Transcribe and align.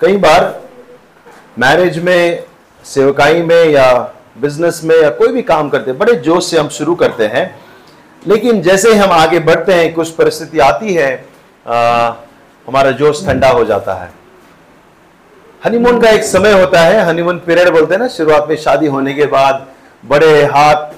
कई 0.00 0.16
बार 0.16 0.44
मैरिज 1.58 1.98
में 1.98 2.44
सेवकाई 2.84 3.42
में 3.42 3.64
या 3.64 3.92
बिज़नेस 4.40 4.80
में 4.84 4.94
या 4.96 5.08
कोई 5.10 5.32
भी 5.32 5.42
काम 5.42 5.68
करते 5.68 5.92
बड़े 5.92 6.14
जोश 6.26 6.50
से 6.50 6.58
हम 6.58 6.68
शुरू 6.68 6.94
करते 6.94 7.26
हैं। 7.26 7.44
लेकिन 8.22 8.60
जैसे 8.62 8.94
हम 8.94 9.10
आगे 9.12 9.38
बढ़ते 9.40 9.72
हैं 9.72 9.92
कुछ 9.94 10.10
परिस्थिति 10.10 10.58
आती 10.58 10.94
है 10.94 11.10
आ, 11.66 12.08
हमारा 12.66 12.90
जोश 12.90 13.24
ठंडा 13.26 13.48
हो 13.48 13.64
जाता 13.64 13.94
है। 13.94 14.10
हनीमून 15.62 16.00
का 16.00 16.10
एक 16.10 16.24
समय 16.24 16.52
होता 16.52 16.80
है 16.80 17.00
हनीमून 17.04 17.38
पीरियड 17.38 17.68
बोलते 17.68 17.94
हैं 17.94 18.00
ना 18.00 18.08
शुरुआत 18.08 18.48
में 18.48 18.56
शादी 18.56 18.86
होने 18.86 19.14
के 19.14 19.26
बाद 19.26 19.66
बड़े 20.04 20.44
हाथ 20.44 20.94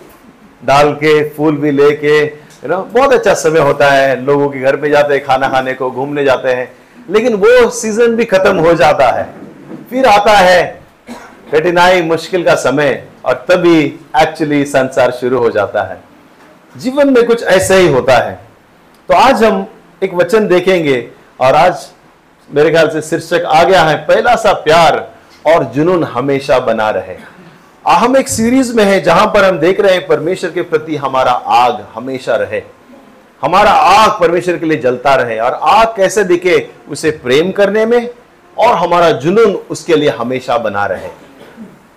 डाल 0.62 0.92
के 0.94 1.12
फूल 1.28 1.56
भी 1.56 1.70
लेके 1.70 2.16
यू 2.22 2.68
नो 2.68 2.82
बहुत 2.92 3.12
अच्छा 3.12 3.34
समय 3.34 3.60
होता 3.60 3.90
है। 3.90 4.20
लोगों 4.24 4.48
के 4.48 4.60
घर 4.60 4.76
में 4.76 4.90
जाते 4.90 5.14
हैं 5.14 5.24
खाना 5.24 5.48
खाने 5.48 5.74
को 5.74 5.90
घूमने 5.90 6.24
जाते 6.24 6.48
हैं। 6.48 6.68
लेकिन 7.10 7.34
वो 7.34 7.70
सीज़न 7.70 8.14
भी 8.16 8.24
खत्म 8.24 8.58
हो 8.58 8.74
जाता 8.74 9.10
है। 9.10 9.28
फिर 9.90 10.06
आता 10.06 10.32
है 10.32 10.80
कठिनाई, 11.52 12.02
मुश्किल 12.02 12.44
का 12.44 12.54
समय 12.56 13.04
और 13.24 13.44
तभी 13.48 13.84
एक्चुअली 14.18 14.64
संसार 14.64 15.10
शुरू 15.10 15.38
हो 15.38 15.50
जाता 15.50 15.82
है। 15.82 16.00
जीवन 16.76 17.12
में 17.12 17.24
कुछ 17.26 17.42
ऐसा 17.42 17.74
ही 17.74 17.88
होता 17.88 18.16
है। 18.18 18.38
तो 19.08 19.14
आज 19.14 19.44
हम 19.44 19.66
एक 20.02 20.14
वचन 20.14 20.46
देखेंगे 20.48 21.08
और 21.40 21.54
आज 21.54 21.86
मेरे 22.50 22.70
ख्याल 22.70 22.88
से 22.90 23.00
शीर्षक 23.02 23.44
आ 23.46 23.62
गया 23.64 23.82
है, 23.82 23.96
पहला 23.96 24.34
सा 24.36 24.52
प्यार 24.52 25.08
और 25.46 25.64
जुनून 25.64 26.04
हमेशा 26.04 26.58
बना 26.58 26.90
रहे। 26.90 27.16
हम 27.84 28.16
एक 28.16 28.28
सीरीज़ 28.28 28.74
में 28.76 28.84
है 28.84 29.00
जहाँ 29.00 29.26
पर 29.26 29.44
हम 29.44 29.58
देख 29.58 29.80
रहे 29.80 29.94
हैं 29.94 30.06
परमेश्वर 30.06 30.50
के 30.50 30.62
प्रति 30.62 30.96
हमारा 30.96 31.32
आग 31.32 31.84
हमेशा 31.94 32.36
रहे। 32.36 32.62
हमारा 33.42 33.70
आग 33.70 34.20
परमेश्वर 34.20 34.56
के 34.56 34.66
लिए 34.66 34.78
जलता 34.78 35.14
रहे 35.14 35.38
और 35.38 35.52
आग 35.52 35.86
कैसे 35.96 36.24
दिखे 36.24 36.56
उसे 36.88 37.10
प्रेम 37.10 37.50
करने 37.52 37.84
में 37.86 38.10
और 38.58 38.74
हमारा 38.74 39.10
जुनून 39.10 39.54
उसके 39.70 39.96
लिए 39.96 40.10
हमेशा 40.10 40.58
बना 40.58 40.86
रहे। 40.86 41.08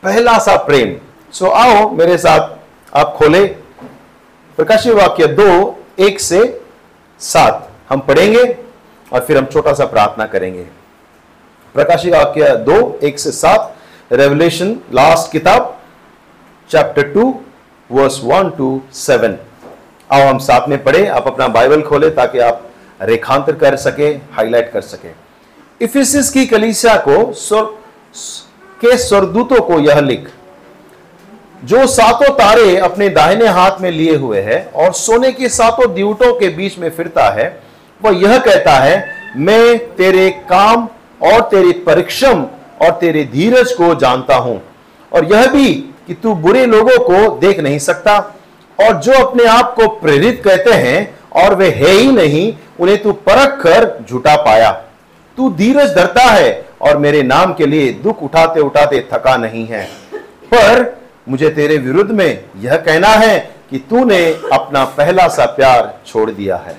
पहला 0.03 0.37
सा 0.39 0.55
प्रेम। 0.57 0.95
सो 1.31 1.47
आओ 1.47 1.89
मेरे 1.89 2.17
साथ 2.17 2.95
आप 2.97 3.13
खोले। 3.17 3.45
प्रकाशी 4.57 4.91
वाक्य 4.91 5.27
दो, 5.27 5.79
एक 5.99 6.19
से 6.19 6.61
सात। 7.19 7.69
हम 7.89 7.99
पढ़ेंगे 7.99 8.43
और 9.13 9.19
फिर 9.19 9.37
हम 9.37 9.45
छोटा 9.45 9.73
सा 9.73 9.85
प्रार्थना 9.85 10.25
करेंगे। 10.25 10.63
प्रकाशी 11.75 12.09
वाक्य 12.09 12.55
दो, 12.57 12.99
एक 13.03 13.19
से 13.19 13.31
सात। 13.31 13.75
रेवलेशन 14.11 14.75
लास्ट 14.93 15.31
किताब 15.31 15.79
chapter 16.69 17.03
two 17.03 17.41
verse 17.91 18.19
one 18.23 18.49
two 18.49 18.81
seven 18.93 19.37
आओ 20.13 20.27
हम 20.27 20.37
साथ 20.39 20.67
में 20.69 20.83
पढ़े, 20.83 21.05
आप 21.07 21.27
अपना 21.27 21.47
बाइबल 21.49 21.81
खोले 21.81 22.09
ताकि 22.11 22.39
आप 22.41 22.69
रेखांतर 23.01 23.55
कर 23.55 23.75
सके 23.77 24.07
हाईलाइट 24.33 24.71
कर 24.71 24.81
सके। 24.83 25.09
इफिसिस 25.81 26.29
की 26.29 26.45
कलीसिया 26.45 26.95
को 26.99 27.31
स्वर, 27.35 27.63
के 28.81 28.97
स्वरदूतों 28.99 29.59
को 29.61 29.79
यह 29.79 29.99
लिख, 30.01 30.29
जो 31.63 31.85
सातों 31.87 32.33
तारे 32.35 32.75
अपने 32.79 33.07
दाहिने 33.09 33.47
हाथ 33.49 33.79
में 33.81 33.89
लिए 33.91 34.15
हुए 34.15 34.41
है 34.41 34.59
और 34.75 34.93
सोने 34.93 35.31
के 35.31 35.49
सातों 35.49 35.93
दिवटों 35.93 36.33
के 36.33 36.49
बीच 36.51 36.77
में 36.79 36.89
फिरता 36.91 37.29
है, 37.31 37.47
वह 38.01 38.21
यह 38.21 38.37
कहता 38.39 38.71
है, 38.75 39.05
मैं 39.37 39.77
तेरे 39.95 40.29
काम 40.49 40.87
और 41.23 41.41
तेरे 41.51 41.71
परिश्रम 41.85 42.45
और 42.81 42.91
तेरे 43.01 43.23
धीरज 43.25 43.71
को 43.71 43.93
जानता 43.97 44.35
हूँ, 44.37 44.61
और 45.11 45.25
यह 45.25 45.47
भी 45.47 45.73
कि 46.07 46.13
तू 46.13 46.33
बुरे 46.37 46.65
लोगों 46.67 46.97
को 47.01 47.27
देख 47.39 47.59
नहीं 47.59 47.79
सकता। 47.81 48.19
और 48.79 48.93
जो 48.93 49.13
अपने 49.13 49.45
आप 49.45 49.73
को 49.73 49.87
प्रेरित 49.87 50.41
कहते 50.45 50.71
हैं, 50.71 51.19
और 51.31 51.55
वे 51.55 51.69
है 51.69 51.91
ही 51.91 52.11
नहीं, 52.11 52.53
उन्हें 52.79 53.01
तू 53.03 53.11
परख 53.11 53.61
कर 53.61 54.05
झूठा 54.09 54.35
पाया। 54.35 54.71
तू 55.37 55.49
धीरज 55.49 55.95
धरता 55.95 56.23
है, 56.23 56.65
और 56.81 56.97
मेरे 56.97 57.23
नाम 57.23 57.53
के 57.53 57.65
लिए 57.65 57.91
दुख 57.93 58.23
उठाते 58.23 58.59
उठाते 58.59 58.99
थका 59.13 59.37
नहीं 59.37 59.65
है। 59.67 59.83
पर 60.53 60.97
मुझे 61.29 61.49
तेरे 61.49 61.77
विरुद्ध 61.77 62.11
में 62.11 62.43
यह 62.57 62.75
कहना 62.77 63.07
है 63.07 63.37
कि 63.69 63.77
तूने 63.79 64.25
अपना 64.53 64.83
पहला 64.85 65.27
सा 65.27 65.45
प्यार 65.45 65.93
छोड़ 66.07 66.29
दिया 66.31 66.55
है। 66.57 66.75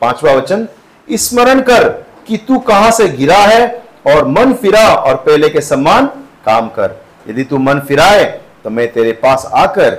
पांचवा 0.00 0.32
वचन, 0.32 0.66
स्मरण 1.08 1.60
कर 1.60 1.88
कि 2.26 2.36
तू 2.36 2.58
कहाँ 2.58 2.90
से 2.90 3.08
गिरा 3.08 3.38
है, 3.38 3.82
और 4.06 4.26
मन 4.28 4.52
फिरा 4.52 4.88
और 4.88 5.14
पहले 5.16 5.48
के 5.48 5.60
समान 5.60 6.06
काम 6.46 6.68
कर। 6.68 6.96
यदि 7.28 7.44
तू 7.44 7.58
मन 7.58 7.80
फिराए 7.80 8.24
तो 8.64 8.70
मैं 8.70 8.92
तेरे 8.92 9.12
पास 9.12 9.50
आकर 9.54 9.94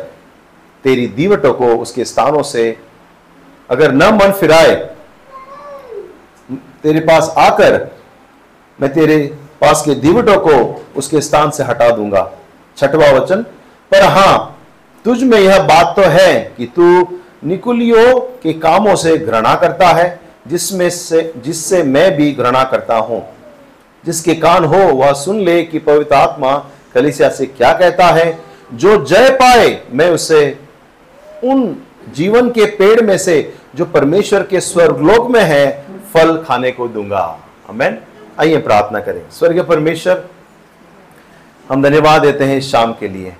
तेरी 0.86 1.08
दीवटों 1.08 1.54
को 1.54 1.68
उसके 1.76 2.06
स्थानों 2.06 2.44
से 2.44 2.78
अगर 3.70 3.92
न 3.92 4.14
मन 4.14 4.32
फिराए, 4.32 4.76
तेरे 6.84 7.00
पास 7.00 7.34
आकर 7.38 7.96
मैं 8.80 8.94
तेरे 8.94 9.18
पास 9.62 9.82
के 9.86 9.96
दीवटों 9.96 10.38
को 10.40 10.84
उसके 10.96 11.22
स्थान 11.22 11.50
से 11.52 11.64
हटा 11.64 11.90
दूँगा। 11.90 12.30
छठवा 12.78 13.12
वचन, 13.12 13.42
पर 13.92 14.04
हाँ, 14.04 14.60
तुझ 15.06 15.24
में 15.24 15.40
यह 15.40 15.60
बात 15.60 15.96
तो 15.96 16.02
है 16.02 16.34
कि 16.58 16.66
तू 16.66 17.20
निकुलियों 17.44 18.20
के 18.44 18.54
कामों 18.54 18.96
से 18.96 19.18
घृणा 19.18 19.56
करता 19.56 19.88
है, 19.88 20.20
जिसमें 20.48 20.90
से, 20.90 21.34
जिससे 21.38 21.84
मैं 21.84 22.16
भी 22.18 22.32
घृणा 22.32 22.64
करता 22.64 22.98
हूँ। 22.98 23.24
जिसके 24.04 24.34
कान 24.36 24.66
हो, 24.66 24.78
वह 24.78 25.14
सुन 25.14 25.40
ले 25.40 25.64
कि 25.64 25.80
पवित्र 25.80 26.16
आत्मा 26.16 26.58
कलिसिया 26.94 27.30
से 27.30 27.46
क्या 27.46 27.74
कहता 27.74 28.08
है। 28.08 28.38
जो 28.74 29.06
जय 29.06 29.30
पाए, 29.30 29.82
मैं 29.92 30.10
उसे 30.10 30.65
उन 31.44 31.84
जीवन 32.10 32.50
के 32.50 32.66
पेड़ 32.66 33.02
में 33.02 33.18
से 33.18 33.54
जो 33.76 33.86
परमेश्वर 33.86 34.44
के 34.44 34.60
स्वर्गलोक 34.60 35.32
में 35.32 35.44
है, 35.44 35.86
फल 36.14 36.44
खाने 36.48 36.72
को 36.72 36.88
दूँगा। 36.88 37.40
अमेन 37.70 38.00
आइए 38.40 38.58
प्रार्थना 38.58 39.00
करें। 39.00 39.22
स्वर्ग 39.32 39.68
परमेश्वर, 39.68 40.26
हम 41.70 41.84
धन्यवाद 41.84 42.22
देते 42.22 42.44
हैं 42.44 42.58
इस 42.58 42.72
शाम 42.72 42.94
के 42.94 43.08
लिए। 43.08 43.34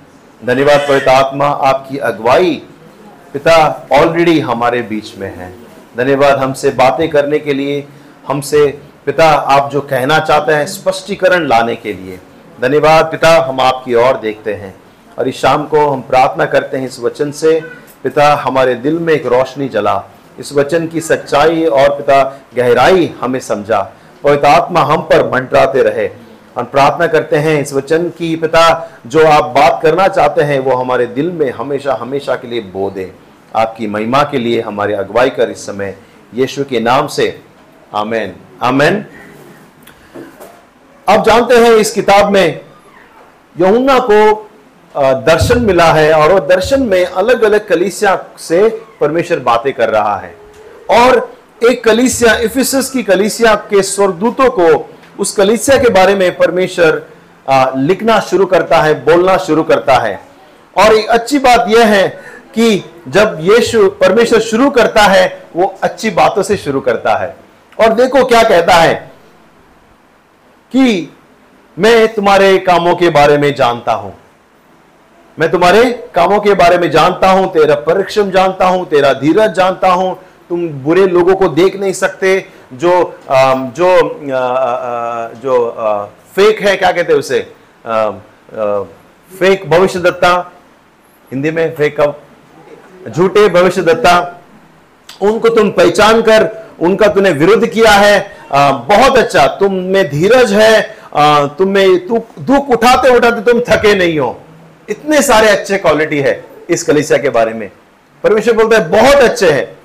धन्यवाद 0.46 0.80
पवित्र 0.90 1.10
आत्मा, 1.10 1.46
आपकी 1.46 1.98
अगुवाई 1.98 2.62
पिता 3.34 3.88
ऑलरेडी 3.92 4.40
हमारे 4.40 4.82
बीच 4.82 5.18
में 5.18 5.38
है। 5.38 5.56
धन्यवाद 5.98 6.40
हमसे 6.40 6.70
बातें 6.70 7.10
करने 7.10 7.40
के 7.40 7.54
लिए, 7.54 7.88
हमसे 8.28 8.82
पिता 9.06 9.30
आप 9.30 9.72
जो 9.72 9.82
कहना 9.82 10.20
चाहते 10.20 10.52
हैं, 10.52 10.66
स्पष्टीकरण 10.66 11.48
लाने 11.48 11.76
के 11.76 11.94
लिए। 11.94 12.20
धन्यवाद 12.62 13.06
पिता, 13.06 13.46
हम 13.50 13.60
आपकी 13.60 13.94
ओर 13.94 14.18
देखते 14.18 14.54
हैं। 14.54 14.76
और 15.20 15.28
इस 15.28 15.38
शाम 15.38 15.66
को 15.66 15.88
हम 15.88 16.02
प्रार्थना 16.02 16.46
करते 16.46 16.78
हैं 16.78 16.88
इस 16.88 17.00
वचन 17.00 17.32
से। 17.32 17.85
पिता, 18.06 18.36
हमारे 18.36 18.76
दिल 18.76 19.00
में 19.00 19.14
एक 19.14 19.26
रोशनी 19.26 19.70
जला। 19.70 20.04
इस 20.40 20.54
वचन 20.54 20.88
की 20.88 21.02
सच्चाई 21.02 21.66
और 21.66 21.90
पिता 21.90 22.42
गहराई 22.56 23.14
हमें 23.22 23.40
समझा। 23.40 23.94
पवित्र 24.24 24.46
आत्मा 24.46 24.82
हम 24.82 25.02
पर 25.02 25.32
मंडराते 25.32 25.84
रहे। 25.84 26.10
हम 26.58 26.66
प्रार्थना 26.66 27.08
करते 27.08 27.36
हैं 27.36 27.62
इस 27.62 27.74
वचन 27.74 28.10
की, 28.10 28.36
पिता, 28.36 28.92
जो 29.08 29.28
आप 29.28 29.44
बात 29.44 29.80
करना 29.84 30.08
चाहते 30.08 30.42
हैं, 30.42 30.60
वो 30.60 30.76
हमारे 30.76 31.06
दिल 31.06 31.32
में 31.32 31.52
हमेशा 31.52 31.94
हमेशा 31.94 32.36
के 32.36 32.48
लिए 32.48 32.62
बो 32.62 32.90
दे। 32.90 33.14
आपकी 33.56 33.88
महिमा 33.88 34.24
के 34.24 34.38
लिए 34.38 34.62
हमारे 34.62 34.94
अगुवाई 34.94 35.30
कर 35.30 35.50
इस 35.50 35.66
समय। 35.66 35.98
यीशु 36.34 36.64
के 36.64 36.80
नाम 36.80 37.08
से। 37.08 37.42
आमेन। 37.96 38.36
आमेन। 38.64 39.06
आप 41.10 41.26
जानते 41.26 41.54
हैं 41.56 41.72
इस 41.72 41.92
किताब 41.92 42.30
में 42.30 42.62
यमुना 43.60 44.00
को 44.00 44.45
दर्शन 44.98 45.62
मिला 45.62 45.92
है 45.94 46.12
और 46.14 46.32
वो 46.32 46.40
दर्शन 46.48 46.84
में 46.84 47.06
अलग 47.06 47.44
अलग 47.44 47.68
कलीसिया 47.68 48.16
से 48.40 48.68
परमेश्वर 49.00 49.40
बातें 49.40 49.74
कर 49.74 49.90
रहा 49.90 50.16
है। 50.18 50.36
और 50.92 51.18
एक 51.70 51.84
कलीसिया, 51.84 52.36
इफिसस 52.36 52.90
की 52.90 53.04
कलीसिया 53.04 53.56
के 53.70 53.82
स्वर्गदूतों 53.84 54.50
को 54.50 54.90
उस 55.20 55.32
कलीसिया 55.32 55.78
के 55.78 55.90
बारे 55.90 56.16
में 56.16 56.38
परमेश्वर 56.38 57.02
लिखना 57.78 58.20
शुरू 58.20 58.46
करता 58.46 58.82
है, 58.82 58.94
बोलना 59.06 59.38
शुरू 59.38 59.64
करता 59.64 59.98
है। 60.00 60.20
और 60.76 60.94
एक 60.94 61.10
अच्छी 61.10 61.40
बात 61.40 61.66
यह 61.70 61.86
है 61.86 62.08
कि 62.56 62.84
जब 63.08 63.38
यीशु 63.42 63.90
परमेश्वर 64.02 64.40
शुरू 64.40 64.70
करता 64.70 65.02
है, 65.02 65.28
वो 65.56 65.74
अच्छी 65.84 66.10
बातों 66.12 66.44
से 66.44 66.58
शुरू 66.58 66.82
करता 66.82 67.16
है। 67.16 67.36
और 67.80 67.94
देखो 67.94 68.24
क्या 68.26 68.44
कहता 68.44 68.76
है 68.76 68.94
कि 70.72 71.10
मैं 71.78 72.14
तुम्हारे 72.14 72.58
कामों 72.60 72.96
के 72.96 73.10
बारे 73.10 73.38
में 73.38 73.54
जानता 73.56 73.94
हूँ। 73.94 74.14
मैं 75.38 75.50
तुम्हारे 75.52 75.84
कामों 76.16 76.40
के 76.40 76.54
बारे 76.54 76.78
में 76.78 76.90
जानता 76.92 77.30
हूँ 77.30 77.48
तेरा 77.54 77.76
परिश्रम 77.88 78.30
जानता 78.32 78.68
हूँ 78.68 78.86
तेरा 78.90 79.12
धीरज 79.14 79.54
जानता 79.54 79.90
हूँ। 79.92 80.14
तुम 80.50 80.68
बुरे 80.84 81.06
लोगों 81.08 81.36
को 81.36 81.48
देख 81.50 81.76
नहीं 81.76 81.94
सकते 81.94 82.38
जो 82.74 82.92
जो 83.78 83.90
जो 85.42 85.56
फेक 86.36 86.60
है 86.62 86.76
क्या 86.78 86.92
कहते 86.92 87.14
हैं 87.14 87.20
उसे? 87.20 87.40
फेक 89.32 89.70
भविष्य 89.70 90.00
दत्ता 90.00 90.32
हिंदी 91.32 91.52
में 91.52 91.76
फेक 91.76 92.00
झूठे 93.10 93.48
भविष्य 93.50 93.82
दत्ता 93.82 94.16
उनको 95.22 95.50
तुम 95.50 95.70
पहचान 95.74 96.22
कर 96.22 96.48
उनका 96.80 97.08
तुमने 97.08 97.32
विरोध 97.34 97.66
किया 97.68 97.92
है। 97.92 98.16
आ, 98.52 98.72
बहुत 98.72 99.18
अच्छा 99.18 99.46
तुम 99.60 99.74
में 99.74 100.04
धीरज 100.10 100.54
है 100.54 100.82
तुम 101.58 101.70
में 101.70 102.08
दुख 102.08 102.70
उठाते 102.70 103.16
उठाते 103.16 103.42
तुम 103.44 103.60
थके 103.70 103.94
नहीं 103.96 104.20
हो। 104.20 104.36
इतने 104.90 105.22
सारे 105.22 105.50
अच्छे 105.50 105.78
क्वालिटी 105.78 106.20
है 106.20 106.44
इस 106.70 106.84
कलिसिया 106.84 107.20
के 107.20 107.30
बारे 107.30 107.54
में। 107.54 107.72
परमेश्वर 108.24 108.54
बोलता 108.54 108.78
है, 108.78 108.90
बहुत 108.90 109.16
अच्छे 109.16 109.52
हैं। 109.52 109.78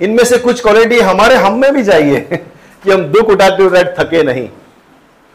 इनमें 0.00 0.24
से 0.24 0.38
कुछ 0.38 0.60
क्वालिटी 0.60 1.00
हमारे 1.00 1.34
हम 1.34 1.60
में 1.60 1.74
भी 1.74 1.84
चाहिए 1.84 2.20
कि 2.84 2.92
हम 2.92 3.04
दुख 3.04 3.28
उठाते 3.28 3.62
उठाते 3.62 4.04
थके 4.04 4.22
नहीं। 4.22 4.48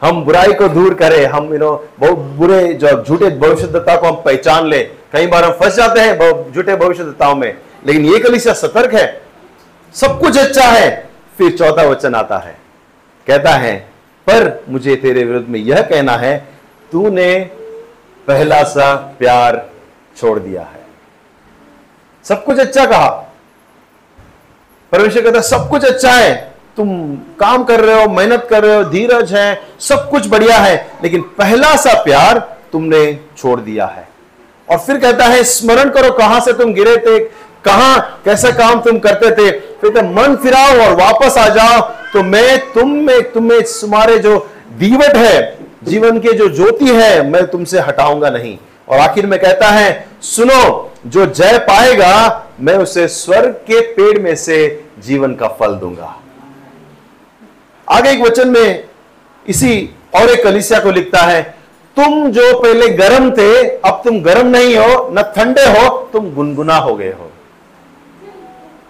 हम 0.02 0.24
बुराई 0.24 0.52
को 0.52 0.68
दूर 0.68 0.94
करें। 0.94 1.26
हम 1.26 1.52
यू 1.52 1.58
नो 1.58 1.88
बहुत 2.00 2.18
बुरे 2.18 2.74
जो 2.74 3.04
झूठे 3.04 3.30
भविष्यता 3.30 3.96
को 3.96 4.06
हम 4.06 4.14
पहचान 4.14 4.66
ले। 4.66 4.82
कई 5.12 5.26
बार 5.26 5.44
हम 5.44 5.52
फंस 5.52 5.74
जाते 5.74 6.00
हैं 6.00 6.18
झूठे 6.52 6.76
भविष्यताओं 6.76 7.36
में। 7.36 7.58
लेकिन 7.86 8.04
ये 8.04 8.18
कलिसिया 8.18 8.54
सतर्क 8.54 8.94
है। 8.94 9.22
सब 9.94 10.20
कुछ 10.20 10.38
अच्छा 10.38 10.64
है। 10.64 11.08
फिर 11.38 11.56
चौथा 11.56 11.82
वचन 11.82 12.14
आता 12.14 12.38
है। 12.38 12.56
कहता 13.26 13.50
है, 13.50 13.76
पर 14.26 14.64
मुझे 14.68 14.96
तेरे 14.96 15.24
विरुद्ध 15.24 15.48
में 15.48 15.60
यह 15.60 15.82
कहना 15.82 16.12
है, 16.12 16.48
तूने 16.92 17.50
पहला 18.28 18.62
सा 18.62 18.94
प्यार 19.18 19.64
छोड़ 20.16 20.38
दिया 20.38 20.62
है। 20.62 20.82
सब 22.24 22.44
कुछ 22.44 22.58
अच्छा 22.58 22.84
कहा। 22.86 23.08
परमेश्वर 24.92 25.22
कहता, 25.22 25.40
सब 25.40 25.68
कुछ 25.70 25.84
अच्छा 25.84 26.12
है। 26.12 26.34
तुम 26.76 26.88
काम 27.40 27.64
कर 27.64 27.80
रहे 27.80 28.02
हो, 28.02 28.08
मेहनत 28.10 28.46
कर 28.50 28.62
रहे 28.64 28.76
हो, 28.76 28.84
धीरज 28.84 29.32
है, 29.34 29.60
सब 29.80 30.08
कुछ 30.10 30.26
बढ़िया 30.28 30.56
है, 30.56 30.74
लेकिन 31.02 31.22
पहला 31.38 31.74
सा 31.76 31.92
प्यार 32.04 32.38
तुमने 32.72 33.20
छोड़ 33.36 33.60
दिया 33.60 33.86
है। 33.86 34.08
और 34.68 34.78
फिर 34.78 34.98
कहता 35.00 35.26
है, 35.26 35.42
स्मरण 35.44 35.90
करो 35.90 36.10
कहाँ 36.10 36.40
से 36.40 36.52
तुम 36.52 36.72
गिरे 36.74 36.96
थे, 36.96 37.18
कहाँ 37.64 38.22
कैसा 38.24 38.50
काम 38.50 38.80
तुम 38.80 38.98
करते 38.98 39.30
थे। 39.30 39.50
फिर 39.80 40.02
मन 40.04 40.36
फिराओ 40.36 40.78
और 40.80 40.94
वापस 40.96 41.38
आ 41.38 41.48
जाओ 41.48 41.80
तो 42.12 42.22
मैं 42.22 42.58
तुम 42.72 42.90
में, 42.96 43.32
तुम्हें 43.32 43.62
तुम्हारे 43.62 44.18
जो 44.18 44.38
दीवट 44.78 45.16
है 45.16 45.40
जीवन 45.88 46.18
के 46.18 46.32
जो 46.32 46.48
ज्योति 46.48 46.84
है, 46.84 47.30
मैं 47.30 47.46
तुमसे 47.46 47.80
हटाऊँगा 47.80 48.30
नहीं। 48.30 48.58
और 48.88 48.98
आखिर 48.98 49.26
में 49.26 49.40
कहता 49.40 49.68
है, 49.68 50.06
सुनो, 50.22 50.92
जो 51.06 51.26
जय 51.26 51.58
पाएगा, 51.58 52.46
मैं 52.60 52.74
उसे 52.74 53.08
स्वर्ग 53.08 53.50
के 53.50 53.80
पेड़ 53.80 54.18
में 54.18 54.36
से 54.36 54.84
जीवन 54.98 55.34
का 55.34 55.48
फल 55.48 55.74
दूँगा। 55.74 56.20
आगे 57.90 58.10
एक 58.10 58.20
वचन 58.20 58.48
में 58.48 58.84
इसी 59.48 59.90
और 60.14 60.30
एक 60.30 60.44
कलिसिया 60.44 60.80
को 60.80 60.90
लिखता 60.90 61.18
है, 61.18 61.42
तुम 61.96 62.30
जो 62.30 62.60
पहले 62.62 62.88
गर्म 62.88 63.30
थे, 63.30 63.68
अब 63.68 64.00
तुम 64.04 64.20
गर्म 64.20 64.46
नहीं 64.46 64.76
हो, 64.76 65.08
न 65.18 65.22
ठंडे 65.36 65.62
हो, 65.62 66.10
तुम 66.12 66.34
गुनगुना 66.34 66.76
हो 66.76 66.94
गए 66.94 67.12
हो। 67.12 67.30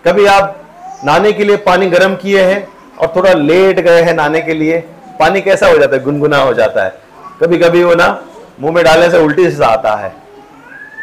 कभी 0.05 0.27
आप 0.27 0.61
नहाने 1.05 1.33
के 1.33 1.45
लिए 1.45 1.57
पानी 1.57 1.87
गर्म 1.87 2.15
किए 2.15 2.43
हैं 2.43 2.69
और 2.99 3.13
थोड़ा 3.17 3.33
लेट 3.33 3.81
गए 3.81 4.03
हैं 4.03 4.15
नहाने 4.15 4.41
के 4.41 4.55
लिए? 4.55 4.85
पानी 5.21 5.41
कैसा 5.41 5.67
हो 5.67 5.79
जाता 5.79 5.97
है? 5.97 6.03
गुनगुना 6.03 6.39
हो 6.39 6.55
जाता 6.55 6.85
है। 6.85 6.99
कभी 7.41 7.59
कभी 7.59 7.85
वो 7.85 7.95
ना 7.95 8.09
मुँह 8.61 8.73
में 8.73 8.85
डालने 8.85 9.11
से 9.11 9.19
उल्टी 9.19 9.51
से 9.51 9.65
आता 9.65 9.95
है। 9.95 10.15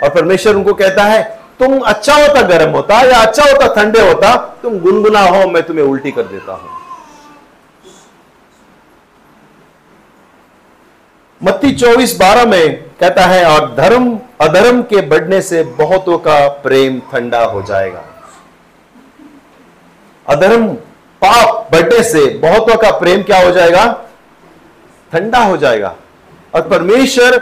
और 0.04 0.10
परमेश्वर 0.10 0.56
उनको 0.56 0.74
कहता 0.74 1.04
है, 1.04 1.40
तुम 1.60 1.80
अच्छा 1.80 2.14
होता, 2.16 2.42
गर्म 2.42 2.72
होता 2.72 3.02
या 3.02 3.18
अच्छा 3.18 3.44
होता, 3.44 3.74
ठंडे 3.76 4.02
होता, 4.02 4.36
तुम 4.62 4.80
गुनगुना 4.80 5.20
हो, 5.20 5.48
मैं 5.48 5.64
तुम्हें 5.64 5.86
उल्टी 5.86 6.12
कर 6.12 6.24
देता 6.24 6.54
हूँ। 6.54 6.70
मत्ती 11.42 11.72
चौबीस 11.72 12.16
बारह 12.20 12.46
में 12.46 12.84
कहता 13.00 13.26
है, 13.26 13.46
और 13.46 13.76
धर्म, 13.76 14.20
अधर्म 14.42 14.82
के 14.82 15.02
बढ़ने 15.02 15.42
से 15.42 15.64
बहुतों 15.64 16.18
का 16.18 16.48
प्रेम 16.48 17.00
ठंडा 17.12 17.44
हो 17.44 17.62
जाएगा। 17.62 18.04
अधर्म 20.28 20.68
पाप 21.22 21.68
बढ़ने 21.72 22.04
से 22.04 22.26
बहुतों 22.40 22.76
का 22.76 22.92
प्रेम 22.92 23.22
क्या 23.24 23.38
हो 23.38 23.52
जाएगा? 23.52 23.86
ठंडा 25.12 25.40
हो 25.40 25.58
जाएगा। 25.58 25.96
और 26.54 26.62
परमेश्वर 26.62 27.40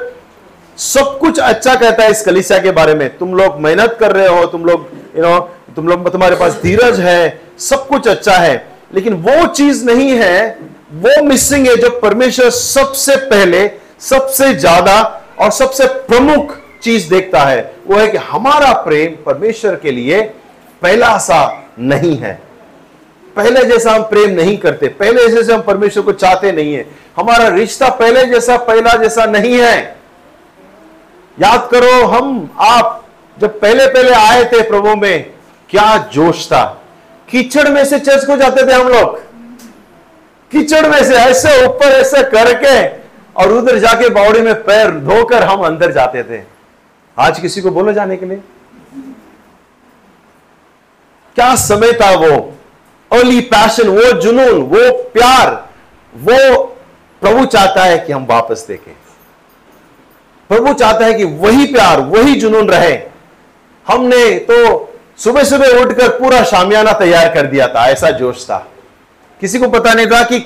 सब 0.77 1.17
कुछ 1.19 1.39
अच्छा 1.39 1.75
कहता 1.75 2.03
है 2.03 2.11
इस 2.11 2.21
कलिसिया 2.21 2.59
के 2.59 2.71
बारे 2.71 2.93
में। 2.93 3.17
तुम 3.17 3.33
लोग 3.33 3.59
मेहनत 3.59 3.97
कर 3.99 4.11
रहे 4.11 4.27
हो, 4.27 4.45
तुम 4.45 4.65
लोग 4.65 4.89
यू 5.17 5.21
नो 5.23 5.39
तुम 5.75 5.87
लोग, 5.87 6.11
तुम्हारे 6.11 6.35
पास 6.35 6.59
धीरज 6.63 6.99
है, 6.99 7.41
सब 7.59 7.87
कुछ 7.87 8.07
अच्छा 8.07 8.33
है। 8.33 8.67
लेकिन 8.93 9.13
वो 9.13 9.45
चीज़ 9.47 9.85
नहीं 9.85 10.09
है, 10.11 10.57
वो 10.93 11.21
मिसिंग 11.23 11.67
है 11.67 11.75
जो 11.75 11.89
परमेश्वर 11.99 12.49
सबसे 12.49 13.15
पहले, 13.15 13.69
सबसे 13.99 14.53
ज़्यादा 14.53 15.01
और 15.39 15.51
सबसे 15.51 15.85
प्रमुख 16.07 16.57
चीज़ 16.83 17.09
देखता 17.09 17.39
है। 17.39 17.61
वो 17.87 17.97
है 17.97 18.07
कि 18.07 18.17
हमारा 18.17 18.71
प्रेम 18.83 19.15
परमेश्वर 19.25 19.75
के 19.75 19.91
लिए 19.91 20.21
पहला 20.81 21.17
सा 21.17 21.41
नहीं 21.79 22.17
है। 22.17 22.49
पहले 23.39 23.63
जैसा 23.65 23.91
हम 23.91 24.03
प्रेम 24.03 24.30
नहीं 24.30 24.57
करते, 24.57 24.88
पहले 24.88 25.27
जैसे 25.27 25.53
हम 25.53 25.62
परमेश्वर 25.62 26.03
को 26.03 26.12
चाहते 26.12 26.51
नहीं 26.51 26.74
है। 26.74 26.86
हमारा 27.18 27.47
रिश्ता 27.47 27.89
पहले 27.89 28.25
जैसा, 28.25 28.57
पहला 28.57 28.94
जैसा 28.94 29.25
नहीं 29.25 29.59
है। 29.59 29.95
याद 31.39 31.69
करो, 31.71 32.07
हम, 32.07 32.50
आप 32.59 33.07
जब 33.39 33.59
पहले 33.59 33.88
पहले 33.88 34.12
आए 34.12 34.45
थे 34.45 34.62
प्रभु 34.69 34.95
में, 34.95 35.31
क्या 35.69 35.97
जोश 36.13 36.47
था। 36.47 36.81
कीचड़ 37.30 37.68
में 37.69 37.86
से 37.86 38.00
चर्च 38.00 38.25
को 38.25 38.38
जाते 38.38 38.68
थे 38.68 38.74
हम 38.74 38.88
लोग। 38.88 39.19
कीचड़ 40.51 40.88
में 40.88 41.03
से 41.03 41.15
ऐसे 41.15 41.65
ऊपर, 41.65 41.86
ऐसे 41.86 42.24
करके, 42.24 42.88
और 43.41 43.51
उधर 43.51 43.77
जाके 43.77 44.09
बावड़ी 44.09 44.41
में 44.41 44.63
पैर 44.63 44.91
धोकर 44.91 45.44
हम 45.44 45.59
अंदर 45.59 45.91
जाते 45.91 46.24
थे। 46.24 46.44
आज 47.18 47.39
किसी 47.39 47.62
को 47.62 47.71
बोलो 47.71 47.94
जाने 47.94 48.18
के 48.18 48.25
लिए? 48.25 48.38
क्या 51.36 51.56
समय 51.56 51.91
था 51.94 52.15
वो? 52.18 52.58
अर्ली 53.11 53.39
पैशन 53.41 53.88
वो 53.88 54.11
जुनून, 54.21 54.61
वो 54.61 54.91
प्यार, 55.13 55.47
वो 56.13 56.57
प्रभु 57.21 57.45
चाहता 57.45 57.83
है 57.83 57.97
कि 57.97 58.13
हम 58.13 58.25
वापस 58.25 58.65
देखें। 58.67 58.94
प्रभु 60.50 60.73
चाहता 60.73 61.06
है 61.06 61.13
कि 61.13 61.23
वही 61.23 61.65
प्यार, 61.65 62.00
वही 62.01 62.35
जुनून 62.35 62.69
रहे। 62.69 62.97
हमने 63.88 64.27
तो 64.41 64.85
सुबह 65.17 65.44
सुबह 65.44 65.81
उठकर 65.81 66.07
पूरा 66.09 66.44
शामियाना 66.44 66.94
तैयार 66.94 67.33
कर 67.33 67.45
दिया 67.45 67.67
था, 67.67 67.88
ऐसा 67.88 68.09
जोश 68.11 68.44
था। 68.45 68.57
किसी 69.41 69.59
को 69.59 69.67
पता 69.69 69.94
नहीं 69.94 70.07
था 70.07 70.23
कि 70.23 70.39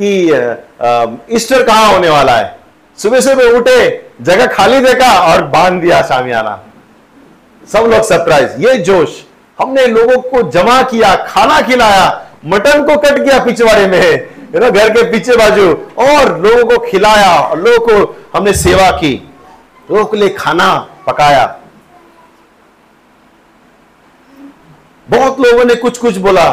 कि 0.00 1.36
ईस्टर 1.36 1.62
कहाँ 1.62 1.92
होने 1.92 2.08
वाला 2.08 2.36
है। 2.36 2.56
सुबह 2.98 3.20
सुबह 3.20 3.58
उठे, 3.58 4.10
जगह 4.22 4.46
खाली 4.46 4.80
देखा 4.80 5.10
और 5.24 5.42
बाँध 5.44 5.80
दिया 5.82 6.00
शामियाना। 6.02 6.62
सब 7.72 7.84
लोग 7.84 8.02
सरप्राइज़, 8.02 8.60
ये 8.60 8.74
जोश। 8.78 9.22
हमने 9.58 9.86
लोगों 9.86 10.20
को 10.22 10.42
जमा 10.50 10.82
किया, 10.82 11.14
खाना 11.16 11.60
खिलाया, 11.60 12.06
मटन 12.44 12.82
को 12.84 12.96
कट 12.98 13.24
किया 13.24 13.44
पिछवाड़े 13.44 13.86
में 13.86 13.98
है 13.98 14.16
ना 14.54 14.68
घर 14.70 14.90
के 14.90 15.02
पीछे 15.10 15.36
बाजू, 15.36 15.68
और 15.98 16.38
लोगों 16.38 16.64
को 16.66 16.78
खिलाया, 16.86 17.30
और 17.36 17.58
लोगों 17.58 17.86
को 17.86 18.14
हमने 18.34 18.52
सेवा 18.52 18.90
की, 18.90 19.14
लोगों 19.90 20.04
के 20.04 20.16
लिए 20.16 20.28
खाना 20.28 20.74
पकाया। 21.06 21.46
बहुत 25.06 25.40
लोगों 25.40 25.64
ने 25.64 25.74
कुछ 25.74 25.98
कुछ 25.98 26.16
बोला। 26.16 26.46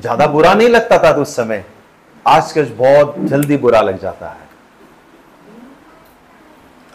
ज़्यादा 0.00 0.26
बुरा 0.26 0.54
नहीं 0.54 0.68
लगता 0.68 0.98
था 0.98 1.10
उस 1.10 1.34
समय 1.36 1.64
आजकल 2.26 2.64
बहुत 2.78 3.14
जल्दी 3.18 3.56
बुरा 3.56 3.80
लग 3.80 4.00
जाता 4.00 4.28
है। 4.28 4.46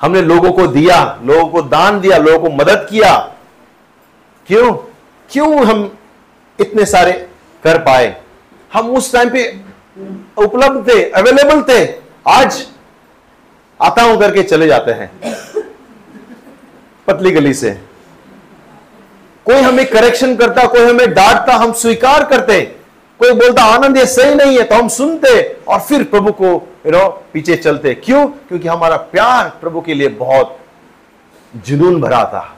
हमने 0.02 0.22
लोगों 0.22 0.52
को 0.52 0.68
दिया, 0.68 1.20
लोगों 1.24 1.48
को 1.48 1.62
दान 1.62 2.00
दिया, 2.02 2.18
लोगों 2.18 2.40
को 2.40 2.56
मदद 2.56 2.88
किया। 2.90 3.16
क्यों? 4.48 4.74
क्यों 5.34 5.66
हम 5.66 5.98
इतने 6.60 6.86
सारे 6.86 7.12
कर 7.64 7.78
पाए? 7.78 8.16
हम 8.74 8.90
उस 8.90 9.14
टाइम 9.14 9.30
पे 9.30 9.62
उपलब्ध 10.38 10.88
थे 10.88 11.10
अवेलेबल 11.12 11.62
थे। 11.62 11.86
आज 12.28 12.68
आता 13.82 14.02
हूँ 14.02 14.20
करके 14.20 14.44
चले 14.44 14.68
जाते 14.68 14.92
हैं। 14.92 15.12
पतली 17.08 17.32
गली 17.32 17.54
से। 17.54 17.72
कोई 19.46 19.56
हमें 19.56 19.86
करेक्शन 19.86 20.36
करता, 20.36 20.66
कोई 20.68 20.82
हमें 20.82 21.14
डांटता, 21.14 21.56
हम 21.56 21.74
स्वीकार 21.74 22.24
करते। 22.26 22.62
कोई 23.20 23.32
बोलता, 23.32 23.64
आनंद, 23.64 23.98
ये 23.98 24.06
सही 24.06 24.36
नहीं 24.36 24.58
है। 24.58 24.64
तो 24.64 24.76
हम 24.76 24.88
सुनते 24.88 25.58
और 25.68 25.80
फिर 25.80 26.04
प्रभु 26.04 26.32
को 26.32 26.46
यू 26.86 26.92
नो 26.92 27.08
पीछे 27.34 27.56
चलते। 27.56 27.94
क्यों? 27.96 28.28
क्योंकि 28.28 28.68
हमारा 28.68 28.98
प्यार 28.98 29.50
प्रभु 29.62 29.82
के 29.82 29.94
लिए 29.94 30.08
बहुत 30.08 30.58
जुनून 31.56 32.02
भरा 32.02 32.24
था। 32.26 32.58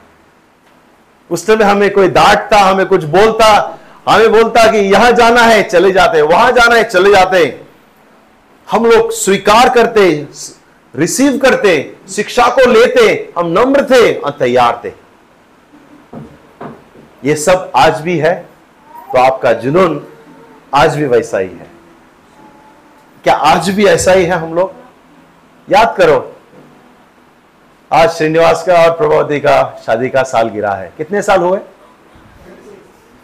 उस 1.30 1.46
समय 1.46 1.64
हमें 1.64 1.90
कोई 1.92 2.08
डांटता, 2.08 2.58
हमें 2.58 2.86
कुछ 2.86 3.04
बोलता, 3.04 3.78
हमें 4.08 4.32
बोलता 4.32 4.70
कि 4.72 4.78
यहाँ 4.78 5.10
जाना 5.12 5.40
है, 5.42 5.62
चले 5.62 5.92
जाते, 5.92 6.20
वहाँ 6.22 6.52
जाना 6.52 6.74
है, 6.74 6.84
चले 6.84 7.10
जाते। 7.12 7.60
हम 8.68 8.86
लोग 8.86 9.10
स्वीकार 9.12 9.68
करते, 9.68 10.06
रिसीव 10.94 11.38
करते, 11.38 11.72
शिक्षा 12.08 12.48
को 12.48 12.70
लेते, 12.70 13.32
हम 13.38 13.46
नम्र 13.48 13.84
थे 13.84 14.14
और 14.14 14.30
तैयार 14.30 14.80
थे। 14.84 14.92
ये 17.24 17.36
सब 17.36 17.70
आज 17.76 18.00
भी 18.00 18.18
है 18.18 18.34
तो 19.12 19.18
आपका 19.18 19.52
जुनून 19.52 20.02
आज 20.74 20.96
भी 20.96 21.06
वैसा 21.06 21.38
ही 21.38 21.48
है। 21.48 21.66
क्या 23.24 23.34
आज 23.34 23.70
भी 23.70 23.86
ऐसा 23.86 24.12
ही 24.12 24.24
है 24.24 24.32
हम 24.32 24.54
लोग? 24.54 24.72
याद 25.68 25.94
करो 25.98 26.18
आज 27.92 28.10
श्रीनिवास 28.10 28.64
का 28.66 28.74
और 28.74 28.90
प्रभावती 28.90 29.40
का 29.40 29.82
शादी 29.86 30.08
का 30.08 30.22
साल 30.22 30.48
गिरा 30.48 30.70
है। 30.70 30.92
कितने 30.96 31.22
साल 31.22 31.40
हुए? 31.40 31.58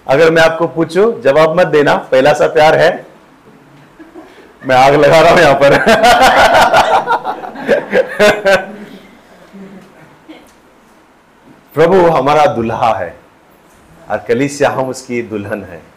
अगर 0.08 0.30
मैं 0.30 0.42
आपको 0.42 0.66
पूछूँ, 0.66 1.22
जवाब 1.22 1.60
मत 1.60 1.66
देना, 1.66 1.94
पहला 1.96 2.32
सा 2.32 2.46
प्यार 2.46 2.74
है। 2.74 3.06
मैं 4.66 4.76
आग 4.76 4.94
लगा 4.94 5.20
रहा 5.20 5.30
हूँ 5.30 5.40
यहाँ 5.40 5.54
पर। 5.54 5.78
प्रभु 11.74 11.96
हमारा 11.96 12.46
दुल्हा 12.46 12.94
है। 12.94 13.16
और 14.10 14.18
कलिसिया 14.28 14.70
हम 14.70 14.88
उसकी 14.88 15.22
दुल्हन 15.22 15.64
है। 15.64 15.91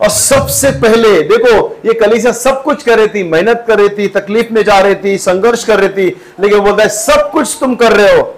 और 0.00 0.08
सबसे 0.08 0.70
पहले, 0.70 1.20
देखो, 1.22 1.76
ये 1.86 1.92
कलीसिया 1.94 2.32
सब 2.32 2.62
कुछ 2.62 2.82
कर 2.82 2.98
रही 2.98 3.08
थी, 3.08 3.22
मेहनत 3.24 3.64
कर 3.68 3.78
रही 3.78 3.88
थी, 3.88 4.08
तकलीफ़ 4.08 4.52
में 4.52 4.62
जा 4.64 4.78
रही 4.78 4.94
थी, 4.94 5.16
संघर्ष 5.18 5.64
कर 5.64 5.80
रही 5.80 5.88
थी, 5.88 6.06
लेकिन 6.40 6.58
बोलता 6.58 6.82
है, 6.82 6.88
सब 6.88 7.30
कुछ 7.30 7.56
तुम 7.60 7.74
कर 7.74 7.92
रहे 7.92 8.16
हो। 8.16 8.34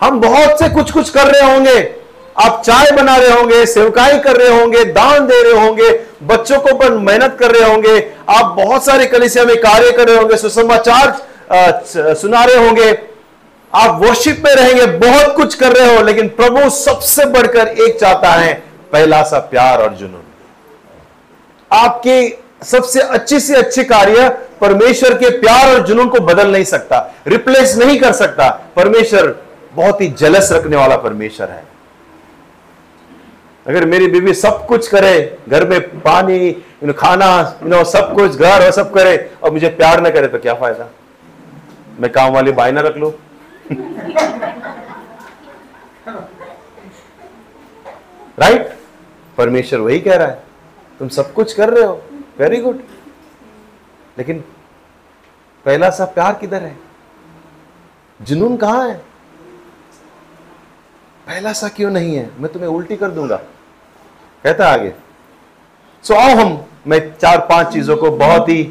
हम 0.00 0.20
बहुत 0.20 0.58
से 0.58 0.68
कुछ 0.68 0.90
कुछ 0.90 1.10
कर 1.10 1.26
रहे 1.26 1.52
होंगे। 1.52 1.94
आप 2.36 2.62
चाय 2.66 2.90
बना 2.90 3.16
रहे 3.16 3.30
होंगे, 3.30 3.64
सेवकाई 3.66 4.18
कर 4.18 4.36
रहे 4.36 4.60
होंगे, 4.60 4.84
दान 4.84 5.26
दे 5.26 5.42
रहे 5.42 5.64
होंगे, 5.64 5.90
बच्चों 6.22 6.58
को 6.60 6.74
पर 6.74 6.90
मेहनत 6.98 7.36
कर 7.40 7.50
रहे 7.50 7.70
होंगे, 7.70 7.98
आप 8.28 8.54
बहुत 8.56 8.84
सारे 8.84 9.06
कलिसिया 9.06 9.44
में 9.44 9.56
कार्य 9.56 9.90
कर 9.90 10.08
रहे 10.08 10.16
होंगे, 10.16 10.36
सुसमाचार 10.36 12.14
सुना 12.14 12.44
रहे 12.44 12.66
होंगे। 12.66 12.90
आप 13.72 14.00
वर्शिप 14.02 14.42
में 14.44 14.54
रहेंगे, 14.54 14.86
बहुत 14.98 15.34
कुछ 15.36 15.54
कर 15.54 15.72
रहे 15.72 15.96
हो, 15.96 16.02
लेकिन 16.02 16.28
प्रभु 16.28 16.68
सबसे 16.70 17.24
बढ़कर 17.26 17.68
एक 17.68 18.00
चाहता 18.00 18.32
है, 18.32 18.52
पहला 18.92 19.22
सा 19.22 19.38
प्यार 19.50 19.82
और 19.82 19.94
जुनून। 19.94 20.21
आपके 21.72 22.38
सबसे 22.64 23.00
अच्छे 23.00 23.40
से 23.40 23.54
अच्छे 23.54 23.84
कार्य 23.84 24.28
परमेश्वर 24.60 25.14
के 25.18 25.30
प्यार 25.40 25.74
और 25.74 25.86
जुनून 25.86 26.08
को 26.08 26.20
बदल 26.20 26.52
नहीं 26.52 26.64
सकता 26.64 26.98
रिप्लेस 27.26 27.76
नहीं 27.76 27.98
कर 28.00 28.12
सकता। 28.12 28.48
परमेश्वर 28.76 29.34
बहुत 29.74 30.00
ही 30.00 30.08
जलस 30.08 30.52
रखने 30.52 30.76
वाला 30.76 30.96
परमेश्वर 30.96 31.50
है। 31.50 31.64
अगर 33.66 33.84
मेरी 33.86 34.06
बीवी 34.06 34.34
सब 34.34 34.66
कुछ 34.66 34.88
करे, 34.88 35.38
घर 35.48 35.68
में 35.68 35.80
पानी 36.00 36.52
खाना 36.98 37.58
यू 37.62 37.68
नो 37.68 37.82
सब 37.84 38.14
कुछ, 38.14 38.36
घर 38.36 38.64
और 38.64 38.70
सब 38.70 38.92
करे 38.94 39.30
और 39.42 39.50
मुझे 39.50 39.68
प्यार 39.68 40.00
ना 40.00 40.10
करे 40.10 40.28
तो 40.28 40.38
क्या 40.38 40.54
फ़ायदा? 40.54 40.88
मैं 42.00 42.12
काम 42.12 42.32
वाली 42.32 42.52
बाई 42.52 42.72
ना 42.72 42.80
रख 42.80 42.96
लू? 42.96 43.12
राइट 48.38 48.72
परमेश्वर 49.38 49.80
वही 49.80 49.98
कह 50.00 50.16
रहा 50.16 50.28
है। 50.28 50.51
तुम 51.02 51.08
सब 51.08 51.32
कुछ 51.34 51.52
कर 51.52 51.70
रहे 51.70 51.84
हो। 51.84 51.94
वेरी 52.38 52.56
गुड 52.56 52.80
लेकिन 54.18 54.38
पहला 55.66 55.88
सा 55.90 56.04
प्यार 56.04 56.34
किधर 56.34 56.62
है? 56.62 56.76
जुनून 58.20 58.56
कहाँ 58.56 58.88
है? 58.88 58.94
पहला 61.26 61.52
सा 61.52 61.68
क्यों 61.68 61.90
नहीं 61.90 62.14
है? 62.16 62.30
मैं 62.38 62.52
तुम्हें 62.52 62.70
उल्टी 62.70 62.96
कर 62.96 63.10
दूँगा। 63.10 63.36
कहता 63.36 64.68
आगे। 64.68 64.92
सो 66.04 66.14
आओ 66.14 66.36
हम, 66.36 66.64
मैं 66.86 67.00
चार 67.16 67.38
पाँच 67.50 67.72
चीज़ों 67.72 67.96
को 67.96 68.10
बहुत 68.12 68.48
ही 68.48 68.62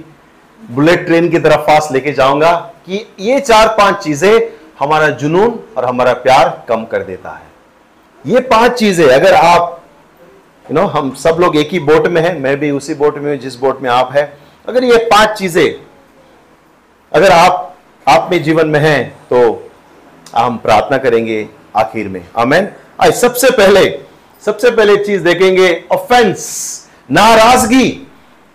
बुलेट 0.59 1.05
ट्रेन 1.05 1.29
की 1.29 1.39
तरफ़ 1.39 1.67
फास्ट 1.67 1.91
लेके 1.91 2.13
जाऊँगा 2.13 2.53
कि 2.85 3.05
ये 3.19 3.39
चार 3.41 3.75
पाँच 3.77 4.03
चीज़ें 4.03 4.39
हमारा 4.79 5.09
जुनून 5.17 5.59
और 5.77 5.85
हमारा 5.85 6.13
प्यार 6.23 6.65
कम 6.69 6.85
कर 6.85 7.03
देता 7.03 7.31
है। 7.31 7.51
ये 8.25 8.39
पाँच 8.47 8.79
चीज़ें, 8.79 9.05
अगर 9.09 9.33
आप 9.33 9.80
यू 10.71 10.75
नो 10.75 10.85
हम 10.87 11.09
सब 11.15 11.37
लोग 11.39 11.55
एक 11.57 11.71
ही 11.71 11.79
बोट 11.81 12.07
में 12.07 12.21
हैं, 12.21 12.39
मैं 12.39 12.55
भी 12.59 12.69
उसी 12.71 12.93
बोट 12.93 13.17
में 13.17 13.29
हूँ, 13.31 13.37
जिस 13.39 13.55
बोट 13.59 13.81
में 13.81 13.89
आप 13.89 14.11
है। 14.13 14.21
अगर 14.67 14.83
ये 14.83 14.97
पाँच 15.07 15.37
चीज़ें, 15.39 15.75
अगर 17.11 17.31
आप 17.31 17.75
आप 18.07 18.29
में 18.31 18.43
जीवन 18.43 18.67
में 18.67 18.79
हैं 18.79 19.09
तो 19.29 19.41
हम 20.35 20.57
प्रार्थना 20.57 20.97
करेंगे 20.97 21.47
आखिर 21.75 22.07
में। 22.07 22.21
अमेन 22.37 22.69
आज 23.01 23.13
सबसे 23.15 23.49
पहले 23.51 23.83
सबसे 24.43 24.71
पहले 24.71 24.95
चीज़ 24.97 25.23
देखेंगे 25.23 25.69
ऑफेंस 25.91 26.39
नाराज़गी। 27.11 27.89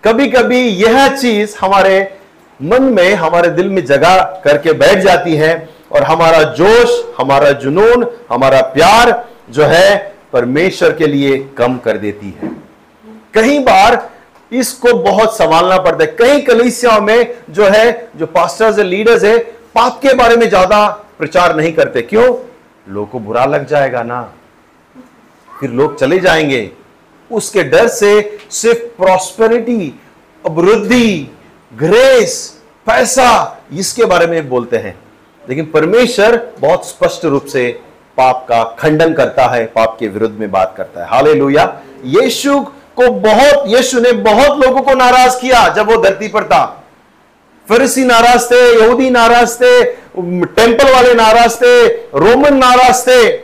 कभी 0.05 0.31
कभी 0.31 0.61
यह 0.61 1.17
चीज़ 1.17 1.57
हमारे 1.61 2.01
मन 2.61 2.83
में, 2.95 3.15
हमारे 3.15 3.49
दिल 3.51 3.69
में 3.69 3.85
जगह 3.85 4.21
करके 4.45 4.73
बैठ 4.75 4.99
जाती 5.01 5.37
है, 5.37 5.69
और 5.93 6.03
हमारा 6.05 6.43
जोश, 6.55 7.01
हमारा 7.19 7.51
जुनून, 7.61 8.11
हमारा 8.31 8.61
प्यार 8.73 9.25
जो 9.51 9.65
है 9.67 10.16
परमेश्वर 10.37 10.93
के 10.93 11.07
लिए 11.07 11.39
कम 11.59 11.77
कर 11.79 11.99
देती 11.99 12.35
है। 12.43 12.49
कई 13.35 13.59
बार 13.59 14.11
इसको 14.53 14.93
बहुत 14.95 15.37
संभालना 15.37 15.79
पड़ता 15.79 16.05
है। 16.05 16.17
कई 16.19 16.41
कलिसियाओं 16.41 17.01
में 17.01 17.35
जो 17.51 17.65
है, 17.65 18.11
जो 18.17 18.27
पास्टर्स 18.27 18.79
लीडर्स 18.79 19.25
है, 19.25 19.39
पाप 19.75 19.99
के 20.03 20.15
बारे 20.15 20.37
में 20.37 20.49
ज़्यादा 20.49 20.87
प्रचार 21.19 21.57
नहीं 21.57 21.73
करते। 21.73 22.03
क्यों? 22.03 22.35
लोग 22.89 23.11
को 23.11 23.19
बुरा 23.19 23.45
लग 23.45 23.67
जाएगा 23.67 24.03
ना। 24.03 24.21
फिर 25.61 25.71
लोग 25.71 25.99
चले 25.99 26.19
जाएँगे। 26.19 26.71
उसके 27.31 27.63
डर 27.63 27.89
से 27.89 28.39
सिर्फ़ 28.51 28.79
प्रॉस्पेरिटी 28.79 29.95
अभिवृद्धि 30.47 31.37
ग्रेस 31.73 32.63
पैसा, 32.87 33.63
इसके 33.73 34.05
बारे 34.05 34.27
में 34.27 34.49
बोलते 34.49 34.77
हैं। 34.77 34.99
लेकिन 35.49 35.67
परमेश्वर 35.67 36.55
बहुत 36.59 36.87
स्पष्ट 36.89 37.25
रूप 37.25 37.45
से 37.45 37.81
पाप 38.17 38.47
का 38.49 38.77
खंडन 38.79 39.13
करता 39.13 39.47
है, 39.47 39.67
पाप 39.67 39.97
के 40.01 40.09
विरुद्ध 40.09 40.41
में 40.41 40.51
बात 40.51 40.75
करता 40.77 41.01
है। 41.01 41.09
हाले 41.09 41.33
यीशु 42.05 42.61
को 42.97 43.11
बहुत, 43.11 43.65
यीशु 43.67 44.01
ने 44.01 44.13
बहुत 44.13 44.65
लोगों 44.65 44.83
को 44.83 44.95
नाराज़ 44.95 45.41
किया 45.41 45.69
जब 45.69 45.91
वो 45.91 45.97
धरती 46.03 46.29
पर 46.29 46.45
था। 46.45 46.85
फरसी 47.69 48.05
नाराज़ 48.05 48.47
थे, 48.51 48.83
यहूदी 48.83 49.11
नाराज़ 49.11 49.57
थे, 49.57 49.85
टेंपल 50.45 50.93
वाले 50.95 51.15
नाराज़ 51.15 51.57
थे, 51.57 51.87
रोमन 51.89 52.55
नाराज़ 52.55 53.03
थे, 53.03 53.37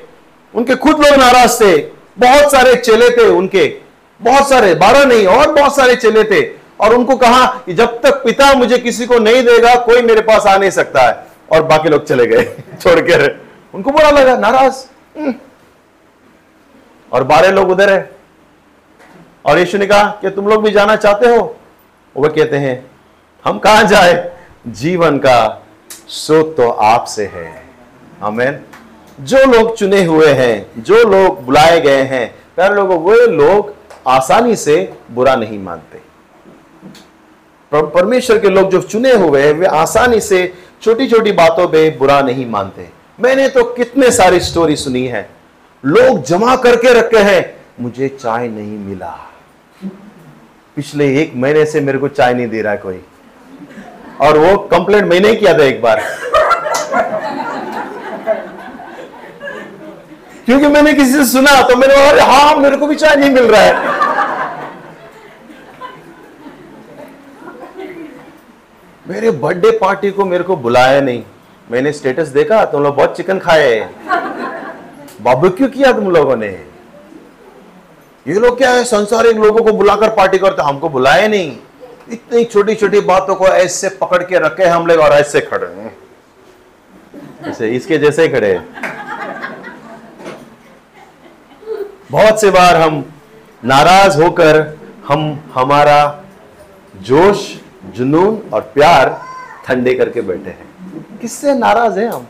उनके 0.55 0.75
खुद 0.75 1.05
लोग 1.05 1.15
नाराज़ 1.15 1.65
थे। 1.65 1.77
बहुत 2.19 2.53
सारे 2.53 2.75
चेले 2.75 3.11
थे 3.11 3.29
उनके। 3.29 3.77
बहुत 4.23 4.49
सारे, 4.49 4.75
बारह 4.75 5.05
नहीं, 5.05 5.27
और 5.27 5.53
बहुत 5.53 5.77
सारे 5.77 5.97
चेले 5.97 6.25
थे। 6.25 6.51
और 6.81 6.95
उनको 6.95 7.17
कहा 7.17 7.61
जब 7.69 8.01
तक 8.03 8.11
पिता 8.11 8.55
मुझे 8.55 8.79
किसी 8.79 9.07
को 9.07 9.19
नहीं 9.19 9.43
देगा, 9.43 9.75
कोई 9.75 10.03
मेरे 10.03 10.21
पास 10.21 10.47
आ 10.47 10.57
नहीं 10.57 10.71
सकता 10.71 11.01
है। 11.01 11.27
और 11.53 11.63
बाकी 11.63 11.89
लोग 11.89 12.07
चले 12.07 12.27
गए, 12.27 12.43
छोड़कर। 12.81 13.52
उनको 13.75 13.91
बुरा 13.91 14.11
लगा, 14.11 14.37
नाराज़। 14.37 14.87
हम्म। 15.19 15.35
और 17.13 17.25
बारह 17.25 17.51
लोग 17.51 17.71
उधर 17.71 17.93
है। 17.93 18.13
और 19.45 19.59
यीशु 19.59 19.79
ने 19.79 19.87
कहा 19.87 20.19
कि 20.21 20.31
तुम 20.31 20.49
लोग 20.49 20.65
भी 20.65 20.71
जाना 20.71 20.97
चाहते 20.97 21.27
हो? 21.27 21.57
वो 22.17 22.29
कहते 22.29 22.57
हैं, 22.57 22.91
हम 23.45 23.59
कहा 23.59 23.83
जाए? 23.83 24.37
जीवन 24.67 25.19
का 25.19 25.67
स्रोत 26.09 26.57
तो 26.57 26.71
आपसे 26.71 27.27
है। 27.27 27.65
हमें 28.21 28.65
जो 29.21 29.39
लोग 29.39 29.77
चुने 29.77 30.05
हुए 30.05 30.33
हैं, 30.33 30.83
जो 30.83 30.95
लोग 30.95 31.45
बुलाए 31.45 31.81
गए 31.81 32.03
हैं, 32.03 32.35
प्यारे 32.57 32.75
लोगों, 32.75 32.99
वे 32.99 33.27
लोग 33.27 33.75
आसानी 34.09 34.57
से 34.57 34.93
बुरा 35.11 35.37
नहीं 35.37 35.59
मानते। 35.59 36.01
परमेश्वर 37.75 38.39
के 38.39 38.49
लोग 38.49 38.71
जो 38.71 38.83
चुने 38.83 39.13
हुए 39.13 39.43
हैं, 39.43 39.53
वे 39.53 39.67
आसानी 39.67 40.21
से 40.21 40.55
छोटी 40.83 41.09
छोटी 41.09 41.33
बातों 41.33 41.69
पे 41.69 41.91
बुरा 41.91 42.21
नहीं 42.21 42.47
मानते। 42.47 43.02
मैंने 43.23 43.49
तो 43.49 43.65
कितने 43.65 44.11
सारी 44.11 44.41
स्टोरी 44.41 44.77
सुनी 44.77 45.07
है। 45.07 45.29
लोग 45.85 46.23
जमा 46.23 46.57
करके 46.57 46.93
रखे 46.95 47.19
हैं, 47.19 47.55
मुझे 47.81 48.09
चाय 48.09 48.49
नहीं 48.49 48.79
मिला। 48.79 49.11
पिछले 50.77 51.07
एक 51.23 51.33
महीने 51.37 51.65
से 51.67 51.81
मेरे 51.81 51.99
को 51.99 52.09
चाय 52.09 52.35
नहीं 52.35 52.49
दे 52.49 52.63
रहा 52.63 52.73
है 52.73 52.79
कोई। 52.79 53.01
और 54.21 54.39
वो 54.39 54.57
कंप्लेंट 54.69 55.05
मैंने 55.05 55.35
किया 55.35 55.59
था 55.59 55.63
एक 55.63 55.83
बार। 55.83 56.03
क्योंकि 60.47 60.67
मैंने 60.67 60.93
किसी 60.95 61.13
से 61.13 61.27
सुना 61.27 61.61
तो 61.63 61.77
मैंने 61.77 61.97
बोला 61.97 62.25
हाँ 62.25 62.57
मेरे 62.57 62.77
को 62.77 62.87
भी 62.87 62.95
चाय 62.95 63.17
नहीं 63.17 63.31
मिल 63.31 63.45
रहा 63.45 63.61
है। 63.61 64.01
मेरे 69.09 69.31
बर्थडे 69.31 69.71
पार्टी 69.71 70.11
को 70.11 70.25
मेरे 70.25 70.45
को 70.45 70.57
बुलाया 70.57 71.01
नहीं। 71.01 71.23
मैंने 71.71 71.93
स्टेटस 71.93 72.29
देखा, 72.29 72.65
तुम 72.65 72.83
लोग 72.83 72.97
बहुत 72.97 73.17
चिकन 73.17 73.39
खाए। 73.39 73.89
बाबू 75.23 75.51
क्यों 75.51 75.93
तुम 75.95 76.11
लोगों 76.11 76.37
ने। 76.37 76.49
ये 78.27 78.35
लोग 78.35 78.59
क्या 78.59 78.71
है 78.71 78.85
संसारिक 78.85 79.37
लोगों 79.37 79.65
को 79.65 79.73
बुलाकर 79.73 80.09
पार्टी 80.09 80.39
करते 80.39 80.63
हमको 80.63 80.89
बुलाया 80.89 81.29
नहीं। 81.29 81.57
इतनी 82.13 82.45
छोटी 82.45 82.75
छोटी 82.75 83.01
बातों 83.01 83.35
को 83.35 83.47
ऐसे 83.47 83.89
पकड़ 83.89 84.23
के 84.23 84.39
रखे 84.39 84.65
हम 84.65 84.87
लोग 84.87 85.01
और 85.01 85.13
ऐसे 85.13 85.41
खड़े 85.41 85.91
ऐसे 87.51 87.69
इसके 87.69 87.99
जैसे 87.99 88.23
ही 88.23 88.29
खड़े 88.29 88.61
बहुत 92.11 92.41
से 92.41 92.51
बार 92.51 92.77
हम 92.77 93.05
नाराज़ 93.65 94.21
होकर 94.23 94.79
हम, 95.09 95.51
हमारा 95.55 96.25
जोश, 97.03 97.57
जुनून 97.95 98.43
और 98.53 98.61
प्यार 98.61 99.21
ठंडे 99.67 99.95
करके 99.95 100.21
बैठे 100.21 100.51
हैं। 100.51 100.72
किससे 101.21 101.55
नाराज़ 101.55 101.99
है 101.99 102.09
हम? 102.09 102.27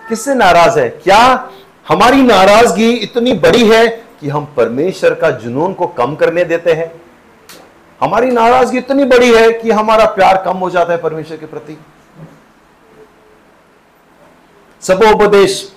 किससे 0.00 0.34
नाराज़ 0.34 0.78
है? 0.78 0.88
क्या 0.90 1.50
हमारी 1.88 2.22
नाराज़गी 2.22 2.90
इतनी 2.92 3.32
बड़ी 3.34 3.68
है 3.68 3.86
कि 4.20 4.28
हम 4.28 4.44
परमेश्वर 4.56 5.14
का 5.14 5.30
जुनून 5.30 5.72
को 5.72 5.86
कम 5.86 6.14
करने 6.14 6.44
देते 6.44 6.72
हैं? 6.72 6.92
हमारी 8.00 8.30
नाराज़गी 8.30 8.78
इतनी 8.78 9.04
बड़ी 9.04 9.32
है 9.34 9.50
कि 9.52 9.70
हमारा 9.70 10.04
प्यार 10.06 10.42
कम 10.44 10.56
हो 10.56 10.70
जाता 10.70 10.92
है 10.92 10.98
परमेश्वर 10.98 11.36
के 11.36 11.46
प्रति। 11.46 11.76
सबोपदेश 14.82 15.76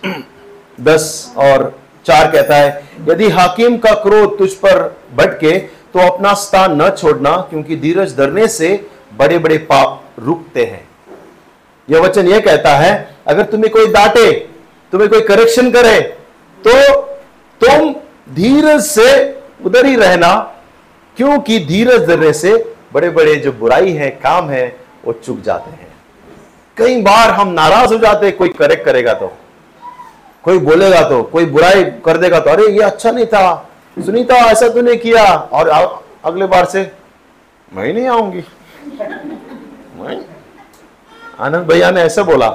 दस 0.81 1.33
और 1.37 1.73
चार 2.05 2.31
कहता 2.31 2.55
है, 2.55 2.83
यदि 3.09 3.29
हाकिम 3.29 3.77
का 3.77 3.93
क्रोध 3.93 4.37
तुझ 4.37 4.51
पर 4.55 4.83
भटके 5.15 5.57
तो 5.59 5.99
अपना 6.01 6.33
स्थान 6.33 6.81
न 6.81 6.89
छोड़ना, 6.89 7.35
क्योंकि 7.39 7.75
धीरज 7.75 8.15
धरने 8.17 8.47
से 8.47 8.85
बड़े 9.13 9.37
बड़े 9.37 9.57
पाप 9.57 10.03
रुकते 10.19 10.65
हैं। 10.65 10.87
यह 11.87 11.99
वचन 11.99 12.27
यह 12.27 12.39
कहता 12.41 12.75
है, 12.77 13.15
अगर 13.27 13.43
तुम्हें 13.45 13.71
कोई 13.73 13.87
डांटे, 13.87 14.31
तुम्हें 14.93 15.09
कोई 15.09 15.21
करेक्शन 15.23 15.71
करे 15.71 15.99
तो 16.61 17.01
तुम 17.61 17.93
धीरज 18.35 18.81
से 18.83 19.09
उधर 19.65 19.85
ही 19.85 19.95
रहना, 19.95 20.33
क्योंकि 21.17 21.59
धीरज 21.65 22.07
धरने 22.07 22.31
से 22.33 22.53
बड़े 22.93 23.09
बड़े 23.09 23.35
जो 23.35 23.51
बुराई 23.53 23.91
है, 23.93 24.09
काम 24.11 24.49
है, 24.49 24.67
वो 25.05 25.13
चुक 25.15 25.41
जाते 25.41 25.71
हैं। 25.71 25.87
कई 26.77 27.01
बार 27.01 27.31
हम 27.31 27.47
नाराज़ 27.49 27.93
हो 27.93 27.99
जाते 27.99 28.25
हैं, 28.25 28.35
कोई 28.37 28.49
करेक्ट 28.49 28.85
करेगा 28.85 29.13
तो 29.13 29.31
कोई 30.45 30.57
बोलेगा 30.59 31.01
तो 31.09 31.21
कोई 31.23 31.45
बुराई 31.47 31.83
कर 32.05 32.17
देगा 32.17 32.39
तो 32.39 32.49
अरे 32.49 32.67
ये 32.67 32.81
अच्छा 32.83 33.11
नहीं 33.11 33.25
था 33.25 33.69
सुनीता 33.97 34.35
ऐसा 34.47 34.67
तूने 34.69 34.95
किया, 34.97 35.23
और 35.25 35.69
अगले 36.25 36.45
बार 36.47 36.65
से, 36.65 36.91
मैं 37.71 37.93
नहीं 37.93 38.07
आऊँगी। 38.07 38.43
आनंद 41.39 41.67
भैया 41.67 41.91
ने 41.91 42.01
ऐसा 42.01 42.23
बोला 42.23 42.47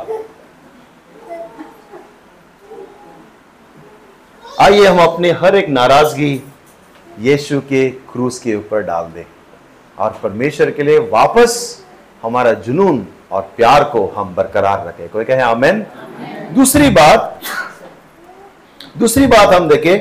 आइए 4.61 4.87
हम 4.87 4.99
अपने 4.99 5.31
हर 5.31 5.57
एक 5.57 5.69
नाराज़गी 5.69 6.43
यीशु 7.21 7.61
के 7.61 7.91
क्रूस 7.91 8.39
के 8.39 8.55
ऊपर 8.55 8.83
डाल 8.83 9.05
दें 9.05 9.25
और 9.99 10.21
परमेश्वर 10.23 10.71
के 10.71 10.83
लिए 10.83 10.99
वापस 10.99 11.83
हमारा 12.23 12.53
जुनून 12.53 13.07
और 13.31 13.43
प्यार 13.57 13.85
को 13.85 14.07
हम 14.17 14.35
बरकरार 14.35 14.87
रखें। 14.87 15.09
कोई 15.09 15.25
कहे 15.25 15.41
आमेन? 15.41 15.87
दूसरी 16.55 16.91
बात 16.91 17.41
दूसरी 18.99 19.27
बात 19.27 19.55
हम 19.55 19.69
देखें। 19.69 19.99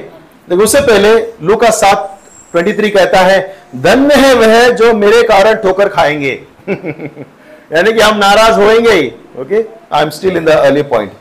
देखो 0.50 0.64
उससे 0.64 0.82
पहले 0.82 1.34
लू 1.42 1.56
का 1.56 1.70
सात 1.70 2.20
ट्वेंटी 2.52 2.74
थ्री 2.74 2.90
कहता 2.90 3.20
है 3.20 3.58
धन्य 3.76 4.16
है 4.16 4.34
वह 4.34 4.70
जो 4.70 4.94
मेरे 4.94 5.24
कारण 5.24 5.56
ठोकर 5.56 5.90
खाएँगे। 5.90 6.44
यानी 7.72 7.94
कि 7.94 8.00
हम 8.00 8.18
नाराज़ 8.18 8.60
होएँगे 8.60 8.92
ही 8.92 9.08
okay 9.40 9.66
I 9.94 10.04
am 10.04 10.10
still 10.10 10.38
in 10.38 10.46
the 10.46 10.50
early 10.50 10.82
point 10.84 11.12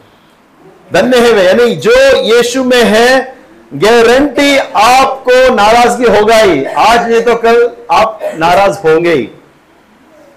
धन्य 0.92 1.18
है 1.18 1.44
यानी 1.46 1.74
जो 1.76 1.92
यीशु 2.26 2.64
में 2.64 2.82
है 2.84 3.38
गारंटी 3.74 4.56
आपको 4.58 5.54
नाराज़गी 5.54 6.06
होगा 6.08 6.36
ही। 6.36 6.64
आज 6.64 7.10
नहीं 7.10 7.20
तो 7.22 7.34
कल 7.36 7.58
आप 7.90 8.20
नाराज़ 8.38 8.78
होंगे 8.78 9.12
ही। 9.12 9.28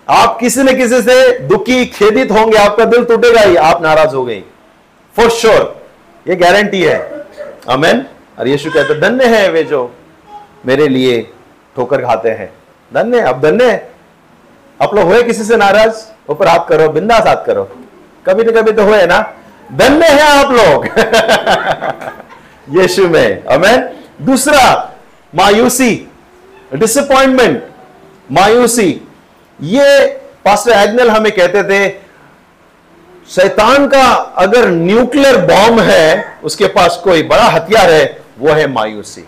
आप 0.10 0.38
किसी 0.40 0.64
न 0.64 0.76
किसी 0.78 1.02
से 1.02 1.40
दुखी, 1.40 1.86
खेदित 1.86 2.32
होंगे, 2.32 2.58
आपका 2.58 2.86
दिल 2.86 3.06
टूटेगा 3.06 3.42
ही, 3.42 3.56
आप 3.56 3.82
नाराज़ 3.82 4.16
हो। 4.16 4.24
गए 4.26 4.44
फॉर 5.16 5.30
श्योर 5.30 5.86
ये 6.26 6.36
गारंटी 6.36 6.82
है। 6.82 6.98
अमेन 7.70 8.06
और 8.40 8.48
यीशु 8.48 8.72
कहते 8.72 9.00
धन्य 9.00 9.26
है 9.28 9.50
वे 9.52 9.64
जो 9.64 9.82
मेरे 10.66 10.88
लिए 10.88 11.22
ठोकर 11.76 12.02
खाते 12.02 12.30
हैं। 12.30 12.54
धन्य 12.92 13.20
अब 13.22 13.42
धन्य 13.42 13.72
आप 14.84 14.96
लोग 14.96 15.06
हुए 15.06 15.24
किसी 15.24 15.44
से 15.44 15.58
नाराज़? 15.58 15.96
ऊपर 16.30 16.48
हाथ 16.48 16.60
करो 16.70 16.90
बिंदा 16.90 17.16
हाथ 17.16 17.46
करो। 17.46 17.64
कभी 18.26 18.44
ना 18.44 18.62
कभी 18.62 18.72
तो 18.72 18.84
हुए 18.84 19.06
ना। 19.06 19.34
धन्य 19.74 20.08
है 20.08 20.22
आप 20.22 20.52
लोग। 20.52 20.86
यीशु 22.82 23.08
में। 23.08 23.44
अमेन 23.44 23.90
दूसरा, 24.22 24.94
मायूसी। 25.36 26.08
डिसअपॉइंटमेंट 26.74 27.64
मायूसी। 28.32 29.08
ये 29.62 30.08
पास्टर 30.46 30.72
एग्नल 30.72 31.10
हमें 31.10 31.32
कहते 31.32 31.64
थे, 31.64 31.90
शैतान 33.30 33.88
का 33.88 34.08
अगर 34.38 34.70
न्यूक्लियर 34.70 35.38
बॉम्ब 35.38 35.80
है, 35.80 36.38
उसके 36.44 36.68
पास 36.68 37.02
कोई 37.04 37.24
बड़ा 37.24 37.44
हथियार 37.44 37.92
है, 37.92 38.22
वो 38.40 38.52
है 38.52 38.68
मायूसी। 38.68 39.28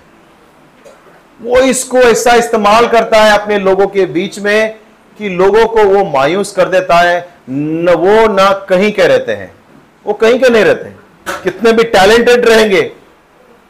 वो 1.42 1.58
इसको 1.60 1.98
ऐसा 1.98 2.34
इस्तेमाल 2.34 2.88
करता 2.88 3.24
है 3.24 3.40
अपने 3.40 3.60
लोगों 3.60 3.88
के 3.88 4.06
बीच 4.06 4.40
में 4.40 4.80
कि 5.18 5.30
लोगों 5.30 5.66
को 5.66 5.84
वो 5.86 6.04
मायूस 6.06 6.52
कर 6.52 6.70
देता 6.70 6.98
है। 7.00 7.28
न 7.50 7.94
वो 7.98 8.28
ना 8.28 8.52
कहीं 8.70 8.92
के 8.92 9.08
रहते 9.08 9.32
हैं। 9.32 9.54
वो 10.06 10.14
कहीं 10.14 10.40
के 10.40 10.50
नहीं 10.50 10.64
रहते। 10.64 10.90
कितने 11.44 11.72
भी 11.74 11.84
टैलेंटेड 11.86 12.46
रहेंगे, 12.46 12.92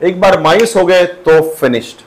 एक 0.01 0.19
बार 0.21 0.39
मायूस 0.41 0.75
हो 0.75 0.85
गए 0.85 1.05
तो 1.05 1.41
फिनिश्ड 1.53 2.03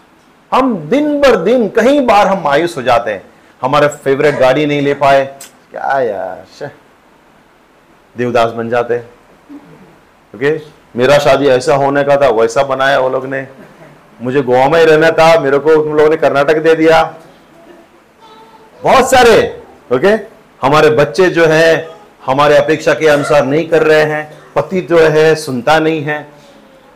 हम 0.52 0.74
दिन 0.88 1.20
भर 1.20 1.36
दिन 1.36 1.68
कहीं 1.68 2.00
बार 2.06 2.26
हम 2.26 2.42
मायूस 2.44 2.76
हो 2.76 2.82
जाते 2.82 3.10
हैं। 3.10 3.22
हमारे 3.62 3.88
फेवरेट 3.96 4.38
गाड़ी 4.38 4.66
नहीं 4.66 4.82
ले 4.82 4.94
पाए। 4.94 5.24
क्या 5.70 6.00
यार 6.00 6.70
देवदास 8.14 8.50
बन 8.50 8.68
जाते। 8.68 8.98
ओके? 10.34 10.50
मेरा 10.96 11.18
शादी 11.18 11.48
ऐसा 11.48 11.74
होने 11.74 12.02
का 12.04 12.16
था, 12.16 12.28
वैसा 12.30 12.62
बनाया 12.62 12.98
वो 12.98 13.08
लोग 13.08 13.26
ने। 13.26 13.46
मुझे 14.22 14.42
गोवा 14.42 14.68
में 14.68 14.78
ही 14.80 14.84
रहना 14.84 15.10
था, 15.10 15.38
मेरे 15.40 15.58
को 15.58 15.74
तुम 15.74 15.94
लोगों 15.94 16.10
ने 16.10 16.16
कर्नाटक 16.16 16.58
दे 16.58 16.74
दिया। 16.74 17.02
बहुत 18.82 19.10
सारे 19.10 19.36
ओके 19.94 20.08
हमारे 20.60 20.90
बच्चे 20.90 21.28
जो 21.30 21.44
है, 21.46 21.88
हमारे 22.26 22.56
अपेक्षा 22.56 22.92
के 22.94 23.06
अनुसार 23.06 23.44
नहीं 23.44 23.68
कर 23.68 23.82
रहे 23.82 24.02
हैं, 24.02 24.24
पति 24.54 24.80
जो 24.80 24.98
है, 25.00 25.34
सुनता 25.34 25.78
नहीं 25.78 26.02
है। 26.02 26.26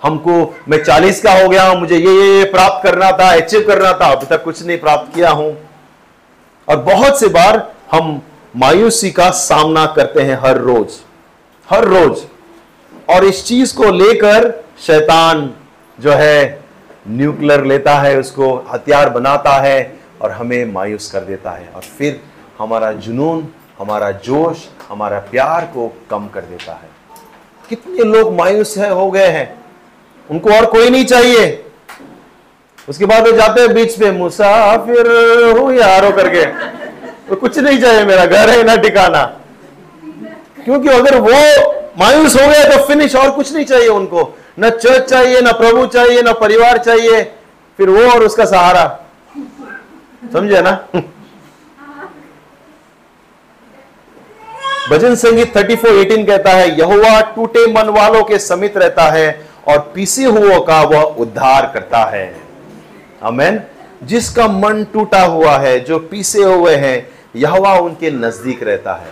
हमको, 0.02 0.54
मैं 0.68 0.82
चालीस 0.84 1.20
का 1.22 1.32
हो 1.32 1.48
गया 1.48 1.72
मुझे 1.74 1.96
ये 1.96 2.12
ये 2.12 2.38
ये 2.38 2.44
प्राप्त 2.44 2.82
करना 2.82 3.10
था 3.10 3.30
अचीव 3.34 3.64
करना 3.66 3.92
था, 3.92 4.06
अभी 4.06 4.26
तक 4.26 4.42
कुछ 4.44 4.62
नहीं 4.66 4.78
प्राप्त 4.78 5.14
किया 5.14 5.30
हूँ। 5.30 5.56
और 6.68 6.76
बहुत 6.82 7.20
से 7.20 7.28
बार 7.28 7.72
हम 7.92 8.20
मायूसी 8.56 9.10
का 9.10 9.30
सामना 9.30 9.84
करते 9.86 10.22
हैं 10.22 10.38
हर 10.40 10.58
रोज 10.58 11.00
हर 11.68 11.84
रोज। 11.84 12.18
और 13.10 13.24
इस 13.24 13.44
चीज़ 13.46 13.74
को 13.76 13.90
लेकर 13.92 14.50
शैतान 14.86 15.50
जो 15.98 16.12
है 16.12 16.60
न्यूक्लियर 17.08 17.64
लेता 17.64 17.94
है, 17.94 18.18
उसको 18.18 18.54
हथियार 18.72 19.08
बनाता 19.10 19.56
है 19.56 20.01
और 20.22 20.30
हमें 20.30 20.72
मायूस 20.72 21.10
कर 21.10 21.20
देता 21.20 21.50
है 21.50 21.68
और 21.76 21.82
फिर 21.82 22.20
हमारा 22.58 22.92
जुनून, 22.92 23.48
हमारा 23.78 24.10
जोश, 24.10 24.56
हमारा 24.88 25.18
प्यार 25.18 25.64
को 25.64 25.96
कम 26.10 26.28
कर 26.28 26.40
देता 26.40 26.72
है। 26.72 26.88
कितने 27.68 28.04
लोग 28.04 28.34
मायूस 28.34 28.78
है, 28.78 28.90
हो 28.90 29.10
गए 29.10 29.26
हैं। 29.26 29.64
उनको 30.30 30.50
और 30.50 30.66
कोई 30.66 30.90
नहीं 30.90 31.04
चाहिए। 31.04 31.64
उसके 32.88 33.04
बाद 33.04 33.26
वो 33.26 33.32
जाते 33.32 33.60
हैं 33.60 33.74
बीच 33.74 33.98
पे 33.98 34.10
मुसाफिर 34.10 35.06
हूँ 35.58 35.72
यारो 35.74 36.10
करके। 36.10 36.44
तो 37.28 37.36
कुछ 37.36 37.58
नहीं 37.58 37.80
चाहिए 37.80 38.04
मेरा, 38.04 38.26
घर 38.26 38.48
है 38.48 38.62
ना 38.62 38.76
ठिकाना। 38.76 39.24
क्योंकि 40.64 40.88
अगर 40.88 41.18
वो 41.18 41.72
मायूस 41.98 42.36
हो 42.36 42.48
गए 42.48 42.76
तो 42.76 42.86
फिनिश 42.86 43.16
और 43.16 43.30
कुछ 43.30 43.52
नहीं 43.54 43.64
चाहिए 43.64 43.88
उनको। 43.88 44.38
न 44.60 44.70
चर्च 44.70 45.10
चाहिए, 45.10 45.40
न 45.40 45.52
प्रभु 45.52 45.86
चाहिए, 45.86 46.22
न 46.22 46.32
परिवार 46.32 46.78
चाहिए। 46.78 47.22
फिर 47.76 47.90
वो 47.90 48.10
और 48.10 48.22
उसका 48.22 48.44
सहारा। 48.44 48.98
समझे 50.32 50.60
ना? 50.62 50.70
भजन 54.90 55.14
संगीत 55.14 55.52
34:18 55.54 56.26
कहता 56.26 56.50
है 56.50 56.78
यहुआ 56.78 57.20
टूटे 57.34 57.66
मन 57.72 57.88
वालों 57.88 58.22
के 58.24 58.38
समित 58.38 58.76
रहता 58.76 59.02
है 59.10 59.46
और 59.68 59.78
पीसे 59.94 60.24
हुओं 60.24 60.60
का 60.60 60.80
वह 60.82 61.02
उद्धार 61.02 61.70
करता 61.74 62.04
है। 62.06 62.34
अमेन 63.22 63.60
जिसका 64.02 64.46
मन 64.48 64.84
टूटा 64.92 65.22
हुआ 65.22 65.56
है, 65.58 65.78
जो 65.80 65.98
पीसे 66.00 66.42
हुए 66.42 66.74
हैं, 66.76 67.08
यहवा 67.36 67.74
उनके 67.78 68.10
नज़दीक 68.10 68.62
रहता 68.62 68.94
है। 68.94 69.10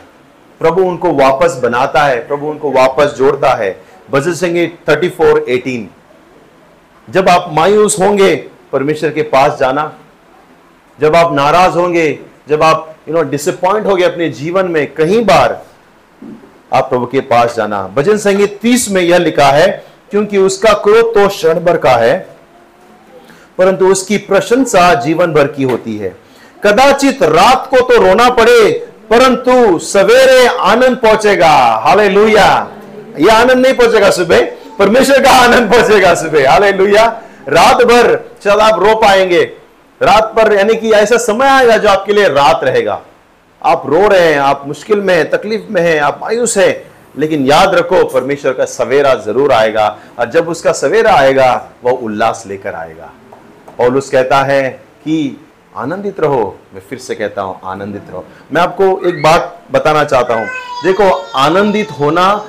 प्रभु 0.60 0.82
उनको 0.82 1.12
वापस 1.14 1.60
बनाता 1.62 2.02
है, 2.02 2.18
प्रभु 2.28 2.46
उनको 2.46 2.70
वापस 2.72 3.14
जोड़ता 3.18 3.54
है। 3.54 3.70
भजन 4.10 4.34
संगीत 4.34 4.78
34:18 4.86 5.88
जब 7.08 7.28
आप 7.28 7.50
मायूस 7.52 8.00
होंगे, 8.00 8.34
परमेश्वर 8.72 9.10
के 9.10 9.22
पास 9.24 9.58
जाना 9.58 9.92
जब 11.00 11.16
आप 11.16 11.32
नाराज़ 11.34 11.78
होंगे, 11.78 12.18
जब 12.48 12.62
आप 12.62 12.94
यू 13.08 13.14
नो 13.14 13.22
डिसअपॉइंट 13.22 13.86
हो 13.86 13.94
गए 13.96 14.04
अपने 14.04 14.28
जीवन 14.30 14.66
में, 14.66 14.86
कहीं 14.94 15.24
बार, 15.24 15.60
आप 16.72 16.88
प्रभु 16.90 17.06
के 17.06 17.20
पास 17.20 17.54
जाना। 17.56 17.82
भजन 17.96 18.16
संगीत 18.16 18.58
तीस 18.62 18.90
में 18.90 19.00
यह 19.02 19.18
लिखा 19.18 19.46
है, 19.46 19.66
क्योंकि 20.10 20.38
उसका 20.38 20.72
क्रोध 20.84 21.14
तो 21.14 21.26
क्षण 21.28 21.60
भर 21.60 21.76
का 21.76 21.90
है, 21.90 22.18
परंतु 23.58 23.86
उसकी 23.86 24.16
प्रशंसा 24.18 24.92
जीवन 24.94 25.32
भर 25.32 25.46
की 25.46 25.62
होती 25.62 25.96
है। 25.98 26.14
कदाचित 26.62 27.22
रात 27.22 27.68
को 27.70 27.80
तो 27.80 28.00
रोना 28.00 28.28
पड़े, 28.30 28.70
परंतु 29.10 29.78
सवेरे 29.78 30.46
आनंद 30.46 30.96
पहुंचेगा। 30.96 31.50
हाले 31.84 32.08
लुया 32.08 32.46
यह 33.18 33.34
आनंद 33.34 33.58
नहीं 33.58 33.74
पहुंचेगा 33.74 34.10
सुबह, 34.10 34.44
परमेश्वर 34.78 35.22
का 35.22 35.30
आनंद 35.34 35.70
पहुंचेगा 35.70 36.14
सुबह। 36.14 36.50
हाले 36.50 36.72
लुया 36.72 37.04
रात 37.48 37.82
भर 37.82 38.14
चल, 38.42 38.60
आप 38.60 38.82
रो 38.82 38.94
पाएँगे। 38.96 39.42
रात 40.02 40.32
पर, 40.36 40.52
यानी 40.52 40.74
कि 40.74 40.92
ऐसा 40.92 41.16
समय 41.16 41.46
आएगा 41.46 41.76
जो 41.76 41.88
आपके 41.88 42.12
लिए 42.12 42.28
रात 42.28 42.60
रहेगा। 42.64 43.00
आप 43.62 43.82
रो 43.86 44.08
रहे 44.08 44.32
हैं, 44.32 44.38
आप 44.38 44.62
मुश्किल 44.66 45.00
में 45.00 45.14
हैं, 45.14 45.30
तकलीफ़ 45.30 45.62
में 45.70 45.82
हैं, 45.82 46.00
आप 46.00 46.18
मायूस 46.22 46.58
हैं, 46.58 46.90
लेकिन 47.18 47.46
याद 47.46 47.74
रखो, 47.74 48.04
परमेश्वर 48.04 48.52
का 48.52 48.64
सवेरा 48.64 49.14
ज़रूर 49.14 49.52
आएगा, 49.52 49.98
और 50.18 50.30
जब 50.30 50.48
उसका 50.48 50.72
सवेरा 50.72 51.14
आएगा, 51.14 51.70
वह 51.84 51.92
उल्लास 51.92 52.44
लेकर 52.46 52.74
आएगा। 52.74 53.12
और 53.80 53.96
उस 53.96 54.10
कहता 54.10 54.42
है 54.42 54.70
कि 55.04 55.46
आनंदित 55.76 56.20
रहो, 56.20 56.58
मैं 56.74 56.80
फिर 56.80 56.98
से 56.98 57.14
कहता 57.14 57.42
हूँ, 57.42 57.60
आनंदित 57.64 58.02
रहो। 58.10 58.24
मैं 58.52 58.62
आपको 58.62 59.08
एक 59.08 59.22
बात 59.22 59.62
बताना 59.70 60.04
चाहता 60.04 60.34
हूँ। 60.34 60.48
देखो, 60.84 61.10
आनंदित 61.36 61.90
होना 61.90 62.46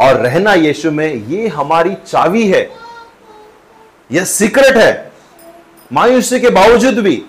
और 0.00 0.16
रहना 0.16 0.54
यीशु 0.54 0.90
में, 0.90 1.14
ये 1.14 1.48
हमारी 1.48 1.94
चावी 1.94 2.48
है, 2.48 2.70
यह 4.12 4.24
सीक्रेट 4.24 4.76
है। 4.76 5.07
मायूसी 5.90 6.40
के 6.40 6.50
बावजूद 6.50 6.98
भी 6.98 7.22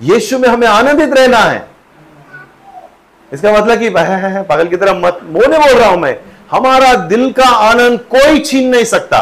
यीशु 0.00 0.38
में 0.38 0.48
हमें 0.48 0.66
आनंदित 0.66 1.12
रहना 1.14 1.38
है। 1.38 1.66
इसका 3.32 3.52
मतलब 3.52 3.78
कि 3.78 3.90
पागल 3.90 4.68
की 4.68 4.76
तरह 4.76 4.94
मत 4.96 5.20
मोने 5.24 5.58
बोल 5.58 5.72
रहा 5.72 5.88
हूँ 5.90 5.98
मैं। 5.98 6.16
हमारा 6.50 6.94
दिल 7.06 7.30
का 7.32 7.44
आनंद 7.44 8.00
कोई 8.10 8.40
छीन 8.40 8.68
नहीं 8.68 8.84
सकता। 8.84 9.20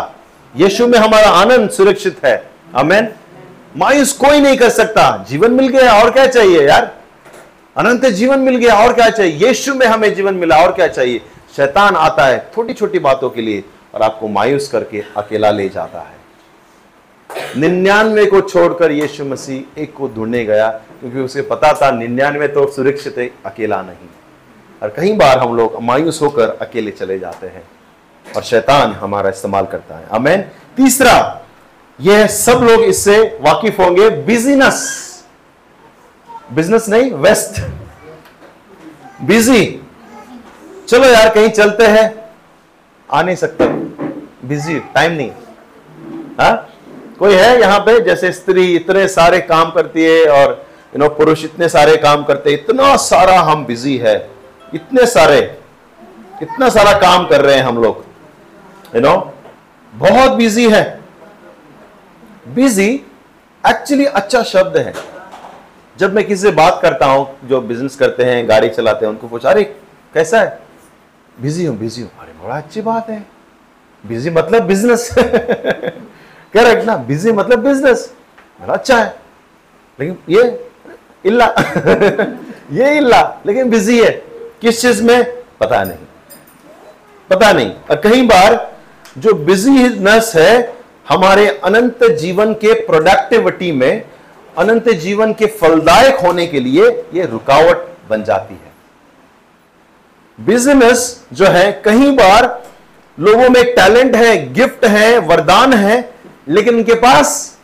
यीशु 0.55 0.87
में 0.87 0.99
हमारा 0.99 1.29
आनंद 1.33 1.71
सुरक्षित 1.71 2.25
है। 2.25 2.37
अमेन 2.75 3.09
मायूस 3.77 4.13
कोई 4.15 4.41
नहीं 4.41 4.57
कर 4.57 4.69
सकता। 4.71 5.05
जीवन 5.29 5.51
मिल 5.51 5.69
गया, 5.69 5.93
और 5.95 6.11
क्या 6.11 6.27
चाहिए 6.27 6.67
यार? 6.69 6.91
अनंत 7.77 8.07
जीवन 8.07 8.41
मिल 8.41 8.57
गया, 8.57 8.75
और 8.77 8.93
क्या 8.93 9.09
चाहिए? 9.11 9.47
यीशु 9.47 9.75
में 9.75 9.87
हमें 9.87 10.15
जीवन 10.15 10.35
मिला, 10.35 10.57
और 10.57 10.73
क्या 10.73 10.89
चाहिए? 10.89 11.21
शैतान 11.57 11.97
आता 11.97 12.27
है 12.27 12.39
छोटी 12.55 12.75
छोटी 12.75 12.99
बातों 12.99 13.31
के 13.31 13.43
लिए 13.43 13.65
और 13.95 14.03
आपको 14.03 14.29
मायूस 14.29 14.69
करके 14.69 15.03
अकेला 15.17 15.51
ले 15.51 15.69
जाता 15.69 15.99
है। 15.99 16.21
निन्यानवे 17.57 18.25
को 18.27 18.41
छोड़कर 18.41 18.93
यीशु 18.93 19.25
मसीह 19.25 19.81
एक 19.81 19.95
को 19.95 20.09
ढूँढने 20.09 20.45
गया, 20.45 20.69
क्योंकि 21.01 21.19
उसे 21.19 21.43
पता 21.43 21.73
था 21.73 21.91
निन्यानवे 21.91 22.49
तो 22.49 22.67
सुरक्षित 22.73 23.19
है, 23.19 23.31
अकेला 23.47 23.81
नहीं। 23.83 24.09
और 24.83 24.93
कई 24.97 25.13
बार 25.13 25.39
हम 25.39 25.57
लोग 25.57 25.83
मायूस 25.83 26.23
होकर 26.23 26.49
अकेले 26.61 26.91
चले 26.91 27.19
जाते 27.19 27.47
हैं 27.47 27.63
और 28.25 28.43
शैतान 28.43 28.93
हमारा 28.93 29.31
इस्तेमाल 29.31 29.67
करता 29.67 29.97
है। 29.97 30.07
अमेन 30.13 30.43
तीसरा, 30.77 31.41
यह 32.01 32.27
सब 32.27 32.61
लोग 32.63 32.81
इससे 32.81 33.39
वाकिफ 33.41 33.79
होंगे। 33.79 34.09
बिज़नेस। 34.11 35.01
बिज़नेस 36.53 36.89
नहीं 36.89 37.11
वेस्ट 37.13 37.61
बिज़ी। 39.25 39.81
चलो 40.89 41.05
यार, 41.05 41.29
कहीं 41.29 41.49
चलते 41.49 41.87
हैं। 41.87 42.31
आ 43.11 43.23
नहीं 43.23 43.37
सकते। 43.37 43.67
बिज़ी, 44.49 44.79
टाइम 44.95 45.13
नहीं। 45.13 45.31
हा? 46.41 46.69
कोई 47.23 47.35
है 47.35 47.61
यहाँ 47.61 47.79
पे, 47.79 48.01
जैसे 48.01 48.33
स्त्री 48.33 48.77
इतने 48.77 49.09
सारे 49.09 49.41
काम 49.41 49.71
करती 49.71 50.05
है 50.05 50.27
और 50.29 50.67
यू 50.97 50.99
नो 50.99 51.09
पुरुष 51.09 51.45
इतने 51.45 51.69
सारे 51.69 51.97
काम 51.97 52.25
करते 52.25 52.51
हैं, 52.51 52.59
इतना 52.59 52.97
सारा 52.97 53.41
हम 53.41 53.67
बिज़ी 53.67 53.97
है, 53.97 54.31
इतने 54.75 55.07
सारे, 55.07 55.59
इतना 56.43 56.69
सारा 56.69 56.93
काम 56.93 57.27
कर 57.27 57.41
रहे 57.41 57.57
हैं 57.57 57.63
हम 57.63 57.83
लोग 57.83 58.05
यू 58.95 59.01
नो 59.01 59.35
बहुत 59.95 60.33
बिज़ी 60.33 60.71
है। 60.71 61.01
बिज़ी 62.49 63.07
एक्चुअली 63.69 64.05
अच्छा 64.05 64.43
शब्द 64.43 64.77
है। 64.77 64.95
जब 65.99 66.15
मैं 66.15 66.27
किसी 66.27 66.43
से 66.43 66.51
बात 66.51 66.79
करता 66.83 67.07
हूँ, 67.07 67.37
जो 67.45 67.61
बिज़नेस 67.61 67.97
करते 67.97 68.25
हैं, 68.25 68.49
गाड़ी 68.49 68.69
चलाते 68.69 69.07
हैं, 69.07 69.13
उनको 69.13 69.29
पूछा, 69.29 69.51
अरे, 69.51 69.65
कैसा 70.15 70.41
है? 70.41 70.59
बिज़ी 71.41 71.67
हूँ 71.67 71.79
बिज़ी 71.79 72.03
हूँ। 72.03 72.11
अरे, 72.21 72.47
बड़ा 72.47 72.57
अच्छी 72.57 72.81
बात 72.81 73.09
है। 73.11 73.27
बिज़ी 74.07 74.31
मतलब 74.31 74.63
बिज़नेस 74.63 75.15
रहे 76.61 76.85
ना 76.85 76.97
बिज़ी 76.97 77.33
मतलब 77.33 77.59
बिज़नेस 77.59 78.13
बड़ा 78.61 78.75
अच्छा 78.75 78.99
है। 78.99 79.17
लेकिन 80.01 80.19
ये 80.29 80.71
इल्ला। 81.25 81.47
ये 82.73 82.97
इल्ला, 82.97 83.41
लेकिन 83.47 83.71
बिज़ी 83.71 84.05
है। 84.05 84.11
किस 84.61 84.81
चीज़ 84.81 85.03
में? 85.03 85.43
पता 85.61 85.85
नहीं। 85.85 85.99
पता 87.31 87.53
नहीं। 87.53 87.73
और 87.91 87.97
कई 87.97 88.23
बार 88.23 88.73
जो 89.19 89.35
बिजीनेस 89.35 90.33
है, 90.37 90.77
हमारे 91.09 91.61
अनंत 91.65 92.05
जीवन 92.05 92.55
के 92.55 92.75
प्रोडक्टिविटी 92.75 93.73
में, 93.73 94.05
अनंत 94.59 94.89
जीवन 94.89 95.33
के 95.33 95.47
फलदायक 95.47 96.15
होने 96.15 96.47
के 96.47 96.61
लिए 96.61 97.05
यह 97.15 97.27
रुकावट 97.27 97.89
बन 98.11 98.25
जाती 98.25 98.55
है। 98.55 98.73
बिज़नेस 100.47 101.27
जो 101.33 101.47
है 101.47 101.83
कई 101.85 102.11
बार 102.11 102.63
लोगों 103.21 103.49
में 103.51 103.65
टैलेंट 103.65 104.17
है 104.17 104.53
गिफ्ट 104.53 104.85
है, 104.85 105.19
वरदान 105.19 105.73
है 105.73 106.12
लेकिन 106.47 106.75
उनके 106.75 106.95
पास 106.95 107.59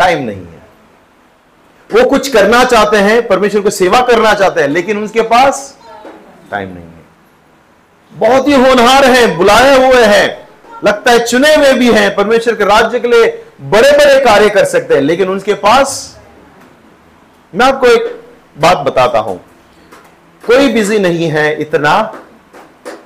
टाइम 0.00 0.22
नहीं 0.22 0.46
है। 0.46 0.54
वो 1.90 2.08
कुछ 2.10 2.28
करना 2.28 2.62
चाहते 2.64 2.96
हैं, 2.96 3.26
परमेश्वर 3.28 3.60
को 3.60 3.70
सेवा 3.70 4.00
करना 4.00 4.34
चाहते 4.34 4.60
हैं, 4.60 4.68
लेकिन 4.68 4.98
उनके 4.98 5.22
पास 5.22 5.76
टाइम 6.50 6.68
नहीं 6.68 6.84
है। 6.84 7.04
बहुत 8.12 8.48
ही 8.48 8.52
होनहार 8.54 9.04
हैं, 9.04 9.36
बुलाए 9.36 9.76
हुए 9.76 10.04
हैं, 10.04 10.48
लगता 10.84 11.12
है 11.12 11.24
चुने 11.26 11.54
हुए 11.54 11.72
भी 11.72 11.90
हैं, 11.92 12.14
परमेश्वर 12.16 12.54
के 12.54 12.64
राज्य 12.64 13.00
के 13.00 13.08
लिए 13.08 13.26
बड़े 13.60 13.90
बड़े 13.90 14.18
कार्य 14.24 14.48
कर 14.48 14.64
सकते 14.64 14.94
हैं, 14.94 15.00
लेकिन 15.00 15.28
उनके 15.28 15.54
पास 15.54 16.18
मैं 17.52 17.66
आपको 17.66 17.86
एक 17.86 18.20
बात 18.58 18.78
बताता 18.78 19.18
हूँ। 19.18 19.38
कोई 20.44 20.72
बिज़ी 20.72 20.98
नहीं 20.98 21.28
है 21.28 21.60
इतना 21.60 22.00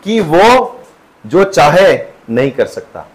कि 0.05 0.21
वो 0.21 0.83
जो 1.25 1.45
चाहे 1.45 1.99
नहीं 2.31 2.51
कर 2.51 2.67
सकता। 2.67 3.07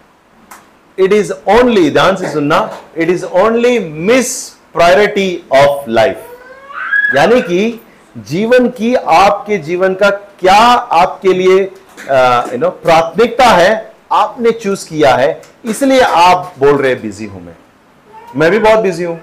इट 0.98 1.12
इज़ 1.12 1.32
ओनली 1.48 1.90
ध्यान 1.90 2.16
से 2.16 2.28
सुनना 2.32 2.58
it 2.96 3.10
is 3.10 3.24
only 3.24 3.78
miss 3.78 4.32
priority 4.74 5.42
of 5.54 5.90
life 5.90 7.14
यानी 7.14 7.40
कि 7.42 7.80
जीवन 8.16 8.68
की 8.68 8.94
आपके 8.94 9.58
जीवन 9.58 9.94
का 9.94 10.10
क्या 10.10 10.54
आपके 11.00 11.32
लिए 11.32 11.58
यू 11.58 12.58
नो 12.58 12.70
प्राथमिकता 12.70 13.44
है, 13.46 13.92
आपने 14.12 14.50
चूज़ 14.52 14.88
किया 14.88 15.14
है, 15.16 15.42
इसलिए 15.64 16.00
आप 16.00 16.54
बोल 16.58 16.76
रहे 16.76 16.94
बिज़ी 16.94 17.26
हूँ 17.26 17.42
मैं। 17.44 17.56
मैं 18.36 18.50
भी 18.50 18.58
बहुत 18.58 18.78
बिज़ी 18.80 19.04
हूँ। 19.04 19.20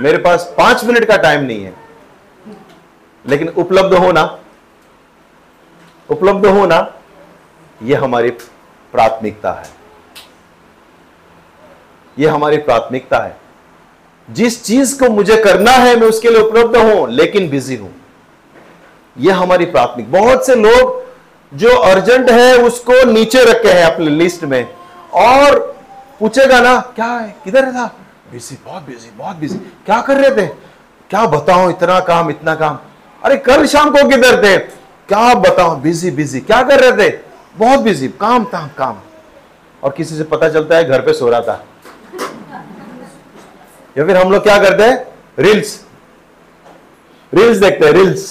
मेरे 0.00 0.18
पास 0.18 0.52
पाँच 0.58 0.84
मिनट 0.84 1.04
का 1.04 1.16
टाइम 1.16 1.44
नहीं 1.44 1.64
है। 1.64 1.74
लेकिन 3.24 3.48
उपलब्ध 3.48 3.94
होना 3.94 4.22
उपलब्ध 6.08 6.46
होना 6.46 6.86
यह 7.82 8.02
हमारी 8.04 8.30
प्राथमिकता 8.94 9.52
है। 9.52 9.79
यह 12.18 12.34
हमारी 12.34 12.56
प्राथमिकता 12.56 13.18
है। 13.18 13.36
जिस 14.30 14.64
चीज़ 14.64 15.04
को 15.04 15.10
मुझे 15.10 15.36
करना 15.36 15.70
है, 15.70 16.00
मैं 16.00 16.08
उसके 16.08 16.28
लिए 16.28 16.40
उपलब्ध 16.40 16.76
हूँ, 16.76 17.08
लेकिन 17.08 17.50
बिज़ी 17.50 17.76
हूँ। 17.76 17.94
यह 19.18 19.36
हमारी 19.36 19.64
प्राथमिक। 19.64 20.12
बहुत 20.12 20.46
से 20.46 20.54
लोग 20.54 21.04
जो 21.54 21.76
अर्जेंट 21.76 22.30
है, 22.30 22.56
उसको 22.56 23.04
नीचे 23.04 23.44
रखे 23.44 23.68
हैं 23.68 23.84
अपने 23.84 24.06
लिस्ट 24.06 24.44
में। 24.44 24.74
और 25.14 25.76
पूछेगा 26.20 26.60
ना, 26.60 26.80
क्या 26.80 27.06
है? 27.06 27.36
किधर 27.44 27.64
था? 27.66 27.96
बिज़ी, 28.32 28.58
बहुत 28.64 28.82
बिज़ी 28.82 29.10
बहुत 29.16 29.36
बिज़ी। 29.36 29.58
क्या 29.58 30.00
कर 30.00 30.16
रहे 30.16 30.30
थे? 30.30 30.46
क्या 31.10 31.26
बताओ 31.26 31.70
इतना 31.70 32.00
काम 32.00 32.30
इतना 32.30 32.54
काम। 32.54 32.78
अरे, 33.24 33.36
कल 33.36 33.66
शाम 33.66 33.90
को 33.90 34.08
किधर 34.08 34.44
थे? 34.44 34.58
क्या 35.08 35.34
बताओ 35.34 35.76
बिज़ी 35.76 36.10
बिज़ी। 36.10 36.40
क्या 36.40 36.62
कर 36.62 36.80
रहे 36.80 37.10
थे? 37.10 37.18
बहुत 37.56 37.80
बिज़ी। 37.80 38.08
काम 38.08 38.44
था 38.44 38.70
काम। 38.78 38.96
और 39.82 39.90
किसी 39.90 40.16
से 40.16 40.24
पता 40.24 40.48
चलता 40.48 40.76
है, 40.76 40.84
घर 40.84 41.00
पे 41.00 41.12
सो 41.12 41.30
रहा 41.30 41.40
था। 41.40 41.64
या 43.96 44.04
फिर 44.06 44.16
हम 44.16 44.32
लोग 44.32 44.42
क्या 44.42 44.58
करते 44.58 44.82
हैं? 44.82 45.06
रील्स 45.38 45.80
रील्स 47.32 47.56
देखते 47.58 47.86
हैं 47.86 47.92
रील्स 47.92 48.28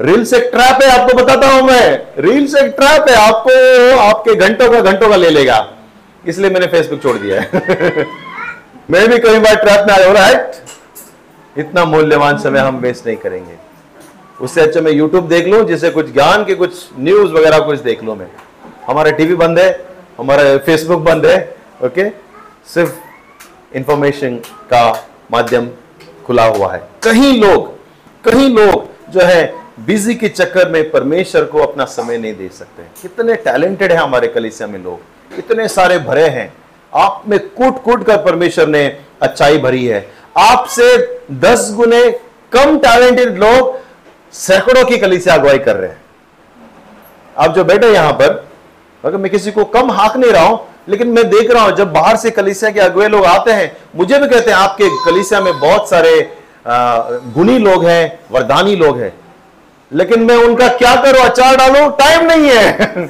रील्स 0.00 0.32
एक 0.34 0.48
ट्रैप 0.52 0.82
है, 0.82 0.88
आपको 0.90 1.16
बताता 1.16 1.48
हूँ 1.48 1.62
मैं. 1.62 2.06
रील्स 2.18 2.54
एक 2.54 2.74
ट्रैप 2.76 3.08
है, 3.08 3.14
आपको 3.16 3.96
आपके 4.00 4.34
घंटों 4.36 4.70
का 4.70 4.80
घंटों 4.80 5.08
का 5.08 5.16
ले 5.16 5.30
लेगा. 5.30 5.58
इसलिए 6.24 6.50
मैंने 6.50 6.66
फेसबुक 6.66 7.02
छोड़ 7.02 7.16
दिया 7.18 7.40
है. 7.40 8.06
मैं 8.90 9.08
भी 9.08 9.18
कई 9.18 9.38
बार 9.38 9.54
ट्रैप 9.56 9.86
में 9.88 9.94
आया 9.94 10.06
हूँ 10.06 10.14
राइट 10.14 11.58
इतना 11.58 11.84
मूल्यवान 11.84 12.38
समय 12.38 12.58
हम 12.58 12.78
वेस्ट 12.78 13.06
नहीं 13.06 13.16
करेंगे. 13.16 13.54
उससे 14.40 14.60
अच्छा 14.60 14.80
मैं 14.80 14.92
यूट्यूब 14.92 15.28
देख 15.28 15.46
लूँ, 15.46 15.64
जिसे 15.66 15.90
कुछ 15.90 16.12
ज्ञान 16.12 16.44
के 16.44 16.54
कुछ 16.54 16.88
न्यूज़ 16.98 17.32
वगैरह 17.32 17.58
कुछ 17.66 17.78
देख 17.80 18.02
लूँ 18.04 18.16
मैं. 18.16 18.28
हमारा 18.86 19.10
टीवी 19.10 19.34
बंद 19.36 19.58
है, 19.58 19.70
हमारा 20.18 20.56
फेसबुक 20.58 21.00
बंद 21.02 21.26
है 21.26 21.38
ओके 21.84 22.08
सिर्फ़ 22.74 22.92
इंफॉर्मेशन 23.74 24.36
का 24.70 24.90
माध्यम 25.32 25.68
खुला 26.26 26.44
हुआ 26.46 26.72
है। 26.72 26.82
कहीं 27.04 27.40
लोग 27.40 27.72
कहीं 28.24 28.48
लोग 28.50 29.12
जो 29.12 29.20
है 29.20 29.54
बिज़ी 29.80 30.14
के 30.14 30.28
चक्कर 30.28 30.68
में 30.68 30.90
परमेश्वर 30.90 31.44
को 31.44 31.58
अपना 31.58 31.84
समय 31.84 32.18
नहीं 32.18 32.34
दे 32.34 32.48
सकते। 32.48 32.82
कितने 33.02 33.34
टैलेंटेड 33.36 33.92
है 33.92 33.98
हमारे 33.98 34.28
कलिसिया 34.28 34.68
में 34.68 34.78
लोग। 34.78 35.38
इतने 35.38 35.68
सारे 35.68 35.98
भरे 35.98 36.28
हैं। 36.28 36.52
आप 36.92 37.22
में 37.28 37.38
कूट 37.48 37.82
कूट 37.82 38.04
कर 38.06 38.22
परमेश्वर 38.24 38.66
ने 38.66 38.84
अच्छाई 39.22 39.58
भरी 39.58 39.84
है। 39.86 40.06
आपसे 40.38 40.96
दस 41.32 41.70
गुने 41.76 42.02
कम 42.52 42.78
टैलेंटेड 42.78 43.38
लोग 43.38 43.78
सैकड़ों 44.34 44.84
की 44.84 44.98
कलिसिया 44.98 45.34
अगुवाई 45.34 45.58
कर 45.58 45.76
रहे 45.76 45.90
हैं। 45.90 46.02
आप 47.36 47.54
जो 47.54 47.64
बैठे 47.64 47.92
यहाँ 47.92 48.12
पर, 48.12 48.44
अगर 49.04 49.16
मैं 49.16 49.30
किसी 49.30 49.50
को 49.50 49.64
कम 49.64 49.90
हाक 49.90 50.16
नहीं 50.16 50.32
रहा 50.32 50.44
हूँ 50.44 50.58
लेकिन 50.88 51.08
मैं 51.08 51.28
देख 51.30 51.50
रहा 51.50 51.62
हूँ, 51.64 51.72
जब 51.72 51.92
बाहर 51.92 52.16
से 52.16 52.30
कलिसिया 52.30 52.70
के 52.70 52.80
अगुए 52.80 53.08
लोग 53.08 53.24
आते 53.24 53.52
हैं, 53.52 53.76
मुझे 53.96 54.18
भी 54.18 54.26
कहते 54.28 54.50
हैं, 54.50 54.58
आपके 54.58 54.88
कलिसिया 55.04 55.40
में 55.40 55.58
बहुत 55.60 55.90
सारे 55.90 56.30
गुणी 56.66 57.58
लोग 57.58 57.84
हैं, 57.84 58.18
वरदानी 58.30 58.74
लोग 58.76 58.98
हैं। 59.00 59.12
लेकिन 59.90 60.22
मैं 60.22 60.36
उनका 60.36 60.68
क्या 60.68 60.94
करूँ, 61.02 61.20
अचार 61.22 61.56
डालू? 61.56 61.88
टाइम 61.96 62.26
नहीं 62.26 62.50
है। 62.50 63.08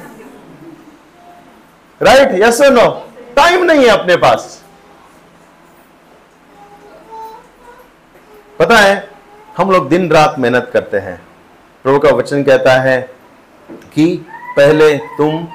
राइट 2.01 2.39
यस 2.41 2.61
नो 2.61 2.87
टाइम 3.35 3.63
नहीं 3.63 3.83
है 3.83 3.89
अपने 3.89 4.15
पास। 4.17 4.61
पता 8.59 8.77
है, 8.77 9.07
हम 9.57 9.71
लोग 9.71 9.87
दिन 9.89 10.09
रात 10.11 10.35
मेहनत 10.39 10.69
करते 10.73 10.97
हैं। 10.97 11.19
प्रभु 11.85 11.99
का 11.99 12.09
वचन 12.11 12.43
कहता 12.43 12.73
है 12.81 12.99
कि 13.93 14.05
पहले 14.57 14.95
तुम 15.17 15.47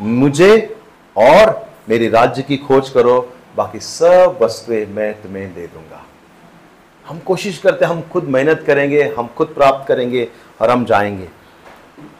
मुझे 0.00 0.54
और 1.16 1.68
मेरी 1.88 2.08
राज्य 2.08 2.42
की 2.42 2.56
खोज 2.56 2.88
करो, 2.90 3.32
बाकी 3.56 3.78
सब 3.78 4.38
वस्तुएँ 4.42 4.86
मैं 4.86 5.22
तुम्हें 5.22 5.54
दे 5.54 5.66
दूँगा। 5.66 6.04
हम 7.06 7.18
कोशिश 7.18 7.58
करते 7.58 7.84
हैं, 7.84 7.92
हम 7.92 8.02
खुद 8.02 8.24
मेहनत 8.24 8.64
करेंगे, 8.66 9.02
हम 9.18 9.26
खुद 9.26 9.46
प्राप्त 9.48 9.88
करेंगे 9.88 10.28
और 10.60 10.70
हम 10.70 10.84
जाएँगे। 10.84 11.28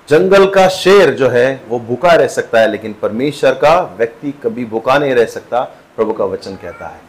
जंगल 0.09 0.47
का 0.47 0.69
शेर 0.69 1.15
जो 1.15 1.29
है, 1.29 1.61
वो 1.69 1.79
भूखा 1.79 2.13
रह 2.13 2.27
सकता 2.27 2.61
है, 2.61 2.71
लेकिन 2.71 2.93
परमेश्वर 2.93 3.55
का 3.55 3.81
व्यक्ति 3.99 4.33
कभी 4.33 4.65
भूखा 4.65 4.99
नहीं 4.99 5.15
रह 5.15 5.25
सकता, 5.25 5.61
प्रभु 5.97 6.13
का 6.13 6.25
वचन 6.25 6.57
कहता 6.57 6.87
है। 6.87 7.01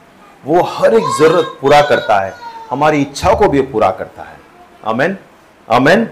वो 0.46 0.62
हर 0.62 0.94
एक 0.94 1.04
ज़रूरत 1.20 1.58
पूरा 1.62 1.82
करता 1.82 2.20
है, 2.20 2.34
हमारी 2.70 3.02
इच्छा 3.02 3.34
को 3.34 3.48
भी 3.48 3.62
पूरा 3.62 3.92
करता 3.92 4.24
है। 4.24 4.38
अमेन 4.84 5.18
अमेन 5.70 6.10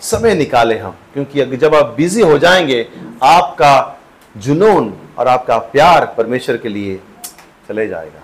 समय 0.00 0.34
निकाले 0.34 0.78
हम, 0.78 0.96
क्योंकि 1.14 1.56
जब 1.56 1.74
आप 1.74 1.94
बिज़ी 1.96 2.22
हो 2.22 2.38
जाएँगे, 2.38 2.88
आपका 3.22 3.95
जुनून 4.36 4.92
और 5.18 5.28
आपका 5.28 5.58
प्यार 5.72 6.04
परमेश्वर 6.16 6.56
के 6.56 6.68
लिए 6.68 6.96
चले 7.68 7.86
जाएगा। 7.88 8.22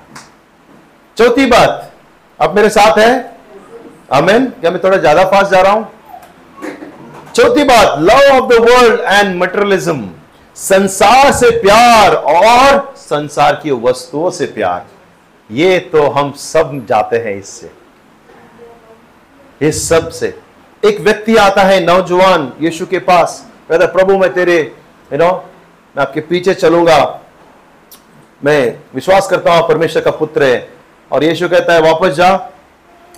चौथी 1.16 1.46
बात 1.46 1.92
अब 2.40 2.55
मेरे 2.57 2.68
साथ 2.68 2.98
है? 2.98 3.12
अमेन 4.12 4.46
क्या 4.51 4.70
मैं 4.70 4.83
थोड़ा 4.85 4.96
ज़्यादा 4.96 5.25
फास्ट 5.25 5.51
जा 5.51 5.61
रहा 5.61 5.72
हूँ? 5.72 5.88
चौथी 7.35 7.64
बात 7.64 7.98
love 8.01 8.31
of 8.33 8.48
the 8.48 8.59
world 8.61 9.01
and 9.01 9.37
materialism 9.42 10.09
संसार 10.57 11.33
से 11.33 11.51
प्यार 11.61 12.14
और 12.14 12.94
संसार 12.96 13.61
की 13.62 13.70
वस्तुओं 13.83 14.31
से 14.31 14.46
प्यार। 14.46 14.87
ये 15.51 15.79
तो 15.92 16.09
हम 16.09 16.33
सब 16.33 16.85
जाते 16.88 17.16
हैं 17.18 17.37
इससे। 17.38 17.70
इस 19.61 19.88
सबसे। 19.88 20.35
एक 20.83 21.01
व्यक्ति 21.01 21.37
आता 21.37 21.62
है, 21.62 21.81
नौजवान, 21.85 22.53
यीशु 22.61 22.87
के 22.87 22.98
पास, 23.01 23.44
कहता 23.68 23.87
प्रभु, 23.87 24.18
मैं 24.18 24.33
तेरे 24.35 24.59
यू 25.11 25.18
नो 25.18 25.31
मैं 25.97 26.07
आपके 26.07 26.21
पीछे 26.21 26.55
चलूँगा। 26.55 27.21
मैं 28.45 28.79
विश्वास 28.95 29.29
करता 29.29 29.55
हूँ 29.55 29.69
परमेश्वर 29.69 30.03
का 30.03 30.11
पुत्र 30.11 30.43
है। 30.43 30.71
और 31.13 31.25
यीशु 31.25 31.49
कहता 31.49 31.73
है, 31.73 31.81
वापस 31.81 32.09
जा। 32.09 32.51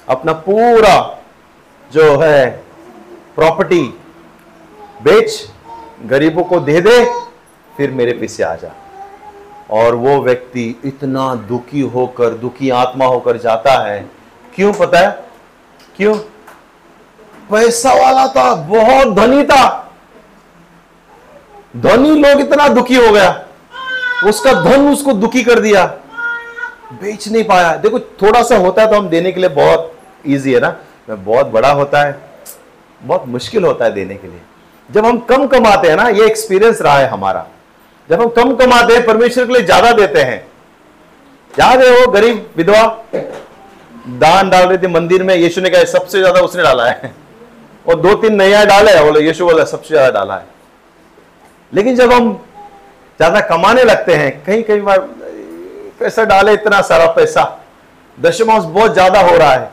अपना 0.08 0.32
पूरा 0.32 1.18
जो 1.92 2.18
है 2.18 2.64
प्रॉपर्टी 3.36 3.98
बेच, 5.02 5.50
गरीबों 6.06 6.44
को 6.44 6.60
दे 6.60 6.80
दे, 6.80 7.04
फिर 7.76 7.90
मेरे 7.90 8.12
पीछे 8.12 8.42
आ 8.42 8.54
जा। 8.54 8.72
और 9.70 9.94
वो 9.94 10.20
व्यक्ति 10.20 10.80
इतना 10.84 11.34
दुखी 11.34 11.80
होकर, 11.80 12.28
दुखी 12.28 12.70
आत्मा 12.70 13.04
होकर 13.04 13.36
जाता 13.36 13.86
है। 13.86 14.10
क्यों 14.54 14.72
पता 14.72 14.98
है? 14.98 15.24
क्यों? 15.96 16.14
पैसा 17.50 17.92
वाला 17.92 18.26
था, 18.26 18.54
बहुत 18.54 19.14
धनी 19.14 19.44
था। 19.44 19.83
धनी 21.74 22.14
लोग 22.20 22.40
इतना 22.40 22.68
दुखी 22.68 22.94
हो 22.96 23.10
गया। 23.12 23.30
उसका 24.26 24.52
धन 24.62 24.88
उसको 24.88 25.12
दुखी 25.14 25.42
कर 25.42 25.60
दिया। 25.60 25.84
बेच 26.94 27.28
नहीं 27.28 27.44
पाया। 27.44 27.74
देखो, 27.76 27.98
थोड़ा 27.98 28.42
सा 28.42 28.56
होता 28.56 28.82
है 28.82 28.88
तो 28.90 28.96
हम 28.96 29.08
देने 29.08 29.32
के 29.32 29.40
लिए 29.40 29.48
बहुत 29.50 29.92
इजी 30.26 30.52
है 30.54 30.60
ना? 30.60 30.76
बहुत 31.10 31.46
बड़ा 31.46 31.70
होता 31.72 32.02
है। 32.02 32.18
बहुत 33.00 33.24
मुश्किल 33.28 33.64
होता 33.64 33.84
है 33.84 33.92
देने 33.92 34.14
के 34.14 34.28
लिए। 34.28 34.40
जब 34.88 35.06
हम 35.06 35.18
कम 35.20 35.46
कमाते 35.46 35.88
हैं 35.88 35.96
ना, 35.96 36.08
ये 36.08 36.26
एक्सपीरियंस 36.26 36.82
रहा 36.82 36.96
है 36.98 37.08
हमारा। 37.08 37.46
जब 38.08 38.20
हम 38.22 38.28
कम 38.28 38.54
कमाते 38.56 38.94
हैं, 38.94 39.04
परमेश्वर 39.06 39.46
के 39.46 39.52
लिए 39.52 39.62
ज़्यादा 39.62 39.92
देते 39.92 40.22
हैं। 40.22 40.38
याद 41.54 41.82
है 41.82 41.90
वो 41.90 42.10
गरीब 42.12 42.46
विधवा? 42.56 42.82
दान 44.08 44.50
डाल 44.50 44.66
रही 44.66 44.78
थी 44.78 44.86
मंदिर 44.86 45.22
में, 45.22 45.34
यीशु 45.34 45.60
ने 45.60 45.70
कहा 45.70 45.84
सबसे 45.90 46.18
ज़्यादा 46.18 46.40
उसने 46.40 46.62
डाला 46.62 46.86
है। 46.86 47.14
और 47.86 48.00
दो 48.00 48.14
तीन 48.14 48.34
नया 48.34 48.64
डाले 48.64 48.98
बोले 49.02 49.26
यीशु 49.26 49.46
बोला, 49.46 49.64
सबसे 49.64 49.88
ज़्यादा 49.88 50.10
डाला 50.10 50.34
है। 50.34 50.52
लेकिन 51.72 51.96
जब 51.96 52.12
हम 52.12 52.32
ज़्यादा 53.20 53.40
कमाने 53.40 53.82
लगते 53.84 54.14
हैं, 54.14 54.42
कहीं 54.44 54.62
कहीं 54.62 54.80
बार, 54.80 54.98
पैसा 56.00 56.24
डाले 56.24 56.52
इतना 56.52 56.80
सारा 56.82 57.06
पैसा, 57.12 57.42
दशमांश 58.18 58.64
बहुत 58.64 58.92
ज़्यादा 58.92 59.20
हो 59.20 59.36
रहा 59.36 59.52
है। 59.52 59.70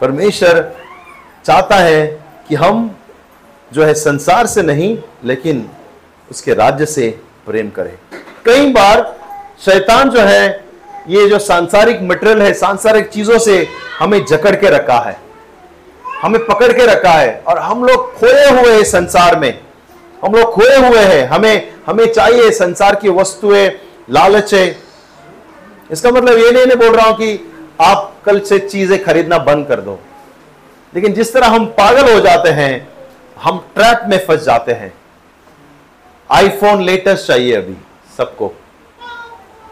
परमेश्वर 0.00 0.72
चाहता 1.44 1.76
है 1.76 2.06
कि 2.48 2.54
हम 2.54 2.90
जो 3.72 3.84
है 3.84 3.94
संसार 3.94 4.46
से 4.46 4.62
नहीं, 4.62 4.96
लेकिन 5.24 5.68
उसके 6.28 6.54
राज्य 6.54 6.86
से 6.86 7.08
प्रेम 7.46 7.70
करें। 7.70 7.96
कई 8.46 8.72
बार 8.72 9.04
शैतान 9.64 10.10
जो 10.10 10.20
है, 10.20 10.64
ये 11.08 11.28
जो 11.28 11.38
सांसारिक 11.38 12.02
मटेरियल 12.02 12.42
है, 12.42 12.52
सांसारिक 12.54 13.08
चीज़ों 13.08 13.38
से 13.38 13.66
हमें 13.98 14.24
जकड़ 14.24 14.54
के 14.56 14.70
रखा 14.70 14.98
है। 15.00 15.16
हमें 16.22 16.44
पकड़ 16.46 16.72
के 16.72 16.86
रखा 16.86 17.12
है 17.12 17.42
और 17.48 17.58
हम 17.58 17.84
लोग 17.84 18.12
खोए 18.18 18.48
हुए 18.50 18.74
हैं 18.74 18.84
संसार 18.84 19.38
में। 19.38 19.58
हम 20.22 20.34
लोग 20.34 20.52
खोए 20.52 20.76
हुए 20.78 21.00
हैं। 21.00 21.26
हमें 21.28 21.72
हमें 21.86 22.06
चाहिए 22.12 22.50
संसार 22.52 22.94
की 22.94 23.08
वस्तुएँ 23.10 23.68
लालच 24.10 24.54
इसका 25.90 26.10
मतलब 26.10 26.38
ये 26.38 26.50
नहीं, 26.50 26.66
नहीं 26.66 26.76
बोल 26.76 26.94
रहा 26.96 27.06
हूँ 27.06 27.16
कि 27.16 27.50
आप 27.80 28.12
कल 28.24 28.40
से 28.40 28.58
चीज़ें 28.58 29.02
खरीदना 29.04 29.38
बंद 29.40 29.66
कर 29.66 29.80
दो। 29.80 29.98
लेकिन 30.92 31.12
जिस 31.12 31.32
तरह 31.32 31.46
हम 31.46 31.66
पागल 31.78 32.12
हो 32.12 32.20
जाते 32.20 32.48
हैं 32.50 32.88
हम 33.36 33.58
ट्रैप 33.74 34.02
में 34.08 34.18
फंस 34.26 34.42
जाते 34.44 34.72
हैं। 34.72 34.92
आईफोन 36.30 36.82
लेटेस्ट 36.82 37.26
चाहिए 37.26 37.54
अभी 37.56 37.76
सबको। 38.18 38.52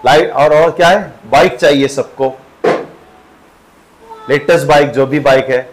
लाइट 0.07 0.31
और 0.33 0.55
और 0.55 0.71
क्या 0.71 0.89
है? 0.89 1.13
बाइक 1.27 1.57
चाहिए 1.57 1.89
सबको। 1.89 2.33
लेटेस्ट 4.29 4.67
बाइक 4.67 4.91
जो 4.91 5.07
भी 5.07 5.21
बाइक 5.21 5.51
है। 5.51 5.69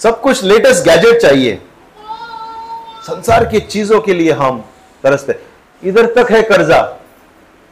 सब 0.00 0.20
कुछ 0.20 0.42
लेटेस्ट 0.44 0.84
गैजेट 0.84 1.20
चाहिए। 1.22 1.58
संसार 3.08 3.44
की 3.44 3.60
चीज़ों 3.60 4.00
के 4.00 4.14
लिए 4.14 4.32
हम 4.32 4.64
तरसते 5.04 5.38
इधर 5.82 6.06
तक 6.14 6.30
है 6.30 6.42
कर्जा, 6.42 6.80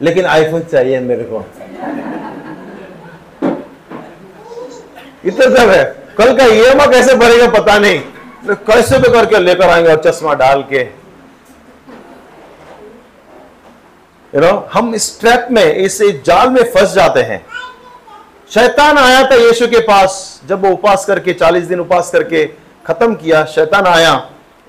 लेकिन 0.01 0.25
आईफोन 0.25 0.61
चाहिए 0.63 0.99
मेरे 0.99 1.23
को। 1.23 1.45
इतना 5.25 5.45
सब 5.47 5.69
है। 5.69 5.83
कल 6.17 6.35
का 6.37 6.45
ईएमआई 6.45 6.87
कैसे 6.87 7.15
भरेगा 7.15 7.47
पता 7.49 7.77
नहीं। 7.79 7.99
तो 8.47 8.55
कैसे 8.67 8.97
भी 8.97 9.09
करके 9.09 9.39
लेकर 9.39 9.69
आएँगे 9.69 9.89
और 9.89 10.01
चश्मा 10.05 10.33
डाल 10.33 10.61
के। 10.63 10.81
यू 14.33 14.41
नो 14.41 14.69
हम 14.73 14.93
इस 14.95 15.19
ट्रैप 15.19 15.47
में, 15.51 15.73
इस 15.75 16.01
जाल 16.25 16.49
में 16.49 16.63
फंस 16.63 16.93
जाते 16.93 17.21
हैं। 17.21 17.45
शैतान 18.51 18.97
आया 18.97 19.21
था 19.31 19.35
यीशु 19.35 19.67
के 19.67 19.79
पास, 19.79 20.41
जब 20.45 20.65
वो 20.65 20.71
उपास 20.71 21.05
करके, 21.05 21.33
चालीस 21.33 21.63
दिन 21.63 21.79
उपास 21.79 22.09
करके 22.11 22.45
खत्म 22.87 23.15
किया, 23.15 23.43
शैतान 23.45 23.85
आया। 23.85 24.15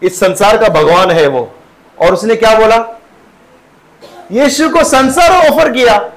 इस 0.02 0.20
संसार 0.20 0.58
का 0.58 0.68
भगवान 0.68 1.10
है 1.10 1.26
वो। 1.26 1.52
और 2.00 2.12
उसने 2.12 2.36
क्या 2.36 2.58
बोला? 2.58 3.00
यीशु 4.32 4.70
को 4.70 4.84
संसार 4.84 5.50
ऑफ़र 5.50 5.72
किया। 5.72 6.12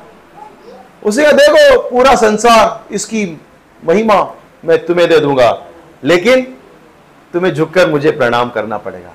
उसे 1.03 1.23
कहा, 1.23 1.31
देखो, 1.31 1.89
पूरा 1.89 2.15
संसार, 2.15 2.93
इसकी 2.93 3.41
महिमा 3.85 4.35
मैं 4.65 4.85
तुम्हें 4.85 5.09
दे 5.09 5.19
दूँगा। 5.19 5.65
लेकिन 6.03 6.57
तुम्हें 7.33 7.53
झुककर 7.53 7.89
मुझे 7.89 8.11
प्रणाम 8.11 8.49
करना 8.49 8.77
पड़ेगा। 8.77 9.13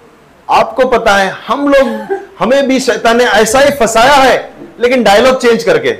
आपको 0.50 0.88
पता 0.88 1.16
है, 1.16 1.30
हम 1.30 1.68
लोग, 1.68 2.18
हमें 2.38 2.68
भी 2.68 2.80
शैतान 2.80 3.16
ने 3.16 3.24
ऐसा 3.24 3.60
ही 3.60 3.70
फंसाया 3.70 4.14
है, 4.14 4.52
लेकिन 4.80 5.02
डायलॉग 5.02 5.40
चेंज 5.40 5.64
करके। 5.64 5.92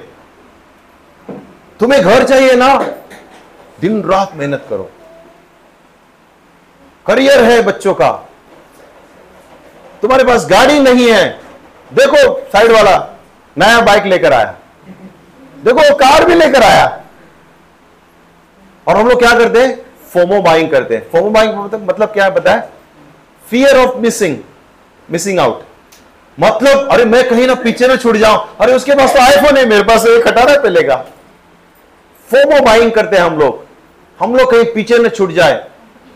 तुम्हें 1.81 2.03
घर 2.03 2.25
चाहिए 2.25 2.55
ना? 2.55 2.87
दिन 3.81 4.03
रात 4.03 4.33
मेहनत 4.35 4.67
करो। 4.71 4.91
करियर 7.07 7.45
है 7.45 7.63
बच्चों 7.63 7.95
का। 7.95 8.29
तुम्हारे 10.07 10.25
पास 10.25 10.47
गाड़ी 10.47 10.79
नहीं 10.79 11.11
है। 11.11 11.41
देखो, 11.93 12.41
साइड 12.53 12.73
वाला, 12.73 13.17
नया 13.59 13.81
बाइक 13.81 14.05
लेकर 14.05 14.33
आया। 14.33 14.55
देखो, 15.65 15.95
कार 15.95 16.25
भी 16.25 16.35
लेकर 16.35 16.63
आया। 16.63 17.01
और 18.87 18.97
हम 18.97 19.09
लोग 19.09 19.19
क्या 19.19 19.39
करते 19.39 19.63
हैं? 19.63 19.87
फोमो 20.13 20.43
बाइंग 20.43 20.71
करते 20.71 20.95
हैं। 20.95 21.11
फोमो 21.11 21.31
बाइंग 21.31 21.55
मतलब 21.55 21.91
मतलब 21.91 22.09
क्या 22.09 22.25
है 22.25 22.35
है? 22.49 22.69
Fear 23.51 23.77
of 23.77 23.97
missing 23.97 24.37
missing 25.11 25.41
out 25.41 25.63
मतलब 26.41 26.89
अरे 26.93 27.05
मैं 27.05 27.29
कहीं 27.29 27.47
ना 27.47 27.55
पीछे 27.55 27.89
ना 27.89 27.97
छूट 27.97 28.17
जाऊँ। 28.17 28.57
अरे 28.61 28.75
उसके 28.75 28.95
पास 28.95 29.15
तो 29.15 29.21
आईफोन 29.21 29.57
है, 29.57 29.67
मेरे 29.67 29.83
पास 29.83 30.03
तो 30.03 30.23
खटारा 30.23 30.61
पे 30.63 30.71
लेगा 30.71 30.97
फोमो 32.31 32.61
बाइंग 32.61 32.93
करते 32.93 33.17
हैं 33.17 33.25
हम 33.25 33.39
लोग। 33.39 33.67
हम 34.21 34.37
लोग 34.37 34.51
कहीं 34.51 34.65
पीछे 34.65 34.99
न 34.99 35.09
छूट 35.09 35.31
जाए। 35.31 35.65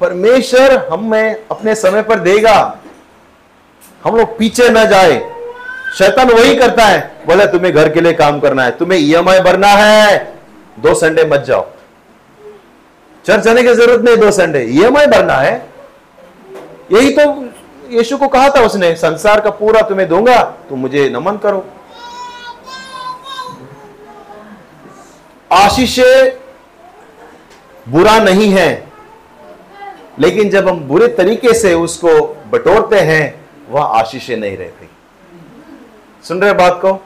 परमेश्वर 0.01 0.89
हमें 0.93 1.45
अपने 1.51 1.75
समय 1.75 2.03
पर 2.03 2.19
देगा। 2.19 2.80
हम 4.05 4.17
लोग 4.17 4.37
पीछे 4.39 4.69
न 4.69 4.85
जाए। 4.89 5.19
शैतान 5.99 6.31
वही 6.31 6.55
करता 6.57 6.85
है। 6.85 7.01
बोले, 7.27 7.47
तुम्हें 7.47 7.73
घर 7.75 7.89
के 7.89 8.01
लिए 8.01 8.13
काम 8.13 8.39
करना 8.41 8.65
है। 8.65 8.71
तुम्हें 8.71 8.99
ईएमआई 8.99 9.39
e 9.39 9.43
भरना 9.43 9.69
है। 9.69 10.19
दो 10.81 10.95
संडे 10.95 11.25
मत 11.25 11.41
जाओ। 11.41 11.67
चर्च 13.25 13.43
जाने 13.45 13.63
की 13.63 13.75
ज़रूरत 13.75 14.05
नहीं, 14.05 14.17
दो 14.17 14.31
संडे। 14.31 14.63
ईएमआई 14.65 15.07
e 15.07 15.11
भरना 15.11 15.35
है। 15.35 15.53
यही 16.93 17.11
तो 17.11 17.23
यीशु 17.91 18.17
को 18.19 18.29
कहा 18.29 18.49
था 18.49 18.61
उसने, 18.61 18.95
संसार 18.95 19.41
का 19.41 19.51
पूरा 19.51 19.81
तुम्हें 19.83 20.09
दूँगा, 20.09 20.43
तुम 20.69 20.79
मुझे 20.79 21.09
नमन 21.11 21.37
करो। 21.37 21.65
आशीष 25.51 25.99
बुरा 27.87 28.19
नहीं 28.19 28.49
है, 28.51 28.69
लेकिन 30.19 30.51
जब 30.51 30.69
हम 30.69 30.81
बुरे 30.81 31.09
तरीके 31.09 31.55
से 31.55 31.75
उसको 31.75 32.09
बटोरते 32.53 33.01
हैं 33.01 33.40
वह 33.71 33.83
आशीषें 33.83 34.37
नहीं 34.37 34.57
रहती। 34.57 34.89
सुन 36.25 36.43
रहे 36.43 36.53
बात 36.53 36.81
को? 36.85 36.99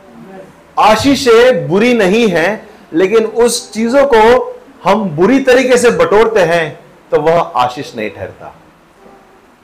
आशीषें 0.77 1.69
बुरी 1.69 1.93
नहीं 1.95 2.27
है, 2.29 2.67
लेकिन 2.93 3.25
उस 3.25 3.73
चीज़ों 3.73 4.07
को 4.07 4.53
हम 4.85 5.09
बुरी 5.17 5.39
तरीके 5.41 5.77
से 5.77 5.91
बटोरते 5.93 6.41
हैं 6.43 6.79
तो 7.11 7.21
वह 7.21 7.41
आशीष 7.57 7.95
नहीं 7.97 8.11
ठहरता। 8.11 8.55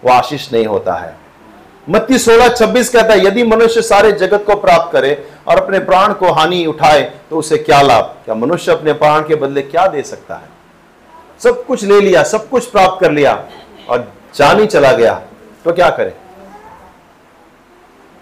वह 0.02 0.14
आशीष 0.14 0.52
नहीं 0.52 0.66
होता 0.66 0.94
है। 0.94 1.16
मत्ती 1.88 2.18
सोलह 2.18 2.48
छब्बीस 2.48 2.88
कहता 2.88 3.14
है, 3.14 3.26
यदि 3.26 3.42
मनुष्य 3.44 3.82
सारे 3.82 4.12
जगत 4.12 4.44
को 4.46 4.54
प्राप्त 4.56 4.92
करे 4.92 5.12
और 5.48 5.62
अपने 5.62 5.78
प्राण 5.80 6.12
को 6.12 6.32
हानि 6.32 6.64
उठाए 6.66 7.00
तो 7.30 7.36
उसे 7.36 7.56
क्या 7.58 7.80
लाभ? 7.82 8.14
क्या 8.24 8.34
मनुष्य 8.34 8.72
अपने 8.72 8.92
प्राण 8.94 9.20
के 9.20 9.34
बदले 9.34 9.62
क्या 9.62 9.86
दे 9.86 10.02
सकता 10.02 10.34
है? 10.34 10.48
सब 11.40 11.64
कुछ 11.66 11.84
ले 11.84 12.00
लिया, 12.00 12.22
सब 12.24 12.48
कुछ 12.48 12.66
प्राप्त 12.66 13.00
कर 13.00 13.12
लिया 13.12 13.32
और 13.88 14.12
जान 14.34 14.60
ही 14.60 14.66
चला 14.66 14.92
गया 14.92 15.14
तो 15.64 15.72
क्या 15.72 15.88
करे? 15.90 16.14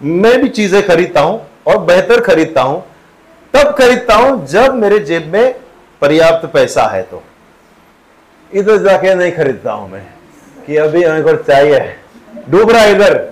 मैं 0.01 0.41
भी 0.41 0.49
चीज़ें 0.49 0.81
खरीदता 0.87 1.21
हूँ 1.21 1.41
और 1.67 1.77
बेहतर 1.77 2.21
खरीदता 2.21 2.61
हूँ, 2.61 2.83
तब 3.53 3.73
खरीदता 3.77 4.15
हूँ 4.15 4.45
जब 4.47 4.75
मेरे 4.75 4.99
जेब 5.01 5.25
में 5.33 5.55
पर्याप्त 6.01 6.49
पैसा 6.53 6.83
है 6.87 7.01
तो। 7.03 7.21
इधर 8.51 8.77
जाके 8.83 9.13
नहीं 9.15 9.31
खरीदता 9.31 9.71
हूँ 9.71 9.89
मैं, 9.91 10.05
कि 10.67 10.77
अभी 10.77 11.03
हमें 11.03 11.23
को 11.23 11.35
चाहिए 11.35 11.79
डूब 12.49 12.71
रहा 12.71 12.85
इधर। 12.85 13.27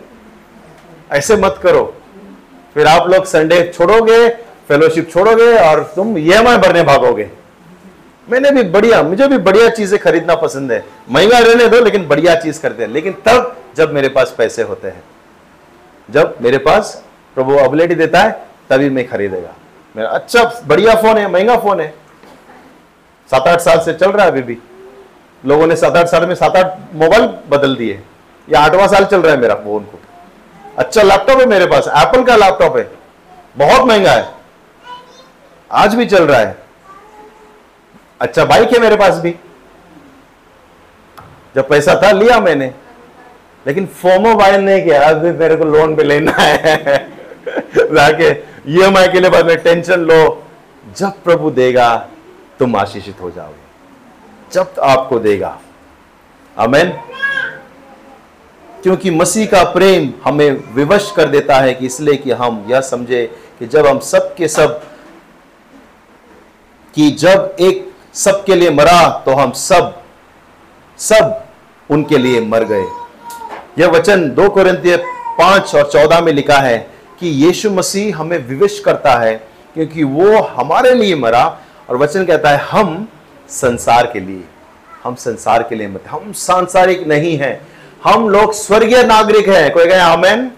ऐसे 1.12 1.36
मत 1.36 1.60
करो। 1.64 1.84
फिर 2.76 2.88
आप 2.88 3.10
लोग 3.10 3.26
संडे 3.26 3.64
छोड़ोगे 3.76 4.28
फेलोशिप 4.68 5.10
छोड़ोगे 5.12 5.54
और 5.58 5.84
तुम 5.96 6.18
ई 6.18 6.30
भरने 6.30 6.84
भागोगे। 6.84 7.30
मैंने 8.28 8.52
भी 8.52 8.64
बढ़िया, 8.64 9.02
मुझे 9.04 9.28
भी 9.28 9.38
बढ़िया 9.40 9.70
चीज़ें 9.70 10.00
खरीदना 10.00 10.36
पसंद 10.36 10.72
है। 10.72 10.84
महँगा 11.10 11.40
रहने 11.40 11.68
दो, 11.68 11.80
लेकिन 11.82 12.08
बढ़िया 12.08 12.36
चीज़ 12.36 12.62
खरीदे 12.62 12.88
लेकिन 12.88 13.14
तब 13.26 13.56
जब 13.78 13.94
मेरे 13.94 14.10
पास 14.10 14.34
पैसे 14.38 14.62
होते 14.64 14.88
हैं। 14.88 15.04
जब 16.12 16.38
मेरे 16.42 16.58
पास 16.58 17.04
प्रभु 17.36 17.56
अबिलिटी 17.56 17.96
देता 17.96 18.20
है, 18.20 18.32
तभी 18.70 18.90
मैं 18.90 19.08
खरीदेगा। 19.08 19.54
मेरा 19.96 20.10
अच्छा 20.10 20.62
बढ़िया 20.66 20.96
फ़ोन 20.96 21.18
है, 21.18 21.28
महँगा 21.28 21.58
फ़ोन 21.58 21.82
है। 21.82 21.94
सात 23.32 23.48
आठ 23.48 23.60
साल 23.60 23.80
से 23.80 23.94
चल 23.94 24.12
रहा 24.12 24.26
है 24.26 24.32
अभी 24.32 24.42
भी। 24.42 24.58
लोगों 25.46 25.68
ने 25.68 25.76
सात 25.76 25.98
आठ 25.98 26.06
साल 26.06 26.26
में 26.26 26.36
सात 26.36 26.56
आठ 26.56 26.78
मोबाइल 26.94 27.26
बदल 27.50 27.76
दिए। 27.76 28.04
या 28.50 28.60
आठवां 28.60 28.88
साल 28.88 29.06
चल 29.06 29.22
रहा 29.22 29.32
है 29.32 29.42
मेरा 29.42 29.56
फ़ोन 29.56 29.84
को। 29.84 30.00
अच्छा 30.78 31.02
लैपटॉप 31.02 31.40
है 31.40 31.46
मेरे 31.46 31.66
पास। 31.66 31.88
एप्पल 31.88 32.24
का 32.24 32.36
लैपटॉप 32.36 32.78
है। 32.78 32.92
बहुत 33.58 33.88
महँगा 33.88 34.12
है। 34.12 34.34
आज 35.72 35.96
भी 35.96 36.06
चल 36.06 36.28
रहा 36.28 36.40
है। 36.40 36.58
अच्छा 38.20 38.46
बाइक 38.46 38.74
है 38.74 38.80
मेरे 38.80 38.96
पास 38.96 39.20
भी। 39.20 39.36
जब 41.56 41.68
पैसा 41.68 42.02
था, 42.04 42.12
लिया 42.12 42.40
मैंने। 42.40 42.74
लेकिन 43.68 43.86
फोमो 44.02 44.34
बाय 44.36 44.58
नहीं 44.58 44.84
किया, 44.84 45.02
अभी 45.10 45.32
मेरे 45.32 45.56
को 45.56 45.66
लोन 45.66 45.96
पे 45.96 46.04
लेना 46.04 46.32
है। 46.32 46.98
जाके 47.78 48.30
ईएमआई 48.72 49.08
के 49.08 49.20
लिए 49.20 49.30
बाद 49.30 49.46
में 49.46 49.58
टेंशन 49.58 50.00
लो। 50.02 50.44
जब 50.98 51.22
प्रभु 51.24 51.50
देगा, 51.52 51.96
तुम 52.60 52.76
आशीषित 52.76 53.22
हो 53.22 53.32
जाओगे। 53.32 53.66
जब 54.54 54.80
आपको 54.84 55.20
देगा। 55.20 55.58
अमेन 56.58 56.92
क्योंकि 58.84 59.12
मसीह 59.12 59.46
का 59.46 59.64
प्रेम 59.64 60.12
हमें 60.24 60.74
विवश 60.74 61.12
कर 61.16 61.30
देता 61.30 61.56
है 61.56 61.74
कि 61.74 61.86
इसलिए 61.86 62.16
कि 62.16 62.32
हम 62.32 62.66
यह 62.70 62.82
समझे 62.82 63.26
कि 63.60 63.66
जब 63.68 63.88
हम 63.88 64.00
सब 64.00 64.34
के 64.36 64.48
सब, 64.48 64.82
कि 66.96 67.10
जब 67.12 67.56
एक 67.60 67.92
सबके 68.14 68.56
लिए 68.56 68.70
मरा 68.70 69.10
तो 69.26 69.32
हम 69.32 69.52
सब 69.52 70.02
सब 71.00 71.44
उनके 71.90 72.18
लिए 72.18 72.42
मर 72.42 72.64
गए। 72.64 72.86
यह 73.80 73.88
वचन 73.88 74.30
दो 74.30 74.50
कोरिंतीय 74.50 74.96
पाँच 75.40 75.74
और 75.76 75.90
चौदह 75.92 76.22
में 76.22 76.32
लिखा 76.34 76.58
है 76.58 76.78
कि 77.20 77.30
यीशु 77.46 77.70
मसीह 77.70 78.18
हमें 78.18 78.38
विविश 78.48 78.80
करता 78.80 79.16
है 79.16 79.34
क्योंकि 79.74 80.04
वो 80.04 80.42
हमारे 80.50 80.94
लिए 80.94 81.16
मरा 81.16 81.46
और 81.90 81.98
वचन 81.98 82.26
कहता 82.26 82.50
है 82.50 82.58
हम 82.72 83.08
संसार 83.50 84.10
के 84.14 84.20
लिए 84.20 84.44
हम 85.04 85.16
संसार 85.16 85.64
के 85.64 85.76
लिए 85.76 85.88
मत 85.88 86.08
हम 86.10 86.32
सांसारिक 86.36 87.08
नहीं 87.08 87.38
हैं। 87.38 87.60
हम 88.04 88.28
लोग 88.30 88.54
स्वर्गीय 88.54 89.04
नागरिक 89.04 89.50
हैं। 89.50 89.72
कोई 89.72 89.86
कहे 89.86 90.00
आमेन। 90.00 90.52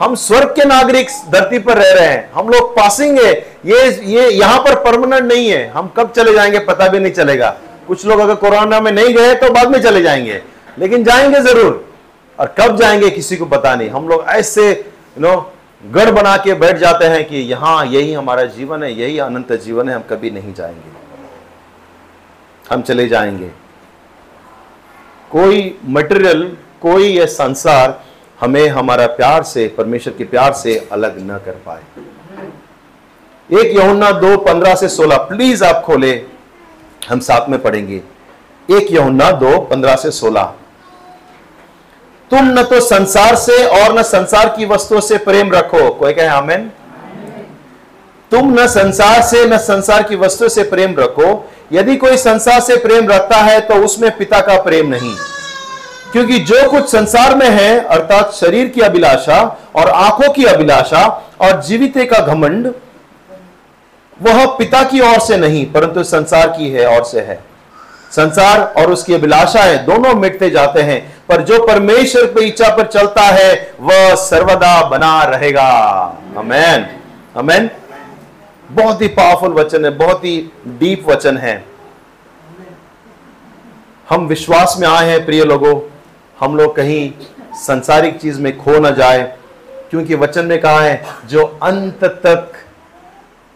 हम 0.00 0.14
स्वर्ग 0.14 0.48
के 0.48 0.64
नागरिक 0.64 1.08
धरती 1.30 1.58
पर 1.58 1.78
रह 1.78 1.92
रहे 1.92 2.06
हैं। 2.06 2.30
हम 2.34 2.48
लोग 2.48 2.70
पासिंग 2.76 3.18
है। 3.18 3.32
ये 3.66 3.88
ये 4.06 4.28
यहाँ 4.30 4.58
पर 4.58 4.74
परमानेंट 4.84 5.32
नहीं 5.32 5.48
है। 5.50 5.66
हम 5.68 5.92
कब 5.96 6.12
चले 6.16 6.32
जाएँगे 6.34 6.58
पता 6.64 6.88
भी 6.88 6.98
नहीं 6.98 7.12
चलेगा। 7.12 7.50
कुछ 7.88 8.06
लोग 8.06 8.20
अगर 8.20 8.34
कोरोना 8.34 8.80
में 8.80 8.90
नहीं 8.92 9.14
गए 9.14 9.34
तो 9.34 9.50
बाद 9.50 9.70
में 9.70 9.80
चले 9.82 10.02
जाएँगे। 10.02 10.40
लेकिन 10.78 11.04
जाएँगे 11.04 11.40
ज़रूर। 11.40 11.89
और 12.40 12.54
कब 12.58 12.76
जाएँगे 12.76 13.10
किसी 13.10 13.36
को 13.36 13.46
पता 13.46 13.74
नहीं। 13.74 13.90
हम 13.90 14.08
लोग 14.08 14.24
ऐसे 14.28 14.70
यू 14.70 15.20
नो 15.20 15.52
गढ़ 15.92 16.10
बना 16.10 16.36
के 16.36 16.54
बैठ 16.54 16.76
जाते 16.76 17.04
हैं 17.04 17.24
कि 17.28 17.36
यहाँ 17.36 17.86
यही 17.86 18.12
हमारा 18.12 18.44
जीवन 18.44 18.82
है, 18.82 18.92
यही 19.00 19.18
अनंत 19.18 19.52
जीवन 19.52 19.88
है, 19.88 19.94
हम 19.94 20.02
कभी 20.10 20.30
नहीं 20.30 20.54
जाएँगे। 20.54 20.90
हम 22.70 22.82
चले 22.82 23.08
जाएँगे। 23.08 23.50
कोई 25.30 25.78
मटेरियल 25.84 26.56
कोई 26.82 27.04
यह 27.04 27.26
संसार 27.26 28.04
हमें 28.40 28.68
हमारा 28.68 29.06
प्यार 29.06 29.42
से, 29.42 29.68
परमेश्वर 29.68 30.14
के 30.18 30.24
प्यार 30.24 30.52
से 30.52 30.88
अलग 30.92 31.18
न 31.20 31.38
कर 31.38 31.52
पाए। 31.66 31.82
एक 33.50 33.76
यमुना 33.76 34.10
दो 34.10 34.36
पंद्रह 34.36 34.74
से 34.74 34.88
सोलह 34.88 35.16
प्लीज़ 35.16 35.64
आप 35.64 35.82
खोले, 35.84 36.26
हम 37.08 37.20
साथ 37.20 37.48
में 37.48 37.62
पढ़ेंगे। 37.62 38.00
एक 38.68 38.92
यमुना 38.92 39.30
दो 39.30 39.58
पंद्रह 39.60 39.96
से 39.96 40.10
सोलह 40.10 40.54
तुम 42.30 42.58
न 42.58 42.62
तो 42.62 42.80
संसार 42.80 43.36
से 43.36 43.64
और 43.64 43.98
न 43.98 44.02
संसार 44.02 44.48
की 44.48 44.66
वस्तुओं 44.66 45.00
से 45.00 45.18
प्रेम 45.18 45.50
रखो। 45.52 45.90
कोई 45.90 46.12
कहे 46.12 46.26
आमेन? 46.26 46.70
तुम 48.30 48.60
न 48.60 48.66
संसार 48.66 49.22
से, 49.22 49.44
न 49.44 49.58
संसार 49.58 50.02
की 50.02 50.16
वस्तु 50.16 50.48
से 50.48 50.62
प्रेम 50.62 50.94
रखो। 50.98 51.50
यदि 51.72 51.96
कोई 51.96 52.16
संसार 52.16 52.60
से 52.60 52.76
प्रेम 52.76 53.08
रखता 53.08 53.36
है 53.36 53.60
तो 53.60 53.74
उसमें 53.74 54.16
पिता 54.16 54.40
का 54.40 54.60
प्रेम 54.62 54.86
नहीं। 54.86 55.14
क्योंकि 56.12 56.38
जो 56.38 56.70
कुछ 56.70 56.88
संसार 56.88 57.34
में 57.34 57.48
है, 57.50 57.80
अर्थात 57.80 58.32
शरीर 58.32 58.68
की 58.68 58.80
अभिलाषा 58.80 59.58
और 59.76 59.88
आँखों 59.88 60.32
की 60.32 60.44
अभिलाषा 60.44 61.06
और 61.40 61.62
जीवित 61.62 61.94
का 61.98 62.18
घमंड, 62.18 62.72
वह 64.22 64.46
पिता 64.46 64.82
की 64.82 65.00
ओर 65.00 65.20
से 65.20 65.36
नहीं, 65.36 65.72
परंतु 65.72 66.04
संसार 66.04 66.48
की 66.48 66.70
है 66.70 66.86
और 66.86 67.04
से 67.04 67.20
है। 67.20 67.49
संसार 68.12 68.60
और 68.76 68.92
उसकी 68.92 69.14
अभिलाषाएँ 69.14 69.76
दोनों 69.78 70.14
मिटते 70.14 70.50
जाते 70.50 70.82
हैं। 70.82 71.00
पर 71.28 71.42
जो 71.42 71.66
परमेश्वर 71.66 72.26
की 72.26 72.44
इच्छा 72.44 72.68
पर 72.76 72.86
चलता 72.86 73.22
है, 73.22 73.74
वह 73.80 74.14
सर्वदा 74.14 74.82
बना 74.88 75.22
रहेगा। 75.22 75.68
अमेन 76.36 76.86
अमेन 77.36 77.70
बहुत 78.70 79.02
ही 79.02 79.08
पावरफुल 79.08 79.52
वचन 79.52 79.84
है, 79.84 79.90
बहुत 79.90 80.24
ही 80.24 80.50
डीप 80.66 81.08
वचन 81.08 81.38
है। 81.38 81.64
हम 84.08 84.26
विश्वास 84.26 84.76
में 84.78 84.88
आए 84.88 85.08
हैं, 85.10 85.24
प्रिय 85.26 85.44
लोगों। 85.44 85.80
हम 86.40 86.56
लोग 86.56 86.76
कहीं 86.76 87.12
संसारिक 87.54 88.20
चीज़ 88.20 88.40
में 88.40 88.56
खो 88.58 88.78
ना 88.78 88.90
जाए, 88.90 89.22
क्योंकि 89.90 90.14
वचन 90.14 90.44
में 90.44 90.60
कहा 90.60 90.80
है, 90.80 91.04
जो 91.26 91.44
अंत 91.62 92.04
तक 92.04 92.52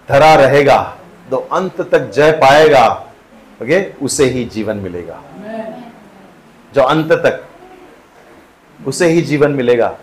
धरा 0.09 0.35
रहेगा, 0.35 0.97
जो 1.31 1.49
अंत 1.53 1.81
तक 1.81 2.11
जय 2.11 2.33
पाएगा 2.33 2.87
ओके 3.65 4.05
उसे 4.05 4.25
ही 4.25 4.45
जीवन 4.45 4.77
मिलेगा। 4.77 5.23
जो 6.75 6.83
अंत 6.83 7.13
तक, 7.13 7.45
उसे 8.87 9.07
ही 9.07 9.23
जीवन 9.23 9.51
मिलेगा। 9.51 9.99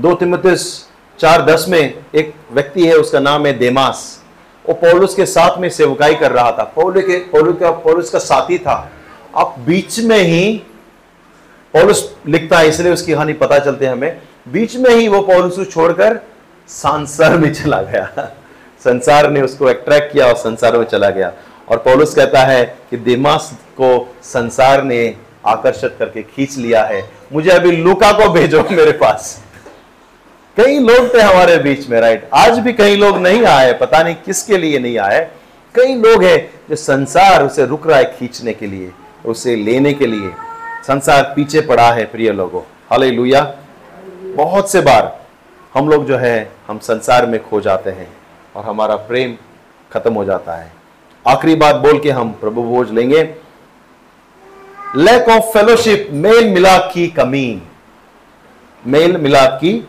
दो 0.00 0.14
तिमोथियस 0.14 0.88
चार 1.18 1.42
दस 1.42 1.66
में 1.68 2.04
एक 2.14 2.34
व्यक्ति 2.52 2.86
है, 2.86 2.94
उसका 2.94 3.20
नाम 3.20 3.46
है 3.46 3.52
देमास। 3.52 4.24
वो 4.68 4.74
पौलुस 4.74 5.14
के 5.14 5.26
साथ 5.26 5.58
में 5.58 5.68
सेवकाई 5.68 6.14
कर 6.14 6.32
रहा 6.32 6.52
था। 6.52 6.64
पौलु 6.64 7.00
के, 7.00 7.18
पौलु 7.18 7.52
का, 7.52 7.70
पौलुस 7.70 8.10
का 8.10 8.18
साथी 8.18 8.58
था। 8.58 8.90
अब 9.36 9.54
बीच 9.58 10.00
में 10.00 10.18
ही 10.18 10.62
पौलुस 11.72 12.16
लिखता 12.26 12.58
है, 12.58 12.68
इसलिए 12.68 12.92
उसकी 12.92 13.14
कहानी 13.14 13.32
पता 13.32 13.58
चलती 13.58 13.84
है 13.84 13.92
हमें। 13.92 14.20
बीच 14.48 14.76
में 14.76 14.90
ही 14.90 15.08
वो 15.08 15.22
पौलुस 15.22 15.56
को 15.56 15.64
छोड़कर 15.64 16.20
संसार 16.68 17.38
में 17.38 17.54
चला 17.54 17.82
गया। 17.82 18.36
संसार 18.84 19.30
ने 19.30 19.42
उसको 19.42 19.64
अट्रैक्ट 19.64 20.12
किया 20.12 20.26
और 20.26 20.36
संसार 20.36 20.78
में 20.78 20.84
चला 20.84 21.10
गया। 21.10 21.32
और 21.68 21.78
पौलुस 21.78 22.14
कहता 22.14 22.40
है 22.40 22.64
कि 22.90 22.96
दिमास 22.96 23.52
को 23.80 24.14
संसार 24.22 24.82
ने 24.84 25.16
आकर्षित 25.46 25.96
करके 25.98 26.22
खींच 26.22 26.56
लिया 26.56 26.84
है। 26.84 27.10
मुझे 27.32 27.50
अभी 27.50 27.72
लुका 27.72 28.12
को 28.12 28.28
भेजो 28.28 28.62
मेरे 28.70 28.92
पास। 28.92 29.42
कई 30.56 30.78
लोग 30.78 31.14
थे 31.14 31.20
हमारे 31.20 31.56
बीच 31.58 31.88
में 31.88 32.00
राइट 32.00 32.28
आज 32.34 32.58
भी 32.58 32.72
कई 32.72 32.96
लोग 32.96 33.18
नहीं 33.18 33.44
आए, 33.44 33.72
पता 33.72 34.02
नहीं 34.02 34.14
किसके 34.14 34.58
लिए 34.58 34.78
नहीं 34.78 34.98
आए। 34.98 35.30
कई 35.74 35.94
लोग 35.94 36.24
हैं 36.24 36.50
जो 36.70 36.76
संसार 36.76 37.42
उसे 37.42 37.66
रुक 37.66 37.86
रहा 37.86 37.98
है 37.98 38.04
खींचने 38.04 38.52
के 38.52 38.66
लिए, 38.66 38.92
उसे 39.26 39.56
लेने 39.56 39.92
के 39.92 40.06
लिए। 40.06 40.30
संसार 40.86 41.32
पीछे 41.36 41.60
पड़ा 41.60 41.90
है, 41.92 42.04
प्रिय 42.04 42.32
लोगों। 42.32 42.60
हाले 42.90 43.10
बहुत 44.36 44.70
से 44.70 44.80
बार 44.80 45.26
हम 45.74 45.88
लोग 45.88 46.06
जो 46.06 46.16
है, 46.16 46.50
हम 46.68 46.78
संसार 46.78 47.26
में 47.26 47.48
खो 47.48 47.60
जाते 47.60 47.90
हैं 47.90 48.08
और 48.56 48.64
हमारा 48.64 48.96
प्रेम 48.96 49.36
खत्म 49.92 50.14
हो 50.14 50.24
जाता 50.24 50.54
है। 50.54 50.75
आखिरी 51.28 51.54
बात 51.54 51.76
बोल 51.76 52.00
के 52.00 52.10
हम 52.10 52.30
प्रभु 52.30 52.62
भोज 52.62 52.90
लेंगे। 52.90 53.34
लैक 54.96 55.28
ऑफ़ 55.28 55.44
फेलोशिप 55.44 56.08
मेल 56.12 56.50
मिलाप 56.50 56.90
की 56.94 57.08
कमी 57.08 57.62
मेल 58.86 59.16
मिलाप 59.16 59.58
की 59.60 59.88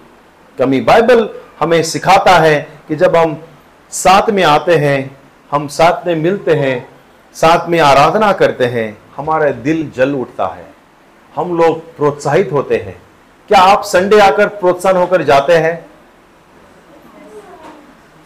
कमी 0.60 0.82
बाइबल 0.82 1.30
हमें 1.60 1.84
सिखाता 1.84 2.32
है 2.32 2.68
कि 2.88 2.96
जब 2.96 3.16
हम 3.16 3.44
साथ 3.92 4.30
में 4.30 4.44
आते 4.44 4.76
हैं, 4.76 5.18
हम 5.52 5.68
साथ 5.68 6.08
में 6.08 6.16
मिलते 6.16 6.54
हैं, 6.54 6.90
साथ 7.34 7.68
में 7.70 7.80
आराधना 7.80 8.34
करते 8.34 8.66
हैं, 8.66 8.98
हमारा 9.18 9.50
दिल 9.50 9.92
जल 9.96 10.16
उठता 10.16 10.48
है। 10.48 10.66
हम 11.36 11.58
लोग 11.58 11.96
प्रोत्साहित 11.96 12.52
होते 12.52 12.78
हैं। 12.78 13.02
क्या 13.48 13.60
आप 13.60 13.84
संडे 13.84 14.20
आकर 14.20 14.48
प्रोत्साहन 14.48 14.98
होकर 14.98 15.24
जाते 15.24 15.54
हैं? 15.54 15.86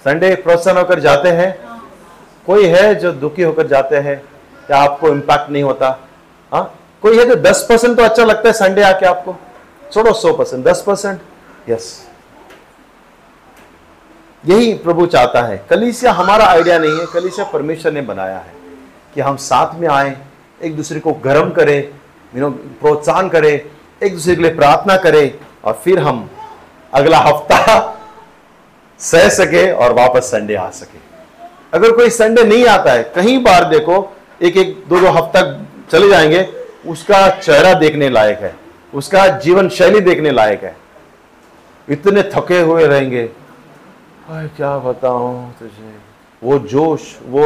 संडे 0.03 0.35
प्रोत्साहन 0.35 0.77
होकर 0.77 0.99
जाते 0.99 1.29
हैं? 1.29 1.70
कोई 2.45 2.65
है 2.65 2.93
जो 2.95 3.11
दुखी 3.11 3.41
होकर 3.41 3.67
जाते 3.67 3.97
हैं 3.97 4.17
क्या 4.67 4.77
आपको 4.77 5.07
इम्पैक्ट 5.07 5.49
नहीं 5.49 5.63
होता? 5.63 5.99
हाँ? 6.51 6.79
कोई 7.01 7.17
है 7.17 7.25
जो 7.25 7.35
दस 7.35 7.65
परसेंट 7.69 7.97
तो 7.97 8.03
अच्छा 8.03 8.23
लगता 8.23 8.47
है 8.47 8.53
संडे 8.53 8.81
आके 8.81 9.05
आपको? 9.05 9.35
छोड़ो 9.93 10.13
सौ 10.13 10.33
परसेंट, 10.33 10.63
दस 10.65 10.83
परसेंट? 10.87 11.19
यस 11.69 12.07
यही 14.45 14.73
प्रभु 14.73 15.05
चाहता 15.05 15.41
है। 15.41 15.65
कलीसिया 15.69 16.11
हमारा 16.11 16.45
आइडिया 16.45 16.77
नहीं 16.79 16.99
है, 16.99 17.05
कलीसिया 17.13 17.45
परमेश्वर 17.45 17.91
ने 17.91 18.01
बनाया 18.01 18.37
है 18.37 18.53
कि 19.15 19.21
हम 19.21 19.35
साथ 19.35 19.75
में 19.75 19.87
आए, 19.87 20.17
एक 20.61 20.75
दूसरे 20.75 20.99
को 20.99 21.13
गर्म 21.13 21.51
करें 21.51 21.77
यू 22.35 22.41
नो 22.41 22.49
प्रोत्साहन 22.49 23.29
करें, 23.29 23.61
एक 24.03 24.13
दूसरे 24.13 24.35
के 24.35 24.41
लिए 24.41 24.55
प्रार्थना 24.55 24.97
करें, 24.97 25.33
और 25.63 25.81
फिर 25.83 25.99
हम 25.99 26.29
अगला 26.93 27.17
हफ़्ता 27.17 27.97
सह 28.99 29.29
सके 29.29 29.71
और 29.71 29.93
वापस 29.93 30.23
संडे 30.23 30.55
आ 30.55 30.69
सके। 30.69 31.10
अगर 31.73 31.91
कोई 31.91 32.09
संडे 32.09 32.43
नहीं 32.43 32.65
आता 32.67 32.91
है 32.91 33.03
कहीं 33.15 33.37
बार 33.43 33.63
देखो 33.69 33.97
एक 34.41 34.57
एक 34.57 34.83
दो 34.89 34.99
दो 34.99 35.11
हफ़्ता 35.11 35.41
चले 35.91 36.09
जाएँगे 36.09 36.47
उसका 36.87 37.27
चेहरा 37.29 37.73
देखने 37.79 38.09
लायक 38.09 38.39
है 38.39 38.53
उसका 38.93 39.27
जीवन 39.39 39.69
शैली 39.69 39.99
देखने 39.99 40.31
लायक 40.31 40.63
है। 40.63 40.75
इतने 41.87 42.23
थके 42.33 42.59
हुए 42.59 42.85
रहेंगे। 42.87 43.29
आए 44.31 44.47
क्या 44.57 44.77
बताऊँ 44.79 45.53
तुझे? 45.59 45.93
वो 46.41 46.57
जोश 46.67 47.01
वो 47.25 47.45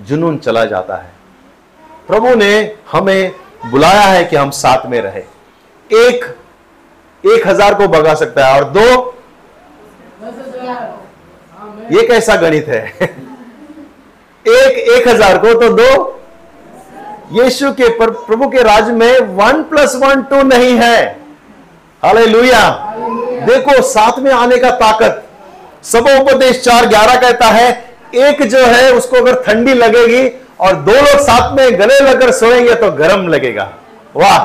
जुनून 0.00 0.36
चला 0.38 0.64
जाता 0.64 0.96
है। 0.96 1.10
प्रभु 2.06 2.34
ने 2.34 2.76
हमें 2.92 3.32
बुलाया 3.70 4.02
है 4.02 4.24
कि 4.24 4.36
हम 4.36 4.50
साथ 4.50 4.86
में 4.86 5.00
रहे। 5.00 5.22
एक 5.90 6.24
एक 7.24 7.46
हज़ार 7.46 7.74
को 7.74 7.88
भगा 7.88 8.14
सकता 8.14 8.46
है 8.46 8.60
और 8.60 8.68
दो 8.70 8.86
ये 11.92 12.06
कैसा 12.08 12.36
गणित 12.36 12.68
है? 12.68 12.82
एक 14.44 14.78
एक 14.90 15.08
हज़ार 15.08 15.38
को 15.38 15.54
तो 15.54 15.68
दो। 15.72 16.16
यीशु 17.32 17.70
के 17.72 17.88
पर, 17.88 18.10
प्रभु 18.10 18.48
के 18.48 18.62
राज 18.62 18.90
में 18.90 19.18
वन 19.36 19.62
प्लस 19.62 19.94
वन 19.96 20.22
टू 20.22 20.42
नहीं 20.42 20.76
है। 20.76 21.18
हाले 22.02 22.26
देखो 23.46 23.80
साथ 23.82 24.18
में 24.18 24.30
आने 24.32 24.56
का 24.56 24.70
ताकत। 24.76 25.22
सब 25.84 26.08
उपदेश 26.10 26.62
चार 26.62 26.86
ग्यारह 26.86 27.20
कहता 27.20 27.46
है 27.46 27.68
एक 28.16 28.42
जो 28.42 28.58
है 28.58 28.92
उसको 28.92 29.16
अगर 29.16 29.42
ठंडी 29.42 29.74
लगेगी 29.74 30.28
और 30.60 30.74
दो 30.78 30.92
लोग 30.92 31.20
साथ 31.20 31.56
में 31.56 31.78
गले 31.80 31.98
लगकर 32.00 32.30
सोएँगे 32.32 32.74
तो 32.74 32.90
गर्म 32.92 33.26
लगेगा। 33.28 33.70
वाह। 34.16 34.38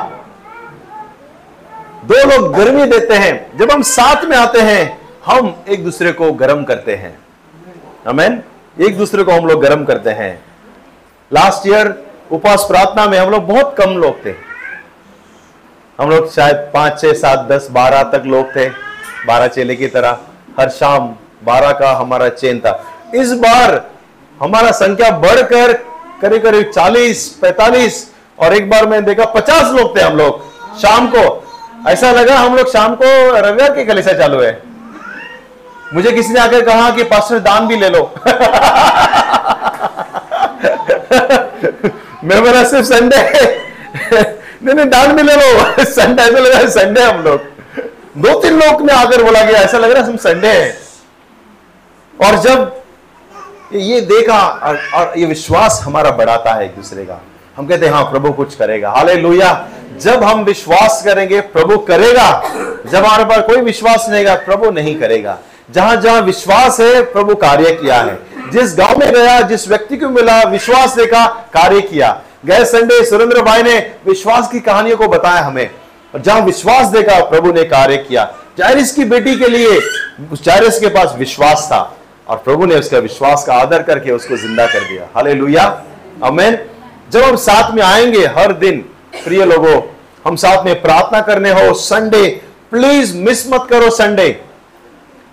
दो 2.08 2.24
लोग 2.26 2.54
गर्मी 2.56 2.86
देते 2.86 3.14
हैं। 3.14 3.58
जब 3.58 3.72
हम 3.72 3.82
साथ 3.84 4.26
में 4.26 4.36
आते 4.38 4.62
हैं 4.62 4.98
हम 5.26 5.54
एक 5.68 5.84
दूसरे 5.84 6.12
को 6.12 6.32
गर्म 6.34 6.64
करते 6.64 6.96
हैं। 6.96 7.18
अमेन 8.08 8.42
एक 8.78 8.98
दूसरे 8.98 9.24
को 9.24 9.32
हम 9.32 9.46
लोग 9.46 9.62
गर्म 9.62 9.84
करते 9.86 10.10
हैं। 10.10 10.34
लास्ट 11.32 11.68
ईयर 11.68 11.94
उपवास 12.32 12.64
प्रार्थना 12.64 13.06
में 13.06 13.18
हम 13.20 13.30
लोग 13.30 13.48
बहुत 13.48 13.76
कम 13.78 13.90
लोग 13.90 14.26
थे। 14.26 14.34
हम 16.00 16.10
लोग 16.10 16.32
शायद 16.32 16.56
पाँच, 16.74 17.00
छह, 17.02 17.14
सात, 17.14 17.48
दस, 17.52 17.68
बारह 17.72 18.04
तक 18.04 18.24
लोग 18.26 18.56
थे, 18.56 18.68
बारह 19.28 19.48
चेले 19.48 19.76
की 19.76 19.88
तरह। 19.88 20.18
हर 20.60 20.70
शाम 20.70 21.08
बारह 21.44 21.72
का 21.72 21.92
हमारा 21.92 22.30
चेन 22.30 22.60
था। 22.60 22.84
इस 23.16 23.32
बार 23.32 23.82
हमारा 24.42 24.72
संख्या 24.72 25.10
बढ़कर 25.12 25.74
करीब 26.22 26.44
करीब 26.44 26.72
चालीस, 26.72 27.28
पैतालीस 27.42 28.14
और 28.40 28.54
एक 28.54 28.70
बार 28.70 28.88
मैंने 28.88 29.06
देखा 29.06 29.26
पचास 29.32 29.72
लोग 29.72 29.98
थे 29.98 30.02
हम 30.02 30.18
लोग। 30.18 30.42
शाम 30.82 31.08
को 31.16 31.26
ऐसा 31.88 32.12
लगा 32.12 32.40
हम 32.40 32.56
लोग 32.56 32.72
शाम 32.72 32.96
को 32.96 33.06
रविवार 33.40 33.76
के 33.76 33.86
कलिसा 33.86 34.14
चालू 34.14 34.42
है। 34.42 34.75
मुझे 35.94 36.12
किसी 36.12 36.34
ने 36.34 36.40
आकर 36.40 36.62
कहा 36.66 36.90
कि 36.90 37.04
पास्टर 37.04 37.40
दान 37.40 37.68
भी 37.68 37.76
ले 37.76 37.90
लो. 37.90 38.14
मैं 42.24 42.44
बोला 42.44 42.64
सिर्फ़ 42.64 42.86
संडे 42.86 43.18
नहीं 44.64 44.76
नहीं 44.76 44.86
दान 44.86 45.16
भी 45.16 45.24
ले 45.24 45.36
लो। 45.36 45.84
संडे 45.84 46.24
ऐसा 46.24 46.40
लगा 46.40 46.66
संडे 46.70 47.02
हम 47.02 47.22
लोग। 47.24 47.42
दो 48.18 48.40
तीन 48.42 48.60
लोग 48.60 48.82
ने 48.82 48.94
आकर 48.94 49.24
बोला 49.24 49.46
कि 49.46 49.54
ऐसा 49.54 49.78
लग 49.78 49.92
रहा 49.92 50.04
है 50.04 50.10
हम 50.10 50.18
संडे 50.18 50.48
है. 50.48 50.78
और 52.26 52.36
जब 52.36 52.82
ये 53.74 54.02
देखा 54.02 54.40
और, 54.40 54.80
और 54.94 55.14
ये 55.18 55.26
विश्वास 55.26 55.82
हमारा 55.84 56.12
बढ़ाता 56.12 56.54
है 56.54 56.66
एक 56.66 56.76
दूसरे 56.76 57.06
का। 57.06 57.22
हम 57.58 57.68
कहते 57.68 57.86
हैं 57.86 57.94
हाँ 57.94 58.04
प्रभु 58.04 58.32
कुछ 58.34 58.56
करेगा। 58.56 58.90
हाले 58.90 59.16
जब 60.00 60.24
हम 60.24 60.44
विश्वास 60.44 61.02
करेंगे 61.06 61.42
प्रभु 61.42 61.78
करेगा। 61.78 62.30
जब 62.92 63.06
हमारे 63.06 63.26
पास 63.26 63.38
कोई 63.38 63.62
विश्वास 63.62 64.06
नहीं 64.10 64.26
प्रभु 64.26 64.72
नहीं 64.72 65.00
करेगा। 65.00 65.38
जहाँ 65.72 65.96
जहाँ 65.96 66.22
विश्वास 66.22 66.80
है, 66.80 67.02
प्रभु 67.02 67.36
कार्य 67.36 67.72
किया 67.72 67.96
है। 67.96 68.20
जिस 68.52 68.78
गाँव 68.78 68.98
में 68.98 69.14
गया, 69.14 69.42
जिस 69.42 69.68
व्यक्ति 69.68 69.98
को 69.98 70.10
मिला, 70.10 70.42
विश्वास 70.42 70.96
देखा, 70.96 71.26
कार्य 71.26 71.82
किया। 71.82 72.22
गए 72.46 72.66
संडे, 72.66 73.06
सुरेंद्र 73.06 73.42
भाई 73.42 73.64
ने 73.64 73.92
विश्वास 74.08 74.48
की 74.52 74.60
कहानियों 74.60 74.98
को 74.98 75.08
बताया 75.08 75.42
हमें। 75.42 75.70
और 76.16 76.22
जहाँ 76.22 76.42
विश्वास 76.42 76.88
देखा, 76.88 77.24
प्रभु 77.24 77.52
ने 77.52 77.64
कार्य 77.64 77.98
किया। 77.98 78.34
जायरिस 78.58 78.92
की 78.92 79.06
बेटी 79.06 79.36
के 79.36 79.48
लिए, 79.48 79.80
जायरिस 80.22 80.80
के 80.80 80.88
पास 80.88 81.16
विश्वास 81.18 81.68
था। 81.72 81.98
और 82.28 82.38
प्रभु 82.38 82.66
ने 82.66 82.76
उसका 82.76 82.98
विश्वास 82.98 83.44
का 83.44 83.54
आदर 83.54 83.84
करके 83.84 84.12
उसको 84.12 84.38
ज़िंदा 84.38 84.66
कर 84.66 84.80
दिया। 84.80 85.04
हाले 85.16 85.34
लुया 85.34 85.84
अमेन 86.24 86.58
जब 87.12 87.22
हम 87.22 87.36
साथ 87.36 87.72
में 87.72 87.84
आएँगे 87.84 88.26
हर 88.26 88.54
दिन, 88.54 88.78
प्रिय 89.24 89.46
लोगों, 89.46 89.82
हम 90.26 90.36
साथ 90.36 90.66
में 90.66 90.82
प्रार्थना 90.82 91.22
करने 91.22 91.52
हो, 91.52 91.74
संडे, 91.74 92.42
प्लीज़ 92.72 93.18
मिस 93.18 93.54
मत 93.54 93.68
करो 93.70 93.90
संडे। 93.90 94.45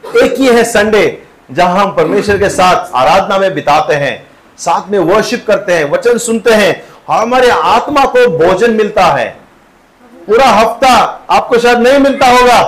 एक 0.04 0.34
ही 0.38 0.46
है 0.46 0.64
संडे 0.64 1.22
जहाँ 1.50 1.82
हम 1.82 1.90
परमेश्वर 1.90 2.38
के 2.38 2.48
साथ 2.48 2.94
आराधना 2.94 3.38
में 3.38 3.54
बिताते 3.54 3.94
हैं, 3.94 4.26
साथ 4.58 4.90
में 4.90 4.98
वर्शिप 4.98 5.44
करते 5.46 5.72
हैं, 5.72 5.90
वचन 5.90 6.18
सुनते 6.18 6.50
हैं, 6.50 6.84
हमारे 7.08 7.50
आत्मा 7.50 8.04
को 8.04 8.26
भोजन 8.38 8.70
मिलता 8.70 9.04
है। 9.04 9.28
पूरा 10.26 10.46
हफ़्ता 10.46 10.88
आपको 11.30 11.58
शायद 11.58 11.78
नहीं 11.78 11.98
मिलता 11.98 12.26
होगा। 12.26 12.58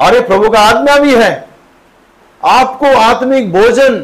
अरे 0.00 0.20
प्रभु 0.20 0.50
का 0.50 0.60
आज्ञा 0.60 0.98
भी 0.98 1.14
है। 1.14 1.48
आपको 2.44 2.86
आत्मिक 2.86 3.52
भोजन 3.52 3.98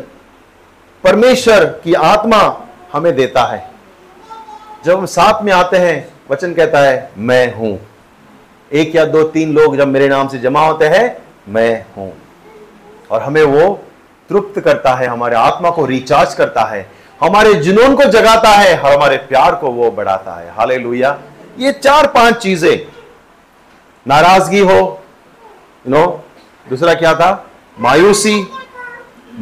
परमेश्वर 1.04 1.64
की 1.84 1.94
आत्मा 1.94 2.66
हमें 2.92 3.14
देता 3.16 3.42
है। 3.42 3.70
जब 4.84 4.98
हम 4.98 5.06
साथ 5.06 5.42
में 5.42 5.52
आते 5.52 5.76
हैं, 5.76 6.08
वचन 6.30 6.54
कहता 6.54 6.78
है, 6.78 7.10
मैं 7.18 7.54
हूँ। 7.54 7.78
एक 8.72 8.96
या 8.96 9.04
दो, 9.04 9.22
तीन 9.22 9.52
लोग 9.52 9.76
जब 9.76 9.88
मेरे 9.88 10.08
नाम 10.08 10.28
से 10.28 10.38
जमा 10.38 10.66
होते 10.66 10.84
हैं 10.84 11.27
मैं 11.48 11.84
हूँ। 11.96 12.12
और 13.10 13.22
हमें 13.22 13.42
वो 13.42 13.68
तृप्त 14.30 14.60
करता 14.60 14.94
है, 14.94 15.06
हमारे 15.06 15.36
आत्मा 15.36 15.70
को 15.70 15.84
रिचार्ज 15.86 16.34
करता 16.34 16.62
है, 16.64 16.80
हमारे 17.20 17.54
जुनून 17.54 17.94
को 17.96 18.04
जगाता 18.04 18.50
है, 18.50 18.78
और 18.78 18.92
हमारे 18.92 19.16
प्यार 19.28 19.54
को 19.54 19.70
वो 19.70 19.90
बढ़ाता 19.90 20.34
है। 20.34 20.50
हाले 20.50 20.76
ये 21.58 21.72
चार 21.74 22.06
पाँच 22.06 22.36
चीज़ें। 22.36 22.78
नाराज़गी 24.06 24.60
हो 24.60 24.76
यू 25.84 25.90
नो 25.90 26.04
दूसरा 26.66 26.94
क्या 26.94 27.14
था? 27.14 27.30
मायूसी 27.80 28.42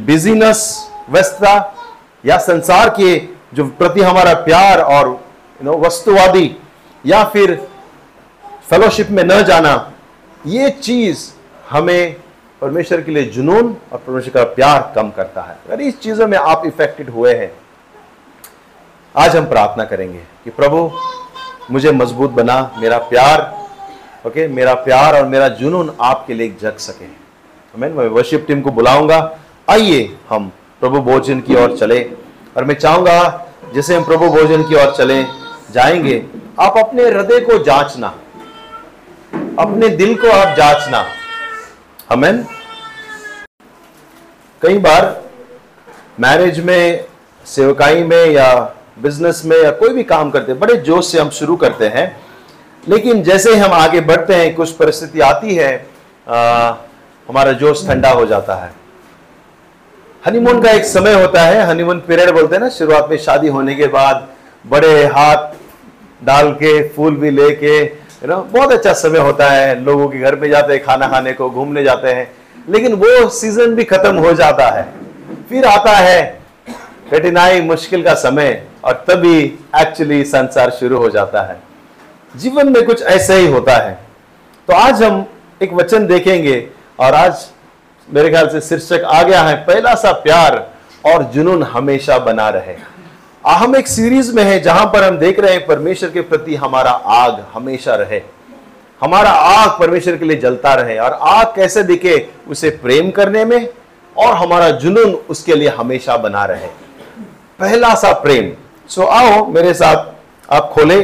बिजीनेस 0.07 0.91
व्यस्तता, 1.11 1.75
या 2.25 2.39
संसार 2.39 2.89
के 2.91 3.17
जो 3.55 3.65
प्रति 3.69 4.01
हमारा 4.01 4.33
प्यार 4.45 4.81
और 4.81 5.09
यू 5.09 5.65
नो 5.65 5.77
वस्तुवादी, 5.79 6.57
या 7.05 7.25
फिर 7.25 7.55
फेलोशिप 8.71 9.11
में 9.11 9.23
न 9.25 9.43
जाना, 9.43 9.75
ये 10.47 10.71
चीज़ 10.73 11.31
हमें 11.71 12.17
परमेश्वर 12.61 13.01
के 13.01 13.13
लिए 13.13 13.23
जुनून 13.23 13.77
और 13.93 13.99
परमेश्वर 13.99 14.33
का 14.35 14.45
प्यार 14.45 14.93
कम 14.95 15.11
करता 15.11 15.43
है। 15.43 15.59
अगर 15.67 15.81
इस 15.81 16.01
चीज़ों 16.01 16.27
में 16.27 16.39
आप 16.39 16.63
इफेक्टेड 16.67 17.11
हुए 17.11 17.35
हैं, 17.35 17.53
आज 19.17 19.37
हम 19.37 19.47
प्रार्थना 19.47 19.85
करेंगे 19.85 20.23
कि 20.45 20.51
प्रभु, 20.51 20.91
मुझे 21.71 21.93
मज़बूत 21.93 22.31
बना, 22.31 22.73
मेरा 22.79 22.99
प्यार, 22.99 23.65
ओके, 24.27 24.49
मेरा 24.49 24.75
प्यार 24.75 25.17
और 25.17 25.29
मेरा 25.29 25.49
जुनून 25.49 25.97
आपके 26.01 26.35
लिए 26.35 26.57
जग 26.61 26.77
सके। 26.77 27.27
मैं 27.79 27.89
वर्शिप 27.89 28.45
टीम 28.49 28.61
को 28.61 28.71
बुलाऊँगा। 28.71 29.39
आइए 29.71 30.17
हम 30.29 30.53
प्रभु 30.81 31.01
भोजन 31.01 31.41
की 31.41 31.57
ओर 31.57 31.77
चले। 31.77 32.11
और 32.57 32.65
मैं 32.65 32.75
चाहूँगा, 32.75 33.47
जैसे 33.75 33.97
हम 33.97 34.05
प्रभु 34.05 34.27
भोजन 34.27 34.63
की 34.63 34.75
ओर 34.75 34.95
चले, 34.95 35.25
जाएँगे, 35.71 36.27
आप 36.61 36.79
अपने 36.79 37.03
हृदय 37.03 37.41
को 37.41 37.59
जांचना। 37.59 38.09
अपने 39.59 39.89
दिल 39.89 40.17
को 40.17 40.29
आप 40.29 40.57
जांचना। 40.57 41.05
हमें 42.11 42.45
कई 44.63 44.79
बार 44.79 45.05
मैरिज 46.21 46.61
में 46.61 47.05
सेवकाई 47.47 48.05
में 48.05 48.27
या 48.27 48.53
बिज़नेस 49.03 49.43
में 49.45 49.57
या 49.57 49.71
कोई 49.71 49.95
भी 49.95 50.03
काम 50.03 50.31
करते 50.31 50.53
हैं 50.53 50.61
बड़े 50.61 50.77
जोश 50.77 51.11
से 51.13 51.19
हम 51.21 51.31
शुरू 51.31 51.57
करते 51.57 51.89
हैं। 51.89 52.05
लेकिन 52.89 53.23
जैसे 53.23 53.55
हम 53.57 53.73
आगे 53.73 54.01
बढ़ते 54.01 54.35
हैं 54.35 54.55
कुछ 54.55 54.71
परिस्थिति 54.73 55.21
आती 55.21 55.55
है 55.55 55.75
आ, 56.29 56.39
हमारा 57.29 57.53
जोश 57.53 57.87
ठंडा 57.87 58.11
हो 58.11 58.27
जाता 58.27 58.55
है। 58.55 58.73
हनीमून 60.27 60.63
का 60.63 60.71
एक 60.71 60.85
समय 60.85 61.15
होता 61.15 61.43
है 61.43 61.67
हनीमून 61.67 62.01
पीरियड 62.01 62.31
बोलते 62.31 62.55
हैं 62.55 62.63
ना 62.63 62.69
शुरुआत 62.69 63.11
में 63.11 63.17
शादी 63.19 63.49
होने 63.49 63.75
के 63.75 63.87
बाद 63.89 64.27
बड़े 64.65 65.05
हाथ 65.07 65.53
डाल 66.25 66.53
के 66.53 66.89
फूल 66.89 67.17
भी 67.17 67.31
लेके 67.31 67.85
यू 68.23 68.29
नो 68.29 68.37
बहुत 68.37 68.73
अच्छा 68.73 68.93
समय 68.93 69.19
होता 69.19 69.49
है, 69.51 69.81
लोगों 69.81 70.09
के 70.09 70.19
घर 70.19 70.37
में 70.37 70.49
जाते 70.51 70.73
हैं, 70.73 70.83
खाना 70.85 71.09
खाने 71.09 71.33
को, 71.33 71.51
घूमने 71.51 71.83
जाते 71.85 72.09
हैं, 72.09 72.31
लेकिन 72.69 72.93
वो 72.93 73.29
सीज़न 73.29 73.75
भी 73.75 73.85
खत्म 73.85 74.17
हो 74.17 74.33
जाता 74.33 74.69
है। 74.71 74.89
फिर 75.49 75.65
आता 75.65 75.93
है 75.93 76.41
कठिनाई, 77.13 77.61
मुश्किल 77.61 78.03
का 78.03 78.15
समय, 78.15 78.63
और 78.85 79.05
तभी 79.09 79.39
एक्चुअली 79.81 80.25
संसार 80.25 80.71
शुरू 80.71 80.99
हो 80.99 81.11
जाता 81.11 81.43
है। 81.43 81.61
जीवन 82.37 82.73
में 82.73 82.85
कुछ 82.87 83.03
ऐसा 83.03 83.35
ही 83.35 83.47
होता 83.47 83.77
है। 83.77 83.99
तो 84.69 84.75
आज 84.75 85.03
हम 85.03 85.25
एक 85.63 85.73
वचन 85.73 86.07
देखेंगे, 86.07 86.69
और 87.01 87.15
आज 87.15 87.47
मेरे 88.09 88.29
ख्याल 88.29 88.49
से 88.49 88.61
शीर्षक 88.61 89.05
आ 89.05 89.23
गया 89.23 89.43
है, 89.43 89.55
पहला 89.57 89.95
सा 89.95 90.13
प्यार 90.13 90.67
और 91.05 91.23
जुनून 91.25 91.63
हमेशा 91.63 92.19
बना 92.19 92.49
रहे। 92.49 92.96
हम 93.53 93.77
एक 93.77 93.89
सीरीज़ 93.89 94.33
में 94.33 94.45
है 94.45 94.61
जहाँ 94.61 94.87
पर 94.87 95.05
हम 95.05 95.19
देख 95.19 95.41
रहे 95.41 95.53
हैं 95.53 95.67
परमेश्वर 95.67 96.11
के 96.11 96.21
प्रति 96.21 96.55
हमारा 96.55 96.91
आग 96.91 97.47
हमेशा 97.53 97.95
रहे। 97.95 98.23
हमारा 99.01 99.31
आग 99.31 99.81
परमेश्वर 99.81 100.17
के 100.17 100.25
लिए 100.25 100.37
जलता 100.37 100.75
रहे 100.75 100.99
और 100.99 101.13
आग 101.13 101.47
कैसे 101.47 101.83
दिखे 101.83 102.31
उसे 102.49 102.71
प्रेम 102.71 103.11
करने 103.11 103.45
में 103.45 103.69
और 104.17 104.35
हमारा 104.35 104.71
जुनून 104.71 105.15
उसके 105.29 105.55
लिए 105.55 105.69
हमेशा 105.69 106.17
बना 106.17 106.45
रहे। 106.45 106.67
पहला 107.59 107.95
सा 107.95 108.13
प्रेम। 108.13 108.53
सो 108.89 109.03
आओ 109.03 109.47
मेरे 109.47 109.75
साथ 109.75 110.05
आप 110.53 110.71
खोले। 110.75 111.01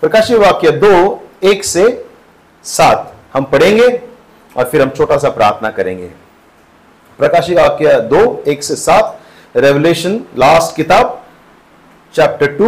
प्रकाशी 0.00 0.34
वाक्य 0.34 0.70
दो, 0.70 1.22
एक 1.42 1.64
से 1.64 2.04
सात। 2.64 3.14
हम 3.34 3.44
पढ़ेंगे 3.44 4.00
और 4.56 4.64
फिर 4.64 4.82
हम 4.82 4.90
छोटा 4.90 5.18
सा 5.18 5.30
प्रार्थना 5.30 5.70
करेंगे। 5.70 6.06
प्रकाशी 7.18 7.54
वाक्य 7.54 8.00
दो, 8.00 8.44
एक 8.48 8.64
से 8.64 8.76
सात। 8.76 9.20
रेवलेशन 9.56 10.20
लास्ट 10.38 10.76
किताब। 10.76 11.23
Chapter 12.14 12.52
two 12.56 12.66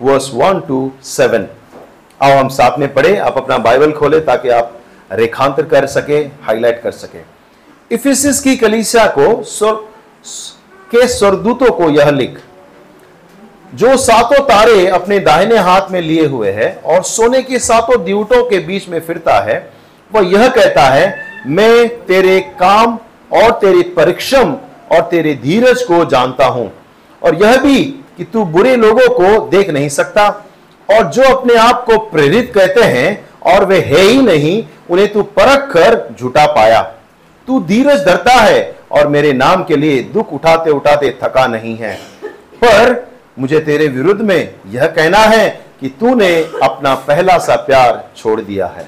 verse 0.00 0.30
one 0.34 0.60
two 0.68 0.90
seven 1.04 1.46
आओ 2.20 2.38
हम 2.38 2.48
साथ 2.50 2.78
में 2.78 2.92
पढ़े, 2.94 3.16
आप 3.18 3.36
अपना 3.36 3.58
बाइबल 3.58 3.92
खोले 3.92 4.20
ताकि 4.20 4.48
आप 4.50 4.76
रेखांतर 5.12 5.64
कर 5.64 5.86
सके 5.86 6.18
हाईलाइट 6.44 6.80
कर 6.82 6.90
सके। 6.92 7.18
इफिसिस 7.94 8.40
की 8.40 8.56
कलीसिया 8.56 9.06
को 9.08 9.42
स्वर, 9.44 9.74
के 10.90 11.06
स्वरदूतों 11.08 11.70
को 11.72 11.90
यह 11.90 12.10
लिख, 12.10 12.40
जो 13.74 13.96
सातों 13.98 14.42
तारे 14.44 14.86
अपने 14.88 15.18
दाहिने 15.20 15.58
हाथ 15.60 15.90
में 15.90 16.00
लिए 16.00 16.26
हुए 16.26 16.50
है 16.52 16.72
और 16.84 17.02
सोने 17.04 17.42
के 17.42 17.58
सातों 17.58 18.02
दिवटों 18.04 18.42
के 18.44 18.58
बीच 18.60 18.88
में 18.88 19.00
फिरता 19.00 19.38
है, 19.42 19.60
वह 20.10 20.32
यह 20.32 20.48
कहता 20.48 20.84
है, 20.84 21.14
मैं 21.48 21.88
तेरे 22.06 22.40
काम 22.60 22.98
और 23.32 23.50
तेरे 23.60 23.82
परिश्रम 23.96 24.56
और 24.92 25.08
तेरे 25.10 25.34
धीरज 25.42 25.82
को 25.82 26.04
जानता 26.06 26.46
हूँ 26.46 26.70
और 27.22 27.42
यह 27.42 27.56
भी 27.56 27.78
कि 28.20 28.24
तू 28.24 28.44
बुरे 28.44 28.76
लोगों 28.76 29.08
को 29.08 29.48
देख 29.48 29.70
नहीं 29.70 29.88
सकता, 29.88 30.44
और 30.90 31.04
जो 31.04 31.22
अपने 31.22 31.54
आप 31.54 31.84
को 31.84 31.98
प्रेरित 31.98 32.52
कहते 32.54 32.82
हैं, 32.82 33.28
और 33.42 33.64
वे 33.64 33.80
है 33.80 34.00
ही 34.00 34.22
नहीं, 34.22 34.64
उन्हें 34.90 35.12
तू 35.12 35.22
परख 35.22 35.72
कर 35.72 36.14
झूठा 36.20 36.46
पाया। 36.46 36.82
तू 37.46 37.60
धीरज 37.60 38.04
धरता 38.06 38.32
है, 38.32 38.76
और 38.92 39.08
मेरे 39.08 39.32
नाम 39.32 39.64
के 39.64 39.76
लिए 39.76 40.02
दुख 40.02 40.32
उठाते 40.32 40.70
उठाते 40.70 41.18
थका 41.24 41.46
नहीं 41.46 41.76
है। 41.76 41.94
पर 42.64 43.08
मुझे 43.38 43.60
तेरे 43.60 43.88
विरुद्ध 43.88 44.20
में 44.22 44.54
यह 44.66 44.86
कहना 44.86 45.18
है 45.18 45.60
कि 45.80 45.88
तूने 45.88 46.44
अपना 46.62 46.94
पहला 46.94 47.38
सा 47.38 47.56
प्यार 47.56 48.08
छोड़ 48.16 48.40
दिया 48.40 48.66
है। 48.66 48.86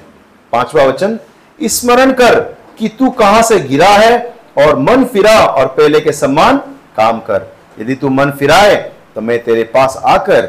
पांचवा 0.53 0.85
वचन, 0.85 1.19
स्मरण 1.63 2.13
कर 2.13 2.41
कि 2.79 2.89
तू 2.89 3.11
कहाँ 3.11 3.43
से 3.43 3.61
गिरा 3.61 3.91
है, 3.91 4.35
और 4.59 4.79
मन 4.79 5.05
फिरा 5.05 5.39
और 5.39 5.67
पहले 5.67 6.01
के 6.01 6.13
समान 6.13 6.57
काम 6.97 7.21
कर। 7.21 7.53
यदि 7.81 7.95
तू 7.95 8.09
मन 8.09 8.31
फिराए 8.31 8.92
तो 9.17 9.21
मैं 9.21 9.43
तेरे 9.45 9.65
पास 9.65 10.01
आकर 10.05 10.47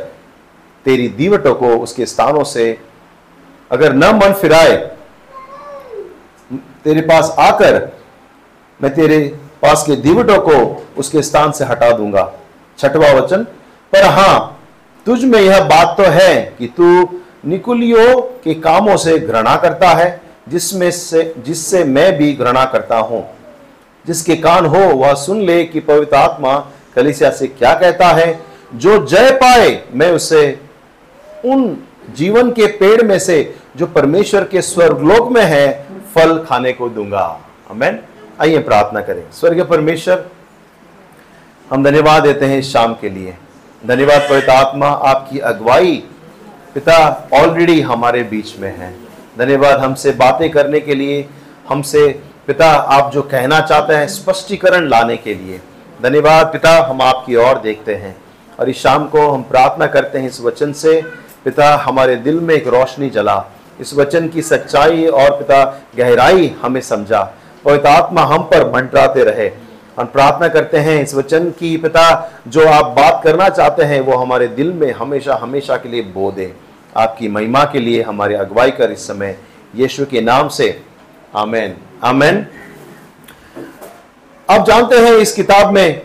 तेरी 0.85 1.07
दीवटों 1.09 1.53
को 1.55 1.67
उसके 1.77 2.05
स्थानों 2.05 2.43
से 2.43 2.77
अगर 3.71 3.93
न 3.93 4.15
मन 4.15 4.33
फिराए, 4.33 4.75
तेरे 6.83 7.01
पास 7.01 7.35
आकर 7.39 7.91
मैं 8.79 8.93
तेरे 8.93 9.19
पास 9.61 9.83
के 9.87 9.95
दीवटों 9.95 10.39
को 10.39 10.55
उसके 10.97 11.21
स्थान 11.21 11.51
से 11.51 11.65
हटा 11.65 11.91
दूँगा। 11.91 12.31
छठवा 12.79 13.11
वचन, 13.11 13.43
पर 13.93 14.05
हाँ, 14.05 14.59
तुझ 15.05 15.23
में 15.23 15.39
यह 15.39 15.63
बात 15.63 15.95
तो 15.97 16.03
है 16.03 16.55
कि 16.59 16.67
तू 16.67 17.19
निकुलियों 17.45 18.21
के 18.43 18.53
कामों 18.53 18.97
से 18.97 19.17
घृणा 19.19 19.55
करता 19.55 19.89
है, 19.89 20.21
जिसमें 20.49 20.89
से, 20.91 21.33
जिससे 21.37 21.83
मैं 21.83 22.11
भी 22.17 22.33
घृणा 22.33 22.65
करता 22.65 22.97
हूँ। 22.97 23.25
जिसके 24.05 24.35
कान 24.35 24.65
हो, 24.65 24.79
वह 24.79 25.13
सुन 25.13 25.41
ले 25.41 25.63
कि 25.63 25.79
पवित्र 25.79 26.15
आत्मा 26.15 26.55
कलिसिया 26.95 27.29
से 27.31 27.47
क्या 27.47 27.73
कहता 27.73 28.07
है। 28.07 28.33
जो 28.73 29.05
जय 29.05 29.31
पाए, 29.31 29.83
मैं 29.93 30.11
उसे 30.11 30.59
उन 31.45 31.83
जीवन 32.15 32.51
के 32.51 32.67
पेड़ 32.67 33.03
में 33.03 33.19
से, 33.19 33.55
जो 33.75 33.87
परमेश्वर 33.87 34.43
के 34.43 34.61
स्वर्गलोक 34.61 35.31
में 35.31 35.43
है, 35.43 35.85
फल 36.15 36.45
खाने 36.49 36.73
को 36.73 36.89
दूँगा। 36.89 37.41
अमेन 37.71 37.99
आइए 38.41 38.59
प्रार्थना 38.59 39.01
करें। 39.01 39.23
स्वर्ग 39.31 39.69
परमेश्वर, 39.69 40.29
हम 41.69 41.83
धन्यवाद 41.83 42.23
देते 42.23 42.45
हैं 42.45 42.61
शाम 42.61 42.93
के 42.93 43.09
लिए। 43.09 43.37
धन्यवाद, 43.87 44.21
पवित्र 44.29 44.49
आत्मा, 44.49 44.87
आपकी 44.87 45.39
अगुवाई। 45.39 46.03
पिता 46.73 47.29
ऑलरेडी 47.33 47.81
हमारे 47.81 48.23
बीच 48.23 48.59
में 48.59 48.77
है। 48.77 48.95
धन्यवाद, 49.39 49.79
हमसे 49.79 50.11
बातें 50.11 50.49
करने 50.49 50.79
के 50.79 50.95
लिए, 50.95 51.29
हमसे 51.69 52.21
पिता, 52.47 52.71
आप 52.71 53.11
जो 53.13 53.21
कहना 53.21 53.59
चाहते 53.61 53.93
हैं, 53.93 54.07
स्पष्टीकरण 54.07 54.89
लाने 54.89 55.17
के 55.17 55.33
लिए। 55.33 55.61
धन्यवाद, 56.01 56.47
पिता, 56.47 56.87
हम 56.89 57.01
आपकी 57.01 57.35
ओर 57.35 57.59
देखते 57.59 57.95
हैं। 57.95 58.22
और 58.59 58.69
इस 58.69 58.77
शाम 58.77 59.07
को 59.07 59.29
हम 59.29 59.41
प्रार्थना 59.41 59.87
करते 59.87 60.19
हैं 60.19 60.27
इस 60.27 60.41
वचन 60.41 60.73
से। 60.73 61.01
पिता, 61.45 61.75
हमारे 61.75 62.15
दिल 62.15 62.39
में 62.39 62.55
एक 62.55 62.67
रोशनी 62.67 63.09
जला। 63.09 63.45
इस 63.79 63.93
वचन 63.93 64.29
की 64.29 64.41
सच्चाई 64.41 65.07
और 65.07 65.31
पिता, 65.31 65.81
गहराई 65.97 66.55
हमें 66.61 66.81
समझा। 66.81 67.33
पवित्र 67.65 67.87
आत्मा 67.87 68.21
हम 68.21 68.43
पर 68.43 68.71
मंटराते 68.73 69.23
रहे। 69.23 69.51
हम 69.99 70.05
प्रार्थना 70.05 70.47
करते 70.47 70.77
हैं 70.77 71.03
इस 71.03 71.15
वचन 71.15 71.49
की, 71.49 71.77
पिता, 71.77 72.31
जो 72.47 72.67
आप 72.67 72.85
बात 72.85 73.21
करना 73.23 73.49
चाहते 73.49 73.83
हैं, 73.83 74.01
वो 74.01 74.17
हमारे 74.17 74.47
दिल 74.47 74.73
में 74.73 74.91
हमेशा 74.91 75.35
हमेशा 75.35 75.77
के 75.77 75.89
लिए 75.89 76.01
बो 76.01 76.31
दे। 76.31 76.53
आपकी 76.97 77.27
महिमा 77.27 77.63
के 77.63 77.79
लिए 77.79 78.01
हमारे 78.01 78.35
अगुवाई 78.35 78.71
कर 78.71 78.91
इस 78.91 79.07
समय। 79.07 79.37
यीशु 79.75 80.05
के 80.05 80.21
नाम 80.21 80.47
से। 80.47 80.81
आमेन। 81.35 81.77
आमेन। 82.03 82.47
आप 84.49 84.65
जानते 84.65 84.95
हैं 84.95 85.11
इस 85.11 85.33
किताब 85.33 85.73
में 85.73 86.01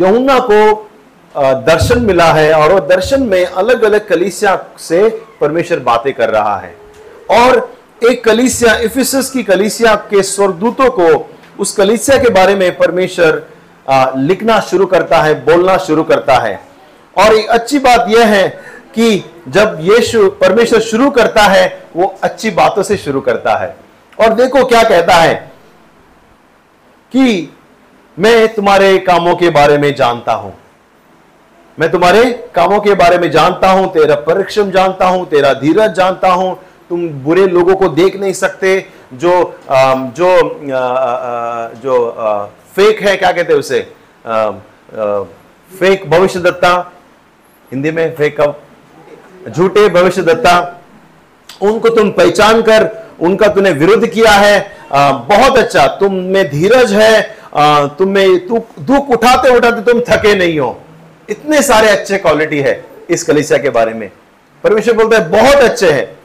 यमुना 0.00 0.38
को 0.38 0.90
दर्शन 1.34 2.02
मिला 2.02 2.32
है 2.32 2.52
और 2.52 2.72
वो 2.72 2.80
दर्शन 2.86 3.22
में 3.22 3.44
अलग 3.44 3.82
अलग 3.82 4.08
कलीसिया 4.08 4.56
से 4.78 5.08
परमेश्वर 5.40 5.78
बातें 5.80 6.12
कर 6.14 6.30
रहा 6.30 6.56
है। 6.56 6.74
और 7.30 7.70
एक 8.02 8.24
कलीसिया, 8.24 8.74
इफिसस 8.76 9.30
की 9.30 9.42
कलीसिया 9.42 9.94
के 10.10 10.22
स्वर्गदूतों 10.22 10.90
को 10.90 11.08
उस 11.58 11.72
कलीसिया 11.76 12.18
के 12.18 12.30
बारे 12.30 12.54
में 12.54 12.76
परमेश्वर 12.78 13.42
लिखना 14.18 14.60
शुरू 14.60 14.86
करता 14.86 15.22
है, 15.22 15.34
बोलना 15.44 15.76
शुरू 15.78 16.02
करता 16.04 16.38
है। 16.38 16.60
और 17.16 17.34
एक 17.34 17.48
अच्छी 17.48 17.78
बात 17.78 18.06
यह 18.08 18.26
है 18.26 18.48
कि 18.94 19.24
जब 19.48 19.78
यीशु 19.80 20.28
परमेश्वर 20.40 20.80
शुरू 20.80 21.10
करता 21.10 21.42
है, 21.42 21.66
वो 21.96 22.14
अच्छी 22.22 22.50
बातों 22.50 22.82
से 22.82 22.96
शुरू 22.96 23.20
करता 23.20 23.56
है। 23.56 23.76
और 24.18 24.34
देखो 24.34 24.64
क्या 24.64 24.82
कहता 24.82 25.14
है 25.14 25.34
कि 27.12 27.48
मैं 28.16 28.54
तुम्हारे 28.54 28.98
कामों 28.98 29.34
के 29.36 29.50
बारे 29.50 29.78
में 29.78 29.94
जानता 29.94 30.32
हूँ। 30.32 30.54
मैं 31.78 31.90
तुम्हारे 31.90 32.24
कामों 32.54 32.78
के 32.80 32.94
बारे 32.94 33.18
में 33.18 33.30
जानता 33.30 33.70
हूँ 33.70 33.86
तेरा 33.92 34.14
परिश्रम 34.24 34.70
जानता 34.70 35.06
हूँ 35.06 35.26
तेरा 35.28 35.52
धीरज 35.54 35.94
जानता 35.96 36.28
हूँ। 36.30 36.54
तुम 36.88 37.08
बुरे 37.24 37.46
लोगों 37.46 37.74
को 37.76 37.88
देख 37.90 38.16
नहीं 38.20 38.32
सकते 38.32 38.78
जो 39.14 39.30
जो 40.16 40.28
जो 41.82 41.94
फेक 42.76 43.00
है 43.02 43.16
क्या 43.16 43.30
कहते 43.32 43.52
हैं 43.52 43.60
उसे? 43.60 43.80
फेक 45.70 46.08
भविष्य 46.10 46.40
दत्ता 46.40 46.74
हिंदी 47.72 47.90
में 47.90 48.14
फेक 48.16 48.40
झूठे 49.48 49.88
भविष्य 49.88 50.22
दत्ता 50.22 50.54
उनको 51.62 51.88
तुम 51.88 52.10
पहचान 52.12 52.62
कर 52.62 52.90
उनका 53.20 53.48
तूने 53.54 53.70
विरोध 53.72 54.06
किया 54.08 54.30
है। 54.32 54.56
आ, 54.92 55.10
बहुत 55.10 55.58
अच्छा 55.58 55.86
तुम 56.00 56.14
में 56.14 56.44
धीरज 56.50 56.92
है। 56.92 57.20
तुम 57.98 58.08
में 58.08 58.46
तू 58.48 58.64
दुख 58.82 59.10
उठाते 59.10 59.56
उठाते 59.56 59.82
तुम 59.82 60.00
थके 60.08 60.34
नहीं 60.34 60.58
हो। 60.58 60.76
इतने 61.30 61.62
सारे 61.62 61.88
अच्छे 61.88 62.18
क्वालिटी 62.18 62.58
है 62.60 62.84
इस 63.10 63.22
कलिसिया 63.22 63.58
के 63.58 63.70
बारे 63.70 63.92
में। 63.94 64.10
परमेश्वर 64.64 64.94
बोलते 64.94 65.16
हैं, 65.16 65.30
बहुत 65.30 65.54
अच्छे 65.54 65.90
हैं। 65.90 66.16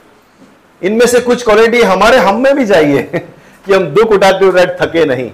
इनमें 0.81 1.05
से 1.07 1.19
कुछ 1.19 1.43
क्वालिटी 1.43 1.81
हमारे 1.81 2.17
हम 2.17 2.41
में 2.41 2.55
भी 2.55 2.65
चाहिए 2.65 3.01
कि 3.65 3.73
हम 3.73 3.85
दुख 3.85 4.11
उठाते 4.11 4.45
उठाते 4.45 4.85
थके 4.85 5.05
नहीं। 5.05 5.31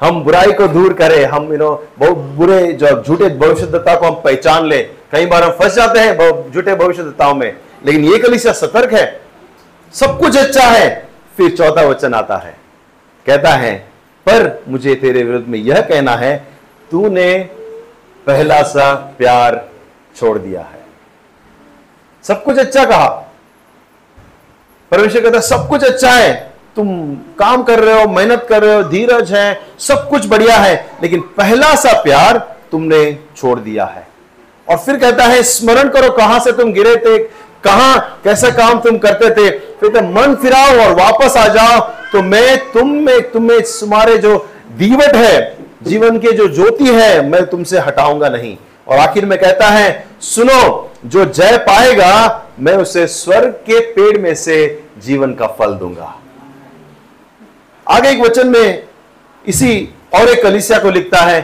हम 0.00 0.22
बुराई 0.24 0.52
को 0.52 0.66
दूर 0.68 0.92
करें, 0.92 1.24
हम 1.24 1.52
यू 1.52 1.58
नो 1.58 1.88
बहुत 1.98 2.16
बुरे 2.16 2.72
जो 2.72 3.02
झूठे 3.02 3.28
भविष्यता 3.28 3.94
को 3.96 4.06
हम 4.06 4.14
पहचान 4.14 4.66
ले। 4.66 4.82
कई 5.12 5.26
बार 5.26 5.42
हम 5.42 5.50
फंस 5.50 5.74
जाते 5.74 5.98
हैं 5.98 6.50
झूठे 6.50 6.74
भविष्यताओं 6.74 7.34
में, 7.34 7.56
लेकिन 7.86 8.04
ये 8.04 8.18
कलिसिया 8.18 8.52
सतर्क 8.52 8.92
है। 8.92 9.20
सब 9.94 10.18
कुछ 10.18 10.36
अच्छा 10.36 10.62
है, 10.62 11.08
फिर 11.36 11.56
चौथा 11.56 11.82
वचन 11.82 12.14
आता 12.14 12.36
है। 12.36 12.56
कहता 13.26 13.50
है, 13.50 13.74
पर 14.26 14.62
मुझे 14.68 14.94
तेरे 14.94 15.22
विरुद्ध 15.22 15.46
में 15.48 15.58
यह 15.58 15.80
कहना 15.80 16.16
है, 16.16 16.36
तूने 16.90 17.48
पहला 18.26 18.62
सा 18.62 18.92
प्यार 19.18 19.64
छोड़ 20.16 20.38
दिया 20.38 20.60
है। 20.60 20.78
सब 22.24 22.42
कुछ 22.44 22.58
अच्छा 22.58 22.84
कहा। 22.84 23.08
परमेश्वर 24.92 25.22
कहता, 25.22 25.40
सब 25.40 25.68
कुछ 25.68 25.84
अच्छा 25.84 26.10
है। 26.10 26.32
तुम 26.76 26.88
काम 27.38 27.62
कर 27.62 27.80
रहे 27.80 28.00
हो, 28.02 28.08
मेहनत 28.08 28.46
कर 28.48 28.62
रहे 28.62 28.74
हो, 28.74 28.82
धीरज 28.82 29.32
है, 29.32 29.60
सब 29.78 30.08
कुछ 30.08 30.26
बढ़िया 30.26 30.56
है, 30.56 30.74
लेकिन 31.02 31.20
पहला 31.36 31.74
सा 31.74 31.92
प्यार 32.02 32.38
तुमने 32.70 33.18
छोड़ 33.36 33.58
दिया 33.60 33.84
है। 33.86 34.06
और 34.68 34.76
फिर 34.76 34.98
कहता 34.98 35.24
है, 35.24 35.42
स्मरण 35.42 35.88
करो 35.88 36.10
कहाँ 36.10 36.38
से 36.40 36.52
तुम 36.52 36.72
गिरे 36.72 36.96
थे, 36.96 37.18
कहाँ 37.64 38.20
कैसा 38.24 38.50
काम 38.50 38.80
तुम 38.80 38.98
करते 38.98 39.30
थे। 39.30 39.50
फिर 39.80 40.02
मन 40.04 40.34
फिराओ 40.34 40.78
और 40.80 40.94
वापस 40.94 41.36
आ 41.36 41.46
जाओ 41.48 41.80
तो 42.12 42.22
मैं 42.22 42.58
तुम 42.72 42.90
में, 42.90 43.30
तुम्हें 43.32 43.60
तुम्हारे 43.62 44.16
जो 44.18 44.36
दीवट 44.72 45.14
है 45.14 45.40
जीवन 45.82 46.18
के 46.18 46.32
जो 46.32 46.48
ज्योति 46.48 46.84
है, 46.84 47.28
मैं 47.28 47.46
तुमसे 47.46 47.78
हटाऊँगा 47.78 48.28
नहीं। 48.28 48.56
और 48.88 48.98
आखिर 48.98 49.24
में 49.24 49.38
कहता 49.38 49.66
है, 49.66 50.06
सुनो, 50.20 50.90
जो 51.06 51.24
जय 51.24 51.56
पाएगा, 51.58 52.46
मैं 52.58 52.74
उसे 52.74 53.06
स्वर्ग 53.06 53.50
के 53.50 53.80
पेड़ 53.80 54.18
में 54.18 54.34
से 54.34 54.84
जीवन 54.98 55.34
का 55.34 55.46
फल 55.46 55.74
दूँगा। 55.74 56.14
आगे 57.88 58.10
एक 58.10 58.20
वचन 58.20 58.48
में 58.48 58.82
इसी 59.46 59.94
और 60.14 60.28
एक 60.28 60.42
कलिसिया 60.42 60.78
को 60.78 60.90
लिखता 60.90 61.20
है, 61.20 61.40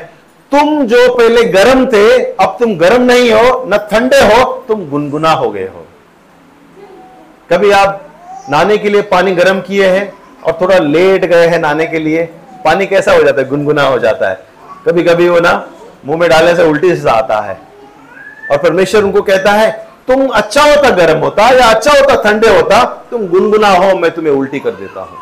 तुम 0.53 0.87
जो 0.87 1.15
पहले 1.15 1.45
गर्म 1.45 1.87
थे, 1.87 2.23
अब 2.23 2.57
तुम 2.61 2.77
गर्म 2.77 3.03
नहीं 3.03 3.33
हो, 3.33 3.65
न 3.69 3.77
ठंडे 3.77 4.17
हो, 4.17 4.65
तुम 4.69 4.91
गुनगुना 4.91 5.31
हो 5.31 5.51
गए 5.51 5.67
हो। 5.67 5.87
कभी 7.51 7.71
आप 7.71 8.03
नहाने 8.51 8.79
के 8.79 8.89
लिए 8.89 9.03
पानी 9.03 9.35
गर्म 9.35 9.61
किए 9.61 9.87
हैं 9.87 10.13
और 10.45 10.59
थोड़ा 10.61 10.79
लेट 10.79 11.25
गए 11.25 11.47
हैं 11.47 11.59
नहाने 11.59 11.87
के 11.87 11.99
लिए? 11.99 12.29
पानी 12.65 12.87
कैसा 12.87 13.13
हो 13.13 13.23
जाता 13.23 13.41
है? 13.43 13.49
गुनगुना 13.49 13.83
हो 13.83 13.99
जाता 13.99 14.29
है। 14.29 14.47
कभी 14.87 15.03
कभी 15.03 15.29
वो 15.29 15.41
ना 15.41 15.53
मुँह 16.07 16.19
में 16.19 16.29
डालने 16.31 16.57
से 16.57 16.63
उल्टी 16.63 16.97
से 16.97 17.11
आता 17.11 17.41
है। 17.41 17.59
और 18.51 18.59
परमेश्वर 18.59 19.05
उनको 19.05 19.23
कहता 19.23 19.53
है, 19.53 19.71
तुम 20.07 20.27
अच्छा 20.29 20.63
होता, 20.63 20.91
गर्म 20.91 21.19
होता 21.19 21.49
या 21.51 21.67
अच्छा 21.67 21.93
होता, 21.93 22.23
ठंडे 22.23 22.49
होता, 22.49 22.85
तुम 23.11 23.27
गुनगुना 23.29 23.69
हो, 23.69 23.95
मैं 23.97 24.11
तुम्हें 24.11 24.33
उल्टी 24.33 24.59
कर 24.61 24.71
देता 24.71 25.01
हूँ। 25.01 25.19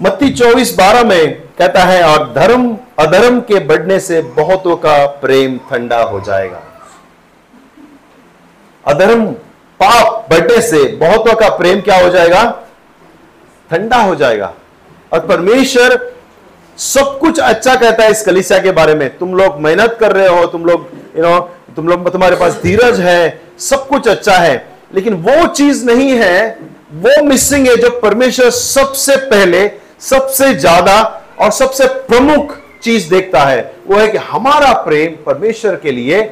मत्ती 0.00 0.30
चौबीस 0.30 0.74
बारह 0.74 1.04
में 1.04 1.42
कहता 1.58 1.84
है, 1.84 2.02
और 2.02 2.32
धर्म, 2.32 2.76
अधर्म 2.98 3.40
के 3.40 3.58
बढ़ने 3.58 4.00
से 4.00 4.22
बहुतों 4.22 4.76
का 4.76 5.06
प्रेम 5.06 5.58
ठंडा 5.70 6.02
हो 6.02 6.20
जाएगा। 6.20 6.62
अधर्म 8.84 9.34
पाप 9.80 10.26
बढ़ने 10.30 10.60
से 10.62 10.84
बहुतों 10.96 11.34
का 11.34 11.48
प्रेम 11.48 11.80
क्या 11.80 11.96
हो 11.96 12.08
जाएगा? 12.08 12.44
ठंडा 13.70 13.96
हो 13.96 14.14
जाएगा। 14.14 14.52
और 15.12 15.20
परमेश्वर 15.20 15.98
सब 16.78 17.18
कुछ 17.18 17.38
अच्छा 17.40 17.74
कहता 17.74 18.04
है 18.04 18.10
इस 18.10 18.22
कलिसिया 18.22 18.58
के 18.58 18.70
बारे 18.70 18.94
में। 18.94 19.18
तुम 19.18 19.34
लोग 19.34 19.60
मेहनत 19.60 19.96
कर 20.00 20.12
रहे 20.12 20.28
हो, 20.28 20.46
तुम 20.46 20.64
लोग 20.64 20.88
यू 21.16 21.22
नो 21.22 21.38
तुम 21.76 21.88
लोग, 21.88 22.10
तुम्हारे 22.12 22.36
पास 22.36 22.60
धीरज 22.62 23.00
है, 23.00 23.40
सब 23.58 23.86
कुछ 23.88 24.08
अच्छा 24.08 24.34
है। 24.34 24.68
लेकिन 24.94 25.14
वो 25.14 25.46
चीज़ 25.46 25.84
नहीं 25.86 26.10
है, 26.10 26.58
वो 26.92 27.22
मिसिंग 27.24 27.66
है 27.68 27.76
जो 27.76 27.90
परमेश्वर 28.00 28.50
सबसे 28.50 29.16
पहले, 29.16 29.70
सबसे 30.00 30.54
ज़्यादा 30.54 31.22
और 31.40 31.50
सबसे 31.50 31.86
प्रमुख 31.86 32.56
चीज़ 32.82 33.08
देखता 33.10 33.40
है। 33.40 33.72
वो 33.86 33.98
है 33.98 34.08
कि 34.08 34.18
हमारा 34.18 34.72
प्रेम 34.82 35.16
परमेश्वर 35.26 35.76
के 35.76 35.92
लिए 35.92 36.22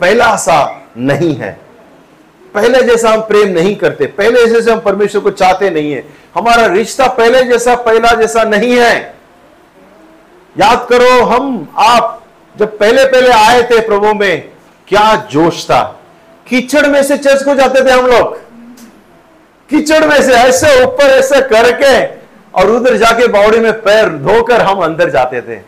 पहला 0.00 0.34
सा 0.36 0.58
नहीं 0.96 1.34
है। 1.36 1.58
पहले 2.54 2.82
जैसा 2.82 3.10
हम 3.10 3.20
प्रेम 3.20 3.48
नहीं 3.48 3.76
करते, 3.76 4.06
पहले 4.06 4.46
जैसे 4.46 4.72
हम 4.72 4.80
परमेश्वर 4.80 5.22
को 5.22 5.30
चाहते 5.30 5.70
नहीं 5.70 5.92
है। 5.92 6.04
हमारा 6.34 6.66
रिश्ता 6.66 7.06
पहले 7.06 7.44
जैसा, 7.44 7.74
पहला 7.74 8.12
जैसा 8.12 8.44
नहीं 8.44 8.72
है। 8.72 9.14
याद 10.58 10.86
करो, 10.90 11.24
हम, 11.24 11.74
आप 11.78 12.24
जब 12.58 12.78
पहले 12.78 13.04
पहले 13.04 13.30
आए 13.30 13.62
थे 13.62 13.80
प्रभु 13.80 14.14
में, 14.14 14.50
क्या 14.88 15.28
जोश 15.30 15.64
था। 15.64 16.00
कीचड़ 16.48 16.86
में 16.86 17.02
से 17.02 17.16
चर्च 17.16 17.42
को 17.42 17.54
जाते 17.54 17.84
थे 17.84 17.90
हम 17.90 18.06
लोग। 18.06 18.36
कीचड़ 19.70 20.04
में 20.04 20.22
से, 20.22 20.32
ऐसे 20.32 20.84
ऊपर, 20.84 21.04
ऐसे 21.04 21.40
करके, 21.40 22.06
और 22.60 22.70
उधर 22.70 22.96
जाके 22.96 23.26
बावड़ी 23.26 23.58
में 23.58 23.72
पैर 23.72 24.08
धोकर 24.08 24.60
हम 24.60 24.78
अंदर 24.78 25.10
जाते 25.10 25.40
थे। 25.42 25.60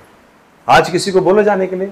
आज 0.69 0.91
किसी 0.91 1.11
को 1.11 1.21
बोलो 1.21 1.43
जाने 1.43 1.67
के 1.67 1.77
लिए? 1.77 1.87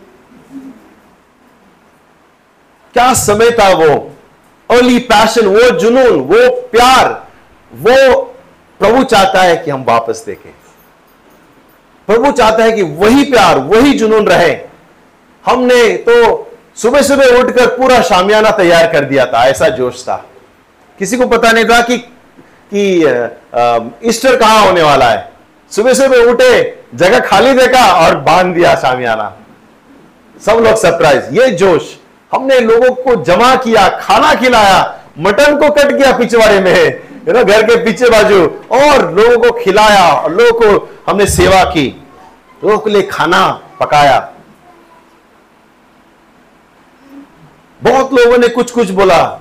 क्या 2.92 3.14
समय 3.14 3.50
था 3.50 3.68
वो? 3.74 4.13
अर्ली 4.70 4.98
पैशन 4.98 5.46
वो 5.46 5.70
जुनून, 5.70 6.20
वो 6.20 6.50
प्यार, 6.72 7.08
वो 7.72 8.22
प्रभु 8.80 9.02
चाहता 9.04 9.42
है 9.42 9.56
कि 9.56 9.70
हम 9.70 9.84
वापस 9.84 10.22
देखें। 10.26 10.50
प्रभु 12.08 12.30
चाहता 12.32 12.64
है 12.64 12.72
कि 12.72 12.82
वही 12.82 13.24
प्यार, 13.24 13.58
वही 13.58 13.92
जुनून 13.92 14.26
रहे। 14.26 14.56
हमने 15.44 15.96
तो 15.98 16.14
सुबह 16.76 17.02
सुबह 17.02 17.38
उठकर 17.38 17.66
पूरा 17.68 18.00
शामियाना 18.02 18.50
तैयार 18.50 18.92
कर 18.92 19.04
दिया 19.04 19.26
था, 19.26 19.44
ऐसा 19.44 19.68
जोश 19.68 20.02
था। 20.02 20.16
किसी 20.98 21.16
को 21.16 21.26
पता 21.26 21.52
नहीं 21.52 21.64
था 21.64 21.80
कि 21.82 21.96
कि 22.72 24.08
ईस्टर 24.08 24.36
कहाँ 24.36 24.64
होने 24.66 24.82
वाला 24.82 25.10
है। 25.10 25.32
सुबह 25.72 25.94
सुबह 25.94 26.30
उठे, 26.30 26.82
जगह 26.94 27.20
खाली 27.20 27.52
देखा 27.52 27.84
और 27.96 28.16
बाँध 28.20 28.54
दिया 28.54 28.74
शामियाना। 28.76 29.36
सब 30.40 30.58
लोग 30.58 30.76
सरप्राइज़ 30.76 31.34
ये 31.34 31.50
जोश। 31.52 31.94
हमने 32.34 32.60
लोगों 32.60 32.94
को 32.94 33.22
जमा 33.22 33.56
किया, 33.56 33.88
खाना 33.88 34.34
खिलाया, 34.34 35.00
मटन 35.18 35.56
को 35.56 35.70
कट 35.70 35.96
किया 35.96 36.16
पिछवाड़े 36.18 36.60
में 36.60 36.72
है 36.72 37.32
ना 37.32 37.42
घर 37.42 37.62
के 37.62 37.84
पीछे 37.84 38.10
बाजू, 38.10 38.46
और 38.70 39.14
लोगों 39.14 39.38
को 39.38 39.64
खिलाया, 39.64 40.12
और 40.12 40.32
लोगों 40.32 40.60
को 40.60 40.96
हमने 41.10 41.26
सेवा 41.26 41.64
की, 41.64 42.02
लोगों 42.64 42.78
के 42.78 42.90
लिए 42.90 43.02
खाना 43.02 43.60
पकाया। 43.80 44.32
बहुत 47.82 48.12
लोगों 48.12 48.38
ने 48.38 48.48
कुछ 48.48 48.70
कुछ 48.70 48.90
बोला। 48.90 49.40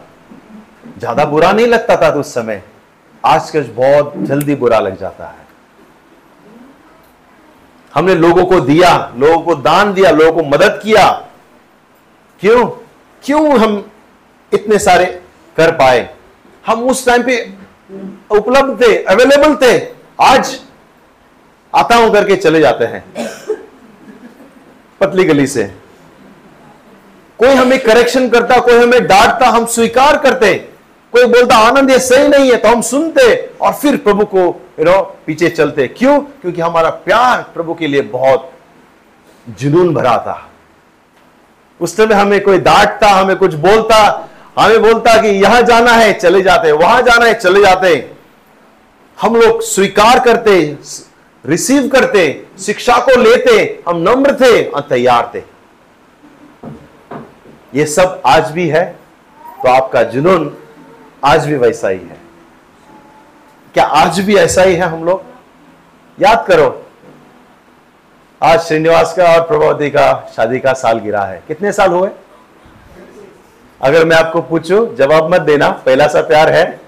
ज़्यादा 0.99 1.25
बुरा 1.25 1.51
नहीं 1.51 1.67
लगता 1.67 1.95
था 1.95 2.09
उस 2.09 2.33
समय। 2.33 2.63
आज 3.25 3.41
आजकल 3.41 3.63
बहुत 3.63 4.13
जल्दी 4.17 4.55
बुरा 4.55 4.79
लग 4.79 4.99
जाता 4.99 5.25
है। 5.25 5.47
हमने 7.93 8.15
लोगों 8.15 8.45
को 8.45 8.59
दिया, 8.59 9.13
लोगों 9.17 9.39
को 9.39 9.55
दान 9.55 9.93
दिया, 9.93 10.11
लोगों 10.11 10.43
को 10.43 10.49
मदद 10.49 10.79
किया। 10.83 11.27
क्यों? 12.39 12.82
क्यों 13.23 13.59
हम 13.59 13.83
इतने 14.51 14.79
सारे 14.79 15.05
कर 15.55 15.71
पाए? 15.71 16.09
हम 16.65 16.83
उस 16.83 17.05
टाइम 17.05 17.23
पे 17.23 17.37
उपलब्ध 18.31 18.81
थे 18.81 18.95
अवेलेबल 19.03 19.55
थे। 19.55 19.77
आज 20.21 20.59
आता 21.73 21.95
हूँ 21.95 22.11
करके 22.13 22.35
चले 22.35 22.59
जाते 22.59 22.85
हैं। 22.85 23.03
पतली 25.01 25.23
गली 25.23 25.47
से। 25.47 25.63
कोई 27.39 27.49
हमें 27.49 27.79
करेक्शन 27.79 28.29
करता, 28.29 28.59
कोई 28.59 28.77
हमें 28.77 29.07
डांटता, 29.07 29.47
हम 29.47 29.65
स्वीकार 29.65 30.17
करते। 30.17 30.53
कोई 31.13 31.25
बोलता, 31.25 31.57
आनंद 31.57 31.91
ये 31.91 31.99
सही 31.99 32.27
नहीं 32.27 32.51
है 32.51 32.57
तो 32.57 32.67
हम 32.67 32.81
सुनते 32.81 33.35
और 33.61 33.73
फिर 33.73 33.97
प्रभु 33.97 34.25
को 34.25 34.39
यू 34.79 34.85
नो 34.85 35.01
पीछे 35.25 35.49
चलते। 35.49 35.87
क्यों? 35.87 36.19
क्योंकि 36.19 36.61
हमारा 36.61 36.89
प्यार 36.89 37.41
प्रभु 37.53 37.73
के 37.73 37.87
लिए 37.87 38.01
बहुत 38.01 38.51
जुनून 39.47 39.93
भरा 39.93 40.17
था। 40.17 40.49
उस 41.79 41.95
समय 41.97 42.13
हमें 42.13 42.41
कोई 42.43 42.57
डांटता, 42.59 43.07
हमें 43.09 43.35
कुछ 43.35 43.53
बोलता, 43.55 44.29
हमें 44.59 44.81
बोलता 44.81 45.21
कि 45.21 45.27
यहाँ 45.27 45.61
जाना 45.61 45.91
है, 45.91 46.13
चले 46.13 46.41
जाते, 46.41 46.71
वहाँ 46.71 47.01
जाना 47.01 47.25
है, 47.25 47.33
चले 47.33 47.61
जाते। 47.61 47.95
हम 49.17 49.35
लोग 49.35 49.61
स्वीकार 49.61 50.19
करते, 50.19 50.59
रिसीव 51.45 51.87
करते, 51.87 52.25
शिक्षा 52.59 52.97
को 52.99 53.19
लेते, 53.21 53.83
हम 53.87 53.97
नम्र 53.99 54.35
थे, 54.35 54.63
और 54.63 54.81
तैयार 54.81 55.31
थे। 55.35 55.41
ये 57.73 57.85
सब 57.85 58.21
आज 58.25 58.51
भी 58.51 58.67
है 58.69 58.85
तो 59.63 59.69
आपका 59.69 60.03
जुनून 60.03 60.51
आज 61.25 61.45
भी 61.47 61.55
वैसा 61.55 61.89
ही 61.89 61.99
है। 61.99 62.17
क्या 63.75 63.83
आज 63.83 64.19
भी 64.19 64.35
ऐसा 64.35 64.61
ही 64.61 64.75
है 64.75 64.87
हम 64.89 65.03
लोग? 65.03 65.23
याद 66.17 66.45
करो 66.47 66.82
आज 68.43 68.59
श्रीनिवास 68.59 69.13
का 69.13 69.25
और 69.33 69.41
प्रभावती 69.41 69.89
का 69.89 70.31
शादी 70.35 70.59
का 70.59 70.73
साल 70.73 70.99
गिरा 70.99 71.21
है। 71.21 71.43
कितने 71.47 71.71
साल 71.71 71.91
हुए? 71.91 72.09
अगर 73.81 74.05
मैं 74.05 74.17
आपको 74.17 74.41
पूछूँ, 74.41 74.95
जवाब 74.95 75.33
मत 75.33 75.41
देना, 75.41 75.69
पहला 75.69 76.07
सा 76.07 76.21
प्यार 76.21 76.49
है। 76.49 76.79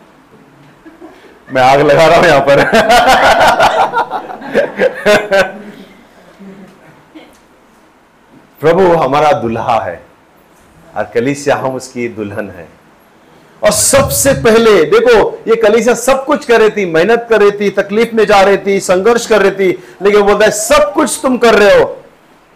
मैं 1.54 1.62
आग 1.62 1.80
लगा 1.80 2.08
रहा 2.08 2.18
हूँ 2.18 2.26
यहाँ 2.26 2.42
पर। 2.50 2.64
प्रभु 8.60 8.94
हमारा 8.94 9.32
दुल्हा 9.32 9.80
है, 9.80 10.02
और 10.98 11.04
कलिसिया 11.04 11.56
हम 11.56 11.76
उसकी 11.76 12.08
दुल्हन 12.08 12.50
है। 12.50 12.68
और 13.66 13.72
सबसे 13.72 14.34
पहले, 14.34 14.72
देखो, 14.84 15.44
ये 15.48 15.56
कलीसिया 15.56 15.94
सब 15.96 16.26
कुछ 16.26 16.46
कर 16.46 16.60
रही 16.60 16.70
थी, 16.70 16.86
मेहनत 16.86 17.26
कर 17.30 17.42
रही 17.42 17.52
थी, 17.52 17.70
तकलीफ़ 17.70 18.16
में 18.16 18.26
जा 18.26 18.42
रही 18.42 18.58
थी, 18.58 18.80
संघर्ष 18.80 19.26
कर 19.28 19.42
रही 19.42 19.52
थी, 19.52 19.70
लेकिन 20.02 20.22
बोलता 20.22 20.46
है, 20.46 20.52
सब 20.52 20.92
कुछ 20.94 21.20
तुम 21.22 21.38
कर 21.38 21.56
रहे 21.56 21.80
हो। 21.80 21.98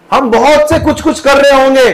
हम 0.10 0.30
बहुत 0.32 0.70
से 0.70 0.80
कुछ 0.80 1.02
कुछ 1.02 1.20
कर 1.20 1.38
रहे 1.38 1.62
होंगे। 1.64 1.90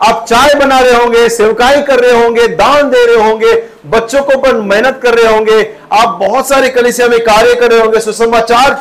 आप 0.00 0.24
चाय 0.28 0.54
बना 0.54 0.78
रहे 0.80 0.94
होंगे 0.94 1.28
सेवकाई 1.28 1.82
कर 1.82 2.00
रहे 2.00 2.22
होंगे, 2.22 2.46
दान 2.48 2.90
दे 2.90 3.04
रहे 3.06 3.28
होंगे, 3.28 3.52
बच्चों 3.86 4.22
को 4.22 4.38
पर 4.38 4.54
मेहनत 4.54 5.00
कर 5.02 5.14
रहे 5.14 5.32
होंगे, 5.34 5.60
आप 5.92 6.18
बहुत 6.20 6.48
सारे 6.48 6.68
कलिसिया 6.68 7.08
में 7.08 7.18
कार्य 7.20 7.54
कर 7.54 7.70
रहे 7.70 7.80
होंगे, 7.80 8.00
सुसमाचार 8.00 8.80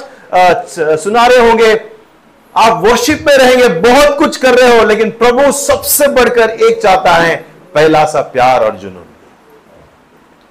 सुना 0.97 1.25
रहे 1.27 1.49
होंगे। 1.49 1.73
आप 2.55 2.81
वर्शिप 2.83 3.23
में 3.27 3.37
रहेंगे, 3.37 3.67
बहुत 3.81 4.17
कुछ 4.17 4.37
कर 4.37 4.55
रहे 4.55 4.77
हो, 4.77 4.83
लेकिन 4.85 5.09
प्रभु 5.11 5.51
सबसे 5.51 6.07
बढ़कर 6.07 6.49
एक 6.49 6.81
चाहता 6.81 7.13
है, 7.13 7.35
पहला 7.75 8.05
सा 8.05 8.21
प्यार 8.21 8.63
और 8.63 8.75
जुनून। 8.77 9.05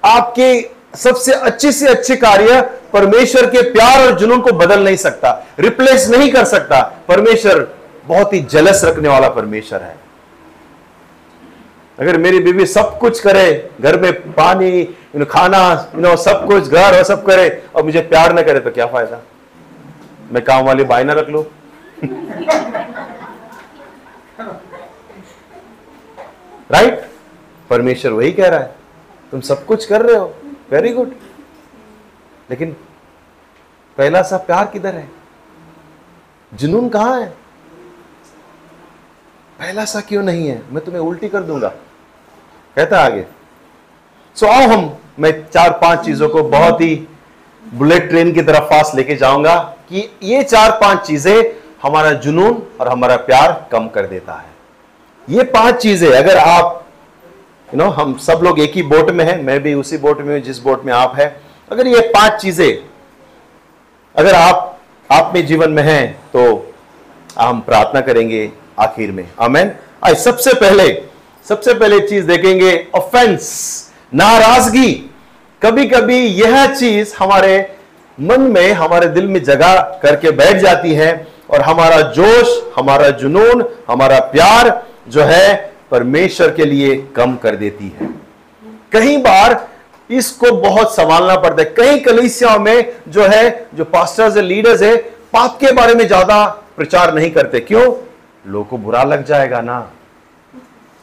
आपके 0.05 0.69
सबसे 0.95 1.33
अच्छे 1.33 1.71
से 1.71 1.87
अच्छे 1.87 2.15
कार्य 2.15 2.61
परमेश्वर 2.93 3.45
के 3.45 3.61
प्यार 3.71 4.07
और 4.07 4.19
जुनून 4.19 4.41
को 4.41 4.51
बदल 4.51 4.83
नहीं 4.83 4.95
सकता 4.95 5.47
रिप्लेस 5.59 6.07
नहीं 6.09 6.31
कर 6.31 6.45
सकता। 6.45 6.81
परमेश्वर 7.07 7.67
बहुत 8.05 8.33
ही 8.33 8.39
जलस 8.39 8.83
रखने 8.83 9.09
वाला 9.09 9.29
परमेश्वर 9.29 9.81
है। 9.81 9.95
अगर 11.99 12.17
मेरी 12.17 12.39
बीवी 12.39 12.65
सब 12.65 12.97
कुछ 12.99 13.19
करे, 13.19 13.69
घर 13.81 13.99
में 13.99 14.33
पानी 14.33 14.83
खाना 15.31 15.91
यू 15.95 16.01
नो 16.01 16.15
सब 16.15 16.45
कुछ, 16.47 16.63
घर 16.63 16.97
और 16.97 17.03
सब 17.03 17.25
करे, 17.25 17.63
और 17.75 17.83
मुझे 17.83 18.01
प्यार 18.01 18.33
ना 18.33 18.41
करे 18.41 18.59
तो 18.59 18.71
क्या 18.71 18.85
फ़ायदा? 18.85 19.19
मैं 20.31 20.43
काम 20.43 20.65
वाली 20.65 20.83
बाई 20.83 21.03
ना 21.03 21.13
रख 21.13 21.29
लू। 21.29 21.45
राइट 26.71 27.05
परमेश्वर 27.69 28.11
वही 28.11 28.31
कह 28.31 28.47
रहा 28.47 28.59
है। 28.59 28.80
तुम 29.33 29.41
सब 29.41 29.65
कुछ 29.65 29.85
कर 29.85 30.01
रहे 30.01 30.15
हो। 30.15 30.33
वेरी 30.71 30.91
गुड 30.93 31.11
लेकिन 32.49 32.71
पहला 33.97 34.21
सा 34.21 34.37
प्यार 34.39 34.65
किधर 34.65 34.95
है? 34.95 35.07
जुनून 36.51 36.89
कहाँ 36.89 37.19
है? 37.21 37.27
पहला 39.59 39.85
सा 39.85 40.01
क्यों 40.01 40.23
नहीं 40.23 40.47
है? 40.47 40.61
मैं 40.71 40.83
तुम्हें 40.83 41.01
उल्टी 41.01 41.29
कर 41.29 41.43
दूँगा। 41.43 41.67
कहता 42.77 42.99
आगे। 42.99 43.25
सो 44.37 44.47
आओ 44.47 44.67
हम, 44.67 44.97
मैं 45.19 45.31
चार 45.49 45.71
पाँच 45.71 46.05
चीज़ों 46.05 46.29
को 46.29 46.43
बहुत 46.43 46.81
ही 46.81 46.95
बुलेट 47.63 48.09
ट्रेन 48.09 48.31
की 48.33 48.41
तरफ़ 48.41 48.63
फास्ट 48.63 48.95
लेके 48.95 49.15
जाऊँगा 49.15 49.55
कि 49.89 50.09
ये 50.23 50.43
चार 50.43 50.71
पाँच 50.71 51.05
चीज़ें 51.07 51.43
हमारा 51.83 52.11
जुनून 52.13 52.61
और 52.81 52.87
हमारा 52.87 53.15
प्यार 53.17 53.69
कम 53.71 53.87
कर 53.87 54.05
देता 54.07 54.33
है। 54.33 54.49
ये 55.27 55.43
पाँच 55.53 55.75
चीज़ें 55.75 56.09
अगर 56.09 56.37
आप 56.37 56.77
यू 57.73 57.77
नो 57.77 57.85
हम 57.91 58.17
सब 58.17 58.39
लोग 58.43 58.59
एक 58.59 58.71
ही 58.75 58.81
बोट 58.83 59.09
में 59.11 59.23
हैं, 59.25 59.41
मैं 59.43 59.59
भी 59.63 59.73
उसी 59.73 59.97
बोट 59.97 60.21
में 60.21 60.33
हूँ, 60.33 60.41
जिस 60.41 60.59
बोट 60.59 60.83
में 60.85 60.91
आप 60.93 61.15
है। 61.15 61.27
अगर 61.71 61.87
ये 61.87 61.99
पाँच 62.15 62.41
चीज़ें, 62.41 62.77
अगर 64.15 64.33
आप 64.35 64.67
आप 65.09 65.31
में 65.35 65.45
जीवन 65.45 65.71
में 65.71 65.83
हैं 65.83 66.13
तो 66.33 66.43
हम 67.39 67.59
प्रार्थना 67.61 68.01
करेंगे 68.01 68.49
आखिर 68.79 69.11
में। 69.11 69.27
आमेन 69.41 69.71
आज 70.03 70.17
सबसे 70.17 70.53
पहले 70.55 70.91
सबसे 71.45 71.73
पहले 71.73 71.99
चीज़ 71.99 72.27
देखेंगे 72.27 72.75
ऑफेंस 72.95 73.47
नाराज़गी। 74.13 74.91
कभी 75.61 75.85
कभी 75.87 76.17
यह 76.17 76.65
चीज़ 76.75 77.13
हमारे 77.19 77.57
मन 78.17 78.41
में, 78.43 78.71
हमारे 78.73 79.07
दिल 79.09 79.27
में 79.27 79.43
जगह 79.43 79.79
करके 80.03 80.31
बैठ 80.33 80.57
जाती 80.57 80.93
है, 80.93 81.27
और 81.49 81.61
हमारा 81.61 82.01
जोश, 82.11 82.61
हमारा 82.75 83.09
जुनून, 83.17 83.63
हमारा 83.87 84.19
प्यार 84.31 84.81
जो 85.07 85.23
है 85.23 85.70
परमेश्वर 85.91 86.53
के 86.53 86.65
लिए 86.65 86.95
कम 87.15 87.35
कर 87.35 87.55
देती 87.55 87.87
है। 87.99 88.09
कई 88.91 89.17
बार 89.17 89.69
इसको 90.09 90.51
बहुत 90.51 90.95
संभालना 90.95 91.35
पड़ता 91.35 91.61
है। 91.61 91.73
कई 91.77 91.99
कलिसियाओं 91.99 92.59
में 92.59 92.93
जो 93.07 93.23
है, 93.23 93.67
जो 93.75 93.85
पास्टर्स 93.85 94.35
है 94.37 94.41
लीडर्स 94.41 94.81
है, 94.81 94.95
पाप 95.33 95.57
के 95.61 95.71
बारे 95.71 95.95
में 95.95 96.05
ज़्यादा 96.07 96.45
प्रचार 96.77 97.13
नहीं 97.13 97.31
करते। 97.31 97.59
क्यों? 97.59 97.85
लोग 98.45 98.67
को 98.69 98.77
बुरा 98.77 99.03
लग 99.03 99.25
जाएगा 99.25 99.61
ना। 99.61 99.79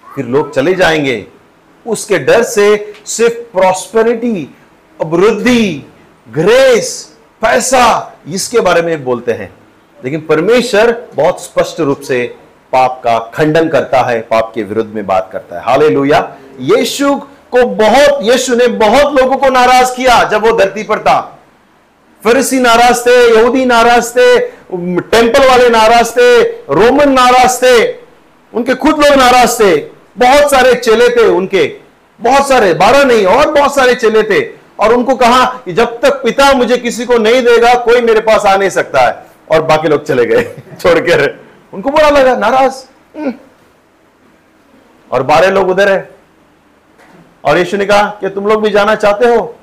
फिर 0.05 0.25
लोग 0.25 0.55
चले 0.55 0.75
जाएँगे। 0.75 1.27
उसके 1.87 2.19
डर 2.19 2.43
से 2.43 2.95
सिर्फ़ 3.07 3.35
प्रॉस्पेरिटी 3.53 4.49
अभिवृद्धि 5.01 5.85
ग्रेस 6.29 7.17
पैसा 7.43 8.17
इसके 8.29 8.61
बारे 8.61 8.83
में 8.83 9.05
बोलते 9.05 9.33
हैं। 9.33 9.51
लेकिन 10.05 10.21
परमेश्वर 10.21 10.93
बहुत 11.15 11.43
स्पष्ट 11.43 11.81
रूप 11.81 12.01
से 12.01 12.35
पाप 12.73 13.01
का 13.05 13.19
खंडन 13.19 13.69
करता 13.69 14.01
है, 14.01 14.21
पाप 14.21 14.53
के 14.55 14.63
विरुद्ध 14.63 14.95
में 14.95 15.07
बात 15.07 15.31
करता 15.33 15.57
है। 15.57 15.65
हाले 15.65 15.89
लोहिया 15.89 16.35
यीशु 16.61 17.15
को 17.51 17.67
बहुत, 17.67 18.19
यीशु 18.23 18.55
ने 18.55 18.67
बहुत 18.67 19.21
लोगों 19.21 19.37
को 19.37 19.49
नाराज़ 19.49 19.95
किया 19.95 20.25
जब 20.25 20.47
वो 20.47 20.57
धरती 20.57 20.83
पर 20.83 20.99
था। 20.99 21.39
फरीसी 22.25 22.61
नाराज़ 22.61 23.01
थे, 23.01 23.37
यहूदी 23.37 23.65
नाराज़ 23.65 24.11
थे, 24.11 24.39
टेंपल 25.01 25.49
वाले 25.49 25.69
नाराज़ 25.69 26.11
थे, 26.11 26.43
रोमन 26.45 27.09
नाराज़ 27.09 27.59
थे, 27.65 27.93
उनके 28.55 28.75
खुद 28.75 29.05
लोग 29.05 29.19
नाराज़ 29.19 29.63
थे। 29.63 29.77
बहुत 30.19 30.51
सारे 30.51 30.75
चेले 30.75 31.09
थे 31.09 31.27
उनके। 31.27 31.77
बहुत 32.21 32.49
सारे, 32.49 32.75
बारह 32.75 33.05
नहीं, 33.05 33.27
और 33.27 33.51
बहुत 33.51 33.75
सारे 33.75 33.95
चेले 33.95 34.23
थे। 34.23 34.45
और 34.81 34.95
उनको 34.95 35.15
कहा 35.15 35.45
कि 35.65 35.73
जब 35.73 36.01
तक 36.01 36.11
पिता 36.11 36.53
मुझे 36.53 36.77
किसी 36.77 37.05
को 37.05 37.19
नहीं 37.19 37.43
देगा, 37.43 37.75
कोई 37.75 38.01
मेरे 38.01 38.21
पास 38.21 38.47
आ 38.47 38.57
नहीं 38.57 38.71
सकता 38.71 39.01
है। 39.01 39.27
और 39.51 39.63
बाकी 39.63 39.89
लोग 39.89 40.05
चले 40.05 40.27
गए 40.27 40.43
छोड़ 40.81 40.99
के 40.99 41.48
उनको 41.75 41.91
बुरा 41.91 42.11
लगा, 42.11 42.37
नाराज़। 42.37 42.85
हम्म। 43.19 43.35
और 45.13 45.23
बारह 45.23 45.51
लोग 45.51 45.69
उधर 45.69 45.93
है। 45.93 46.11
और 47.45 47.59
यीशु 47.59 47.77
ने 47.77 47.87
कहा 47.87 48.03
कि 48.03 48.29
तुम 48.29 48.47
लोग 48.47 48.63
भी 48.63 48.71
जाना 48.71 48.95
चाहते 48.95 49.27
हो? 49.27 49.57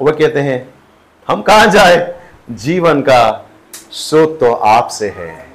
वो 0.00 0.12
कहते 0.12 0.40
हैं, 0.40 0.74
हम 1.28 1.42
कहा 1.42 1.66
जाए? 1.66 2.20
जीवन 2.50 3.00
का 3.00 3.46
स्रोत 3.90 4.40
तो 4.40 4.52
आपसे 4.52 5.08
है। 5.08 5.46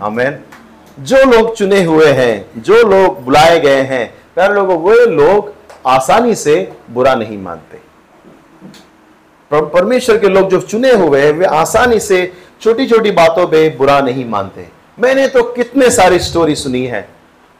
हमें 0.00 0.42
जो 0.98 1.16
लोग 1.16 1.54
चुने 1.54 1.82
हुए 1.82 2.12
हैं, 2.12 2.62
जो 2.62 2.74
लोग 2.74 3.24
बुलाए 3.24 3.60
गए 3.60 3.82
हैं, 3.82 4.14
प्यारे 4.34 4.54
लोगों, 4.54 4.82
वे 4.82 5.06
लोग 5.06 5.54
आसानी 5.86 6.34
से 6.34 6.72
बुरा 6.90 7.14
नहीं 7.14 7.38
मानते। 7.38 7.80
परमेश्वर 9.52 10.18
के 10.18 10.28
लोग 10.28 10.50
जो 10.50 10.60
चुने 10.60 10.92
हुए 10.92 11.26
हैं, 11.26 11.32
वे 11.32 11.46
आसानी 11.46 12.00
से 12.00 12.32
छोटी 12.60 12.86
छोटी 12.86 13.10
बातों 13.10 13.46
पे 13.46 13.76
बुरा 13.76 14.00
नहीं 14.00 14.24
मानते। 14.24 14.77
मैंने 15.00 15.28
तो 15.28 15.42
कितने 15.42 15.90
सारी 15.90 16.18
स्टोरी 16.18 16.54
सुनी 16.54 16.86
है। 16.86 17.08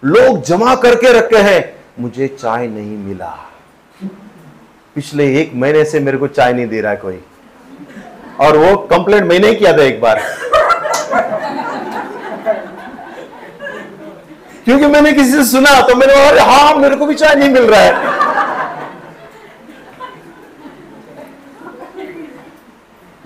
लोग 0.04 0.42
जमा 0.42 0.74
करके 0.74 1.12
रखे 1.12 1.36
हैं, 1.36 1.74
मुझे 2.00 2.28
चाय 2.28 2.66
नहीं 2.66 2.96
मिला। 2.96 3.34
पिछले 4.94 5.40
एक 5.40 5.52
महीने 5.54 5.84
से 5.84 6.00
मेरे 6.00 6.18
को 6.18 6.26
चाय 6.26 6.52
नहीं 6.52 6.66
दे 6.66 6.80
रहा 6.80 6.92
है 6.92 6.96
कोई। 6.96 7.20
और 8.40 8.56
वो 8.56 8.76
कंप्लेंट 8.76 9.26
मैंने 9.26 9.54
किया 9.54 9.72
था 9.72 9.82
एक 9.82 10.00
बार। 10.00 10.22
क्योंकि 14.64 14.86
मैंने 14.86 15.12
किसी 15.12 15.32
से 15.32 15.44
सुना 15.44 15.80
तो 15.80 15.94
मैंने 15.94 16.14
और 16.26 16.38
हाँ 16.38 16.74
मेरे 16.74 16.96
को 16.96 17.06
भी 17.06 17.14
चाय 17.14 17.34
नहीं 17.34 17.50
मिल 17.50 17.62
रहा 17.62 17.80
है। 17.80 18.16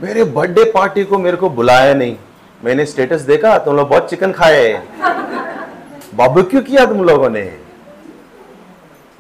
मेरे 0.01 0.25
बर्थडे 0.25 0.65
पार्टी 0.65 1.05
को 1.05 1.19
मेरे 1.19 1.37
को 1.37 1.51
बुलाया 1.51 1.95
नहीं। 1.95 2.17
मैंने 2.65 2.87
स्टेटस 2.87 3.21
देखा, 3.21 3.59
तुम 3.59 3.77
लोग 3.77 3.89
बहुत 3.89 4.11
चिकन 4.11 4.33
खाए। 4.33 4.83
बाबू 6.15 6.43
क्यों 6.43 6.87
तुम 6.87 7.05
लोगों 7.05 7.31
ने। 7.31 7.59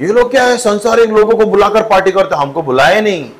ये 0.00 0.06
लोग 0.06 0.30
क्या 0.30 0.44
है 0.44 0.56
संसारिक 0.56 1.10
लोगों 1.10 1.38
को 1.38 1.46
बुलाकर 1.46 1.82
पार्टी 1.82 2.12
करते 2.12 2.36
हमको 2.36 2.62
बुलाए 2.62 3.00
नहीं। 3.00 3.30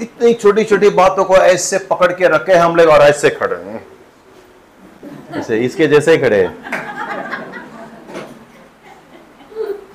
इतनी 0.00 0.34
छोटी 0.34 0.64
छोटी 0.64 0.90
बातों 0.90 1.24
को 1.24 1.36
ऐसे 1.36 1.78
पकड़ 1.90 2.12
के 2.12 2.28
रखे 2.28 2.54
हम 2.54 2.76
लोग 2.76 2.88
और 2.88 3.00
ऐसे 3.00 3.30
खड़े 3.30 3.56
हैं। 3.56 3.86
इसके 5.58 5.86
जैसे 5.86 6.12
ही 6.12 6.18
खड़े 6.18 6.50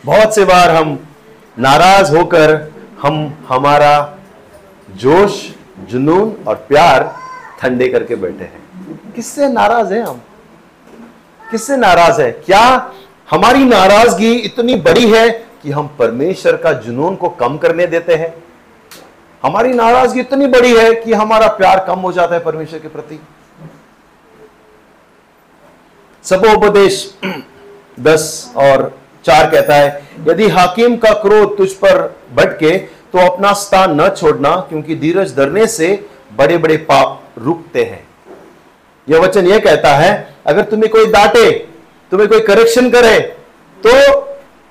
बहुत 0.05 0.35
से 0.35 0.45
बार 0.45 0.69
हम 0.69 1.07
नाराज़ 1.59 2.15
होकर 2.15 2.71
हम, 3.01 3.45
हमारा 3.47 4.17
जोश, 4.95 5.49
जुनून 5.89 6.35
और 6.47 6.55
प्यार 6.55 7.15
ठंडे 7.59 7.87
करके 7.87 8.15
बैठे 8.15 8.43
हैं। 8.43 8.62
किससे 9.15 9.47
नाराज़ 9.49 9.93
है 9.93 10.01
हम? 10.01 10.21
किससे 11.41 11.77
नाराज़ 11.77 12.21
है? 12.21 12.31
क्या 12.31 12.91
हमारी 13.31 13.65
नाराज़गी 13.65 14.33
इतनी 14.33 14.75
बड़ी 14.77 15.11
है 15.11 15.29
कि 15.63 15.71
हम 15.71 15.87
परमेश्वर 15.99 16.55
का 16.57 16.73
जुनून 16.73 17.15
को 17.15 17.29
कम 17.29 17.57
करने 17.57 17.87
देते 17.87 18.15
हैं? 18.15 18.33
हमारी 19.43 19.73
नाराज़गी 19.73 20.19
इतनी 20.19 20.47
बड़ी 20.47 20.75
है 20.75 20.93
कि 20.95 21.13
हमारा 21.13 21.47
प्यार 21.47 21.83
कम 21.87 21.99
हो 21.99 22.11
जाता 22.11 22.35
है 22.35 22.43
परमेश्वर 22.43 22.79
के 22.79 22.87
प्रति। 22.87 23.19
सबोपदेश 26.25 27.17
दस 27.99 28.53
और 28.57 28.91
चार 29.25 29.49
कहता 29.51 29.75
है, 29.75 30.01
यदि 30.27 30.47
हाकिम 30.47 30.95
का 30.97 31.11
क्रोध 31.13 31.57
तुझ 31.57 31.71
पर 31.73 32.01
भटके 32.35 32.77
तो 32.77 33.19
अपना 33.21 33.51
स्थान 33.53 34.01
न 34.01 34.09
छोड़ना, 34.09 34.55
क्योंकि 34.69 34.95
धीरज 34.95 35.35
धरने 35.35 35.67
से 35.67 36.05
बड़े 36.35 36.57
बड़े 36.57 36.77
पाप 36.83 37.21
रुकते 37.37 37.83
हैं। 37.83 38.07
यह 39.07 39.19
वचन 39.19 39.47
यह 39.47 39.59
कहता 39.59 39.95
है, 39.95 40.11
अगर 40.47 40.63
तुम्हें 40.63 40.91
कोई 40.91 41.05
डांटे, 41.11 41.49
तुम्हें 42.11 42.29
कोई 42.29 42.39
करेक्शन 42.41 42.89
करे 42.91 43.19
तो 43.79 43.91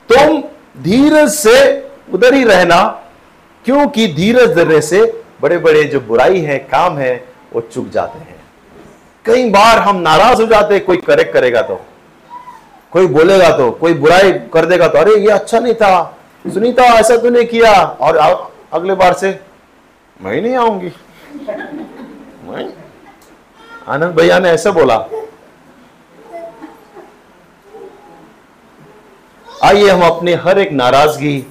तुम 0.08 0.42
धीरज 0.82 1.30
से 1.30 1.56
उधर 2.14 2.34
ही 2.34 2.44
रहना, 2.44 2.82
क्योंकि 3.64 4.06
धीरज 4.14 4.54
धरने 4.56 4.80
से 4.82 5.02
बड़े 5.42 5.58
बड़े 5.58 5.82
जो 5.84 6.00
बुराई 6.02 6.40
है, 6.40 6.58
काम 6.60 6.98
है, 6.98 7.14
वो 7.52 7.60
चुक 7.62 7.88
जाते 7.90 8.18
हैं। 8.18 8.40
कई 9.24 9.48
बार 9.50 9.78
हम 9.78 9.96
नाराज़ 9.98 10.40
हो 10.40 10.46
जाते 10.46 10.74
हैं, 10.74 10.84
कोई 10.84 10.96
करेक्ट 10.98 11.32
करेगा 11.32 11.62
तो 11.62 11.80
कोई 12.92 13.06
बोलेगा 13.08 13.50
तो 13.56 13.70
कोई 13.72 13.94
बुराई 13.94 14.32
कर 14.54 14.66
देगा 14.66 14.88
तो 14.88 14.98
अरे, 14.98 15.14
ये 15.16 15.30
अच्छा 15.30 15.58
नहीं 15.58 15.74
था 15.74 16.18
सुनीता 16.44 16.84
ऐसा 16.98 17.16
तूने 17.16 17.44
किया। 17.44 17.72
और 17.72 18.16
अगले 18.72 18.94
बार 18.94 19.12
से, 19.14 19.38
मैं 20.20 20.40
नहीं 20.42 20.54
आऊँगी, 20.56 20.92
मैं 22.46 22.64
आनंद 23.88 24.14
भैया 24.14 24.38
ने 24.38 24.50
ऐसा 24.50 24.70
बोला। 24.70 25.06
आइए 29.64 29.88
हम 29.90 30.02
अपने 30.02 30.34
हर 30.34 30.58
एक 30.58 30.72
नाराज़गी 30.72 31.46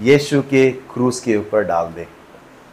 यीशु 0.00 0.42
के 0.42 0.70
क्रूस 0.70 1.20
के 1.20 1.36
ऊपर 1.36 1.62
डाल 1.62 1.86
दें 1.86 2.06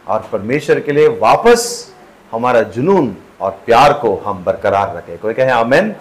और 0.06 0.28
परमेश्वर 0.32 0.80
के 0.80 0.92
लिए 0.92 1.08
वापस 1.08 1.92
हमारा 2.32 2.62
जुनून 2.62 3.16
और 3.40 3.50
प्यार 3.66 3.92
को 3.92 4.22
हम 4.26 4.44
बरकरार 4.44 4.96
रखें। 4.96 5.18
कोई 5.18 5.34
कहे 5.34 5.50
आमेन? 5.50 5.94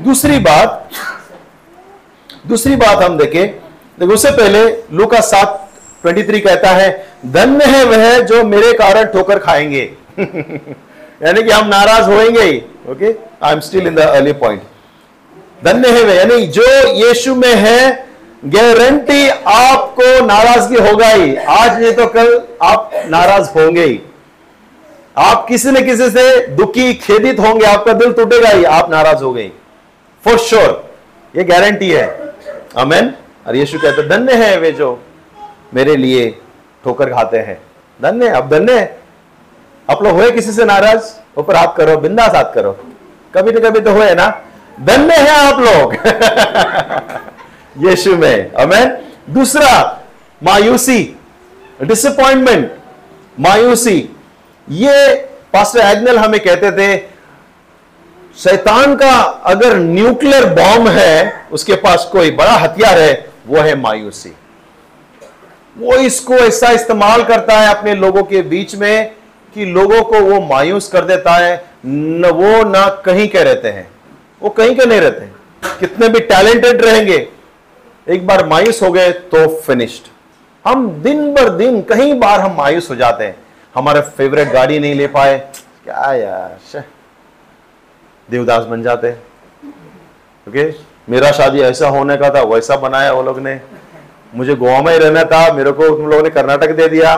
दूसरी 0.00 0.38
बात 0.38 0.90
दूसरी 2.46 2.76
बात 2.76 3.02
हम 3.02 3.18
देखें। 3.18 3.48
देखो 4.00 4.12
उससे 4.12 4.30
पहले 4.30 4.82
लूका 4.92 5.20
सात 5.20 5.70
ट्वेंटी 6.02 6.22
थ्री 6.22 6.40
कहता 6.40 6.70
है 6.70 7.08
धन्य 7.26 7.64
है 7.64 7.84
वह 7.84 8.20
जो 8.20 8.44
मेरे 8.44 8.72
कारण 8.72 9.04
ठोकर 9.04 9.38
खाएँगे। 9.38 9.94
यानी 11.20 11.42
कि 11.42 11.50
हम 11.50 11.66
नाराज़ 11.68 12.10
होएँगे 12.10 12.42
ही 12.42 12.58
okay 12.90 13.14
I 13.42 13.52
am 13.52 13.60
still 13.60 13.86
in 13.86 13.94
the 13.94 14.00
early 14.00 14.32
point 14.34 14.62
धन्य 15.64 15.88
है 15.90 16.16
यानी 16.16 16.46
जो 16.48 16.66
यीशु 16.96 17.34
में 17.34 17.54
है 17.56 18.06
गारंटी 18.46 19.28
आपको 19.28 20.24
नाराज़गी 20.26 20.76
होगा 20.80 21.08
ही। 21.08 21.34
आज 21.36 21.80
नहीं 21.80 21.92
तो 21.92 22.06
कल 22.06 22.28
आप 22.62 22.90
नाराज़ 23.06 23.48
होंगे 23.50 23.84
ही। 23.84 24.00
आप 25.16 25.46
किसी 25.48 25.70
न 25.70 25.84
किसी 25.84 26.08
से 26.10 26.46
दुखी, 26.48 26.92
खेदित 26.94 27.40
होंगे, 27.40 27.66
आपका 27.66 27.92
दिल 27.92 28.12
टूटेगा 28.12 28.48
ही, 28.48 28.64
आप 28.64 28.90
नाराज़ 28.90 29.22
हो 29.24 29.32
गई 29.32 29.48
फॉर 30.24 30.38
श्योर 30.38 30.90
ये 31.34 31.44
गारंटी 31.44 31.90
है। 31.90 32.06
अमेन 32.76 33.12
और 33.46 33.56
यीशु 33.56 33.78
कहते, 33.78 34.02
धन्य 34.08 34.34
है 34.34 34.58
वे 34.58 34.70
जो 34.72 34.98
मेरे 35.74 35.96
लिए 35.96 36.30
ठोकर 36.84 37.12
खाते 37.12 37.38
हैं। 37.38 37.60
धन्य 38.00 38.28
अब 38.28 38.48
धन्य 38.48 38.80
आप 39.90 40.02
लोग 40.02 40.12
हुए 40.12 40.30
किसी 40.30 40.52
से 40.52 40.64
नाराज़? 40.64 41.12
ऊपर 41.38 41.56
हाथ 41.56 41.76
करो, 41.76 41.96
बिंदास 41.96 42.34
हाथ 42.34 42.54
करो। 42.54 42.72
कभी 43.34 43.52
ना 43.52 43.60
कभी 43.60 43.80
तो 43.80 43.90
हुए 43.90 44.14
ना। 44.14 44.42
धन्य 44.80 45.14
है 45.14 45.28
आप 45.28 45.60
लोग। 45.60 45.94
यीशु 47.90 48.16
में। 48.16 48.52
अमेन 48.52 48.98
दूसरा, 49.30 50.00
मायूसी। 50.42 51.16
डिसअपॉइंटमेंट 51.82 52.72
मायूसी। 53.40 54.16
ये 54.70 55.16
पास्टर 55.52 55.78
एग्नल 55.78 56.18
हमें 56.18 56.40
कहते 56.40 56.72
थे, 56.72 56.98
शैतान 58.38 58.96
का 58.96 59.14
अगर 59.22 59.76
न्यूक्लियर 59.76 60.44
बॉम्ब 60.44 60.88
है, 60.88 61.46
उसके 61.52 61.74
पास 61.74 62.08
कोई 62.12 62.30
बड़ा 62.30 62.52
हथियार 62.52 62.98
है, 62.98 63.30
वो 63.46 63.58
है 63.58 63.76
मायूसी। 63.76 64.36
वो 65.78 65.94
इसको 65.94 66.34
ऐसा 66.34 66.70
इस्तेमाल 66.70 67.24
करता 67.24 67.60
है 67.60 67.74
अपने 67.74 67.94
लोगों 67.94 68.22
के 68.22 68.42
बीच 68.42 68.74
में 68.74 69.17
कि 69.54 69.64
लोगों 69.64 70.02
को 70.02 70.20
वो 70.20 70.40
मायूस 70.46 70.88
कर 70.88 71.04
देता 71.04 71.34
है, 71.34 71.64
न 71.86 72.30
वो 72.34 72.62
ना 72.64 72.88
कहीं 73.04 73.28
के 73.28 73.42
रहते 73.44 73.68
हैं। 73.68 73.88
वो 74.42 74.50
कहीं 74.50 74.76
के 74.76 74.86
नहीं 74.86 75.00
रहते। 75.00 75.26
कितने 75.80 76.08
भी 76.08 76.20
टैलेंटेड 76.22 76.82
रहेंगे, 76.82 77.26
एक 78.06 78.26
बार 78.26 78.46
मायूस 78.46 78.82
हो 78.82 78.90
गए 78.92 79.10
तो 79.32 79.46
फिनिश्ड 79.56 80.06
हम 80.64 80.88
दिन 81.02 81.34
भर 81.34 81.48
दिन 81.48 81.80
कई 81.82 82.12
बार 82.12 82.40
हम 82.40 82.56
मायूस 82.56 82.90
हो 82.90 82.94
जाते 82.96 83.24
हैं। 83.24 83.36
हमारे 83.74 84.00
फेवरेट 84.10 84.52
गाड़ी 84.52 84.78
नहीं 84.78 84.94
ले 84.94 85.06
पाए। 85.06 85.38
क्या 85.84 86.12
यार 86.14 86.84
देवदास 88.28 88.64
बन 88.64 88.82
जाते। 88.82 89.10
ओके? 90.46 90.70
मेरा 91.08 91.30
शादी 91.32 91.60
ऐसा 91.60 91.88
होने 91.88 92.16
का 92.16 92.30
था, 92.30 92.42
वैसा 92.44 92.76
बनाया 92.76 93.12
वो 93.12 93.22
लोग 93.22 93.38
ने। 93.40 93.60
मुझे 94.34 94.54
गोवा 94.54 94.80
में 94.82 94.92
ही 94.92 94.98
रहना 94.98 95.22
था, 95.24 95.52
मेरे 95.52 95.72
को 95.72 95.88
तुम 95.88 96.06
लोगों 96.06 96.22
ने 96.22 96.30
कर्नाटक 96.30 96.70
दे 96.70 96.88
दिया। 96.88 97.16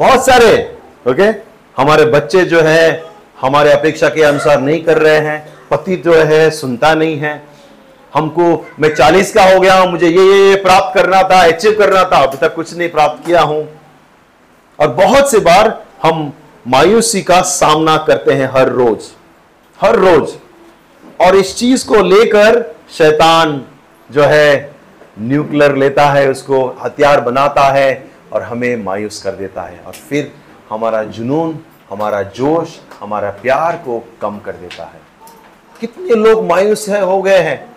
बहुत 0.00 0.24
सारे 0.26 0.52
ओके 1.08 1.24
हमारे 1.76 2.04
बच्चे 2.04 2.44
जो 2.44 2.60
है, 2.60 3.04
हमारे 3.40 3.72
अपेक्षा 3.72 4.08
के 4.08 4.22
अनुसार 4.22 4.60
नहीं 4.60 4.82
कर 4.84 4.98
रहे 4.98 5.18
हैं, 5.18 5.38
पति 5.70 5.96
जो 5.96 6.14
है, 6.14 6.50
सुनता 6.50 6.94
नहीं 6.94 7.18
है। 7.18 7.42
हमको, 8.14 8.66
मैं 8.80 8.94
चालीस 8.94 9.32
का 9.34 9.44
हो 9.44 9.60
गया 9.60 9.74
हूँ, 9.74 9.90
मुझे 9.90 10.08
ये 10.08 10.24
ये 10.24 10.54
प्राप्त 10.62 10.94
करना 10.94 11.22
था 11.22 11.42
अचीव 11.48 11.76
करना 11.78 12.04
था, 12.04 12.22
अभी 12.22 12.36
तक 12.36 12.54
कुछ 12.54 12.76
नहीं 12.76 12.88
प्राप्त 12.88 13.24
किया 13.26 13.42
हूँ। 13.42 13.62
और 14.78 14.88
बहुत 14.94 15.30
से 15.30 15.38
बार 15.40 15.82
हम 16.02 16.32
मायूसी 16.66 17.22
का 17.22 17.40
सामना 17.50 17.96
करते 18.08 18.32
हैं 18.32 18.50
हर 18.52 18.68
रोज 18.70 19.10
हर 19.78 19.96
रोज। 19.96 20.34
और 21.20 21.36
इस 21.36 21.56
चीज़ 21.56 21.86
को 21.86 22.02
लेकर 22.02 22.62
शैतान 22.98 23.60
जो 24.10 24.24
है 24.24 24.70
न्यूक्लियर 25.18 25.76
लेता 25.76 26.10
है, 26.10 26.30
उसको 26.30 26.66
हथियार 26.84 27.20
बनाता 27.20 27.72
है 27.72 28.09
और 28.32 28.42
हमें 28.42 28.76
मायूस 28.76 29.22
कर 29.22 29.30
देता 29.30 29.62
है 29.62 29.80
और 29.86 29.92
फिर 29.92 30.32
हमारा 30.70 31.02
जुनून, 31.02 31.58
हमारा 31.90 32.22
जोश, 32.22 32.78
हमारा 33.00 33.30
प्यार 33.30 33.76
को 33.76 34.08
कम 34.22 34.38
कर 34.38 34.52
देता 34.52 34.84
है। 34.84 35.00
कितने 35.80 36.14
लोग 36.14 36.44
मायूस 36.44 36.88
है, 36.88 37.02
हो 37.02 37.22
गए 37.22 37.38
हैं। 37.38 37.76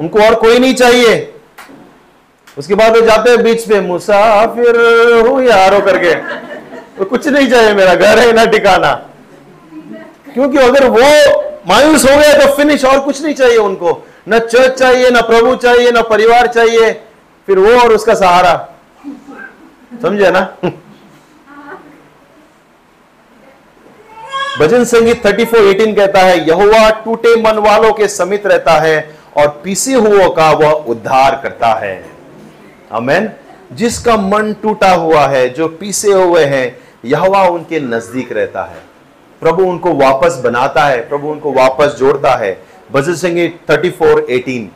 उनको 0.00 0.18
और 0.18 0.34
कोई 0.34 0.58
नहीं 0.58 0.74
चाहिए। 0.74 1.34
उसके 2.58 2.74
बाद 2.74 2.96
वो 2.96 3.00
जाते 3.00 3.30
हैं 3.30 3.42
बीच 3.42 3.68
पे 3.68 3.80
मुसाफिर 3.80 4.76
हूँ 5.26 5.42
यारो 5.42 5.80
करके। 5.80 6.14
तो 6.98 7.04
कुछ 7.04 7.28
नहीं 7.28 7.50
चाहिए 7.50 7.74
मेरा, 7.74 7.94
घर 7.94 8.18
है 8.18 8.32
ना 8.32 8.44
ठिकाना। 8.44 8.92
क्योंकि 10.34 10.58
अगर 10.58 10.88
वो 10.88 11.42
मायूस 11.68 12.04
हो 12.04 12.16
गया 12.16 12.46
तो 12.46 12.54
फिनिश 12.56 12.84
और 12.84 13.00
कुछ 13.00 13.22
नहीं 13.22 13.34
चाहिए 13.34 13.56
उनको। 13.56 14.06
न 14.28 14.38
चर्च 14.38 14.78
चाहिए, 14.78 15.10
न 15.10 15.20
प्रभु 15.22 15.54
चाहिए, 15.54 15.90
न 15.90 16.02
परिवार 16.02 16.46
चाहिए। 16.46 16.92
फिर 17.46 17.58
वो 17.58 17.80
और 17.80 17.92
उसका 17.92 18.14
सहारा। 18.14 18.68
समझे 20.02 20.30
ना? 20.30 20.40
भजन 24.58 24.84
संगीत 24.84 25.22
34:18 25.22 25.94
कहता 25.96 26.20
है 26.20 26.38
यहुआ 26.48 26.88
टूटे 27.04 27.34
मन 27.42 27.58
वालों 27.58 27.92
के 27.92 28.08
समित 28.08 28.46
रहता 28.46 28.72
है 28.80 28.96
और 29.36 29.48
पीसे 29.64 29.94
हुओं 29.94 30.28
का 30.30 30.50
वह 30.52 30.70
उद्धार 30.70 31.40
करता 31.42 31.72
है। 31.74 32.04
अमेन 32.92 33.30
जिसका 33.72 34.16
मन 34.16 34.52
टूटा 34.62 34.90
हुआ 34.92 35.26
है, 35.26 35.48
जो 35.48 35.68
पीसे 35.70 36.12
हुए 36.12 36.44
हैं, 36.44 36.76
यहवा 37.04 37.42
उनके 37.48 37.80
नज़दीक 37.80 38.32
रहता 38.32 38.62
है। 38.62 38.82
प्रभु 39.42 39.62
उनको 39.62 39.92
वापस 39.94 40.40
बनाता 40.44 40.84
है, 40.84 41.08
प्रभु 41.08 41.28
उनको 41.28 41.52
वापस 41.52 41.96
जोड़ता 41.98 42.34
है। 42.36 42.56
भजन 42.92 43.14
संगीत 43.14 43.60
34:18 43.66 44.68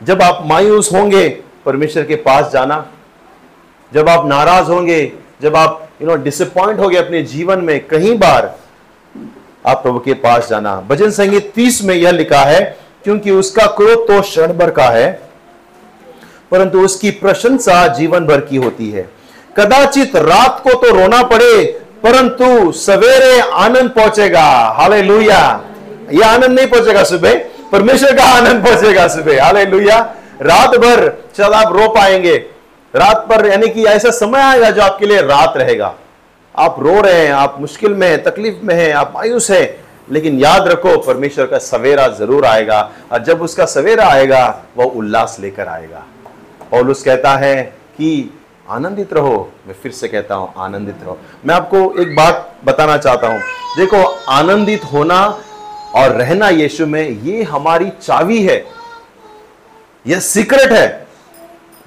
जब 0.00 0.22
आप 0.22 0.42
मायूस 0.46 0.92
होंगे, 0.92 1.28
परमेश्वर 1.64 2.04
के 2.04 2.16
पास 2.18 2.52
जाना 2.52 2.84
जब 3.92 4.08
आप 4.08 4.26
नाराज़ 4.26 4.66
होंगे, 4.66 5.00
जब 5.42 5.56
आप 5.56 5.88
यू 6.02 6.08
नो 6.08 6.14
डिसअपॉइंट 6.16 6.80
हो 6.80 6.88
गए 6.88 6.96
अपने 6.96 7.22
जीवन 7.24 7.60
में 7.60 7.86
कई 7.88 8.14
बार, 8.16 8.54
आप 9.66 9.82
प्रभु 9.82 9.98
के 9.98 10.14
पास 10.16 10.48
जाना। 10.48 10.74
भजन 10.88 11.10
संगीत 11.10 11.52
तीस 11.54 11.82
में 11.84 11.94
यह 11.94 12.10
लिखा 12.10 12.40
है, 12.40 12.60
क्योंकि 13.04 13.30
उसका 13.30 13.66
क्रोध 13.76 14.06
तो 14.08 14.20
क्षण 14.20 14.52
भर 14.52 14.70
का 14.70 14.88
है, 14.88 15.10
परंतु 16.50 16.80
उसकी 16.80 17.10
प्रशंसा 17.12 17.86
जीवन 17.88 18.26
भर 18.26 18.40
की 18.40 18.56
होती 18.56 18.90
है। 18.90 19.08
कदाचित 19.56 20.16
रात 20.16 20.60
को 20.64 20.74
तो 20.80 20.94
रोना 20.94 21.22
पड़े, 21.24 21.64
परंतु 22.02 22.72
सवेरे 22.72 23.38
आनंद 23.40 23.90
पहुंचेगा। 23.90 24.44
हाले 24.76 25.02
लुया 25.02 25.40
यह 26.12 26.26
आनंद 26.26 26.58
नहीं 26.58 26.66
पहुंचेगा 26.66 27.02
सुबह, 27.04 27.34
परमेश्वर 27.72 28.16
का 28.16 28.24
आनंद 28.36 28.64
पहुंचेगा 28.64 29.06
सुबह। 29.08 29.42
हाले 29.44 29.64
लुया 29.66 29.98
रात 30.42 30.76
भर 30.76 31.08
चल 31.36 31.52
आप 31.54 31.76
रो 31.76 31.88
पाएँगे। 31.88 32.36
रात 32.96 33.26
पर, 33.28 33.46
यानी 33.46 33.68
कि 33.68 33.84
ऐसा 33.84 34.10
समय 34.10 34.40
आएगा 34.40 34.70
जो 34.70 34.82
आपके 34.82 35.06
लिए 35.06 35.22
रात 35.22 35.56
रहेगा। 35.56 35.94
आप 36.58 36.76
रो 36.80 37.00
रहे 37.00 37.26
हैं, 37.26 37.32
आप 37.32 37.56
मुश्किल 37.60 37.94
में 37.94 38.08
हैं, 38.08 38.22
तकलीफ़ 38.22 38.56
में 38.64 38.74
हैं, 38.74 38.92
आप 38.92 39.12
मायूस 39.14 39.50
हैं, 39.50 39.84
लेकिन 40.10 40.38
याद 40.38 40.68
रखो, 40.68 40.96
परमेश्वर 40.96 41.46
का 41.46 41.58
सवेरा 41.58 42.08
ज़रूर 42.08 42.44
आएगा, 42.44 42.90
और 43.12 43.22
जब 43.22 43.42
उसका 43.42 43.64
सवेरा 43.64 44.06
आएगा, 44.06 44.62
वह 44.76 44.84
उल्लास 44.84 45.36
लेकर 45.40 45.68
आएगा। 45.68 46.06
और 46.72 46.90
उस 46.90 47.02
कहता 47.02 47.36
है 47.36 47.62
कि 47.96 48.38
आनंदित 48.70 49.12
रहो, 49.12 49.52
मैं 49.66 49.74
फिर 49.82 49.92
से 49.92 50.08
कहता 50.08 50.34
हूँ, 50.34 50.52
आनंदित 50.56 50.96
रहो। 51.02 51.18
मैं 51.46 51.54
आपको 51.54 52.02
एक 52.02 52.16
बात 52.16 52.52
बताना 52.64 52.96
चाहता 52.96 53.28
हूँ। 53.28 53.40
देखो, 53.76 54.02
आनंदित 54.28 54.84
होना 54.84 55.38
और 55.94 56.10
रहना 56.10 56.48
यीशु 56.48 56.86
में, 56.86 57.08
ये 57.08 57.42
हमारी 57.42 57.90
चावी 58.02 58.42
है। 58.42 58.66
यह 60.06 60.20
सीक्रेट 60.20 60.72
है। 60.72 61.06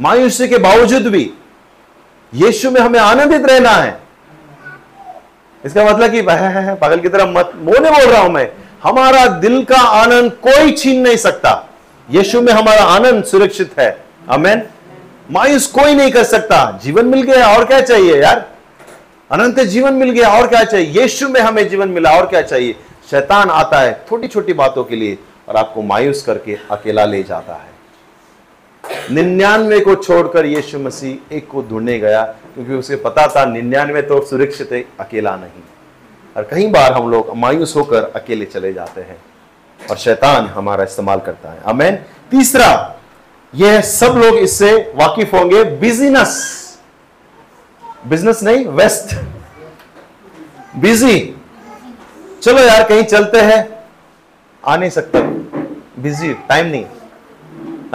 मायूसी 0.01 0.47
के 0.47 0.57
बावजूद 0.57 1.07
भी 1.07 1.29
यीशु 2.33 2.71
में 2.71 2.79
हमें 2.81 2.99
आनंदित 2.99 3.45
रहना 3.45 3.69
है। 3.69 3.97
इसका 5.63 5.83
मतलब 5.85 6.11
कि 6.11 6.21
पागल 6.21 6.99
की 6.99 7.09
तरह 7.09 7.25
मत 7.25 7.51
मोने 7.55 7.89
बोल 7.91 8.05
रहा 8.05 8.21
हूँ 8.21 8.31
मैं। 8.31 8.49
हमारा 8.83 9.25
दिल 9.39 9.63
का 9.63 9.77
आनंद 9.77 10.31
कोई 10.43 10.71
छीन 10.71 11.01
नहीं 11.01 11.17
सकता। 11.17 11.51
यीशु 12.09 12.41
में 12.41 12.51
हमारा 12.53 12.83
आनंद 12.85 13.23
सुरक्षित 13.23 13.79
है। 13.79 13.89
अमेन 14.29 14.63
मायूस 15.31 15.67
कोई 15.67 15.95
नहीं 15.95 16.11
कर 16.11 16.23
सकता। 16.23 16.79
जीवन 16.83 17.05
मिल 17.05 17.21
गया, 17.21 17.47
और 17.47 17.65
क्या 17.65 17.81
चाहिए 17.81 18.21
यार? 18.21 18.45
अनंत 19.31 19.59
जीवन 19.59 19.93
मिल 19.93 20.09
गया, 20.09 20.29
और 20.29 20.47
क्या 20.47 20.63
चाहिए? 20.63 21.01
यीशु 21.01 21.29
में 21.29 21.39
हमें 21.41 21.67
जीवन 21.69 21.89
मिला, 21.89 22.11
और 22.11 22.25
क्या 22.25 22.41
चाहिए? 22.41 22.75
शैतान 23.11 23.49
आता 23.49 23.79
है 23.79 23.93
छोटी 24.09 24.27
छोटी 24.27 24.53
बातों 24.53 24.83
के 24.83 24.95
लिए, 24.95 25.17
और 25.49 25.55
आपको 25.55 25.81
मायूस 25.81 26.21
करके 26.21 26.57
अकेला 26.71 27.05
ले 27.05 27.23
जाता 27.23 27.53
है। 27.53 27.72
निन्यानवे 29.11 29.79
को 29.79 29.95
छोड़कर 29.95 30.45
यीशु 30.45 30.79
मसीह 30.79 31.35
एक 31.35 31.47
को 31.47 31.61
ढूँढने 31.61 31.97
गया, 31.99 32.21
क्योंकि 32.23 32.73
उसे 32.73 32.95
पता 32.95 33.27
था 33.27 33.45
निन्यानवे 33.45 34.01
तो 34.01 34.21
सुरक्षित 34.25 34.71
है, 34.71 34.83
अकेला 34.99 35.35
नहीं। 35.35 35.61
और 36.37 36.47
कई 36.51 36.67
बार 36.67 36.93
हम 36.93 37.09
लोग 37.11 37.35
मायूस 37.37 37.75
होकर 37.75 38.03
अकेले 38.15 38.45
चले 38.45 38.73
जाते 38.73 39.01
हैं 39.01 39.17
और 39.89 39.97
शैतान 39.97 40.45
हमारा 40.45 40.83
इस्तेमाल 40.83 41.19
करता 41.19 41.51
है। 41.51 41.61
अमेन 41.65 41.95
तीसरा, 42.31 42.99
यह 43.53 43.81
सब 43.81 44.17
लोग 44.17 44.37
इससे 44.37 44.73
वाकिफ 44.95 45.33
होंगे। 45.33 45.63
बिज़नेस। 45.63 46.71
बिज़नेस 48.07 48.43
नहीं 48.43 48.65
वेस्ट 48.67 49.15
बिज़ी। 50.77 51.35
चलो 52.43 52.59
यार, 52.59 52.83
कहीं 52.83 53.03
चलते 53.03 53.41
हैं। 53.41 53.83
आ 54.63 54.75
नहीं 54.77 54.89
सकते। 54.89 55.21
बिज़ी, 56.01 56.33
टाइम 56.33 56.65
नहीं। 56.65 56.85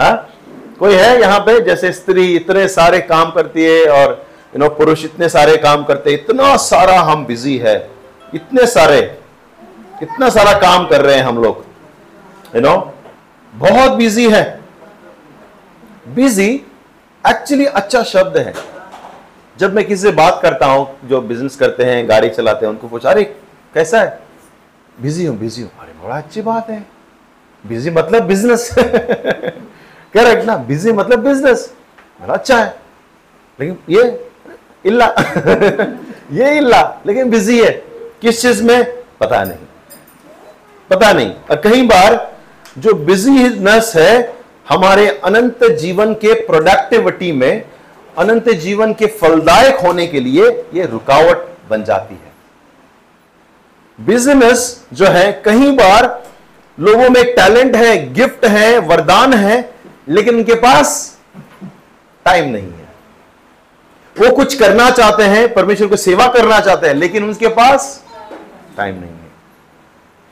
हा? 0.01 0.11
कोई 0.79 0.93
है 0.93 1.21
यहाँ 1.21 1.39
पे? 1.39 1.61
जैसे 1.61 1.91
स्त्री 1.91 2.35
इतने 2.35 2.67
सारे 2.67 2.99
काम 2.99 3.31
करती 3.31 3.63
है 3.63 3.85
और 3.85 4.25
यू 4.55 4.59
नो 4.59 4.69
पुरुष 4.69 5.05
इतने 5.05 5.29
सारे 5.29 5.57
काम 5.57 5.83
करते 5.83 6.11
इतना 6.11 6.57
सारा 6.57 6.99
हम 6.99 7.25
बिज़ी 7.25 7.57
है। 7.57 7.89
इतने 8.35 8.67
सारे, 8.67 9.19
इतना 10.03 10.29
सारा 10.29 10.53
काम 10.53 10.87
कर 10.87 11.01
रहे 11.01 11.15
हैं 11.15 11.23
हम 11.23 11.43
लोग। 11.43 11.65
यू 12.55 12.61
नो 12.61 12.93
बहुत 13.55 13.91
बिज़ी 13.91 14.29
है। 14.29 14.59
बिज़ी 16.07 16.65
एक्चुअली 17.29 17.65
अच्छा 17.65 18.03
शब्द 18.03 18.37
है। 18.37 18.53
जब 19.57 19.73
मैं 19.73 19.85
किसी 19.85 20.01
से 20.01 20.11
बात 20.11 20.39
करता 20.43 20.65
हूँ, 20.65 20.97
जो 21.05 21.21
बिज़नेस 21.21 21.55
करते 21.55 21.83
हैं, 21.83 22.09
गाड़ी 22.09 22.29
चलाते 22.29 22.65
हैं, 22.65 22.73
उनको 22.73 22.87
पूछा, 22.87 23.09
अरे, 23.09 23.23
कैसा 23.73 24.01
है? 24.01 24.19
बिज़ी 25.01 25.25
हूँ 25.25 25.37
बिज़ी 25.37 25.61
हूँ। 25.61 25.71
अरे, 25.79 26.07
बड़ा 26.07 26.17
अच्छी 26.17 26.41
बात 26.41 26.69
है। 26.69 26.85
बिज़ी 27.67 27.91
मतलब 27.91 28.23
बिज़नेस 28.23 28.75
करेक्ट 30.13 30.45
ना 30.45 30.55
बिज़ी 30.57 30.91
मतलब 30.91 31.19
बिज़नेस 31.19 31.73
बड़ा 32.21 32.33
अच्छा 32.33 32.57
है। 32.57 32.75
लेकिन 33.59 33.77
ये 33.89 34.29
इल्ला 34.85 35.05
ये 36.31 36.57
इल्ला, 36.57 37.01
लेकिन 37.05 37.29
बिज़ी 37.29 37.63
है। 37.63 37.71
किस 38.21 38.41
चीज़ 38.41 38.63
में? 38.63 38.83
पता 39.19 39.43
नहीं। 39.43 39.57
पता 40.89 41.13
नहीं। 41.13 41.33
और 41.51 41.55
कई 41.55 41.83
बार 41.83 42.37
जो 42.77 42.93
बिजीनेस 42.93 43.93
है, 43.95 44.35
हमारे 44.69 45.21
अनंत 45.23 45.63
जीवन 45.63 46.13
के 46.13 46.33
प्रोडक्टिविटी 46.33 47.31
में, 47.31 47.69
अनंत 48.17 48.49
जीवन 48.49 48.93
के 48.93 49.05
फलदायक 49.05 49.75
होने 49.75 50.07
के 50.07 50.19
लिए 50.19 50.65
यह 50.73 50.85
रुकावट 50.85 51.49
बन 51.69 51.83
जाती 51.83 52.13
है। 52.13 52.29
बिज़नेस 54.05 54.85
जो 54.93 55.05
है 55.05 55.41
कई 55.45 55.71
बार 55.71 56.23
लोगों 56.79 57.09
में 57.09 57.23
टैलेंट 57.25 57.75
है 57.75 58.13
गिफ्ट 58.13 58.45
है, 58.45 58.77
वरदान 58.77 59.33
है 59.33 59.78
लेकिन 60.09 60.35
उनके 60.35 60.55
पास 60.55 61.19
टाइम 62.25 62.49
नहीं 62.49 62.71
है। 62.71 62.87
वो 64.15 64.35
कुछ 64.35 64.55
करना 64.55 64.89
चाहते 64.89 65.23
हैं, 65.23 65.53
परमेश्वर 65.53 65.87
को 65.87 65.95
सेवा 65.95 66.27
करना 66.27 66.59
चाहते 66.59 66.87
हैं, 66.87 66.93
लेकिन 66.93 67.23
उनके 67.23 67.47
पास 67.47 68.05
टाइम 68.77 68.95
नहीं 68.95 69.11
है। 69.11 69.31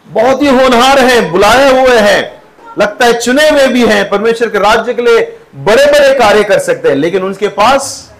बहुत 0.08 0.42
ही 0.42 0.48
होनहार 0.48 1.00
हैं, 1.00 1.32
बुलाए 1.32 1.82
हुए 1.82 2.00
हैं। 2.00 2.44
लगता 2.80 3.06
है 3.06 3.20
चुने 3.20 3.50
हुए 3.50 3.68
भी 3.68 3.86
हैं। 3.86 4.10
परमेश्वर 4.10 4.50
के 4.50 4.60
राज्य 4.60 4.94
के 4.94 5.02
लिए 5.02 5.40
बड़े 5.56 5.86
बड़े 5.86 6.14
कार्य 6.20 6.44
कर 6.44 6.60
सकते 6.60 6.90
हैं, 6.90 6.96
लेकिन 6.96 7.24
उनके 7.24 7.48
पास 7.48 8.14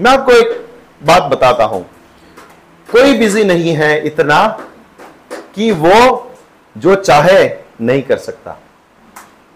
मैं 0.00 0.10
आपको 0.10 0.32
एक 0.32 0.68
बात 1.02 1.22
बताता 1.22 1.64
हूँ। 1.64 1.90
कोई 2.92 3.18
बिज़ी 3.18 3.44
नहीं 3.44 3.74
है 3.74 4.06
इतना 4.06 4.46
कि 5.54 5.70
वो 5.70 6.32
जो 6.76 6.94
चाहे 6.94 7.56
नहीं 7.80 8.02
कर 8.02 8.16
सकता। 8.16 8.60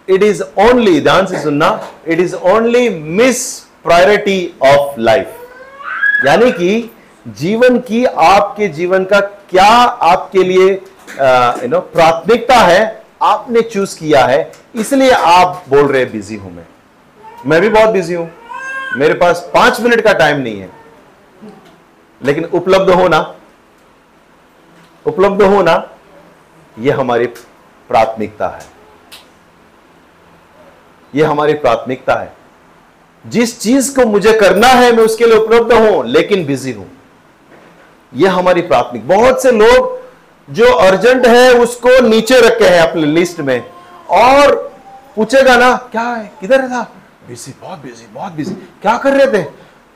इट 0.07 0.23
इज़ 0.23 0.41
ओनली 0.59 0.99
ध्यान 1.01 1.25
से 1.25 1.39
सुनना 1.39 1.69
it 2.07 2.19
is 2.19 2.35
only 2.35 2.89
miss 2.89 3.59
priority 3.83 4.53
of 4.63 4.99
life 4.99 6.25
यानी 6.25 6.51
कि 6.51 6.89
जीवन 7.25 7.77
की, 7.79 8.03
आपके 8.05 8.67
जीवन 8.69 9.03
का 9.05 9.19
क्या 9.19 9.67
आपके 10.09 10.43
लिए 10.43 10.69
यू 10.69 11.67
नो 11.69 11.79
प्राथमिकता 11.79 12.55
है, 12.57 13.03
आपने 13.21 13.61
चूज़ 13.61 13.97
किया 13.99 14.25
है, 14.25 14.51
इसलिए 14.75 15.11
आप 15.11 15.63
बोल 15.69 15.87
रहे 15.87 16.05
बिज़ी 16.05 16.35
हूँ 16.35 16.51
मैं। 16.53 16.65
मैं 17.45 17.61
भी 17.61 17.69
बहुत 17.69 17.89
बिज़ी 17.89 18.13
हूँ। 18.13 18.29
मेरे 18.97 19.13
पास 19.13 19.49
पाँच 19.53 19.79
मिनट 19.81 20.01
का 20.01 20.13
टाइम 20.13 20.39
नहीं 20.39 20.59
है। 20.59 20.69
लेकिन 22.21 22.45
उपलब्ध 22.45 22.89
होना 22.91 23.19
उपलब्ध 25.05 25.41
होना 25.43 25.81
यह 26.77 26.99
हमारी 26.99 27.25
प्राथमिकता 27.89 28.47
है। 28.47 28.72
यह 31.15 31.29
हमारी 31.29 31.53
प्राथमिकता 31.53 32.13
है। 32.13 32.33
जिस 33.27 33.59
चीज़ 33.59 33.95
को 33.95 34.05
मुझे 34.05 34.33
करना 34.33 34.67
है, 34.67 34.91
मैं 34.91 35.03
उसके 35.03 35.25
लिए 35.25 35.37
उपलब्ध 35.37 35.73
हूँ, 35.73 36.05
लेकिन 36.05 36.45
बिज़ी 36.45 36.71
हूँ। 36.71 36.91
यह 38.15 38.33
हमारी 38.33 38.61
प्राथमिक। 38.61 39.07
बहुत 39.07 39.43
से 39.43 39.51
लोग 39.51 40.01
जो 40.49 40.73
अर्जेंट 40.73 41.27
है, 41.27 41.53
उसको 41.53 42.07
नीचे 42.07 42.41
रखे 42.41 42.65
हैं 42.65 42.81
अपने 42.81 43.05
लिस्ट 43.05 43.39
में। 43.39 43.69
और 44.09 44.73
पूछेगा 45.15 45.57
ना, 45.57 45.75
क्या 45.91 46.01
है? 46.01 46.31
किधर 46.41 46.61
था? 46.61 46.91
बिज़ी, 47.27 47.53
बहुत 47.61 47.79
बिज़ी 47.79 48.07
बहुत 48.13 48.33
बिज़ी। 48.33 48.53
क्या 48.53 48.97
कर 48.97 49.13
रहे 49.13 49.27
थे? 49.27 49.43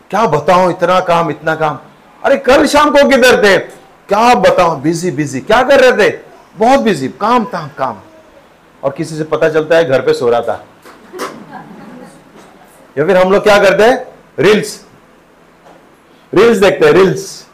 क्या 0.09 0.25
बताओ 0.27 0.69
इतना 0.69 0.99
काम 0.99 1.29
इतना 1.29 1.55
काम। 1.55 1.79
अरे, 2.23 2.37
कल 2.37 2.65
शाम 2.65 2.89
को 2.89 3.09
किधर 3.09 3.43
थे? 3.43 3.57
क्या 4.07 4.35
बताओ 4.35 4.75
बिज़ी 4.75 5.11
बिज़ी। 5.11 5.39
क्या 5.39 5.63
कर 5.63 5.79
रहे 5.79 6.09
थे? 6.09 6.19
बहुत 6.57 6.79
बिज़ी, 6.79 7.07
काम 7.07 7.45
था 7.45 7.71
काम। 7.77 7.97
और 8.83 8.91
किसी 8.91 9.17
से 9.17 9.23
पता 9.23 9.49
चलता 9.49 9.75
है, 9.75 9.85
घर 9.85 10.01
पे 10.01 10.13
सो 10.13 10.29
रहा 10.29 10.41
था। 10.41 10.65
या 12.97 13.05
फिर 13.05 13.17
हम 13.17 13.31
लोग 13.31 13.43
क्या 13.43 13.57
करते 13.63 13.83
हैं? 13.83 14.05
रील्स 14.39 14.79
रील्स 16.33 16.57
देखते 16.57 16.85
हैं 16.85 16.93
रील्स 16.93 17.45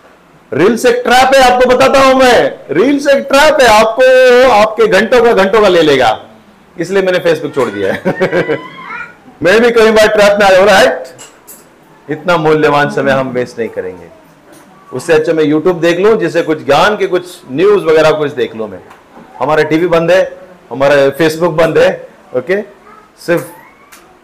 रील्स 0.52 0.86
एक 0.86 1.02
ट्रैप 1.04 1.36
है, 1.36 1.42
आपको 1.44 1.70
बताता 1.70 2.00
हूँ 2.00 2.14
मैं. 2.16 2.66
रील्स 2.72 3.08
एक 3.08 3.26
ट्रैप 3.28 3.62
है, 3.62 3.68
आपको 3.70 4.50
आपके 4.52 4.88
घंटों 4.88 5.22
का 5.24 5.34
घंटों 5.34 5.62
का 5.62 5.68
ले 5.68 5.82
लेगा. 5.82 6.10
इसलिए 6.78 7.02
मैंने 7.04 7.20
फेसबुक 7.20 7.54
छोड़ 7.56 7.70
दिया 7.70 7.94
है. 7.94 8.58
मैं 9.44 9.60
भी 9.62 9.72
कई 9.72 9.92
बार 9.92 10.08
ट्रैप 10.08 10.38
में 10.40 10.46
आया 10.48 10.64
राइट 10.66 12.12
इतना 12.12 12.38
मूल्यवान 12.38 12.90
समय 12.90 13.12
हम 13.12 13.30
वेस्ट 13.30 13.60
नहीं 13.60 13.70
करेंगे. 13.70 14.08
उससे 14.94 15.14
अच्छा 15.14 15.34
मैं 15.34 15.44
यूट्यूब 15.44 15.80
देख 15.82 16.00
लूँ, 16.00 16.16
जिससे 16.18 16.42
कुछ 16.44 16.64
ज्ञान 16.66 16.98
के 16.98 17.08
कुछ 17.08 17.42
न्यूज़ 17.52 17.84
वगैरह 17.86 18.12
कुछ 18.12 18.32
देख 18.32 18.56
लूँ 18.56 18.68
मैं. 18.70 18.80
हमारा 19.40 19.64
टीवी 19.64 19.88
बंद 19.88 20.12
है, 20.12 20.22
हमारा 20.72 21.10
फेसबुक 21.18 21.54
बंद 21.54 21.78
है 21.78 21.90
ओके 22.38 22.62
सिर्फ़ 23.26 23.44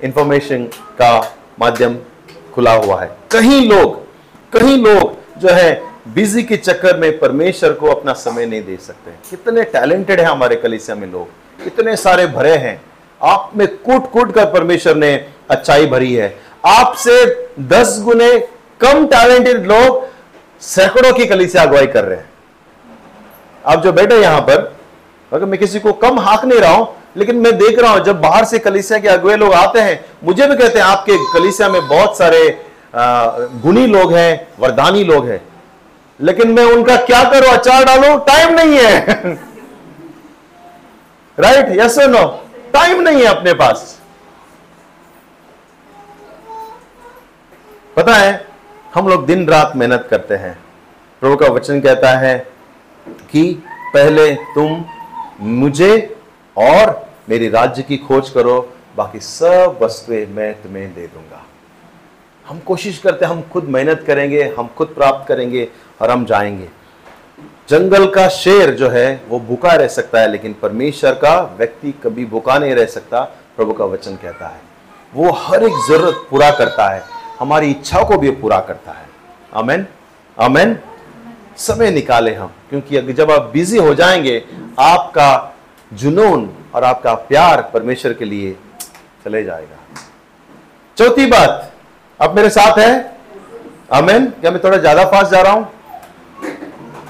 इंफॉर्मेशन 0.04 0.64
का 1.00 1.20
माध्यम 1.60 1.98
खुला 2.54 2.74
हुआ 2.74 3.02
है। 3.02 3.08
कहीं 3.32 3.68
लोग 3.70 3.98
कहीं 4.54 4.78
लोग 4.78 5.40
जो 5.40 5.50
है 5.50 5.82
बिज़ी 6.14 6.44
के 6.44 6.58
चक्कर 6.58 6.98
में 6.98 7.18
परमेश्वर 7.20 7.74
को 7.74 7.88
अपना 7.88 8.14
समय 8.14 8.46
नहीं 8.46 8.62
दे 8.64 8.78
सकते। 8.78 9.12
कितने 9.30 9.64
टैलेंटेड 9.64 10.20
है 10.20 10.26
हमारे 10.26 10.56
कलिसिया 10.56 10.96
में 10.96 11.08
लोग। 11.08 11.68
इतने 11.68 11.96
सारे 11.96 12.26
भरे 12.28 12.56
हैं। 12.58 12.80
आप 13.22 13.52
में 13.56 13.68
कूट 13.78 14.10
कूट 14.12 14.34
कर 14.34 14.46
परमेश्वर 14.46 14.96
ने 14.96 15.14
अच्छाई 15.50 15.86
भरी 15.86 16.14
है। 16.14 16.34
आपसे 16.66 17.26
दस 17.70 18.00
गुने 18.04 18.32
कम 18.82 19.06
टैलेंटेड 19.08 19.66
लोग 19.68 20.08
सैकड़ों 20.62 21.14
की 21.14 21.26
कलिसिया 21.26 21.64
अगुवाई 21.64 21.88
कर 21.88 22.04
रहे 22.04 22.18
हैं। 22.18 22.30
आप 23.66 23.84
जो 23.84 23.92
बैठे 23.94 24.16
यहाँ 24.16 24.42
पर, 24.42 24.72
अगर 25.32 25.46
मैं 25.46 25.60
किसी 25.60 25.80
को 25.80 25.94
कम 25.94 26.20
हाक 26.20 26.46
नहीं 26.46 26.60
रहा 26.60 26.74
हूँ 26.74 26.88
लेकिन 27.16 27.36
मैं 27.36 27.58
देख 27.58 27.80
रहा 27.80 27.92
हूँ, 27.92 28.04
जब 28.04 28.20
बाहर 28.22 28.46
से 28.46 28.60
कलिसिया 28.60 29.00
के 29.00 29.08
अगुए 29.08 29.36
लोग 29.36 29.54
आते 29.54 29.80
हैं, 29.80 30.00
मुझे 30.24 30.48
भी 30.48 30.56
कहते 30.56 30.80
हैं, 30.80 30.86
आपके 30.86 31.18
कलिसिया 31.34 31.70
में 31.70 31.88
बहुत 31.88 32.18
सारे 32.18 32.42
गुणी 32.96 33.86
लोग 33.88 34.14
हैं, 34.14 34.48
वरदानी 34.60 35.04
लोग 35.04 35.28
हैं। 35.28 35.42
लेकिन 36.20 36.52
मैं 36.52 36.64
उनका 36.66 36.96
क्या 37.06 37.24
करूँ, 37.32 37.50
अचार 37.50 37.86
डालू? 37.86 38.18
टाइम 38.26 38.54
नहीं 38.54 38.78
है। 38.78 39.38
राइट 41.38 41.70
यस 41.80 41.98
नो 42.00 42.26
टाइम 42.74 43.02
नहीं 43.02 43.22
है 43.22 43.26
अपने 43.28 43.54
पास। 43.54 43.98
पता 47.96 48.14
है, 48.14 48.46
हम 48.94 49.08
लोग 49.08 49.26
दिन 49.26 49.48
रात 49.48 49.76
मेहनत 49.76 50.08
करते 50.12 50.36
हैं। 50.36 50.58
प्रभु 51.22 51.36
का 51.36 51.48
वचन 51.48 51.80
कहता 51.82 52.10
है 52.18 52.38
कि 53.32 53.44
पहले 53.94 54.34
तुम 54.56 54.84
मुझे 55.60 55.92
और 56.60 57.08
मेरी 57.30 57.50
राज्य 57.50 57.84
की 57.84 57.98
खोज 57.98 58.30
करो, 58.30 58.74
बाकी 58.98 59.20
सब 59.20 59.78
वस्तुएँ 59.82 60.26
मैं 60.26 60.54
तुम्हें 60.62 60.94
दे 60.94 61.08
दूँगा। 61.08 61.46
हम 62.46 62.60
कोशिश 62.60 62.98
करते 62.98 63.26
हैं, 63.26 63.32
हम 63.32 63.42
खुद 63.42 63.64
मेहनत 63.64 64.04
करेंगे, 64.08 64.44
हम 64.60 64.68
खुद 64.68 64.88
प्राप्त 64.88 65.28
करेंगे 65.28 65.68
और 66.02 66.12
हम 66.12 66.26
जाएँगे। 66.26 66.68
जंगल 67.70 68.08
का 68.08 68.28
शेर 68.30 68.72
जो 68.72 68.90
है, 68.90 69.22
वो 69.30 69.40
भूखा 69.40 69.74
रह 69.74 69.88
सकता 69.88 70.22
है, 70.22 70.32
लेकिन 70.32 70.56
परमेश्वर 70.62 71.14
का 71.14 71.40
व्यक्ति 71.58 71.92
कभी 72.04 72.26
भूखा 72.26 72.58
नहीं 72.58 72.74
रह 72.76 72.86
सकता, 72.86 73.22
प्रभु 73.58 73.74
का 73.74 73.86
वचन 73.86 74.16
कहता 74.16 74.48
है। 74.48 74.62
वो 75.14 75.32
हर 75.32 75.64
एक 75.64 75.74
ज़रूरत 75.90 76.26
पूरा 76.30 76.52
करता 76.52 76.90
है, 76.90 77.04
हमारी 77.40 77.72
इच्छा 77.72 78.04
को 78.04 78.18
भी 78.18 78.32
पूरा 78.32 78.60
करता 78.60 78.92
है। 78.92 79.08
अमेन 79.54 79.86
अमेन 80.38 80.78
समय 81.58 81.92
निकाले 81.92 82.34
हम, 82.34 82.52
क्योंकि 82.70 83.14
जब 83.14 83.32
आप 83.32 83.50
बिज़ी 83.54 83.78
हो 83.78 83.94
जाएँगे, 83.96 84.44
आपका 84.80 85.56
जुनून 85.92 86.50
और 86.76 86.84
आपका 86.84 87.14
प्यार 87.14 87.62
परमेश्वर 87.74 88.14
के 88.14 88.26
लिए 88.26 88.56
चले 89.24 89.44
जाएगा। 89.44 89.78
चौथी 90.98 91.26
बात, 91.26 91.72
आप 92.20 92.36
मेरे 92.36 92.50
साथ 92.50 92.78
है? 92.80 93.18
अमेन 93.94 94.26
क्या 94.32 94.52
मैं 94.52 94.64
थोड़ा 94.64 94.78
ज़्यादा 94.78 95.06
फास्ट 95.06 95.32
जा 95.32 95.42
रहा 95.42 95.54
हूँ? 95.54 95.68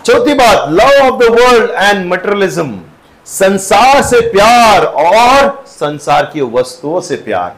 चौथी 0.05 0.33
बात 0.33 0.69
love 0.69 1.05
of 1.05 1.19
the 1.19 1.29
world 1.31 1.71
and 1.71 2.05
materialism 2.11 2.79
संसार 3.27 4.01
से 4.01 4.19
प्यार 4.31 4.83
और 4.83 5.63
संसार 5.67 6.29
की 6.33 6.41
वस्तुओं 6.41 7.01
से 7.01 7.15
प्यार। 7.17 7.55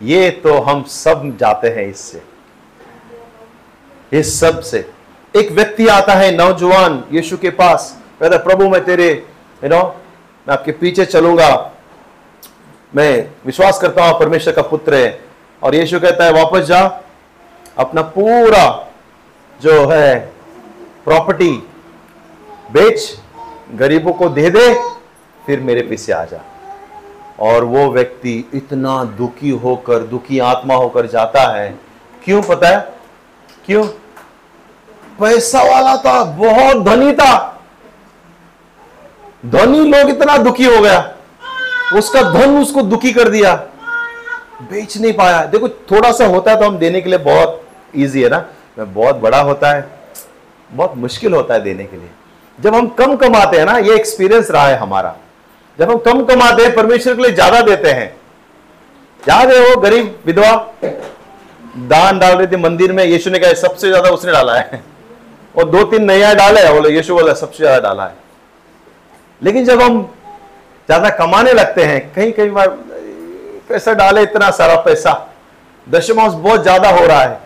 ये 0.00 0.30
तो 0.44 0.58
हम 0.60 0.82
सब 0.84 1.36
जाते 1.40 1.68
हैं 1.68 1.86
इससे। 1.88 2.22
इस 4.12 4.38
सबसे। 4.40 4.78
एक 5.34 5.50
व्यक्ति 5.52 5.86
आता 5.88 6.14
है, 6.14 6.30
नौजवान, 6.36 7.04
यीशु 7.12 7.36
के 7.36 7.50
पास 7.52 7.96
कहता 8.20 8.36
प्रभु, 8.38 8.68
मैं 8.68 8.84
तेरे 8.84 9.10
यू 9.62 9.68
नो 9.68 9.82
मैं 10.48 10.52
आपके 10.52 10.72
पीछे 10.72 11.04
चलूँगा। 11.04 11.72
मैं 12.96 13.30
विश्वास 13.46 13.80
करता 13.80 14.04
हूँ 14.04 14.20
परमेश्वर 14.20 14.54
का 14.54 14.62
पुत्र 14.62 14.94
है। 14.94 15.20
और 15.62 15.74
यीशु 15.74 16.00
कहता 16.00 16.24
है, 16.24 16.32
वापस 16.32 16.60
जा। 16.60 17.00
अपना 17.78 18.02
पूरा 18.02 18.88
जो 19.62 19.86
है 19.86 20.32
प्रॉपर्टी 21.04 21.68
बेच, 22.72 23.18
गरीबों 23.74 24.12
को 24.12 24.28
दे 24.28 24.50
दे, 24.50 24.74
फिर 25.46 25.60
मेरे 25.60 25.82
पीछे 25.82 26.12
आ 26.12 26.24
जा। 26.24 26.44
और 27.40 27.64
वो 27.64 27.90
व्यक्ति 27.90 28.50
इतना 28.54 29.04
दुखी 29.04 29.50
होकर, 29.50 29.98
दुखी 29.98 30.38
आत्मा 30.38 30.74
होकर 30.74 31.06
जाता 31.06 31.56
है। 31.56 31.78
क्यों 32.24 32.42
पता 32.42 32.68
है? 32.68 32.94
क्यों? 33.66 33.84
पैसा 35.20 35.62
वाला 35.62 35.96
था, 35.96 36.24
बहुत 36.24 36.76
धनी 36.76 37.12
था। 37.12 37.59
धनी 39.42 39.84
लोग 39.90 40.10
इतना 40.10 40.36
दुखी 40.38 40.64
हो 40.64 40.80
गया। 40.80 40.98
उसका 41.94 42.22
धन 42.32 42.56
उसको 42.58 42.82
दुखी 42.82 43.12
कर 43.12 43.28
दिया। 43.28 43.54
बेच 44.62 44.96
नहीं 44.98 45.12
पाया। 45.12 45.44
देखो, 45.44 45.68
थोड़ा 45.68 46.10
सा 46.12 46.26
होता 46.26 46.50
है 46.50 46.58
तो 46.60 46.64
हम 46.64 46.78
देने 46.78 47.00
के 47.00 47.10
लिए 47.10 47.18
बहुत 47.20 47.62
इजी 47.94 48.22
है 48.22 48.28
ना? 48.28 48.44
बहुत 48.78 49.16
बड़ा 49.16 49.40
होता 49.40 49.72
है। 49.72 49.88
बहुत 50.70 50.96
मुश्किल 50.96 51.34
होता 51.34 51.54
है 51.54 51.62
देने 51.62 51.84
के 51.84 51.96
लिए। 51.96 52.10
जब 52.58 52.74
हम 52.74 52.88
कम 52.90 53.16
कमाते 53.16 53.58
हैं 53.58 53.64
ना, 53.66 53.76
ये 53.78 53.94
एक्सपीरियंस 53.94 54.50
रहा 54.50 54.66
है 54.66 54.76
हमारा। 54.76 55.14
जब 55.78 55.90
हम 55.90 55.98
कम 55.98 56.24
कमाते 56.24 56.62
हैं, 56.62 56.74
परमेश्वर 56.74 57.14
के 57.14 57.22
लिए 57.22 57.32
ज़्यादा 57.32 57.60
देते 57.60 57.90
हैं। 57.90 58.08
याद 59.22 59.50
है 59.50 59.58
वो 59.60 59.76
गरीब 59.80 60.14
विधवा? 60.26 60.52
दान 61.88 62.18
डाल 62.18 62.36
रही 62.36 62.46
थी 62.46 62.56
मंदिर 62.56 62.92
में, 62.92 63.04
यीशु 63.04 63.30
ने 63.30 63.38
कहा, 63.38 63.52
सबसे 63.52 63.88
ज़्यादा 63.88 64.10
उसने 64.10 64.32
डाला 64.32 64.54
है। 64.54 64.82
और 65.54 65.64
दो 65.64 65.84
तीन 65.84 66.04
नया 66.04 66.32
डाले 66.34 66.72
बोले, 66.72 66.90
यीशु 66.90 67.14
बोला 67.14 67.34
सबसे 67.34 67.58
ज़्यादा 67.58 67.88
डाला 67.88 68.04
है। 68.04 68.14
लेकिन 69.42 69.64
जब 69.64 69.80
हम 69.82 70.02
ज़्यादा 70.88 71.08
कमाने 71.16 71.52
लगते 71.52 71.82
हैं, 71.84 72.00
कहीं 72.14 72.32
कहीं 72.32 72.50
बार, 72.50 72.68
पैसा 73.68 73.92
डाले, 73.94 74.22
इतना 74.22 74.50
सारा 74.50 74.74
पैसा, 74.82 75.12
दशमांश 75.86 76.32
बहुत 76.34 76.62
ज़्यादा 76.62 76.90
हो 76.90 77.06
रहा 77.06 77.20
है। 77.20 77.40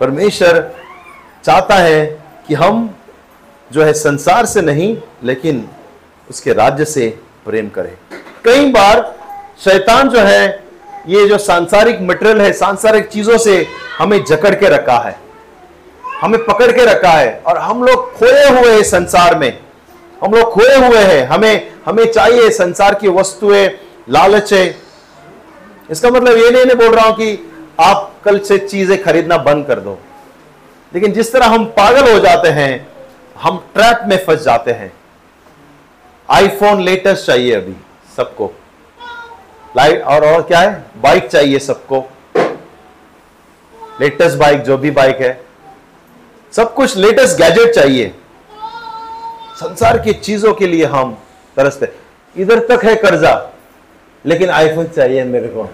परमेश्वर 0.00 0.60
चाहता 1.44 1.74
है 1.74 2.04
कि 2.46 2.54
हम 2.54 2.88
जो 3.70 3.82
है 3.84 3.92
संसार 3.92 4.46
से 4.46 4.62
नहीं, 4.62 4.96
लेकिन 5.24 5.68
उसके 6.30 6.52
राज्य 6.52 6.84
से 6.84 7.08
प्रेम 7.44 7.68
करें। 7.68 7.92
कई 8.44 8.70
बार 8.72 9.02
शैतान 9.64 10.08
जो 10.08 10.20
है, 10.20 10.64
ये 11.06 11.26
जो 11.28 11.38
सांसारिक 11.38 12.00
मटेरियल 12.00 12.40
है, 12.40 12.52
सांसारिक 12.52 13.08
चीज़ों 13.08 13.38
से 13.38 13.66
हमें 13.98 14.22
जकड़ 14.24 14.54
के 14.54 14.68
रखा 14.68 14.98
है। 14.98 15.16
हमें 16.20 16.44
पकड़ 16.44 16.70
के 16.72 16.84
रखा 16.84 17.12
है 17.12 17.40
और 17.46 17.58
हम 17.58 17.82
लोग 17.84 18.12
खोए 18.18 18.48
हुए 18.48 18.72
हैं 18.72 18.82
संसार 18.84 19.38
में। 19.38 19.58
हम 20.22 20.32
लोग 20.34 20.50
खोए 20.52 20.74
हुए 20.76 20.98
हैं 20.98 21.26
हमें 21.26 21.70
हमें 21.86 22.04
चाहिए 22.12 22.50
संसार 22.50 22.94
की 22.94 23.08
वस्तुएँ 23.08 23.68
लालच। 24.08 24.52
है 24.52 24.66
इसका 25.90 26.10
मतलब 26.10 26.36
ये 26.36 26.50
नहीं, 26.50 26.64
नहीं 26.64 26.76
बोल 26.76 26.94
रहा 26.94 27.06
हूँ 27.06 27.16
कि 27.16 27.50
आप 27.80 28.12
कल 28.24 28.38
से 28.38 28.58
चीज़ें 28.58 29.02
खरीदना 29.02 29.36
बंद 29.38 29.66
कर 29.66 29.80
दो। 29.80 29.98
लेकिन 30.92 31.12
जिस 31.12 31.32
तरह 31.32 31.46
हम 31.46 31.64
पागल 31.78 32.12
हो 32.12 32.18
जाते 32.18 32.48
हैं 32.50 32.86
हम 33.36 33.58
ट्रैप 33.74 34.00
में 34.06 34.16
फंस 34.26 34.42
जाते 34.42 34.72
हैं। 34.72 34.92
आईफोन 36.28 36.80
लेटेस्ट 36.82 37.26
चाहिए 37.26 37.54
अभी 37.54 37.74
सबको। 38.16 38.52
लाइट 39.76 40.02
और 40.02 40.24
और 40.24 40.42
क्या 40.42 40.60
है? 40.60 40.84
बाइक 40.96 41.26
चाहिए 41.26 41.58
सबको। 41.58 42.04
लेटेस्ट 44.00 44.36
बाइक 44.38 44.62
जो 44.62 44.76
भी 44.78 44.90
बाइक 44.90 45.20
है। 45.20 45.40
सब 46.52 46.74
कुछ 46.74 46.96
लेटेस्ट 46.96 47.38
गैजेट 47.38 47.74
चाहिए। 47.74 48.14
संसार 49.58 49.98
की 49.98 50.12
चीज़ों 50.12 50.52
के 50.54 50.66
लिए 50.66 50.84
हम 50.84 51.12
तरसते 51.56 51.88
इधर 52.36 52.58
तक 52.66 52.84
है 52.84 52.94
कर्जा, 52.94 53.32
लेकिन 54.24 54.50
आईफोन 54.50 54.86
चाहिए 54.86 55.24
मेरे 55.24 55.48
को। 55.48 55.70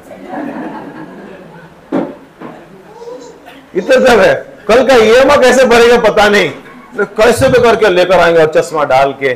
इतना 3.75 3.97
सब 3.97 4.21
है। 4.21 4.35
कल 4.69 4.87
का 4.87 4.95
ईएमआई 4.97 5.37
कैसे 5.37 5.65
भरेगा 5.65 5.99
पता 6.01 6.29
नहीं। 6.29 6.51
तो 6.97 7.05
कैसे 7.17 7.49
भी 7.49 7.59
करके 7.59 7.89
लेकर 7.89 8.19
आएँगे 8.19 8.43
और 8.43 8.53
चश्मा 8.57 8.85
डाल 8.85 9.13
के। 9.13 9.31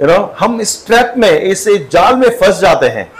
यू 0.00 0.06
नो 0.06 0.34
हम 0.38 0.60
इस 0.60 0.86
ट्रैप 0.86 1.14
में, 1.16 1.40
इस 1.40 1.64
जाल 1.92 2.16
में 2.16 2.28
फंस 2.30 2.58
जाते 2.60 2.88
हैं। 2.88 3.10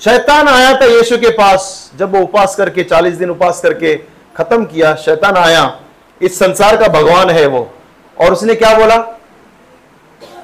शैतान 0.00 0.48
आया 0.48 0.72
था 0.80 0.84
यीशु 0.86 1.18
के 1.18 1.30
पास, 1.30 1.92
जब 1.96 2.14
वो 2.16 2.20
उपास 2.22 2.56
करके 2.56 2.84
40 2.84 3.14
दिन 3.14 3.30
उपास 3.30 3.60
करके 3.60 3.94
खत्म 4.36 4.64
किया, 4.64 4.94
शैतान 4.94 5.36
आया। 5.36 5.80
इस 6.24 6.38
संसार 6.38 6.76
का 6.76 6.88
भगवान 6.88 7.30
है 7.30 7.46
वो। 7.46 7.74
और 8.20 8.32
उसने 8.32 8.54
क्या 8.54 8.78
बोला? 8.78 9.20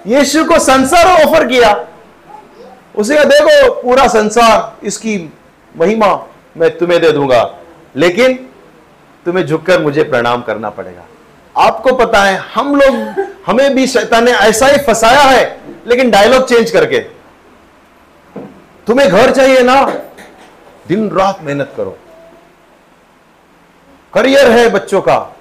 यीशु 0.07 0.45
को 0.45 0.59
संसार 0.59 1.25
ऑफ़र 1.25 1.47
किया। 1.47 1.87
उसे 2.97 3.15
कहा, 3.15 3.25
देखो, 3.25 3.73
पूरा 3.73 4.09
संसार, 4.09 4.87
इसकी 4.87 5.33
महिमा 5.77 6.27
मैं 6.57 6.79
तुम्हें 6.79 7.01
दे 7.01 7.13
दूँगा। 7.13 7.57
लेकिन 7.97 8.49
तुम्हें 9.25 9.47
झुककर 9.47 9.83
मुझे 9.83 10.03
प्रणाम 10.03 10.43
करना 10.43 10.71
पड़ेगा। 10.71 11.03
आपको 11.57 11.93
पता 11.93 12.23
है, 12.23 12.37
हम 12.37 12.77
लोग, 12.77 13.25
हमें 13.47 13.75
भी 13.75 13.87
शैतान 13.87 14.25
ने 14.25 14.33
ऐसा 14.33 14.67
ही 14.67 14.79
फंसाया 14.79 15.21
है, 15.21 15.61
लेकिन 15.87 16.11
डायलॉग 16.11 16.49
चेंज 16.49 16.71
करके। 16.71 16.99
तुम्हें 18.87 19.11
घर 19.11 19.31
चाहिए 19.31 19.63
ना? 19.63 19.93
दिन 20.89 21.11
रात 21.11 21.39
मेहनत 21.43 21.73
करो। 21.77 21.99
करियर 24.15 24.51
है 24.51 24.69
बच्चों 24.69 25.01
का। 25.01 25.37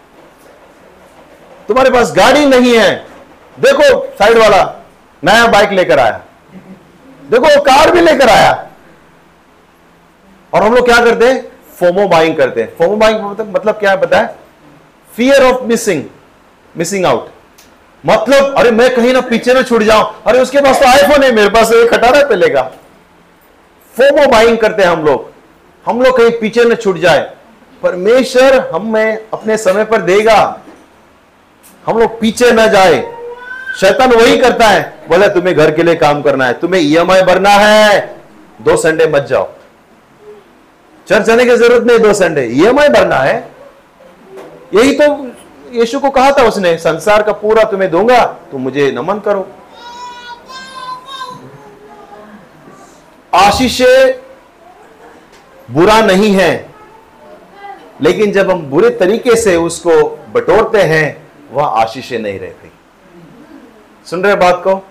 तुम्हारे 1.70 1.90
पास 1.90 2.12
गाड़ी 2.18 2.46
नहीं 2.46 2.74
है। 2.78 2.90
देखो, 3.58 4.06
साइड 4.20 4.38
वाला, 4.38 4.62
नया 5.24 5.46
बाइक 5.48 5.72
लेकर 5.72 6.00
आया। 6.00 6.22
देखो, 7.32 7.62
कार 7.62 7.92
भी 7.92 8.02
लेकर 8.02 8.30
आया। 8.30 8.52
और 10.54 10.64
हम 10.64 10.76
लोग 10.76 10.86
क्या 10.86 10.98
करते 10.98 11.28
हैं? 11.28 11.42
फोमो 11.80 12.08
बाइंग 12.08 12.36
करते 12.38 12.62
हैं। 12.62 12.76
फोमो 12.78 12.96
बाइंग 12.96 13.22
मतलब 13.22 13.56
मतलब 13.56 13.76
क्या 13.76 13.92
है 13.92 13.98
बताए? 13.98 14.30
Fear 15.16 15.44
of 15.44 15.64
missing 15.64 16.04
missing 16.78 17.06
out 17.06 17.28
मतलब 18.04 18.56
अरे 18.58 18.72
मैं 18.72 18.94
कहीं 18.96 19.14
ना 19.14 19.22
पीछे 19.22 19.54
ना 19.54 19.62
छूट 19.62 19.84
जाऊँ। 19.84 20.14
अरे 20.28 20.40
उसके 20.40 20.62
पास 20.62 20.80
तो 20.80 20.86
आईफोन 20.86 21.24
है, 21.24 21.32
मेरे 21.32 21.50
पास 21.50 21.72
एक 21.72 21.90
खटारा 21.92 22.24
पे 22.28 22.36
लेगा 22.36 22.62
फोमो 23.96 24.28
बाइंग 24.28 24.58
करते 24.58 24.84
हैं 24.84 24.90
हम 24.90 25.06
लोग। 25.06 25.32
हम 25.86 26.02
लोग 26.02 26.18
कहीं 26.18 26.32
पीछे 26.32 26.64
न 26.64 26.76
छूट 26.76 26.98
जाए। 26.98 27.30
परमेश्वर 27.84 28.58
हमें 28.74 29.18
अपने 29.34 29.58
समय 29.58 29.86
पर 29.86 30.02
देगा। 30.02 30.40
हम 31.90 31.98
लोग 31.98 32.20
पीछे 32.20 32.52
न 32.52 32.68
जाए। 32.72 33.02
शैतान 33.80 34.12
वही 34.12 34.38
करता 34.38 34.68
है। 34.68 34.82
बोले, 35.10 35.28
तुम्हें 35.30 35.56
घर 35.56 35.72
के 35.72 35.84
लिए 35.84 35.96
काम 35.96 36.22
करना 36.22 36.46
है। 36.46 36.54
तुम्हें 36.54 36.82
ईएमआई 36.82 37.22
भरना 37.22 37.50
है। 37.50 38.00
दो 38.62 38.76
संडे 38.78 39.08
मत 39.08 39.26
जाओ। 39.30 39.48
चर्च 41.08 41.26
जाने 41.26 41.46
की 41.46 41.56
ज़रूरत 41.56 41.88
नहीं 41.88 42.00
दो 42.00 42.14
संडे। 42.14 42.44
ईएमआई 42.54 42.90
भरना 42.90 43.16
है। 43.16 43.36
यही 44.74 44.92
तो 44.94 45.06
यीशु 45.72 46.00
को 46.00 46.10
कहा 46.10 46.32
था 46.32 46.44
उसने, 46.44 46.78
संसार 46.78 47.24
का 47.24 47.32
पूरा 47.34 47.64
तुम्हें 47.64 47.90
दूँगा 47.92 48.24
तुम 48.52 48.62
मुझे 48.62 48.92
नमन 48.92 49.20
करो। 49.20 49.48
आशीष 53.34 53.82
बुरा 55.70 56.00
नहीं 56.02 56.32
है, 56.34 56.52
लेकिन 58.02 58.32
जब 58.32 58.50
हम 58.52 58.62
बुरे 58.62 58.90
तरीके 58.90 59.36
से 59.36 59.56
उसको 59.56 59.92
बटोरते 60.34 60.82
हैं 60.84 61.29
वह 61.52 61.66
आशीष 61.66 62.12
नहीं 62.12 62.40
रहती। 62.40 62.72
सुन 64.08 64.24
रहे 64.24 64.36
बात 64.36 64.62
को? 64.64 64.82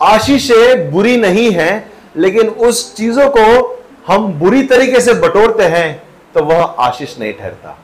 आशीष 0.00 0.50
बुरी 0.90 1.16
नहीं 1.16 1.50
है, 1.50 1.90
लेकिन 2.16 2.48
उस 2.48 2.94
चीज़ों 2.96 3.28
को 3.28 3.82
हम 4.06 4.32
बुरी 4.32 4.62
तरीके 4.62 5.00
से 5.00 5.12
बटोरते 5.14 5.64
हैं 5.68 6.02
तो 6.34 6.42
वह 6.44 6.62
आशीष 6.62 7.18
नहीं 7.18 7.32
ठहरता। 7.32 7.76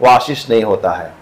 वह 0.00 0.10
आशीष 0.10 0.48
नहीं 0.50 0.62
होता 0.62 0.92
है। 0.92 1.12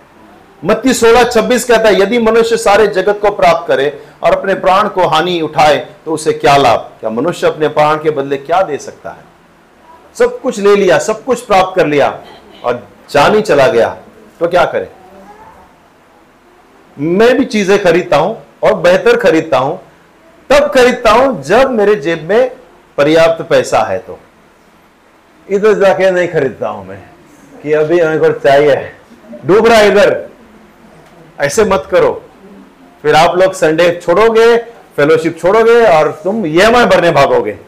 मत्ती 0.62 0.92
सोलह 0.94 1.24
छब्बीस 1.24 1.64
कहता 1.64 1.88
है, 1.88 2.00
यदि 2.00 2.18
मनुष्य 2.18 2.56
सारे 2.56 2.86
जगत 2.88 3.18
को 3.22 3.30
प्राप्त 3.30 3.66
करे 3.68 3.88
और 4.22 4.36
अपने 4.38 4.54
प्राण 4.56 4.88
को 4.88 5.06
हानि 5.06 5.40
उठाए 5.40 5.76
तो 6.04 6.12
उसे 6.12 6.32
क्या 6.34 6.56
लाभ? 6.56 6.78
क्या 7.00 7.10
मनुष्य 7.10 7.46
अपने 7.46 7.68
प्राण 7.70 8.02
के 8.02 8.10
बदले 8.10 8.36
क्या 8.38 8.62
दे 8.62 8.78
सकता 8.78 9.10
है? 9.10 9.24
सब 10.16 10.40
कुछ 10.40 10.58
ले 10.58 10.74
लिया, 10.76 10.98
सब 10.98 11.24
कुछ 11.24 11.40
प्राप्त 11.40 11.76
कर 11.76 11.86
लिया 11.86 12.08
और 12.64 12.86
जान 13.10 13.34
ही 13.34 13.42
चला 13.42 13.66
गया 13.68 13.88
तो 14.40 14.48
क्या 14.48 14.64
करे? 14.64 14.90
मैं 16.96 17.36
भी 17.38 17.44
चीज़ें 17.44 17.82
खरीदता 17.82 18.16
हूँ 18.16 18.36
और 18.62 18.74
बेहतर 18.80 19.16
खरीदता 19.16 19.58
हूँ, 19.58 19.78
तब 20.50 20.70
खरीदता 20.74 21.10
हूँ 21.10 21.42
जब 21.42 21.70
मेरे 21.70 21.94
जेब 21.96 22.28
में 22.28 22.50
पर्याप्त 22.98 23.42
पैसा 23.50 23.82
है 23.82 23.98
तो। 23.98 24.18
इधर 25.48 25.74
जाके 25.74 26.10
नहीं 26.10 26.28
खरीदता 26.28 26.68
हूँ 26.68 26.86
मैं, 26.86 26.98
कि 27.62 27.72
अभी 27.72 27.98
हमें 28.00 28.20
को 28.20 28.30
चाहिए 28.40 28.74
डूब 29.46 29.66
रहा 29.66 29.80
इधर, 29.80 30.30
ऐसे 31.40 31.64
मत 31.64 31.88
करो। 31.90 32.12
फिर 33.04 33.14
आप 33.14 33.36
लोग 33.38 33.52
संडे 33.54 33.90
छोड़ोगे 34.02 34.56
फेलोशिप 34.96 35.38
छोड़ोगे 35.38 35.80
और 35.86 36.10
तुम 36.24 36.46
ई 36.46 36.58
भरने 36.86 37.10
भागोगे। 37.10 37.58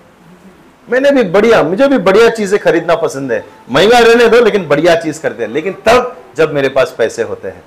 मैंने 0.89 1.11
भी 1.11 1.23
बढ़िया, 1.25 1.63
मुझे 1.63 1.89
भी 1.89 1.99
बढ़िया 1.99 2.29
चीज़ें 2.31 2.59
खरीदना 2.61 2.95
पसंद 2.97 3.33
है। 3.33 3.45
महँगा 3.71 3.99
रहने 3.99 4.27
दो, 4.29 4.41
लेकिन 4.41 4.67
बढ़िया 4.69 4.95
चीज़ 4.97 5.21
करते 5.23 5.43
हैं। 5.43 5.51
लेकिन 5.51 5.73
तब 5.87 6.17
जब 6.37 6.53
मेरे 6.55 6.69
पास 6.69 6.95
पैसे 6.99 7.23
होते 7.23 7.49
हैं। 7.49 7.63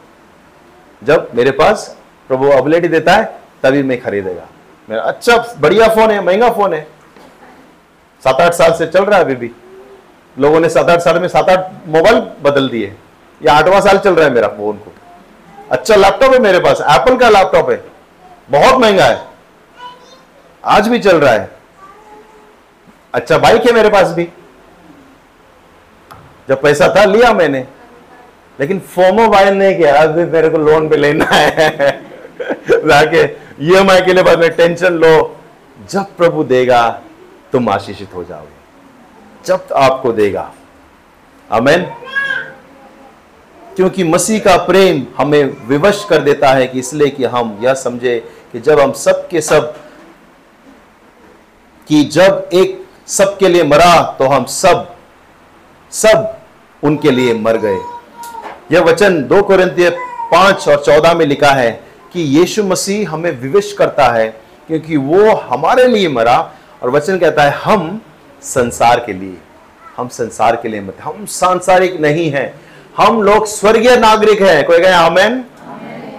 जब 1.03 1.30
मेरे 1.36 1.52
पास 1.52 1.98
प्रभु 2.28 2.49
अबिलिटी 2.49 2.88
देता 2.88 3.14
है, 3.14 3.40
तभी 3.64 3.84
मैं 3.84 4.02
खरीदेगा। 4.02 4.48
मेरा 4.90 5.02
अच्छा 5.02 5.56
बढ़िया 5.60 5.88
फ़ोन 5.88 6.11
है, 6.11 6.22
महँगा 6.22 6.49
फ़ोन 6.49 6.74
है। 6.74 6.88
सात 8.24 8.41
आठ 8.41 8.53
साल 8.53 8.74
से 8.74 8.88
चल 8.88 9.06
रहा 9.06 9.19
है 9.19 9.26
अभी 9.26 9.36
भी। 9.36 9.52
लोगों 10.40 10.60
ने 10.60 10.69
सात 10.69 10.90
आठ 10.90 10.99
साल 10.99 11.19
में 11.19 11.28
सात 11.28 11.49
आठ 11.49 11.72
मोबाइल 11.88 12.19
बदल 12.19 12.69
दिए। 12.69 12.95
या 13.44 13.53
आठवां 13.53 13.82
साल 13.82 13.98
चल 13.98 14.15
रहा 14.15 14.26
है 14.26 14.34
मेरा 14.34 14.48
फ़ोन 14.48 14.78
को। 14.78 14.94
अच्छा 15.72 15.95
लैपटॉप 15.95 16.34
है 16.34 16.40
मेरे 16.40 16.60
पास। 16.60 16.82
एप्पल 16.82 17.18
का 17.18 17.30
लैपटॉप 17.30 17.69
है। 17.69 17.84
बहुत 18.52 18.82
महँगा 18.82 19.06
है। 19.06 19.28
आज 20.65 20.88
भी 20.88 20.99
चल 20.99 21.19
रहा 21.19 21.34
है। 21.34 21.52
अच्छा 23.14 23.38
बाइक 23.38 23.65
है 23.65 23.72
मेरे 23.72 23.90
पास 23.90 24.11
भी। 24.11 24.30
जब 26.49 26.61
पैसा 26.61 26.94
था, 26.95 27.06
लिया 27.06 27.34
मैंने। 27.34 27.68
लेकिन 28.60 28.80
फोमो 28.80 29.28
बाय 29.30 29.52
नहीं 29.52 29.76
किया। 29.78 30.02
अभी 30.04 30.26
मेरे 30.26 30.50
को 30.50 30.58
लोन 30.58 30.90
पे 30.90 30.98
लेना 30.98 31.26
है। 31.26 31.70
जाके 32.70 33.24
ईएमआई 33.66 34.02
के 34.02 34.14
लिए 34.14 34.24
बाद 34.24 34.40
में 34.40 34.50
टेंशन 34.52 34.94
लो। 34.94 35.36
जब 35.92 36.16
प्रभु 36.18 36.44
देगा, 36.44 36.90
तुम 37.52 37.70
आशीषित 37.70 38.14
हो 38.16 38.24
जाओगे। 38.24 38.56
जब 39.46 39.74
आपको 39.76 40.12
देगा। 40.12 40.52
अमेन 41.52 41.84
क्योंकि 43.76 44.04
मसीह 44.04 44.40
का 44.40 44.56
प्रेम 44.58 45.06
हमें 45.18 45.68
विवश 45.68 46.06
कर 46.10 46.22
देता 46.22 46.50
है 46.50 46.68
कि 46.68 46.80
इसलिए 46.80 47.10
कि 47.10 47.26
हम 47.26 47.58
यह 47.62 47.74
समझे 47.74 48.20
कि 48.52 48.60
जब 48.60 48.80
हम 48.80 48.92
सब 48.92 49.28
के 49.28 49.42
सब, 49.42 49.76
कि 51.88 52.04
जब 52.04 52.50
एक 52.54 52.86
सबके 53.08 53.48
लिए 53.48 53.64
मरा 53.64 54.02
तो 54.20 54.28
हम 54.28 54.46
सब 54.46 54.96
सब 55.92 56.36
उनके 56.84 57.12
लिए 57.12 57.34
मर 57.34 57.58
गए। 57.58 57.78
यह 58.69 58.81
वचन 58.81 59.22
दो 59.23 59.41
कोरिंथिय 59.41 59.89
पाँच 60.31 60.68
और 60.68 60.84
चौदह 60.85 61.14
में 61.14 61.26
लिखा 61.26 61.52
है 61.52 61.69
कि 62.14 62.22
यीशु 62.38 62.64
मसीह 62.64 63.10
हमें 63.10 63.31
विविश 63.31 63.72
करता 63.73 64.07
है, 64.07 64.27
क्योंकि 64.68 64.98
वो 64.98 65.34
हमारे 65.44 65.88
लिए 65.88 66.07
मरा 66.10 66.38
और 66.84 66.89
वचन 66.89 67.18
कहता 67.18 67.44
है, 67.44 67.52
हम 67.53 67.99
संसार 68.44 69.03
के 69.06 69.14
लिए, 69.14 69.38
हम 69.98 70.07
संसार 70.07 70.56
के 70.56 70.69
लिए 70.69 70.81
मत, 70.81 70.98
हम 71.02 71.26
सांसारिक 71.26 71.99
नहीं 72.02 72.30
हैं, 72.31 72.53
हम 72.98 73.22
लोग 73.22 73.45
स्वर्गीय 73.48 73.95
नागरिक 73.98 74.41
हैं। 74.41 74.65
कोई 74.65 74.80
कहे, 74.80 74.91
आमेन। 74.94 75.44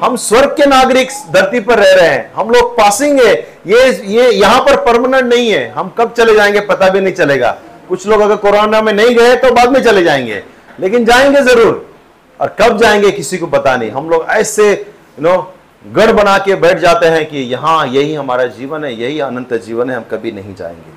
हम 0.03 0.17
स्वर्ग 0.19 0.51
के 0.57 0.67
नागरिक 0.67 1.09
धरती 1.33 1.61
पर 1.61 1.79
रह 1.79 1.93
रहे 1.93 2.09
हैं, 2.09 2.31
हम 2.35 2.51
लोग 2.51 2.77
पासिंग 2.77 3.21
है, 3.21 3.33
ये 3.67 3.91
ये 4.07 4.31
यहाँ 4.31 4.61
पर 4.61 4.77
परमानेंट 4.85 5.25
नहीं 5.25 5.51
है। 5.51 5.69
हम 5.71 5.89
कब 5.99 6.13
चले 6.13 6.35
जाएँगे 6.35 6.61
पता 6.63 6.89
भी 6.89 7.01
नहीं 7.01 7.15
चलेगा। 7.15 7.51
कुछ 7.89 8.07
लोग 8.07 8.21
अगर 8.21 8.37
कोरोना 8.39 8.81
में 8.83 8.93
नहीं 8.93 9.15
गए 9.17 9.35
तो 9.37 9.51
बाद 9.55 9.73
में 9.73 9.83
चले 9.83 10.05
जाएँगे, 10.05 10.43
लेकिन 10.81 11.05
जाएँगे 11.05 11.41
ज़रूर। 11.43 11.88
और 12.41 12.57
कब 12.61 12.79
जाएँगे 12.79 13.11
किसी 13.11 13.39
को 13.39 13.47
पता 13.47 13.77
नहीं। 13.77 13.91
हम 13.91 14.11
लोग 14.11 14.27
ऐसे 14.29 14.73
यू 14.73 15.23
नो 15.23 15.55
गढ़ 15.87 16.13
बना 16.13 16.39
के 16.39 16.55
बैठ 16.55 16.79
जाते 16.79 17.07
हैं 17.07 17.27
कि 17.27 17.39
यहाँ 17.39 17.87
यही 17.87 18.15
हमारा 18.15 18.45
जीवन 18.45 18.85
है, 18.85 19.01
यही 19.01 19.21
अनंत 19.21 19.55
जीवन 19.55 19.91
है, 19.91 19.97
हम 19.97 20.03
कभी 20.03 20.33
नहीं 20.33 20.55
जाएँगे। 20.55 20.97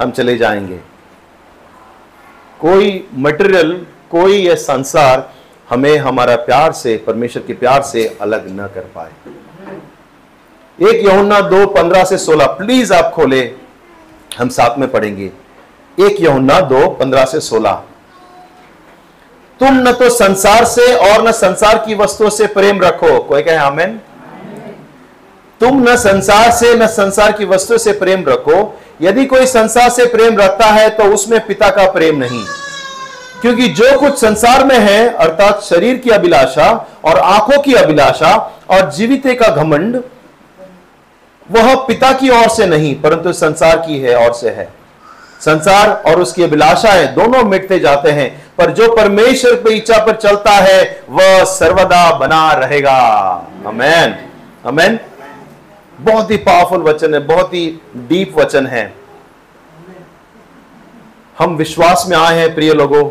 हम 0.00 0.10
चले 0.10 0.36
जाएँगे। 0.36 0.76
कोई 2.60 3.08
मटेरियल 3.14 3.86
कोई 4.10 4.32
यह 4.32 4.54
संसार 4.54 5.32
हमें 5.70 5.96
हमारा 5.98 6.36
प्यार 6.36 6.72
से, 6.72 6.96
परमेश्वर 6.96 7.42
के 7.42 7.52
प्यार 7.52 7.82
से 7.82 8.18
अलग 8.20 8.46
न 8.50 8.66
कर 8.66 8.90
पाए। 8.94 9.10
एक 10.90 11.06
यमुना 11.08 11.40
दो 11.40 11.66
पंद्रह 11.66 12.04
से 12.04 12.18
सोलह 12.18 12.46
प्लीज़ 12.46 12.92
आप 12.94 13.12
खोले, 13.12 13.54
हम 14.38 14.48
साथ 14.48 14.78
में 14.78 14.90
पढ़ेंगे। 14.90 15.30
एक 15.98 16.16
यमुना 16.20 16.60
दो 16.60 16.88
पंद्रह 16.88 17.24
से 17.24 17.40
सोलह 17.40 17.82
तुम 19.60 19.88
न 19.88 19.92
तो 19.92 20.08
संसार 20.10 20.64
से 20.64 20.92
और 20.94 21.26
न 21.28 21.32
संसार 21.32 21.78
की 21.78 21.94
वस्तुओं 21.94 22.30
से 22.30 22.46
प्रेम 22.46 22.80
रखो। 22.80 23.18
कोई 23.18 23.42
कहे 23.42 23.56
आमेन? 23.56 24.00
तुम 25.60 25.82
न 25.88 25.96
संसार 25.96 26.50
से, 26.50 26.74
न 26.74 26.86
संसार 26.86 27.32
की 27.32 27.44
वस्तु 27.44 27.78
से 27.78 27.92
प्रेम 27.92 28.24
रखो। 28.28 28.80
यदि 29.02 29.24
कोई 29.26 29.46
संसार 29.46 29.88
से 29.90 30.06
प्रेम 30.06 30.36
रखता 30.36 30.66
है 30.66 30.88
तो 30.90 31.04
उसमें 31.04 31.46
पिता 31.46 31.68
का 31.68 31.90
प्रेम 31.90 32.18
नहीं। 32.18 32.44
क्योंकि 33.42 33.68
जो 33.68 33.98
कुछ 34.00 34.18
संसार 34.18 34.64
में 34.64 34.78
है, 34.78 35.08
अर्थात 35.08 35.62
शरीर 35.62 35.96
की 35.96 36.10
अभिलाषा 36.10 36.70
और 37.04 37.18
आँखों 37.18 37.60
की 37.62 37.74
अभिलाषा 37.74 38.34
और 38.70 38.90
जीवित 38.90 39.22
का 39.26 39.48
घमंड, 39.48 40.02
वह 41.50 41.74
पिता 41.74 42.12
की 42.12 42.30
ओर 42.30 42.48
से 42.48 42.66
नहीं, 42.66 42.94
परंतु 42.94 43.32
संसार 43.32 43.76
की 43.76 43.98
है 43.98 44.26
और 44.26 44.34
से 44.34 44.50
है। 44.50 44.68
संसार 45.40 45.90
और 46.06 46.20
उसकी 46.20 46.42
अभिलाषाएँ 46.42 47.06
दोनों 47.06 47.42
मिटते 47.44 47.78
जाते 47.78 48.10
हैं, 48.10 48.28
पर 48.58 48.70
जो 48.70 48.94
परमेश्वर 48.96 49.54
की 49.54 49.74
इच्छा 49.74 49.98
पर 50.06 50.16
चलता 50.16 50.50
है, 50.50 51.02
वह 51.10 51.44
सर्वदा 51.44 52.10
बना 52.18 52.52
रहेगा। 52.52 52.98
अमेन 53.66 54.16
अमेन 54.64 54.98
बहुत 56.00 56.30
ही 56.30 56.36
पावरफुल 56.36 56.82
वचन 56.82 57.14
है, 57.14 57.20
बहुत 57.20 57.54
ही 57.54 57.80
डीप 57.96 58.38
वचन 58.38 58.66
है। 58.66 58.92
हम 61.38 61.56
विश्वास 61.56 62.04
में 62.08 62.16
आए 62.16 62.38
हैं, 62.38 62.54
प्रिय 62.54 62.72
लोगों, 62.74 63.10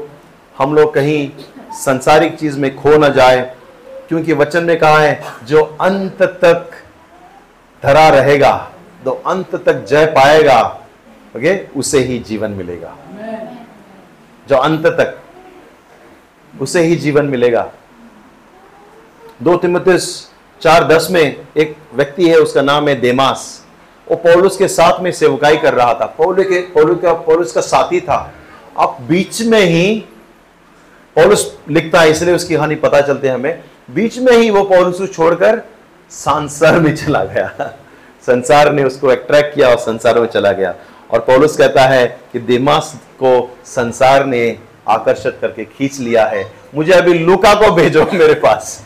हम 0.58 0.76
लोग 0.76 0.94
कहीं 0.94 1.30
संसारिक 1.74 2.40
चीज़ 2.40 2.60
में 2.60 2.76
खो 2.76 2.98
ना 2.98 3.10
जाए, 3.10 3.40
क्योंकि 4.08 4.34
वचन 4.34 4.64
में 4.64 4.80
कहा 4.80 5.00
है, 5.00 5.24
जो 5.44 5.64
अंत 5.82 6.24
तक 6.24 6.72
धरा 7.84 8.10
रहेगा, 8.10 8.72
जो 9.06 9.12
अंत 9.12 9.56
तक 9.56 9.86
जय 9.86 10.06
पाएगा 10.06 10.62
ओके 11.36 11.68
उसे 11.80 12.00
ही 12.00 12.20
जीवन 12.20 12.52
मिलेगा। 12.52 12.98
जो 14.50 14.56
अंत 14.56 14.86
तक, 14.86 15.20
उसे 16.62 16.82
ही 16.82 16.96
जीवन 16.96 17.26
मिलेगा। 17.26 17.72
दो 19.44 19.58
तिमोथियस 19.58 20.32
चार 20.62 20.88
दस 20.88 21.08
में 21.12 21.48
एक 21.58 21.78
व्यक्ति 21.94 22.30
है, 22.30 22.38
उसका 22.38 22.62
नाम 22.62 22.88
है 22.88 22.96
देमास। 22.96 23.66
वो 24.10 24.16
पौलुस 24.16 24.58
के 24.58 24.68
साथ 24.68 25.00
में 25.00 25.12
सेवकाई 25.12 25.58
कर 25.58 25.74
रहा 25.74 25.94
था। 25.94 26.06
पौलु 26.06 26.44
के, 26.44 26.62
पौलु 26.62 26.96
का, 26.96 27.14
पौलुस 27.14 27.52
का 27.52 27.62
साथी 27.62 28.02
था। 28.02 28.34
अब 28.78 28.98
बीच 29.02 29.42
में 29.42 29.62
ही 29.62 30.06
पौलुस 31.16 31.60
लिखता 31.70 32.02
है, 32.02 32.12
इसलिए 32.12 32.36
उसकी 32.36 32.56
कहानी 32.56 32.76
पता 32.76 33.02
चलते 33.02 33.28
हमें। 33.28 33.64
बीच 33.92 34.18
में 34.18 34.34
ही 34.34 34.50
वो 34.50 34.64
पौलुस 34.64 34.98
को 34.98 35.08
छोड़कर 35.08 35.62
संसार 36.10 36.80
में 36.80 36.96
चला 36.96 37.24
गया। 37.24 37.78
संसार 38.22 38.74
ने 38.74 38.84
उसको 38.84 39.08
अट्रैक्ट 39.08 39.56
किया 39.56 39.70
और 39.70 39.78
संसार 39.78 40.20
में 40.20 40.28
चला 40.28 40.52
गया। 40.52 40.76
और 41.12 41.20
पौलुस 41.20 41.58
कहता 41.58 41.82
है 41.82 42.20
कि 42.34 42.40
दिमास 42.40 42.96
को 43.16 43.58
संसार 43.66 44.26
ने 44.26 44.58
आकर्षित 44.90 45.38
करके 45.42 45.66
खींच 45.66 46.00
लिया 46.00 46.26
है। 46.26 46.52
मुझे 46.76 46.94
अभी 46.94 47.14
लुका 47.14 47.54
को 47.54 47.72
भेजो 47.72 48.06
मेरे 48.14 48.34
पास। 48.34 48.86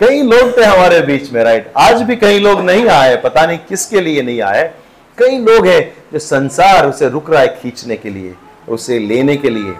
कई 0.00 0.22
लोग 0.22 0.56
थे 0.56 0.64
हमारे 0.64 1.00
बीच 1.00 1.32
में 1.32 1.44
राइट 1.44 1.72
आज 1.76 2.02
भी 2.02 2.16
कई 2.16 2.38
लोग 2.38 2.60
नहीं 2.60 2.88
आए, 2.88 3.16
पता 3.16 3.46
नहीं 3.46 3.58
किसके 3.58 4.00
लिए 4.00 4.22
नहीं 4.22 4.42
आए। 4.42 4.74
कई 5.18 5.38
लोग 5.38 5.66
हैं 5.66 5.94
जो 6.12 6.18
संसार 6.18 6.86
उसे 6.86 7.08
रुक 7.08 7.30
रहा 7.30 7.40
है 7.40 7.48
खींचने 7.62 7.96
के 7.96 8.10
लिए, 8.10 8.34
उसे 8.68 8.98
लेने 8.98 9.36
के 9.36 9.50
लिए। 9.50 9.74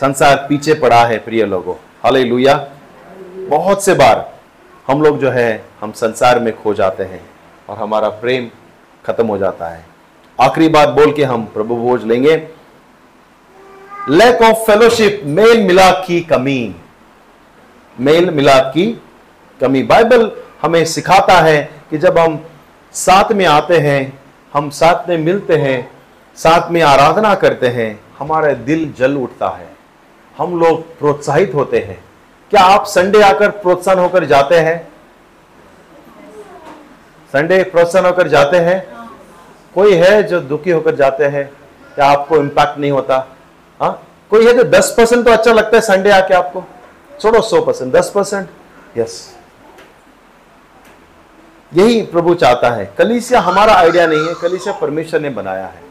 संसार 0.00 0.46
पीछे 0.48 0.74
पड़ा 0.74 1.04
है, 1.06 1.18
प्रिय 1.18 1.44
लोगों। 1.44 1.74
हाल 1.74 2.66
बहुत 3.50 3.84
से 3.84 3.94
बार 3.94 4.34
हम 4.86 5.02
लोग 5.02 5.18
जो 5.18 5.30
है, 5.30 5.64
हम 5.80 5.92
संसार 5.92 6.38
में 6.38 6.62
खो 6.62 6.74
जाते 6.74 7.02
हैं 7.02 7.20
और 7.68 7.76
हमारा 7.76 8.08
प्रेम 8.08 8.48
खत्म 9.06 9.26
हो 9.26 9.38
जाता 9.38 9.68
है। 9.68 9.95
आखिरी 10.40 10.68
बात 10.68 10.88
बोल 10.88 11.12
के 11.12 11.24
हम 11.24 11.44
प्रभु 11.44 11.76
भोज 11.76 12.04
लेंगे। 12.04 12.48
लैक 14.08 14.42
ऑफ़ 14.42 14.56
फेलोशिप 14.56 15.20
मेल 15.24 15.66
मिलाप 15.66 16.04
की 16.06 16.20
कमी 16.20 16.76
मेल 18.00 18.30
मिलाप 18.30 18.64
की 18.74 19.02
कमी 19.60 19.82
बाइबल 19.82 20.32
हमें 20.62 20.84
सिखाता 20.84 21.40
है 21.40 21.70
कि 21.90 21.98
जब 21.98 22.18
हम 22.18 22.46
साथ 22.92 23.32
में 23.32 23.46
आते 23.46 23.78
हैं, 23.78 24.20
हम 24.54 24.70
साथ 24.70 25.08
में 25.08 25.18
मिलते 25.18 25.56
हैं, 25.56 25.90
साथ 26.36 26.70
में 26.70 26.82
आराधना 26.82 27.34
करते 27.34 27.68
हैं, 27.68 28.00
हमारा 28.18 28.52
दिल 28.52 28.94
जल 28.98 29.16
उठता 29.16 29.48
है। 29.48 29.76
हम 30.38 30.60
लोग 30.60 30.98
प्रोत्साहित 30.98 31.54
होते 31.54 31.78
हैं। 31.78 32.04
क्या 32.50 32.62
आप 32.62 32.84
संडे 32.84 33.22
आकर 33.22 33.50
प्रोत्साहन 33.50 33.98
होकर 33.98 34.24
जाते 34.24 34.54
हैं? 34.54 34.88
संडे 37.32 37.62
प्रोत्साहन 37.62 38.06
होकर 38.06 38.28
जाते 38.28 38.56
हैं? 38.56 38.95
कोई 39.76 39.94
है 39.94 40.22
जो 40.22 40.40
दुखी 40.40 40.70
होकर 40.70 40.94
जाते 40.94 41.24
हैं 41.24 41.50
क्या 41.94 42.06
आपको 42.06 42.36
इंपैक्ट 42.36 42.78
नहीं 42.78 42.90
होता? 42.90 43.16
हा? 43.82 43.88
कोई 44.30 44.46
है 44.46 44.54
जो 44.54 44.64
दस 44.64 44.94
परसेंट 44.96 45.24
तो 45.24 45.30
अच्छा 45.30 45.52
लगता 45.52 45.76
है 45.76 45.80
संडे 45.80 46.10
आके 46.10 46.34
आपको? 46.34 46.64
छोड़ो 47.20 47.42
सौ 47.42 47.60
परसेंट, 47.60 47.92
दस 47.92 48.12
परसेंट? 48.14 48.48
यस 48.98 49.36
यही 51.74 52.02
प्रभु 52.02 52.34
चाहता 52.34 52.70
है। 52.70 52.94
कलीसिया, 52.98 53.40
हमारा 53.40 53.72
आइडिया 53.72 54.06
नहीं 54.06 54.28
है। 54.28 54.34
कलीसिया 54.34 54.74
परमेश्वर 54.74 55.20
ने 55.20 55.30
बनाया 55.30 55.66
है 55.66 55.82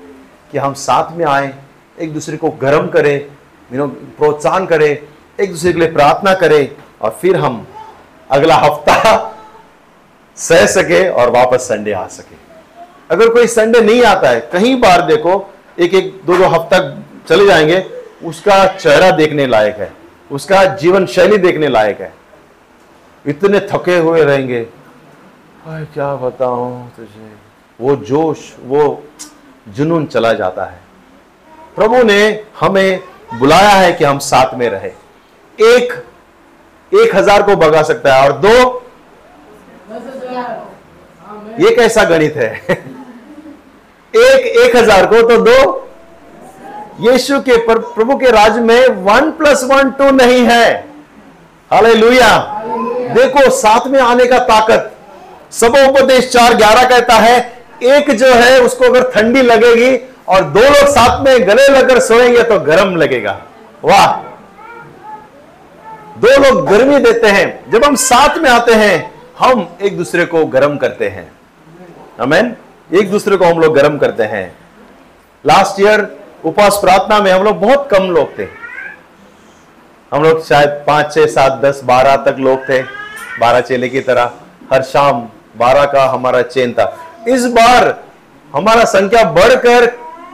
कि 0.51 0.57
हम 0.57 0.73
साथ 0.73 1.11
में 1.11 1.25
आए, 1.25 1.53
एक 1.99 2.13
दूसरे 2.13 2.37
को 2.37 2.49
गर्म 2.49 2.87
करें 2.87 3.25
यू 3.73 3.77
नो 3.77 3.87
प्रोत्साहन 3.87 4.65
करें, 4.65 4.97
एक 5.43 5.51
दूसरे 5.51 5.73
के 5.73 5.79
लिए 5.79 5.91
प्रार्थना 5.91 6.33
करें, 6.33 6.75
और 7.01 7.17
फिर 7.21 7.35
हम 7.35 7.67
अगला 8.31 8.55
हफ़्ता 8.55 9.35
सह 10.35 10.65
सके 10.65 11.09
और 11.09 11.29
वापस 11.29 11.61
संडे 11.61 11.91
आ 11.91 12.07
सके। 12.07 12.44
अगर 13.09 13.29
कोई 13.29 13.47
संडे 13.47 13.81
नहीं 13.81 14.03
आता 14.05 14.29
है 14.29 14.39
कहीं 14.53 14.75
बार 14.81 15.01
देखो 15.07 15.33
एक 15.79 15.93
एक 15.93 16.21
दो 16.25 16.37
दो 16.37 16.47
हफ़्ता 16.49 16.79
चले 17.29 17.45
जाएँगे 17.45 17.83
उसका 18.25 18.65
चेहरा 18.67 19.09
देखने 19.11 19.47
लायक 19.47 19.75
है 19.75 19.91
उसका 20.31 20.63
जीवन 20.75 21.05
शैली 21.05 21.37
देखने 21.37 21.67
लायक 21.67 21.99
है। 22.01 22.13
इतने 23.25 23.59
थके 23.71 23.97
हुए 23.97 24.23
रहेंगे। 24.23 24.61
क्या 25.67 26.15
बताऊँ 26.15 26.91
तुझे? 26.95 27.29
वो 27.79 27.95
जोश 28.05 28.39
वो 28.63 29.03
जुनून 29.67 30.05
चला 30.05 30.33
जाता 30.33 30.65
है। 30.65 30.79
प्रभु 31.75 32.03
ने 32.03 32.19
हमें 32.59 32.99
बुलाया 33.33 33.69
है 33.69 33.91
कि 33.93 34.03
हम 34.03 34.19
साथ 34.21 34.53
में 34.57 34.67
रहे। 34.69 34.91
एक 35.59 35.93
एक 36.91 37.15
हज़ार 37.15 37.43
को 37.43 37.55
भगा 37.57 37.81
सकता 37.83 38.15
है 38.15 38.29
और 38.29 38.37
दो 38.39 38.81
ये 41.59 41.75
कैसा 41.75 42.03
गणित 42.05 42.35
है? 42.35 42.83
एक 44.15 44.45
एक 44.57 44.75
हज़ार 44.75 45.05
को 45.05 45.21
तो 45.21 45.37
दो। 45.37 45.81
यीशु 47.01 47.39
के 47.39 47.57
पर, 47.57 47.77
प्रभु 47.77 48.15
के 48.15 48.31
राज 48.31 48.59
में 48.59 48.87
वन 48.87 49.31
प्लस 49.31 49.63
वन 49.63 49.89
टू 49.91 50.09
नहीं 50.11 50.43
है। 50.45 50.73
हाले 51.71 51.93
देखो, 53.13 53.49
साथ 53.49 53.87
में 53.87 53.99
आने 53.99 54.25
का 54.25 54.39
ताकत। 54.39 54.91
सब 55.51 55.75
उपदेश 55.89 56.29
चार 56.31 56.53
ग्यारह 56.53 56.83
कहता 56.83 57.13
है, 57.13 57.37
एक 57.83 58.11
जो 58.11 58.33
है, 58.33 58.59
उसको 58.61 58.85
अगर 58.85 59.09
ठंडी 59.11 59.41
लगेगी 59.41 59.95
और 60.27 60.43
दो 60.43 60.59
लोग 60.59 60.87
साथ 60.87 61.23
में 61.25 61.47
गले 61.47 61.67
लगकर 61.67 61.99
सोएँगे 61.99 62.43
तो 62.43 62.59
गर्म 62.59 62.95
लगेगा। 62.95 63.41
वाह। 63.83 64.07
दो 66.19 66.41
लोग 66.41 66.67
गर्मी 66.67 66.99
देते 66.99 67.27
हैं। 67.27 67.71
जब 67.71 67.83
हम 67.83 67.95
साथ 67.95 68.37
में 68.37 68.49
आते 68.49 68.73
हैं, 68.73 69.13
हम 69.39 69.77
एक 69.81 69.97
दूसरे 69.97 70.25
को 70.25 70.45
गर्म 70.45 70.77
करते 70.77 71.09
हैं। 71.09 71.31
अमेन 72.19 72.55
एक 72.89 73.09
दूसरे 73.11 73.37
को 73.37 73.45
हम 73.45 73.59
लोग 73.59 73.75
गर्म 73.75 73.97
करते 73.97 74.23
हैं। 74.23 74.45
लास्ट 75.45 75.79
ईयर 75.81 76.07
उपवास 76.45 76.77
प्रार्थना 76.77 77.19
में 77.19 77.31
हम 77.31 77.43
लोग 77.43 77.59
बहुत 77.61 77.87
कम 77.91 78.03
लोग 78.03 78.37
थे। 78.39 78.47
हम 80.11 80.23
लोग 80.23 80.43
शायद 80.45 80.69
पाँच, 80.87 81.13
छह, 81.13 81.25
सात, 81.25 81.61
दस, 81.61 81.81
बारह 81.83 82.15
तक 82.15 82.35
लोग 82.39 82.69
थे, 82.69 82.81
बारह 83.39 83.61
चेले 83.61 83.89
की 83.89 84.01
तरह। 84.01 84.31
हर 84.73 84.81
शाम 84.83 85.27
बारह 85.57 85.85
का 85.85 86.05
हमारा 86.05 86.41
चेन 86.41 86.73
था। 86.73 86.85
इस 87.27 87.45
बार 87.45 87.93
हमारा 88.55 88.83
संख्या 88.85 89.23
बढ़कर 89.31 89.85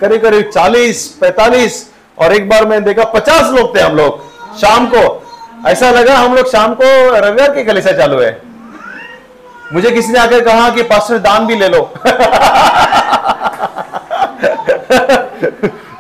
करीब 0.02 0.22
करीब 0.22 0.50
चालीस, 0.50 1.08
पैतालीस 1.22 1.90
और 2.18 2.34
एक 2.34 2.50
बार 2.50 2.66
मैंने 2.66 2.86
देखा 2.86 3.04
पचास 3.12 3.52
लोग 3.52 3.76
थे 3.76 3.82
हम 3.82 3.96
लोग। 3.96 4.22
शाम 4.58 4.88
को 4.88 5.24
ऐसा 5.68 5.92
लगा 5.92 6.18
हम 6.18 6.36
लोग 6.36 6.52
शाम 6.52 6.74
को 6.74 6.84
रविवार 7.16 7.54
के 7.56 7.64
कलिसा 7.64 7.92
चालू 7.92 8.20
है। 8.20 8.51
मुझे 9.74 9.92
किसी 9.92 10.12
ने 10.14 10.20
आकर 10.20 10.44
कहा 10.44 10.70
कि 10.70 10.84
पास्टर 10.84 11.18
दान 11.18 11.46
भी 11.48 11.56
ले 11.56 11.68
लो। 11.68 11.82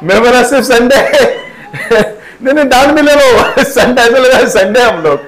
मैं 0.03 0.19
मेरा 0.19 0.43
सिर्फ़ 0.43 0.65
संडे 0.65 0.95
नहीं 2.43 2.53
नहीं 2.53 2.65
दान 2.65 2.91
भी 2.91 3.02
ले 3.02 3.15
लो। 3.15 3.64
संडे 3.64 4.02
ऐसा 4.02 4.18
लगा 4.18 4.48
संडे 4.49 4.81
हम 4.81 5.02
लोग। 5.02 5.19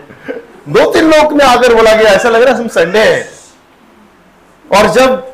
दो 0.69 0.91
तीन 0.91 1.11
लोग 1.11 1.33
ने 1.33 1.43
आकर 1.43 1.73
बोला 1.73 1.93
गया 1.93 2.11
ऐसा 2.11 2.29
लग 2.29 2.41
रहा 2.41 2.53
है 2.53 2.59
हम 2.59 2.67
संडे 2.67 2.99
है। 2.99 3.29
और 4.77 4.87
जब 4.87 5.33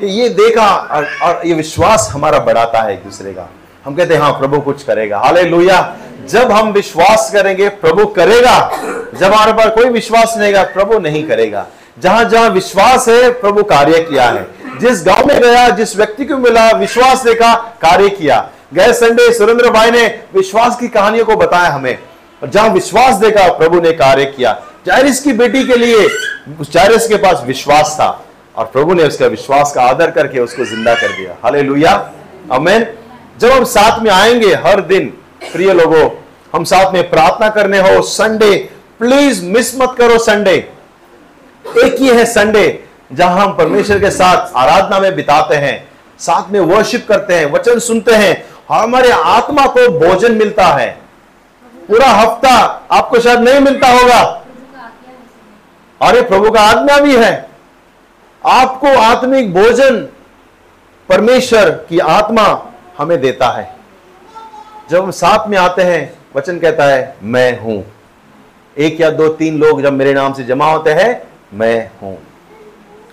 ये 0.00 0.28
देखा 0.28 0.66
और, 0.66 1.08
और 1.22 1.46
ये 1.46 1.54
विश्वास 1.54 2.08
हमारा 2.12 2.38
बढ़ाता 2.38 2.82
है 2.82 2.92
एक 2.92 3.04
दूसरे 3.04 3.32
का। 3.32 3.48
हम 3.84 3.94
कहते 3.94 4.14
हैं 4.14 4.20
हाँ 4.20 4.32
प्रभु 4.32 4.60
कुछ 4.60 4.82
करेगा। 4.82 5.18
हाले 5.18 5.42
लोहिया 5.42 5.96
जब 6.28 6.52
हम 6.52 6.72
विश्वास 6.72 7.30
करेंगे 7.32 7.68
प्रभु 7.68 8.06
करेगा। 8.06 8.58
जब 9.14 9.32
हमारे 9.32 9.52
पास 9.52 9.66
कोई 9.66 9.88
विश्वास 9.90 10.34
नहीं 10.38 10.54
प्रभु 10.54 10.98
नहीं 10.98 11.28
करेगा। 11.28 11.66
जहाँ 11.98 12.24
जहाँ 12.24 12.48
विश्वास 12.48 13.08
है, 13.08 13.30
प्रभु 13.30 13.62
कार्य 13.62 14.00
किया 14.00 14.24
है। 14.24 14.46
जिस 14.80 15.06
गाँव 15.06 15.26
में 15.26 15.40
गया, 15.40 15.68
जिस 15.68 15.96
व्यक्ति 15.96 16.24
को 16.24 16.36
मिला, 16.36 16.70
विश्वास 16.70 17.24
देखा, 17.24 17.54
कार्य 17.54 18.08
किया। 18.08 18.50
गए 18.74 18.92
संडे, 18.92 19.32
सुरेंद्र 19.32 19.70
भाई 19.70 19.90
ने 19.90 20.06
विश्वास 20.34 20.76
की 20.76 20.88
कहानियों 20.88 21.24
को 21.24 21.36
बताया 21.36 21.70
हमें। 21.70 21.98
और 22.42 22.48
जहाँ 22.48 22.68
विश्वास 22.68 23.14
देखा, 23.14 23.52
प्रभु 23.52 23.80
ने 23.80 23.92
कार्य 23.92 24.24
किया। 24.24 24.62
जायरिस 24.86 25.20
की 25.20 25.32
बेटी 25.32 25.64
के 25.64 25.76
लिए, 25.76 26.08
जायरिस 26.48 27.08
के 27.08 27.14
पास 27.14 27.42
विश्वास 27.46 27.96
था। 28.00 28.24
और 28.56 28.64
प्रभु 28.64 28.94
ने 28.94 29.04
उसका 29.04 29.26
विश्वास 29.26 29.72
का 29.72 29.82
आदर 29.82 30.10
करके 30.10 30.40
उसको 30.40 30.64
ज़िंदा 30.64 30.94
कर 30.94 31.08
दिया। 31.08 31.36
हाले 31.42 31.62
लुया 31.62 32.12
अमेन 32.52 32.86
जब 33.38 33.50
हम 33.50 33.64
साथ 33.64 34.00
में 34.00 34.10
आएँगे 34.10 34.54
हर 34.54 34.80
दिन, 34.80 35.06
प्रिय 35.52 35.72
लोगों, 35.72 36.10
हम 36.54 36.64
साथ 36.64 36.92
में 36.92 37.10
प्रार्थना 37.10 37.48
करने 37.48 37.78
हो, 37.78 38.02
संडे, 38.02 38.68
प्लीज़ 38.98 39.44
मिस 39.44 39.80
मत 39.80 39.94
करो 39.98 40.18
संडे। 40.18 40.72
एक 41.64 41.94
ही 41.94 42.08
है 42.08 42.24
संडे 42.24 42.84
जहाँ 43.12 43.46
हम 43.46 43.56
परमेश्वर 43.56 43.98
के 43.98 44.10
साथ 44.10 44.52
आराधना 44.56 44.98
में 45.00 45.14
बिताते 45.16 45.54
हैं, 45.54 45.88
साथ 46.18 46.50
में 46.50 46.60
वर्शिप 46.60 47.06
करते 47.08 47.34
हैं, 47.34 47.52
वचन 47.52 47.78
सुनते 47.78 48.14
हैं, 48.14 48.44
हमारे 48.70 49.10
आत्मा 49.10 49.66
को 49.66 49.88
भोजन 49.98 50.32
मिलता 50.32 50.66
है। 50.66 50.88
पूरा 51.88 52.06
हफ़्ता 52.06 52.50
आपको 52.90 53.20
शायद 53.20 53.40
नहीं 53.40 53.60
मिलता 53.60 53.88
होगा। 53.88 54.42
अरे 56.00 56.22
प्रभु 56.22 56.50
का 56.50 56.60
आज्ञा 56.60 56.98
भी 57.00 57.16
है। 57.16 57.48
आपको 58.46 58.88
आत्मिक 58.88 59.54
भोजन 59.54 60.08
परमेश्वर 61.08 61.70
की 61.88 61.98
आत्मा 61.98 62.72
हमें 62.98 63.20
देता 63.20 63.48
है। 63.48 63.74
जब 64.90 65.02
हम 65.02 65.10
साथ 65.10 65.48
में 65.48 65.58
आते 65.58 65.82
हैं, 65.82 66.18
वचन 66.36 66.58
कहता 66.58 66.84
है, 66.84 67.16
मैं 67.22 67.60
हूँ। 67.60 67.84
एक 68.78 69.00
या 69.00 69.10
दो, 69.10 69.28
तीन 69.28 69.58
लोग 69.58 69.82
जब 69.82 69.92
मेरे 69.92 70.14
नाम 70.14 70.32
से 70.32 70.44
जमा 70.44 70.70
होते 70.72 70.90
हैं 70.90 71.29
मैं 71.52 71.90
हूँ। 72.02 72.16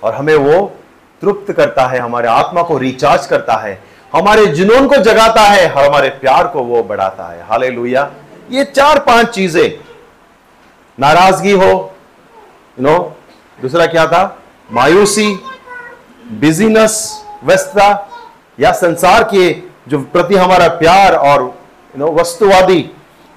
और 0.03 0.13
हमें 0.13 0.35
वो 0.35 0.59
तृप्त 1.21 1.51
करता 1.51 1.85
है, 1.87 1.99
हमारे 1.99 2.27
आत्मा 2.27 2.61
को 2.63 2.77
रिचार्ज 2.77 3.25
करता 3.25 3.55
है, 3.57 3.79
हमारे 4.13 4.45
जुनून 4.47 4.87
को 4.87 4.97
जगाता 5.03 5.41
है 5.41 5.67
हमारे 5.67 6.09
प्यार 6.11 6.47
को 6.47 6.63
वो 6.63 6.83
बढ़ाता 6.83 7.27
है। 7.27 7.43
हाले 7.43 7.69
ये 8.51 8.63
चार 8.65 8.99
पाँच 8.99 9.29
चीज़ें। 9.29 9.69
नाराज़गी 10.97 11.51
हो 11.53 11.93
नो 12.77 12.97
दूसरा 13.59 13.85
क्या 13.85 14.05
था? 14.07 14.37
मायूसी 14.71 15.33
बिजीनेस 16.31 17.23
व्यस्तता, 17.43 18.09
या 18.59 18.71
संसार 18.73 19.23
के 19.23 19.51
जो 19.87 19.99
प्रति 20.03 20.35
हमारा 20.35 20.67
प्यार 20.69 21.15
और 21.15 21.41
यू 21.41 21.99
नो 21.99 22.11
वस्तुवादी, 22.13 22.89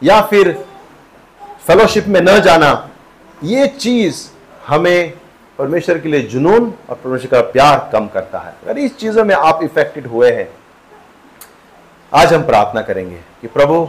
या 0.02 0.20
फिर 0.22 0.52
फेलोशिप 1.66 2.06
में 2.06 2.20
न 2.20 2.40
जाना, 2.40 2.88
ये 3.44 3.66
चीज़ 3.68 4.22
हमें 4.70 5.12
परमेश्वर 5.58 5.98
के 5.98 6.08
लिए 6.08 6.22
जुनून 6.22 6.74
और 6.90 6.96
परमेश्वर 6.96 7.30
का 7.30 7.40
प्यार 7.40 7.90
कम 7.92 8.06
करता 8.06 8.38
है। 8.38 8.54
अगर 8.62 8.78
इस 8.78 8.98
चीज़ों 8.98 9.24
में 9.24 9.34
आप 9.34 9.60
इफेक्टेड 9.62 10.06
हुए 10.06 10.32
हैं, 10.32 10.48
आज 12.14 12.34
हम 12.34 12.42
प्रार्थना 12.42 12.82
करेंगे 12.82 13.16
कि 13.16 13.46
प्रभु, 13.46 13.88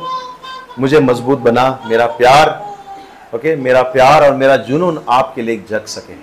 मुझे 0.80 1.00
मज़बूत 1.00 1.40
बना, 1.40 1.80
मेरा 1.86 2.06
प्यार, 2.06 2.66
ओके, 3.36 3.56
मेरा 3.56 3.82
प्यार 3.82 4.24
और 4.24 4.34
मेरा 4.36 4.56
जुनून 4.56 5.02
आपके 5.10 5.42
लिए 5.42 5.64
जग 5.70 5.86
सके। 5.86 6.14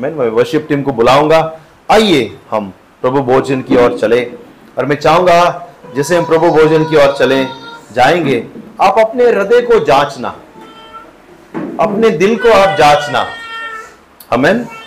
मैं 0.00 0.10
वर्शिप 0.10 0.66
टीम 0.68 0.82
को 0.82 0.92
बुलाऊँगा। 0.92 1.60
आइए 1.90 2.38
हम 2.50 2.74
प्रभु 3.02 3.20
भोजन 3.20 3.62
की 3.62 3.76
ओर 3.76 3.98
चले। 3.98 4.32
और 4.78 4.86
मैं 4.86 4.96
चाहूँगा, 4.96 5.68
जैसे 5.96 6.16
हम 6.16 6.24
प्रभु 6.24 6.48
भोजन 6.48 6.84
की 6.84 6.96
ओर 6.96 7.16
चले, 7.16 7.44
जाएँगे, 7.92 8.46
आप 8.80 8.98
अपने 8.98 9.24
हृदय 9.24 9.60
को 9.60 9.84
जांचना। 9.84 10.28
अपने 11.80 12.10
दिल 12.10 12.38
को 12.38 12.48
आप 12.48 12.78
जांचना। 12.78 13.26
हमें 14.34 14.83